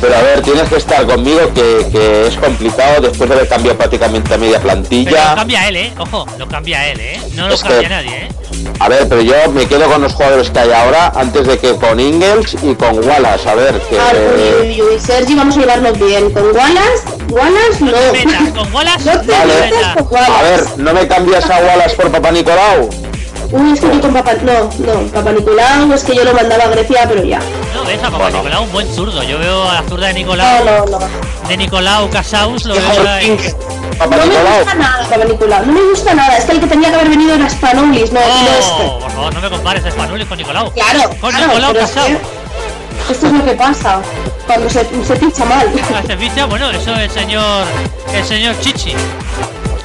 pero 0.00 0.16
a 0.16 0.22
ver, 0.22 0.42
tienes 0.42 0.68
que 0.68 0.76
estar 0.76 1.04
conmigo 1.06 1.40
que, 1.54 1.86
que 1.92 2.26
es 2.28 2.36
complicado 2.36 3.00
después 3.02 3.28
de 3.28 3.36
haber 3.36 3.48
cambiado 3.48 3.76
prácticamente 3.78 4.34
a 4.34 4.38
media 4.38 4.58
Pero 4.58 4.62
plantilla. 4.72 5.30
lo 5.30 5.36
cambia 5.36 5.68
él, 5.68 5.76
¿eh? 5.76 5.92
Ojo, 5.98 6.26
lo 6.38 6.48
cambia 6.48 6.88
él, 6.88 7.00
¿eh? 7.00 7.20
No 7.34 7.48
lo 7.48 7.54
Es 7.54 7.62
que- 7.62 7.68
cambia 7.68 7.88
nadie, 7.88 8.16
¿eh? 8.16 8.28
A 8.80 8.88
ver, 8.88 9.08
pero 9.08 9.20
yo 9.22 9.34
me 9.52 9.66
quedo 9.66 9.88
con 9.90 10.02
los 10.02 10.12
jugadores 10.12 10.50
que 10.50 10.58
hay 10.60 10.70
ahora 10.72 11.12
antes 11.14 11.46
de 11.46 11.58
que 11.58 11.74
con 11.76 11.98
Ingels 12.00 12.54
y 12.62 12.74
con 12.74 13.04
Wallace. 13.06 13.48
A 13.48 13.54
ver, 13.54 13.74
que 13.80 13.98
Ah, 13.98 14.12
uy, 14.14 14.62
uy, 14.70 14.82
uy, 14.82 15.00
Sergi, 15.00 15.34
vamos 15.34 15.56
a 15.56 15.60
llevarnos 15.60 15.98
bien. 15.98 16.30
Con 16.30 16.44
Wallace, 16.44 17.02
Wallace 17.28 17.84
No 17.84 17.92
te 17.92 18.12
metas, 18.12 18.40
no. 18.42 18.54
con 18.62 18.74
Wallace, 18.74 19.04
No 19.14 19.20
te 19.20 19.32
Vale. 19.32 19.54
metas 19.70 19.96
con 20.04 20.18
a 20.18 20.42
ver, 20.42 20.64
¿no 20.76 20.94
me 20.94 21.06
cambias 21.08 21.44
a 21.50 21.58
Wallace 21.58 21.96
por 21.96 22.10
Papá 22.10 22.30
Nicolau? 22.30 22.88
Uy, 23.50 23.72
es 23.72 23.80
que 23.80 23.86
yo 23.86 24.00
con 24.00 24.12
Papá... 24.12 24.34
No, 24.42 24.70
no, 24.78 25.00
Papá 25.12 25.32
Nicolau 25.32 25.92
es 25.92 26.04
que 26.04 26.14
yo 26.14 26.24
lo 26.24 26.34
mandaba 26.34 26.64
a 26.64 26.68
Grecia, 26.68 27.04
pero 27.08 27.24
ya. 27.24 27.40
No, 27.88 27.94
ves 27.94 28.02
a 28.04 28.10
Papá 28.10 28.18
Bueno. 28.24 28.38
Nicolau, 28.42 28.62
un 28.64 28.72
buen 28.72 28.94
zurdo. 28.94 29.22
Yo 29.22 29.38
veo 29.38 29.68
a 29.68 29.74
la 29.74 29.82
zurda 29.88 30.08
de 30.08 30.12
No, 30.12 30.18
Nicolau, 30.18 30.64
no, 30.64 30.98
no. 30.98 31.48
de 31.48 31.56
Nicolau 31.56 32.10
Casaus, 32.10 32.64
lo 32.66 32.74
veo 32.74 32.82
Papá 32.84 34.16
No 34.16 34.22
me 34.26 34.28
Nicolau. 34.28 34.58
gusta 34.58 34.74
nada, 34.74 35.04
Papá 35.08 35.24
Nicolau. 35.24 35.66
No 35.66 35.72
me 35.72 35.80
gusta 35.90 36.14
nada. 36.14 36.36
Es 36.36 36.44
que 36.44 36.52
el 36.52 36.60
que 36.60 36.66
tenía 36.66 36.90
que 36.90 36.94
haber 36.96 37.08
venido 37.08 37.34
era 37.34 37.48
Spanoulis, 37.48 38.12
no, 38.12 38.20
no 38.20 38.26
Oh, 38.26 38.58
este. 38.58 39.00
por 39.00 39.10
favor, 39.12 39.34
no 39.34 39.40
me 39.40 39.50
compares 39.50 39.84
a 39.86 39.90
Spanulis 39.90 40.26
con 40.28 40.36
Nicolau. 40.38 40.70
Claro, 40.72 41.10
Con 41.20 41.30
claro, 41.30 41.46
Nicolau 41.46 41.72
pero 41.72 41.84
es 41.84 41.90
Casau. 41.92 42.08
que 43.06 43.12
esto 43.12 43.26
es 43.26 43.32
lo 43.32 43.44
que 43.44 43.52
pasa 43.54 44.00
cuando 44.46 44.68
se, 44.68 44.80
se 45.04 45.16
ficha 45.16 45.44
mal. 45.46 45.66
Ah, 45.94 46.02
se 46.06 46.16
ficha, 46.18 46.44
bueno, 46.44 46.70
eso 46.70 46.92
es 46.92 46.98
el 46.98 47.10
señor, 47.10 47.64
el 48.12 48.24
señor 48.24 48.54
Chichi. 48.60 48.92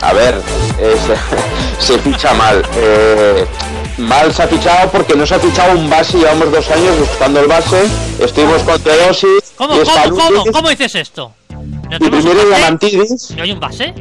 A 0.02 0.12
ver, 0.12 0.42
es- 0.78 1.80
se 1.86 1.98
ficha 2.00 2.34
mal. 2.34 2.62
Eh, 2.76 3.46
mal 3.98 4.34
se 4.34 4.44
ha 4.44 4.48
fichado 4.48 4.90
porque 4.92 5.16
no 5.16 5.26
se 5.26 5.36
ha 5.36 5.40
fichado 5.40 5.78
un 5.78 5.90
base. 5.90 6.18
Llevamos 6.18 6.52
dos 6.52 6.70
años 6.72 7.00
buscando 7.00 7.40
el 7.42 7.48
base. 7.48 7.84
Estuvimos 8.20 8.62
con 8.64 8.80
Teosis 8.82 9.54
¿Cómo, 9.56 9.76
y 9.76 9.80
cómo, 9.84 10.18
cómo, 10.18 10.44
cómo 10.52 10.70
dices 10.70 10.96
esto? 10.96 11.32
¿No 11.50 11.98
Y 11.98 12.10
primero? 12.10 12.46
Diamantidis. 12.46 13.32
¿No 13.38 13.44
hay 13.44 13.52
un 13.52 13.60
base? 13.60 13.94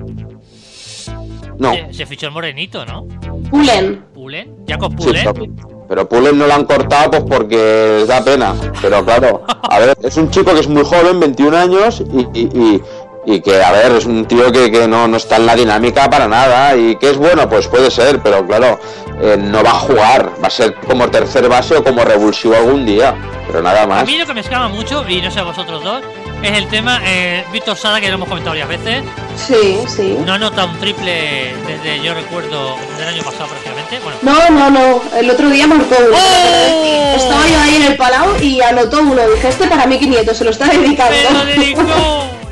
No, 1.58 1.72
Se, 1.72 1.92
se 1.94 2.06
fichó 2.06 2.26
el 2.26 2.32
morenito, 2.32 2.84
¿no? 2.84 3.06
Pulen. 3.50 4.04
Pullen. 4.14 4.56
Jacob 4.66 4.92
Sí, 4.98 5.04
Pullen. 5.06 5.56
pero, 5.88 6.08
Pullen 6.08 6.38
no 6.38 6.46
lo 6.46 6.54
han 6.54 6.64
cortado 6.64 7.10
pues 7.10 7.22
porque 7.28 7.96
les 8.00 8.08
da 8.08 8.24
pena. 8.24 8.54
Pero 8.80 9.04
claro, 9.04 9.44
a 9.62 9.78
ver, 9.78 9.96
es 10.02 10.16
un 10.16 10.30
chico 10.30 10.52
que 10.54 10.60
es 10.60 10.68
muy 10.68 10.82
joven, 10.84 11.20
21 11.20 11.56
años, 11.56 12.02
y, 12.12 12.20
y- 12.40 12.48
y- 12.54 12.82
y 13.24 13.40
que, 13.40 13.62
a 13.62 13.70
ver, 13.72 13.92
es 13.92 14.04
un 14.04 14.24
tío 14.26 14.50
que, 14.50 14.70
que 14.70 14.88
no, 14.88 15.06
no 15.06 15.16
está 15.16 15.36
en 15.36 15.46
la 15.46 15.54
dinámica 15.54 16.10
para 16.10 16.26
nada. 16.26 16.74
Y 16.76 16.96
que 16.96 17.10
es 17.10 17.16
bueno, 17.16 17.48
pues 17.48 17.68
puede 17.68 17.90
ser, 17.90 18.20
pero 18.20 18.44
claro, 18.46 18.80
eh, 19.20 19.36
no 19.38 19.62
va 19.62 19.70
a 19.70 19.74
jugar. 19.74 20.32
Va 20.42 20.48
a 20.48 20.50
ser 20.50 20.74
como 20.74 21.08
tercer 21.08 21.48
base 21.48 21.76
o 21.76 21.84
como 21.84 22.04
revulsivo 22.04 22.56
algún 22.56 22.84
día. 22.84 23.14
Pero 23.46 23.62
nada 23.62 23.82
A 23.82 23.86
más. 23.86 24.06
mí 24.06 24.16
lo 24.18 24.26
que 24.26 24.34
me 24.34 24.40
escama 24.40 24.68
mucho, 24.68 25.04
y 25.08 25.20
no 25.20 25.30
sé 25.30 25.40
a 25.40 25.44
vosotros 25.44 25.82
dos, 25.84 26.02
es 26.42 26.52
el 26.52 26.66
tema 26.68 27.00
eh, 27.04 27.44
Víctor 27.52 27.76
Sada, 27.76 28.00
que 28.00 28.08
lo 28.08 28.14
hemos 28.14 28.28
comentado 28.28 28.50
varias 28.56 28.68
veces. 28.68 29.04
Sí, 29.36 29.78
sí. 29.86 30.16
No 30.24 30.32
anota 30.34 30.64
un 30.64 30.78
triple 30.78 31.54
desde, 31.66 32.02
yo 32.02 32.14
recuerdo, 32.14 32.76
del 32.98 33.08
año 33.08 33.22
pasado 33.22 33.46
prácticamente. 33.48 34.00
Bueno, 34.00 34.18
No, 34.22 34.50
no, 34.50 34.70
no. 34.70 35.02
El 35.16 35.30
otro 35.30 35.48
día 35.50 35.66
marcó 35.66 35.94
uno. 35.98 36.16
¡Oh! 36.16 37.14
Estaba 37.16 37.46
yo 37.46 37.60
ahí 37.60 37.76
en 37.76 37.82
el 37.82 37.96
palau 37.96 38.36
y 38.40 38.60
anotó 38.62 39.00
uno. 39.00 39.20
Dije, 39.34 39.48
este 39.48 39.66
para 39.68 39.86
Miki 39.86 40.06
Nieto, 40.08 40.34
se 40.34 40.44
lo 40.44 40.50
está 40.50 40.66
dedicando. 40.66 41.14
me 41.30 41.38
lo 41.38 41.44
dedicó 41.44 41.82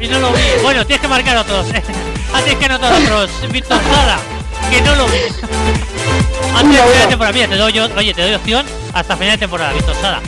y 0.00 0.08
no 0.08 0.18
lo 0.18 0.32
vi. 0.32 0.42
Bueno, 0.62 0.84
tienes 0.86 1.00
que 1.00 1.08
marcar 1.08 1.36
otros. 1.36 1.66
ah, 2.34 2.40
tienes 2.42 2.58
que 2.58 2.64
anotar 2.64 2.92
otros. 2.92 3.30
Víctor 3.50 3.78
que 4.70 4.80
no 4.82 4.94
lo 4.94 5.06
vi. 5.06 5.18
Antes 6.54 6.76
de 6.76 6.82
final 6.82 7.02
de 7.02 7.06
temporada, 7.06 7.32
mira, 7.32 7.48
te 7.48 7.56
doy, 7.56 7.72
yo, 7.72 7.88
oye, 7.96 8.14
te 8.14 8.22
doy 8.22 8.34
opción 8.34 8.66
hasta 8.92 9.16
final 9.16 9.32
de 9.32 9.38
temporada, 9.38 9.72
Víctor 9.72 9.94
Sada. 10.00 10.20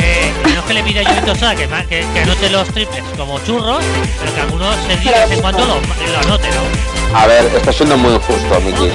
Eh, 0.00 0.32
no 0.44 0.60
es 0.60 0.64
que 0.66 0.74
le 0.74 0.82
pida 0.82 1.02
yo 1.02 1.10
a 1.10 1.14
Víctor 1.14 1.38
Sada 1.38 1.56
que, 1.56 1.68
que, 1.88 2.06
que 2.12 2.20
anote 2.20 2.50
los 2.50 2.68
triples 2.68 3.02
como 3.16 3.38
churros, 3.40 3.82
pero 4.20 4.34
que 4.34 4.40
algunos 4.40 4.76
se 4.76 4.88
de 4.88 5.10
vez 5.10 5.30
en 5.30 5.40
cuando 5.40 5.64
lo, 5.64 5.74
lo 5.74 6.18
anote, 6.20 6.48
¿no? 6.48 6.99
A 7.14 7.26
ver, 7.26 7.44
está 7.56 7.72
siendo 7.72 7.96
muy 7.96 8.14
injusto, 8.14 8.60
Miki. 8.60 8.88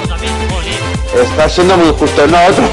Está 1.20 1.48
siendo 1.48 1.76
muy 1.76 1.88
injusto. 1.88 2.26
No, 2.26 2.38
otro, 2.46 2.64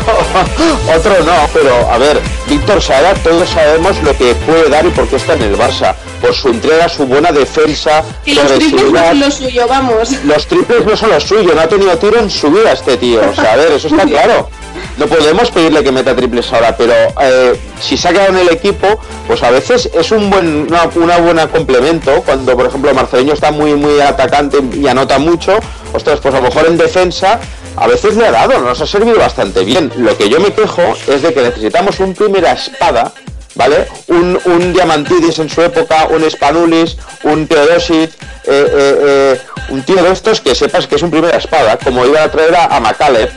otro 0.96 1.24
no, 1.24 1.50
pero 1.54 1.90
a 1.92 1.98
ver, 1.98 2.20
Víctor 2.48 2.82
Sara, 2.82 3.14
todos 3.16 3.50
sabemos 3.50 4.02
lo 4.04 4.16
que 4.18 4.36
puede 4.36 4.70
dar 4.70 4.86
y 4.86 4.90
por 4.90 5.08
qué 5.08 5.18
está 5.18 5.34
en 5.34 5.44
el 5.44 5.58
Barça. 5.58 5.96
Por 6.22 6.34
su 6.34 6.50
entrega, 6.50 6.88
su 6.88 7.06
buena 7.06 7.32
defensa, 7.32 8.04
los 8.26 8.54
triples 8.54 8.92
no 8.92 9.00
son 9.06 9.20
lo 9.20 9.32
suyo, 9.32 9.68
vamos. 9.68 10.12
Los 10.24 10.48
triples 10.48 10.86
no 10.86 10.96
son 10.96 11.10
los 11.10 11.24
suyos, 11.24 11.54
no 11.54 11.62
ha 11.62 11.68
tenido 11.68 11.98
tiro 11.98 12.20
en 12.20 12.30
su 12.30 12.50
vida 12.50 12.72
este 12.72 12.98
tío. 12.98 13.22
O 13.30 13.36
sea, 13.36 13.54
a 13.54 13.56
ver, 13.58 13.74
eso 13.74 13.88
está 13.88 14.04
claro. 14.08 14.50
No 14.98 15.08
podemos 15.08 15.50
pedirle 15.50 15.84
que 15.84 15.92
meta 15.92 16.16
triples 16.16 16.52
ahora, 16.54 16.76
pero 16.78 16.94
eh, 17.22 17.60
si 17.82 17.98
se 17.98 18.08
ha 18.08 18.12
quedado 18.12 18.30
en 18.30 18.48
el 18.48 18.50
equipo, 18.50 19.00
pues 19.28 19.42
a 19.42 19.50
veces 19.50 19.90
es 19.94 20.12
un 20.12 20.30
buen, 20.30 20.68
una, 20.96 21.18
buena 21.18 21.48
complemento. 21.48 22.22
Cuando, 22.22 22.56
por 22.56 22.68
ejemplo, 22.68 22.94
Marcelinho 22.94 23.34
está 23.34 23.52
muy, 23.52 23.74
muy 23.74 24.00
atacante 24.02 24.60
y 24.74 24.88
anota 24.88 25.18
mucho, 25.18 25.58
ostras, 25.94 26.20
pues 26.22 26.34
a 26.36 26.40
lo 26.40 26.44
mejor 26.44 26.68
en 26.68 26.78
defensa 26.78 27.40
a 27.76 27.88
veces 27.88 28.16
le 28.16 28.28
ha 28.28 28.32
dado, 28.32 28.60
nos 28.60 28.80
ha 28.82 28.86
servido 28.86 29.18
bastante 29.18 29.66
bien. 29.66 29.92
Lo 29.98 30.16
que 30.16 30.30
yo 30.30 30.40
me 30.40 30.54
quejo 30.54 30.84
es 31.08 31.24
de 31.24 31.34
que 31.34 31.42
necesitamos 31.42 32.00
un 32.00 32.14
primera 32.14 32.54
espada 32.54 33.14
¿vale? 33.56 33.88
Un, 34.08 34.40
un 34.46 34.74
Diamantidis 34.74 35.40
en 35.40 35.50
su 35.50 35.62
época, 35.62 36.08
un 36.10 36.30
Spanulis, 36.30 36.98
un 37.24 37.48
Teodosit, 37.48 38.10
eh, 38.10 38.18
eh, 38.46 38.98
eh, 39.02 39.40
un 39.70 39.84
tío 39.84 40.02
de 40.04 40.12
estos 40.12 40.42
que 40.42 40.56
sepas 40.56 40.88
que 40.88 40.96
es 40.96 41.02
un 41.02 41.12
primera 41.12 41.38
espada, 41.38 41.78
como 41.78 42.06
iba 42.06 42.24
a 42.24 42.32
traer 42.32 42.56
a, 42.56 42.80
Macaleb 42.80 43.32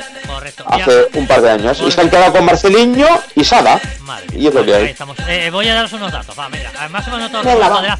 hace 0.66 1.08
un 1.14 1.26
par 1.26 1.42
de 1.42 1.50
años. 1.50 1.80
Y 1.86 1.90
se 1.90 2.00
han 2.00 2.10
quedado 2.10 2.32
con 2.32 2.44
Marceliño 2.44 3.06
y 3.34 3.44
Sada. 3.44 3.80
Madre 4.00 4.26
Y 4.36 4.46
es 4.46 4.54
lo 4.54 4.64
que 4.64 4.74
ahí 4.74 4.82
hay. 4.84 4.90
estamos. 4.90 5.16
Eh, 5.28 5.50
voy 5.50 5.68
a 5.68 5.74
daros 5.74 5.92
unos 5.92 6.12
datos. 6.12 6.38
Va, 6.38 6.48
mira. 6.48 6.70
Además 6.78 7.06
hemos 7.06 7.20
notado 7.20 7.44
Venga, 7.44 7.98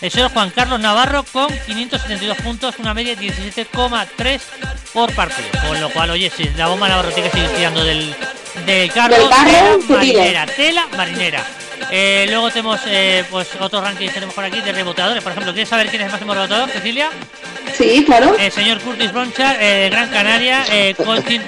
el 0.00 0.10
señor 0.10 0.32
Juan 0.32 0.50
Carlos 0.50 0.80
Navarro 0.80 1.24
con 1.32 1.48
572 1.66 2.36
puntos, 2.38 2.74
una 2.78 2.94
media 2.94 3.14
de 3.16 3.26
17,3 3.26 4.40
por 4.92 5.12
partido. 5.14 5.48
Con 5.66 5.80
lo 5.80 5.90
cual, 5.90 6.10
oye, 6.10 6.30
si 6.34 6.44
la 6.56 6.68
bomba 6.68 6.88
Navarro 6.88 7.10
tiene 7.10 7.30
que 7.30 7.38
seguir 7.38 7.56
tirando 7.56 7.84
del, 7.84 8.14
del 8.66 8.92
carro, 8.92 9.14
Del 9.14 9.28
tire. 9.28 9.96
marinera, 9.96 10.46
tela 10.46 10.86
marinera. 10.96 11.44
Eh, 11.90 12.26
luego 12.28 12.50
tenemos 12.50 12.80
eh, 12.86 13.24
pues 13.30 13.48
otros 13.60 13.82
rankings 13.82 14.14
tenemos 14.14 14.34
por 14.34 14.44
aquí 14.44 14.60
de 14.60 14.72
reboteadores. 14.72 15.22
Por 15.22 15.32
ejemplo, 15.32 15.52
¿quieres 15.52 15.68
saber 15.68 15.88
quién 15.88 16.02
es 16.02 16.06
el 16.06 16.12
máximo 16.12 16.34
reboteador, 16.34 16.70
Cecilia? 16.70 17.10
Sí, 17.76 18.04
claro. 18.04 18.36
El 18.38 18.52
señor 18.52 18.80
Curtis 18.80 19.12
Bronchar, 19.12 19.56
eh, 19.60 19.82
de 19.84 19.90
Gran 19.90 20.08
Canaria, 20.10 20.64
eh, 20.70 20.94
con, 20.94 21.22
de, 21.22 21.40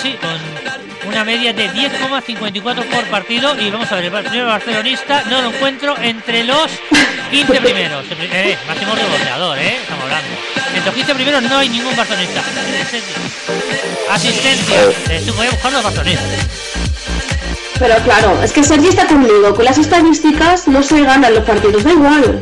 sí, 0.00 0.16
con 0.20 1.08
una 1.08 1.24
media 1.24 1.52
de 1.52 1.70
10,54 1.70 2.84
por 2.84 3.04
partido. 3.04 3.58
Y 3.60 3.70
vamos 3.70 3.90
a 3.90 3.96
ver, 3.96 4.06
el 4.06 4.24
primer 4.24 4.46
barcelonista 4.46 5.24
no 5.24 5.42
lo 5.42 5.50
encuentro 5.50 5.96
entre 6.00 6.44
los 6.44 6.70
15 7.30 7.60
primeros. 7.60 8.04
Eh, 8.20 8.56
máximo 8.66 8.94
reboteador, 8.94 9.58
¿eh? 9.58 9.76
Estamos 9.80 10.04
hablando. 10.04 10.28
Entre 10.68 10.84
los 10.84 10.94
15 10.94 11.14
primeros 11.14 11.42
no 11.42 11.58
hay 11.58 11.68
ningún 11.68 11.96
barcelonista. 11.96 12.42
Asistencia. 14.10 14.80
Eh, 15.10 15.22
tú 15.26 15.32
voy 15.34 15.46
a 15.46 15.50
buscar 15.50 15.72
los 15.72 15.82
barcelonistas. 15.82 16.87
Pero 17.78 17.94
claro, 18.02 18.42
es 18.42 18.52
que 18.52 18.64
Sergi 18.64 18.88
está 18.88 19.06
conmigo. 19.06 19.54
Con 19.54 19.64
las 19.64 19.78
estadísticas 19.78 20.66
no 20.66 20.82
se 20.82 21.02
ganan 21.02 21.34
los 21.34 21.44
partidos, 21.44 21.84
da 21.84 21.92
igual. 21.92 22.40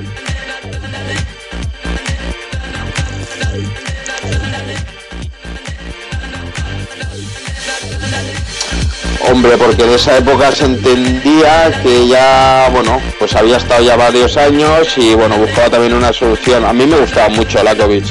Hombre, 9.28 9.58
porque 9.58 9.82
en 9.82 9.90
esa 9.90 10.16
época 10.16 10.52
se 10.52 10.64
entendía 10.64 11.82
que 11.82 12.06
ya, 12.06 12.70
bueno, 12.72 13.00
pues 13.18 13.34
había 13.34 13.56
estado 13.56 13.82
ya 13.82 13.96
varios 13.96 14.36
años 14.36 14.96
y 14.96 15.14
bueno, 15.14 15.36
buscaba 15.36 15.68
también 15.68 15.94
una 15.94 16.12
solución. 16.12 16.64
A 16.64 16.72
mí 16.72 16.86
me 16.86 16.96
gustaba 16.96 17.28
mucho 17.30 17.62
Lakovic. 17.62 18.06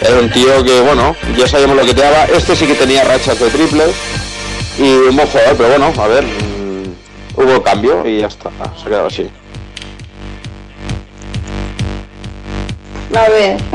Era 0.00 0.18
un 0.18 0.28
tío 0.28 0.62
que, 0.64 0.80
bueno, 0.80 1.16
ya 1.38 1.46
sabíamos 1.46 1.76
lo 1.76 1.86
que 1.86 1.94
te 1.94 2.02
daba. 2.02 2.24
Este 2.24 2.54
sí 2.56 2.66
que 2.66 2.74
tenía 2.74 3.04
rachas 3.04 3.38
de 3.38 3.48
triples 3.48 3.94
y 4.78 4.92
un 4.92 5.16
buen 5.16 5.28
pero 5.32 5.68
bueno, 5.68 5.92
a 5.98 6.06
ver, 6.08 6.24
hubo 7.36 7.62
cambio 7.62 8.06
y 8.06 8.20
ya 8.20 8.26
está, 8.26 8.50
se 8.76 8.82
ha 8.82 8.84
quedado 8.84 9.06
así. 9.06 9.30
A 13.14 13.28
ver. 13.30 13.58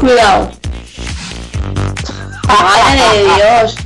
Cuidado. 0.00 0.50
¡Madre 2.48 3.18
de 3.18 3.24
Dios! 3.34 3.76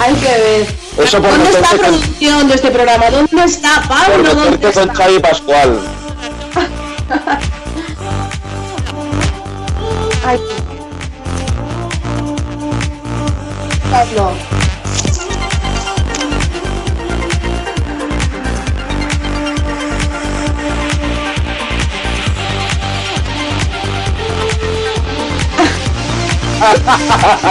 Hay 0.00 0.14
que 0.14 0.26
ver. 0.26 0.66
Eso 1.04 1.20
por 1.22 1.30
¿Dónde 1.30 1.50
está 1.50 1.68
con- 1.70 1.78
producción 1.78 2.48
de 2.48 2.54
este 2.54 2.70
programa? 2.70 3.10
¿Dónde 3.10 3.44
está 3.44 3.82
Por 3.82 3.88
Pablo? 3.88 4.34
¿Dónde 4.34 4.50
meterte 4.50 4.72
con 4.80 4.88
está? 4.90 4.94
Xavi 5.04 5.18
Pascual. 5.20 5.80
Ay. 10.24 10.38
Pablo. 13.90 14.32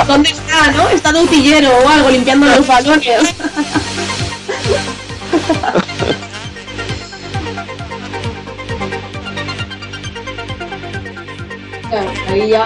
¿Dónde 0.05 0.29
está, 0.29 0.71
no? 0.71 0.89
Está 0.89 1.11
de 1.11 1.21
utillero 1.21 1.71
o 1.79 1.89
algo 1.89 2.09
limpiando 2.11 2.45
los 2.45 2.67
balones. 2.67 3.35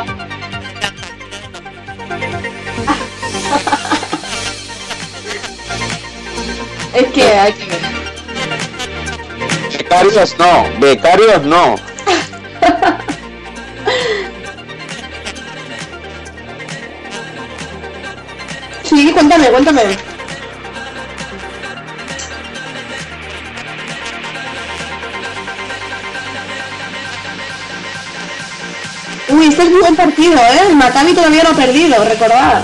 Es 6.93 7.07
que 7.13 7.23
hay 7.23 7.53
que 7.53 7.65
ver. 7.67 7.79
Becarios 9.77 10.37
no, 10.37 10.79
becarios 10.79 11.43
no. 11.43 11.75
Sí, 18.83 19.11
cuéntame, 19.13 19.47
cuéntame. 19.51 20.10
Muy 29.69 29.79
buen 29.79 29.95
partido, 29.95 30.37
¿eh? 30.37 30.61
El 30.69 30.75
Maccabi 30.75 31.13
todavía 31.13 31.43
no 31.43 31.49
ha 31.51 31.53
perdido, 31.53 32.03
recordad. 32.03 32.63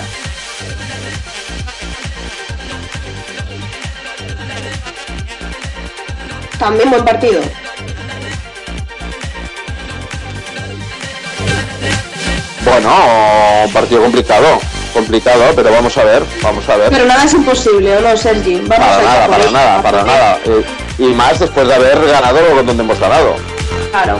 También 6.57 6.89
buen 6.89 7.05
partido. 7.05 7.41
Bueno, 12.65 12.89
partido 13.71 14.01
complicado, 14.01 14.59
complicado, 14.91 15.53
pero 15.55 15.71
vamos 15.71 15.95
a 15.97 16.03
ver, 16.03 16.23
vamos 16.41 16.67
a 16.67 16.77
ver. 16.77 16.89
Pero 16.89 17.05
nada 17.05 17.23
es 17.25 17.33
imposible, 17.33 17.95
¿o 17.95 18.01
no, 18.01 18.17
Sergi? 18.17 18.55
Vamos 18.55 18.69
Para 18.69 18.97
a 18.97 19.01
nada, 19.03 19.27
para 19.27 19.51
nada, 19.51 19.81
para 19.83 20.03
nada. 20.03 20.39
Eh, 20.45 20.65
Y 20.97 21.13
más 21.13 21.39
después 21.39 21.67
de 21.67 21.75
haber 21.75 22.03
ganado 22.07 22.39
lo 22.55 22.63
donde 22.63 22.83
hemos 22.83 22.99
ganado. 22.99 23.35
Claro. 23.91 24.19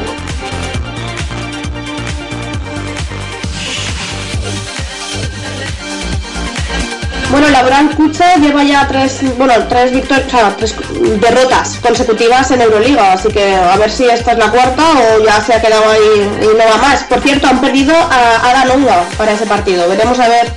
Bueno, 7.40 7.52
Laboral 7.52 7.96
Kucha 7.96 8.38
lleva 8.38 8.64
ya 8.64 8.88
tres, 8.88 9.20
bueno, 9.38 9.54
tres 9.70 9.92
victorias, 9.92 10.26
o 10.26 10.30
sea, 10.32 10.56
tres 10.58 10.74
derrotas 11.22 11.78
consecutivas 11.84 12.50
en 12.50 12.62
Euroliga, 12.62 13.14
así 13.14 13.28
que 13.28 13.54
a 13.54 13.78
ver 13.78 13.92
si 13.92 14.06
esta 14.06 14.32
es 14.32 14.40
la 14.40 14.50
cuarta 14.50 14.82
o 14.82 15.24
ya 15.24 15.40
se 15.40 15.54
ha 15.54 15.62
quedado 15.62 15.88
ahí 15.88 16.40
y 16.42 16.58
no 16.58 16.68
va 16.68 16.78
más. 16.78 17.04
Por 17.04 17.22
cierto, 17.22 17.46
han 17.46 17.62
perdido 17.62 17.96
a 17.96 18.50
Ada 18.50 18.66
Longa 18.66 19.04
para 19.20 19.34
ese 19.34 19.46
partido. 19.46 19.88
Veremos 19.88 20.20
a 20.20 20.28
ver 20.28 20.52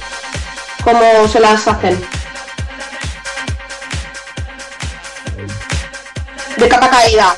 cómo 0.83 1.29
se 1.31 1.41
las 1.41 1.69
hacen. 1.69 2.03
De 6.57 6.67
capa 6.67 6.89
caída. 6.89 7.37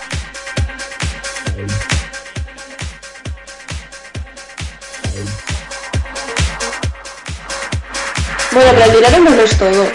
Bueno, 8.53 8.70
pero 8.74 8.84
el 8.84 8.92
dinero 8.92 9.18
no 9.20 9.30
lo 9.30 9.42
es 9.42 9.59
todo. 9.59 9.86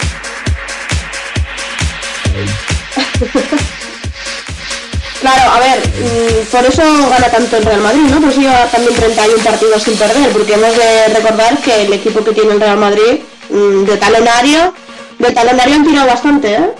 Claro, 5.20 5.50
a 5.50 5.58
ver, 5.58 5.80
mm, 5.80 6.46
por 6.46 6.64
eso 6.64 6.82
gana 7.10 7.28
tanto 7.28 7.56
el 7.56 7.64
Real 7.64 7.80
Madrid, 7.80 8.02
¿no? 8.08 8.20
Por 8.20 8.30
eso 8.30 8.40
lleva 8.40 8.66
también 8.66 8.94
31 8.94 9.42
partidos 9.42 9.82
sin 9.82 9.96
perder, 9.96 10.30
porque 10.30 10.54
hemos 10.54 10.76
de 10.76 11.08
recordar 11.12 11.58
que 11.58 11.86
el 11.86 11.92
equipo 11.92 12.22
que 12.22 12.32
tiene 12.32 12.52
el 12.52 12.60
Real 12.60 12.76
Madrid, 12.76 13.18
mm, 13.50 13.84
de 13.84 13.96
talonario, 13.96 14.72
de 15.18 15.32
talonario 15.32 15.74
han 15.74 15.84
tirado 15.84 16.06
bastante, 16.06 16.54
¿eh? 16.54 16.70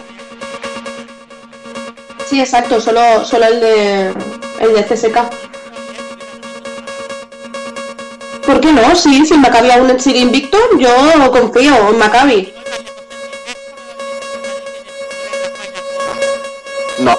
Sí, 2.31 2.41
exacto, 2.41 2.81
solo, 2.81 3.25
solo 3.25 3.47
el 3.47 3.61
de 3.61 4.13
el 4.61 4.75
de 4.75 4.85
CSK. 4.85 5.48
¿Por 8.49 8.63
qué 8.63 8.73
no? 8.73 8.97
Sí, 8.97 9.27
si 9.27 9.35
el 9.35 9.41
Maccabi 9.41 9.71
aún 9.71 10.01
sigue 10.01 10.21
invicto, 10.21 10.57
yo 10.79 10.91
confío 11.31 11.91
en 11.91 11.99
Maccabi. 11.99 12.55
No, 16.99 17.15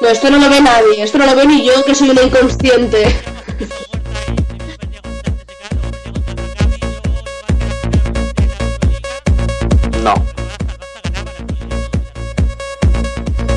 No, 0.00 0.08
esto 0.08 0.30
no 0.30 0.38
lo 0.38 0.48
ve 0.48 0.62
nadie, 0.62 1.02
esto 1.02 1.18
no 1.18 1.26
lo 1.26 1.36
ve 1.36 1.44
ni 1.44 1.66
yo 1.66 1.84
que 1.84 1.94
soy 1.94 2.08
una 2.08 2.22
inconsciente. 2.22 3.14
no. 10.02 10.14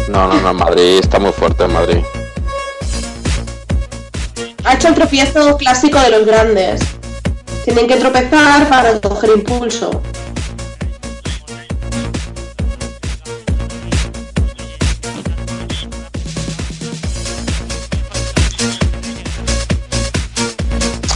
No, 0.10 0.28
no, 0.28 0.42
no, 0.42 0.54
Madrid 0.54 1.00
está 1.00 1.20
muy 1.20 1.32
fuerte 1.32 1.64
en 1.64 1.72
Madrid. 1.72 2.04
Ha 4.66 4.74
hecho 4.74 4.88
el 4.88 4.96
tropiezo 4.96 5.58
clásico 5.58 6.00
de 6.00 6.10
los 6.10 6.26
grandes. 6.26 6.82
Tienen 7.66 7.88
que 7.88 7.98
tropezar 7.98 8.68
para 8.68 9.00
coger 9.00 9.30
impulso. 9.38 10.02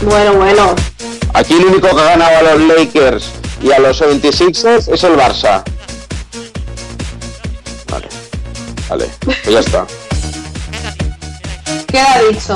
Bueno, 0.02 0.34
bueno. 0.34 0.76
Aquí 1.34 1.54
el 1.54 1.64
único 1.64 1.88
que 1.88 2.02
ha 2.02 2.04
ganado 2.04 2.36
a 2.38 2.54
los 2.54 2.60
Lakers 2.68 3.32
y 3.62 3.72
a 3.72 3.80
los 3.80 4.00
76ers 4.00 4.92
es 4.92 5.02
el 5.02 5.16
Barça. 5.16 5.64
Vale, 7.90 8.08
vale, 8.88 9.10
pues 9.24 9.44
ya 9.44 9.58
está. 9.58 9.86
Queda 11.88 12.22
dicho. 12.30 12.54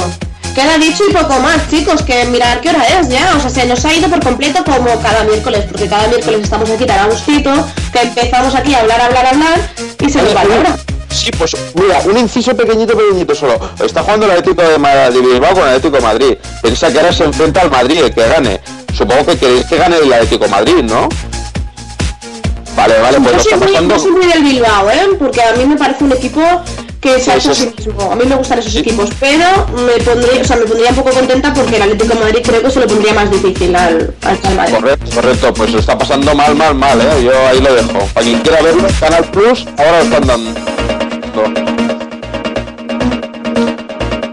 Queda 0.54 0.78
dicho 0.78 1.02
y 1.08 1.12
poco 1.12 1.40
más, 1.40 1.68
chicos, 1.68 2.02
que 2.02 2.24
mirar 2.26 2.60
qué 2.60 2.70
hora 2.70 2.84
es 3.00 3.08
ya. 3.08 3.34
O 3.36 3.40
sea, 3.40 3.50
se 3.50 3.66
nos 3.66 3.84
ha 3.84 3.92
ido 3.92 4.08
por 4.08 4.22
completo 4.22 4.62
como 4.64 5.00
cada 5.00 5.24
miércoles, 5.24 5.64
porque 5.70 5.88
cada 5.88 6.06
miércoles 6.08 6.40
estamos 6.42 6.70
aquí 6.70 6.86
tan 6.86 6.98
a 7.00 7.06
gustito, 7.06 7.50
que 7.92 8.00
empezamos 8.02 8.54
aquí 8.54 8.72
a 8.74 8.80
hablar, 8.80 9.00
hablar, 9.00 9.26
hablar, 9.26 9.58
y 10.00 10.08
se 10.08 10.22
nos 10.22 10.34
va 10.36 10.44
la 10.44 10.54
hora. 10.56 10.76
Sí, 11.10 11.30
pues 11.36 11.56
mira, 11.74 12.00
un 12.04 12.16
inciso 12.18 12.56
pequeñito, 12.56 12.96
pequeñito 12.96 13.34
solo. 13.34 13.58
Está 13.84 14.02
jugando 14.02 14.26
el 14.26 14.32
Atlético 14.32 14.62
de, 14.62 14.78
Ma- 14.78 15.10
de 15.10 15.20
Bilbao 15.20 15.54
con 15.54 15.62
el 15.62 15.68
Atlético 15.70 15.96
de 15.96 16.02
Madrid. 16.02 16.34
Piensa 16.62 16.92
que 16.92 16.98
ahora 17.00 17.12
se 17.12 17.24
enfrenta 17.24 17.60
al 17.60 17.70
Madrid, 17.70 17.98
el 18.04 18.14
que 18.14 18.26
gane. 18.28 18.60
Supongo 18.96 19.26
que 19.26 19.36
queréis 19.38 19.66
que 19.66 19.76
gane 19.76 19.96
el 19.98 20.12
Atlético 20.12 20.44
de 20.44 20.50
Madrid, 20.50 20.82
¿no? 20.84 21.08
Vale, 22.76 22.98
vale, 23.00 23.18
pues 23.20 23.30
Yo 23.30 23.36
lo 23.36 23.40
está 23.42 23.56
muy, 23.56 23.66
pasando. 23.68 23.94
yo 23.96 24.02
soy 24.02 24.10
muy 24.10 24.26
del 24.26 24.42
Bilbao, 24.42 24.90
¿eh? 24.90 25.08
Porque 25.18 25.40
a 25.42 25.52
mí 25.52 25.64
me 25.64 25.76
parece 25.76 26.02
un 26.04 26.12
equipo 26.12 26.40
que 27.04 27.18
se 27.20 27.24
Sí, 27.24 27.30
hace 27.30 27.50
a 27.50 27.54
sí, 27.54 27.72
mismo. 27.76 28.10
A 28.10 28.16
mí 28.16 28.24
me 28.26 28.34
gustan 28.34 28.58
esos 28.58 28.74
equipos, 28.76 29.10
pero 29.20 29.46
me 29.76 30.02
pondría, 30.02 30.40
o 30.40 30.44
sea, 30.44 30.56
me 30.56 30.64
pondría 30.64 30.88
un 30.88 30.96
poco 30.96 31.10
contenta 31.10 31.52
porque 31.52 31.76
el 31.76 31.82
Atlético 31.82 32.14
de 32.14 32.20
Madrid 32.20 32.40
creo 32.42 32.62
que 32.62 32.70
se 32.70 32.80
lo 32.80 32.86
pondría 32.86 33.12
más 33.12 33.30
difícil 33.30 33.76
al, 33.76 34.14
al 34.22 34.54
Madrid. 34.56 34.74
Correcto, 34.74 35.10
correcto, 35.14 35.54
pues 35.54 35.70
lo 35.72 35.80
está 35.80 35.98
pasando 35.98 36.34
mal, 36.34 36.54
mal, 36.54 36.74
mal, 36.74 36.98
¿eh? 36.98 37.24
Yo 37.24 37.32
ahí 37.46 37.60
lo 37.60 37.74
dejo. 37.74 38.06
Para 38.14 38.24
quien 38.24 38.40
quiera 38.40 38.62
verlo, 38.62 38.88
Canal 38.98 39.24
Plus, 39.26 39.66
ahora 39.76 39.98
lo 39.98 40.04
están 40.04 40.26
dando. 40.26 40.60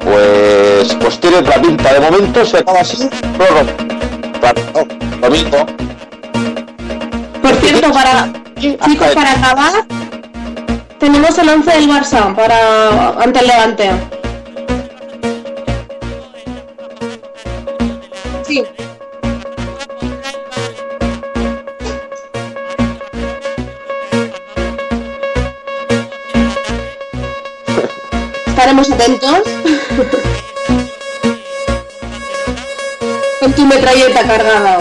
Pues, 0.04 0.96
pues 0.96 1.20
tiene 1.20 1.42
la 1.42 1.62
pinta. 1.62 1.94
De 1.94 2.00
momento 2.00 2.46
se 2.46 2.58
acaba 2.58 2.80
así. 2.80 2.98
No, 3.38 5.20
lo 5.22 5.30
mismo. 5.30 5.66
Por 7.42 7.56
cierto, 7.56 7.92
para 7.92 8.32
chicos, 8.58 9.08
para 9.14 9.32
acabar, 9.32 9.86
tenemos 11.02 11.36
el 11.40 11.50
11 11.50 11.72
del 11.72 11.90
Barça 11.90 12.36
para 12.36 13.10
ante 13.20 13.40
el 13.40 13.48
Levante. 13.48 13.90
Sí. 18.48 18.64
Estaremos 28.46 28.92
atentos. 28.92 29.42
Con 33.40 33.54
tu 33.54 33.66
metralleta 33.66 34.22
cargada. 34.28 34.78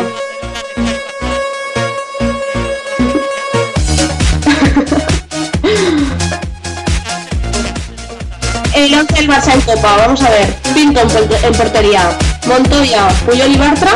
Barça 9.31 9.53
en 9.55 9.61
Copa, 9.61 9.97
vamos 9.97 10.21
a 10.23 10.31
ver. 10.31 10.53
Pinto 10.75 11.01
en, 11.01 11.09
por- 11.09 11.45
en 11.45 11.53
portería. 11.55 12.03
Montoya, 12.47 13.09
Puyol 13.25 13.53
y 13.53 13.57
Bartra. 13.57 13.93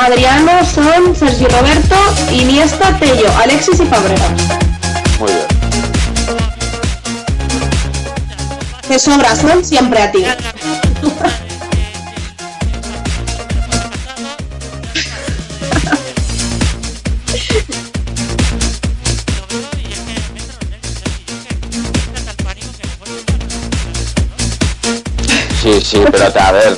Adriano, 0.00 0.52
Son, 0.74 1.16
Sergio 1.16 1.48
Roberto, 1.48 1.96
Iniesta, 2.30 2.96
Tello, 2.98 3.28
Alexis 3.42 3.80
y 3.80 3.86
Fabregas. 3.86 4.30
Muy 5.18 5.32
bien. 5.32 5.46
Te 8.86 8.98
sobra, 8.98 9.34
Son, 9.34 9.64
siempre 9.64 10.02
a 10.02 10.12
ti. 10.12 10.24
Sí, 25.86 25.98
espérate, 25.98 26.40
a 26.40 26.50
ver. 26.50 26.76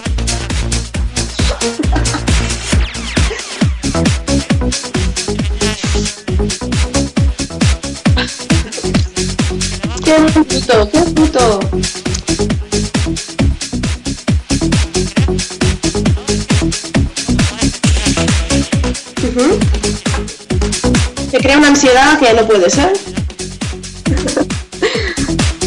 Qué 10.05 10.13
puto, 10.35 10.91
qué 10.91 11.01
puto. 11.15 11.61
Te 21.31 21.39
crea 21.39 21.57
una 21.57 21.69
ansiedad 21.69 22.19
que 22.19 22.35
no 22.35 22.47
puede 22.47 22.69
ser. 22.69 22.93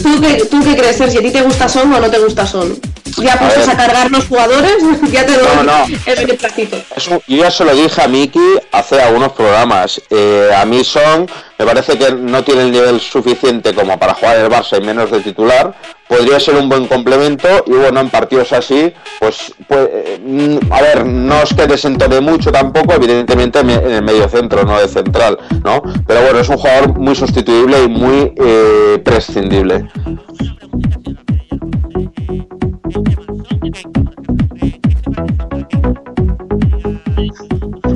¿Tú 0.04 0.22
qué, 0.22 0.46
¿Tú 0.46 0.64
qué 0.64 0.78
crees, 0.78 0.98
Sergio? 0.98 1.22
¿A 1.22 1.24
ti 1.24 1.32
te 1.32 1.42
gusta 1.42 1.68
Son 1.68 1.92
o 1.92 2.00
no 2.00 2.08
te 2.08 2.20
gusta 2.20 2.46
Son? 2.46 2.91
Ya 3.24 3.38
puestos 3.38 3.68
a, 3.68 3.76
ver. 3.76 3.78
cargar 3.78 4.12
los 4.12 4.28
jugadores, 4.28 4.74
ya 5.12 5.26
te 5.26 5.34
doy 5.34 5.48
No, 5.58 5.64
no. 5.64 5.86
el 6.06 6.16
beneplácito. 6.16 6.78
Eso, 6.96 7.22
yo 7.28 7.38
ya 7.38 7.52
se 7.52 7.66
lo 7.66 7.76
dije 7.76 8.02
a 8.02 8.08
Miki 8.08 8.40
hace 8.72 9.02
algunos 9.02 9.32
programas. 9.34 10.02
Eh, 10.10 10.50
a 10.56 10.66
mí 10.66 10.84
son, 10.84 11.28
me 11.58 11.66
parece 11.66 11.98
que 11.98 12.12
no 12.12 12.44
tiene 12.44 12.64
el 12.64 12.72
nivel 12.72 13.00
suficiente 13.00 13.74
como 13.74 13.98
para 14.00 14.14
jugar 14.14 14.38
el 14.38 14.50
Barça 14.50 14.78
y 14.78 14.86
menos 14.86 15.12
de 15.12 15.20
titular. 15.22 15.74
Podría 16.08 16.42
ser 16.42 16.56
un 16.56 16.68
buen 16.68 16.88
complemento 16.88 17.48
y 17.66 17.72
bueno, 17.72 18.02
en 18.02 18.10
partidos 18.10 18.52
así, 18.52 18.92
pues, 19.20 19.54
pues 19.66 19.90
eh, 19.94 20.60
a 20.70 20.82
ver, 20.82 21.06
no 21.06 21.42
es 21.42 21.54
que 21.54 21.66
desentone 21.68 22.20
mucho 22.20 22.52
tampoco, 22.52 22.94
evidentemente 22.96 23.60
en 23.60 23.70
el 23.70 24.02
medio 24.04 24.28
centro, 24.28 24.66
no 24.66 24.78
de 24.78 24.90
central, 24.90 25.40
¿no? 25.64 25.82
Pero 26.06 26.22
bueno, 26.24 26.40
es 26.40 26.50
un 26.50 26.58
jugador 26.58 26.98
muy 27.00 27.16
sustituible 27.16 27.84
y 27.84 27.88
muy 27.88 28.34
eh, 28.36 29.02
prescindible. 29.06 29.88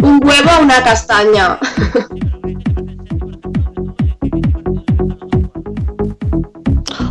Un 0.05 0.19
huevo 0.23 0.51
a 0.51 0.59
una 0.59 0.83
castaña. 0.83 1.57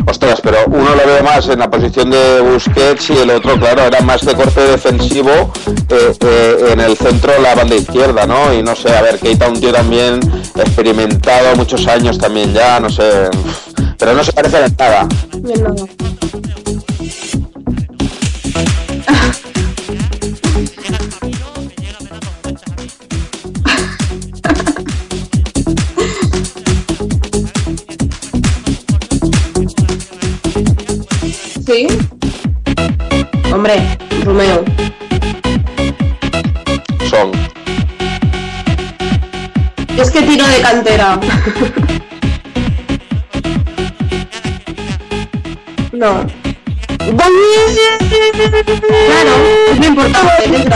Ostras, 0.07 0.40
pero 0.40 0.59
uno 0.68 0.95
lo 0.95 1.05
veo 1.05 1.24
más 1.24 1.49
en 1.49 1.59
la 1.59 1.68
posición 1.68 2.11
de 2.11 2.40
Busquets 2.40 3.11
y 3.11 3.18
el 3.18 3.30
otro, 3.30 3.59
claro, 3.59 3.82
era 3.82 4.01
más 4.03 4.24
de 4.24 4.36
corte 4.36 4.61
defensivo 4.61 5.53
eh, 5.88 6.12
eh, 6.20 6.66
en 6.70 6.78
el 6.78 6.97
centro, 6.97 7.32
la 7.42 7.57
banda 7.57 7.74
izquierda, 7.74 8.28
¿no? 8.28 8.55
Y 8.55 8.62
no 8.62 8.76
sé, 8.76 8.97
a 8.97 9.03
ver, 9.03 9.18
Keita 9.18 9.49
un 9.49 9.59
tío 9.59 9.72
también 9.72 10.20
experimentado 10.55 11.57
muchos 11.57 11.88
años 11.88 12.16
también 12.16 12.55
ya, 12.55 12.78
no 12.78 12.90
sé, 12.90 13.28
pero 13.99 14.14
no 14.14 14.22
se 14.22 14.32
parece 14.32 14.59
a 14.59 14.68
nada. 14.68 15.09
Bien, 15.40 15.64
nada. 15.64 15.84
Hombre, 33.65 33.81
Romeo. 34.27 34.62
Son. 37.09 37.33
Es 39.97 40.11
que 40.11 40.21
tiro 40.21 40.47
de 40.47 40.61
cantera. 40.61 41.19
No. 45.93 46.27
Claro, 49.07 49.35
es 49.71 49.79
lo 49.79 49.87
importante. 49.87 50.69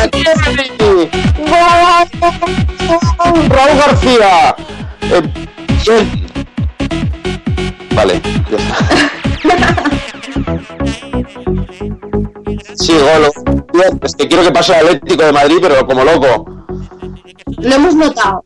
Raúl 3.50 3.78
García. 3.78 4.56
Eh. 5.02 5.22
Vale, 7.94 8.22
ya 8.50 8.56
está. 8.56 9.07
Sí, 12.88 12.94
golo. 12.94 13.30
Es 14.00 14.14
que 14.16 14.26
quiero 14.26 14.42
que 14.42 14.50
pase 14.50 14.72
el 14.72 14.86
Atlético 14.86 15.22
de 15.22 15.32
Madrid, 15.32 15.58
pero 15.60 15.86
como 15.86 16.04
loco. 16.04 16.46
Lo 17.58 17.74
hemos 17.74 17.94
notado. 17.94 18.42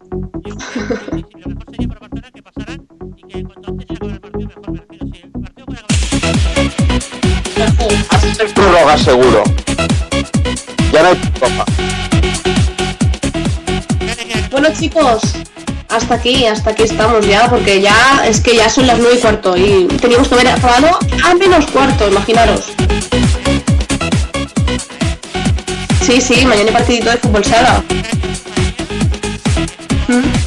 Seguro. 9.05 9.45
Ya 10.93 11.03
no 11.03 11.09
hay. 11.09 11.20
Bueno 14.51 14.68
chicos, 14.76 15.22
hasta 15.88 16.14
aquí, 16.16 16.47
hasta 16.47 16.70
aquí 16.70 16.82
estamos 16.82 17.26
ya, 17.28 17.49
porque 17.49 17.80
ya 17.80 18.24
es 18.26 18.40
que 18.40 18.57
ya 18.57 18.68
son 18.68 18.88
las 18.88 18.99
nueve 18.99 19.14
y 19.18 19.20
cuarto 19.20 19.57
y 19.57 19.86
teníamos 20.01 20.26
que 20.26 20.34
haber 20.34 20.49
acabado 20.49 20.99
a 21.24 21.34
menos 21.34 21.64
cuarto, 21.66 22.09
imaginaros. 22.09 22.72
Sí, 26.12 26.20
sí, 26.20 26.44
mañana 26.44 26.68
hay 26.68 26.74
partidito 26.74 27.08
de 27.08 27.16
fútbol 27.16 27.42
sala. 27.42 27.82
¿Mm? 30.08 30.41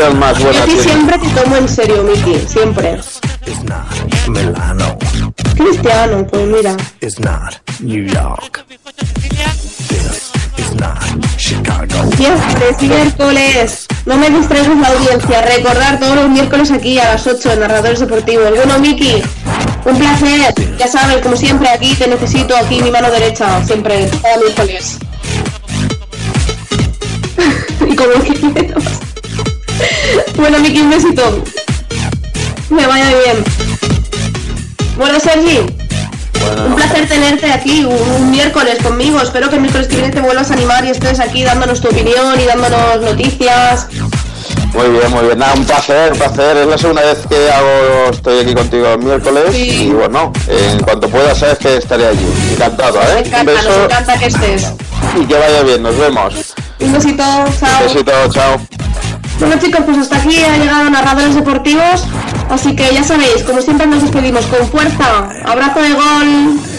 Pronunciación 0.00 0.18
más 0.18 0.38
Yo 0.38 0.44
buena 0.44 0.64
tiene? 0.64 0.82
siempre 0.82 1.18
te 1.18 1.28
tomo 1.28 1.56
en 1.56 1.68
serio, 1.68 2.02
Miki, 2.02 2.38
siempre. 2.48 3.00
It's 3.46 3.62
not 3.64 4.28
Milano. 4.28 4.98
Cristiano, 5.56 6.26
pues 6.26 6.46
mira. 6.46 6.76
It's 7.00 7.18
not 7.18 7.54
New 7.80 8.04
York. 8.06 8.64
This 9.88 10.32
is 10.58 10.74
not 10.74 10.98
Chicago. 11.36 12.04
Miércoles, 12.18 12.82
miércoles. 12.82 13.86
No 14.06 14.16
me 14.16 14.30
distraigas 14.30 14.76
la 14.76 14.88
audiencia. 14.88 15.42
Recordar 15.42 16.00
todos 16.00 16.16
los 16.16 16.28
miércoles 16.30 16.70
aquí 16.70 16.98
a 16.98 17.12
las 17.12 17.26
8 17.26 17.52
en 17.52 17.60
Narradores 17.60 18.00
Deportivos. 18.00 18.50
Bueno, 18.54 18.78
Miki, 18.78 19.22
un 19.84 19.98
placer. 19.98 20.54
Ya 20.78 20.88
sabes, 20.88 21.18
como 21.22 21.36
siempre, 21.36 21.68
aquí 21.68 21.94
te 21.94 22.06
necesito, 22.08 22.56
aquí 22.56 22.80
mi 22.82 22.90
mano 22.90 23.10
derecha, 23.10 23.62
siempre, 23.64 24.08
cada 24.22 24.36
miércoles. 24.38 24.98
y 27.88 27.96
como 27.96 28.12
quieras. 28.22 28.99
Bueno, 30.40 30.58
Miki, 30.58 30.80
un 30.80 30.90
besito. 30.90 31.44
Me 32.70 32.86
vaya 32.86 33.08
bien. 33.08 33.44
Bueno, 34.96 35.18
Sergi, 35.18 35.58
un 35.58 35.66
Bueno, 36.40 36.76
placer 36.76 37.08
tenerte 37.08 37.50
aquí 37.52 37.84
un, 37.84 37.94
un 37.96 38.30
miércoles 38.30 38.78
conmigo. 38.82 39.20
Espero 39.20 39.48
que 39.48 39.56
el 39.56 39.62
miércoles 39.62 39.88
que 39.88 39.96
viene 39.96 40.10
te 40.10 40.20
vuelvas 40.20 40.50
a 40.50 40.54
animar 40.54 40.84
y 40.84 40.90
estés 40.90 41.20
aquí 41.20 41.42
dándonos 41.42 41.80
tu 41.80 41.88
opinión 41.88 42.38
y 42.40 42.44
dándonos 42.44 43.00
noticias. 43.02 43.86
muy 44.74 44.88
bien, 44.90 45.10
muy 45.10 45.24
bien. 45.26 45.38
Nada, 45.38 45.54
un 45.54 45.64
placer, 45.64 46.12
un 46.12 46.18
placer. 46.18 46.56
Es 46.58 46.66
la 46.66 46.78
segunda 46.78 47.02
vez 47.02 47.18
que 47.28 47.50
hago, 47.50 48.10
estoy 48.12 48.40
aquí 48.40 48.54
contigo 48.54 48.88
el 48.92 48.98
miércoles. 48.98 49.44
Sí. 49.52 49.86
Y 49.86 49.90
bueno, 49.90 50.32
en 50.48 50.80
cuanto 50.80 51.08
pueda, 51.08 51.34
sabes 51.34 51.58
que 51.58 51.76
estaré 51.76 52.06
allí. 52.06 52.26
Encantado, 52.52 53.00
¿eh? 53.00 53.12
Un 53.20 53.26
encanta, 53.26 53.52
nos 53.52 53.64
beso 53.64 53.84
encanta 53.84 54.18
que 54.18 54.26
estés. 54.26 54.72
y 55.20 55.24
que 55.26 55.34
vaya 55.34 55.62
bien. 55.62 55.82
Nos 55.82 55.96
vemos. 55.98 56.54
Un 56.78 56.92
besito, 56.92 57.22
chao. 57.58 57.82
Besito, 57.84 58.12
chao. 58.32 58.60
Bueno 59.40 59.56
chicos, 59.58 59.80
pues 59.86 59.96
hasta 59.96 60.16
aquí 60.16 60.36
ha 60.44 60.58
llegado 60.58 60.90
Narradores 60.90 61.34
Deportivos. 61.34 62.06
Así 62.50 62.76
que 62.76 62.92
ya 62.92 63.02
sabéis, 63.02 63.42
como 63.42 63.62
siempre 63.62 63.86
nos 63.86 64.02
despedimos 64.02 64.44
con 64.46 64.68
fuerza. 64.68 65.30
Abrazo 65.46 65.80
de 65.80 65.92
gol. 65.94 66.69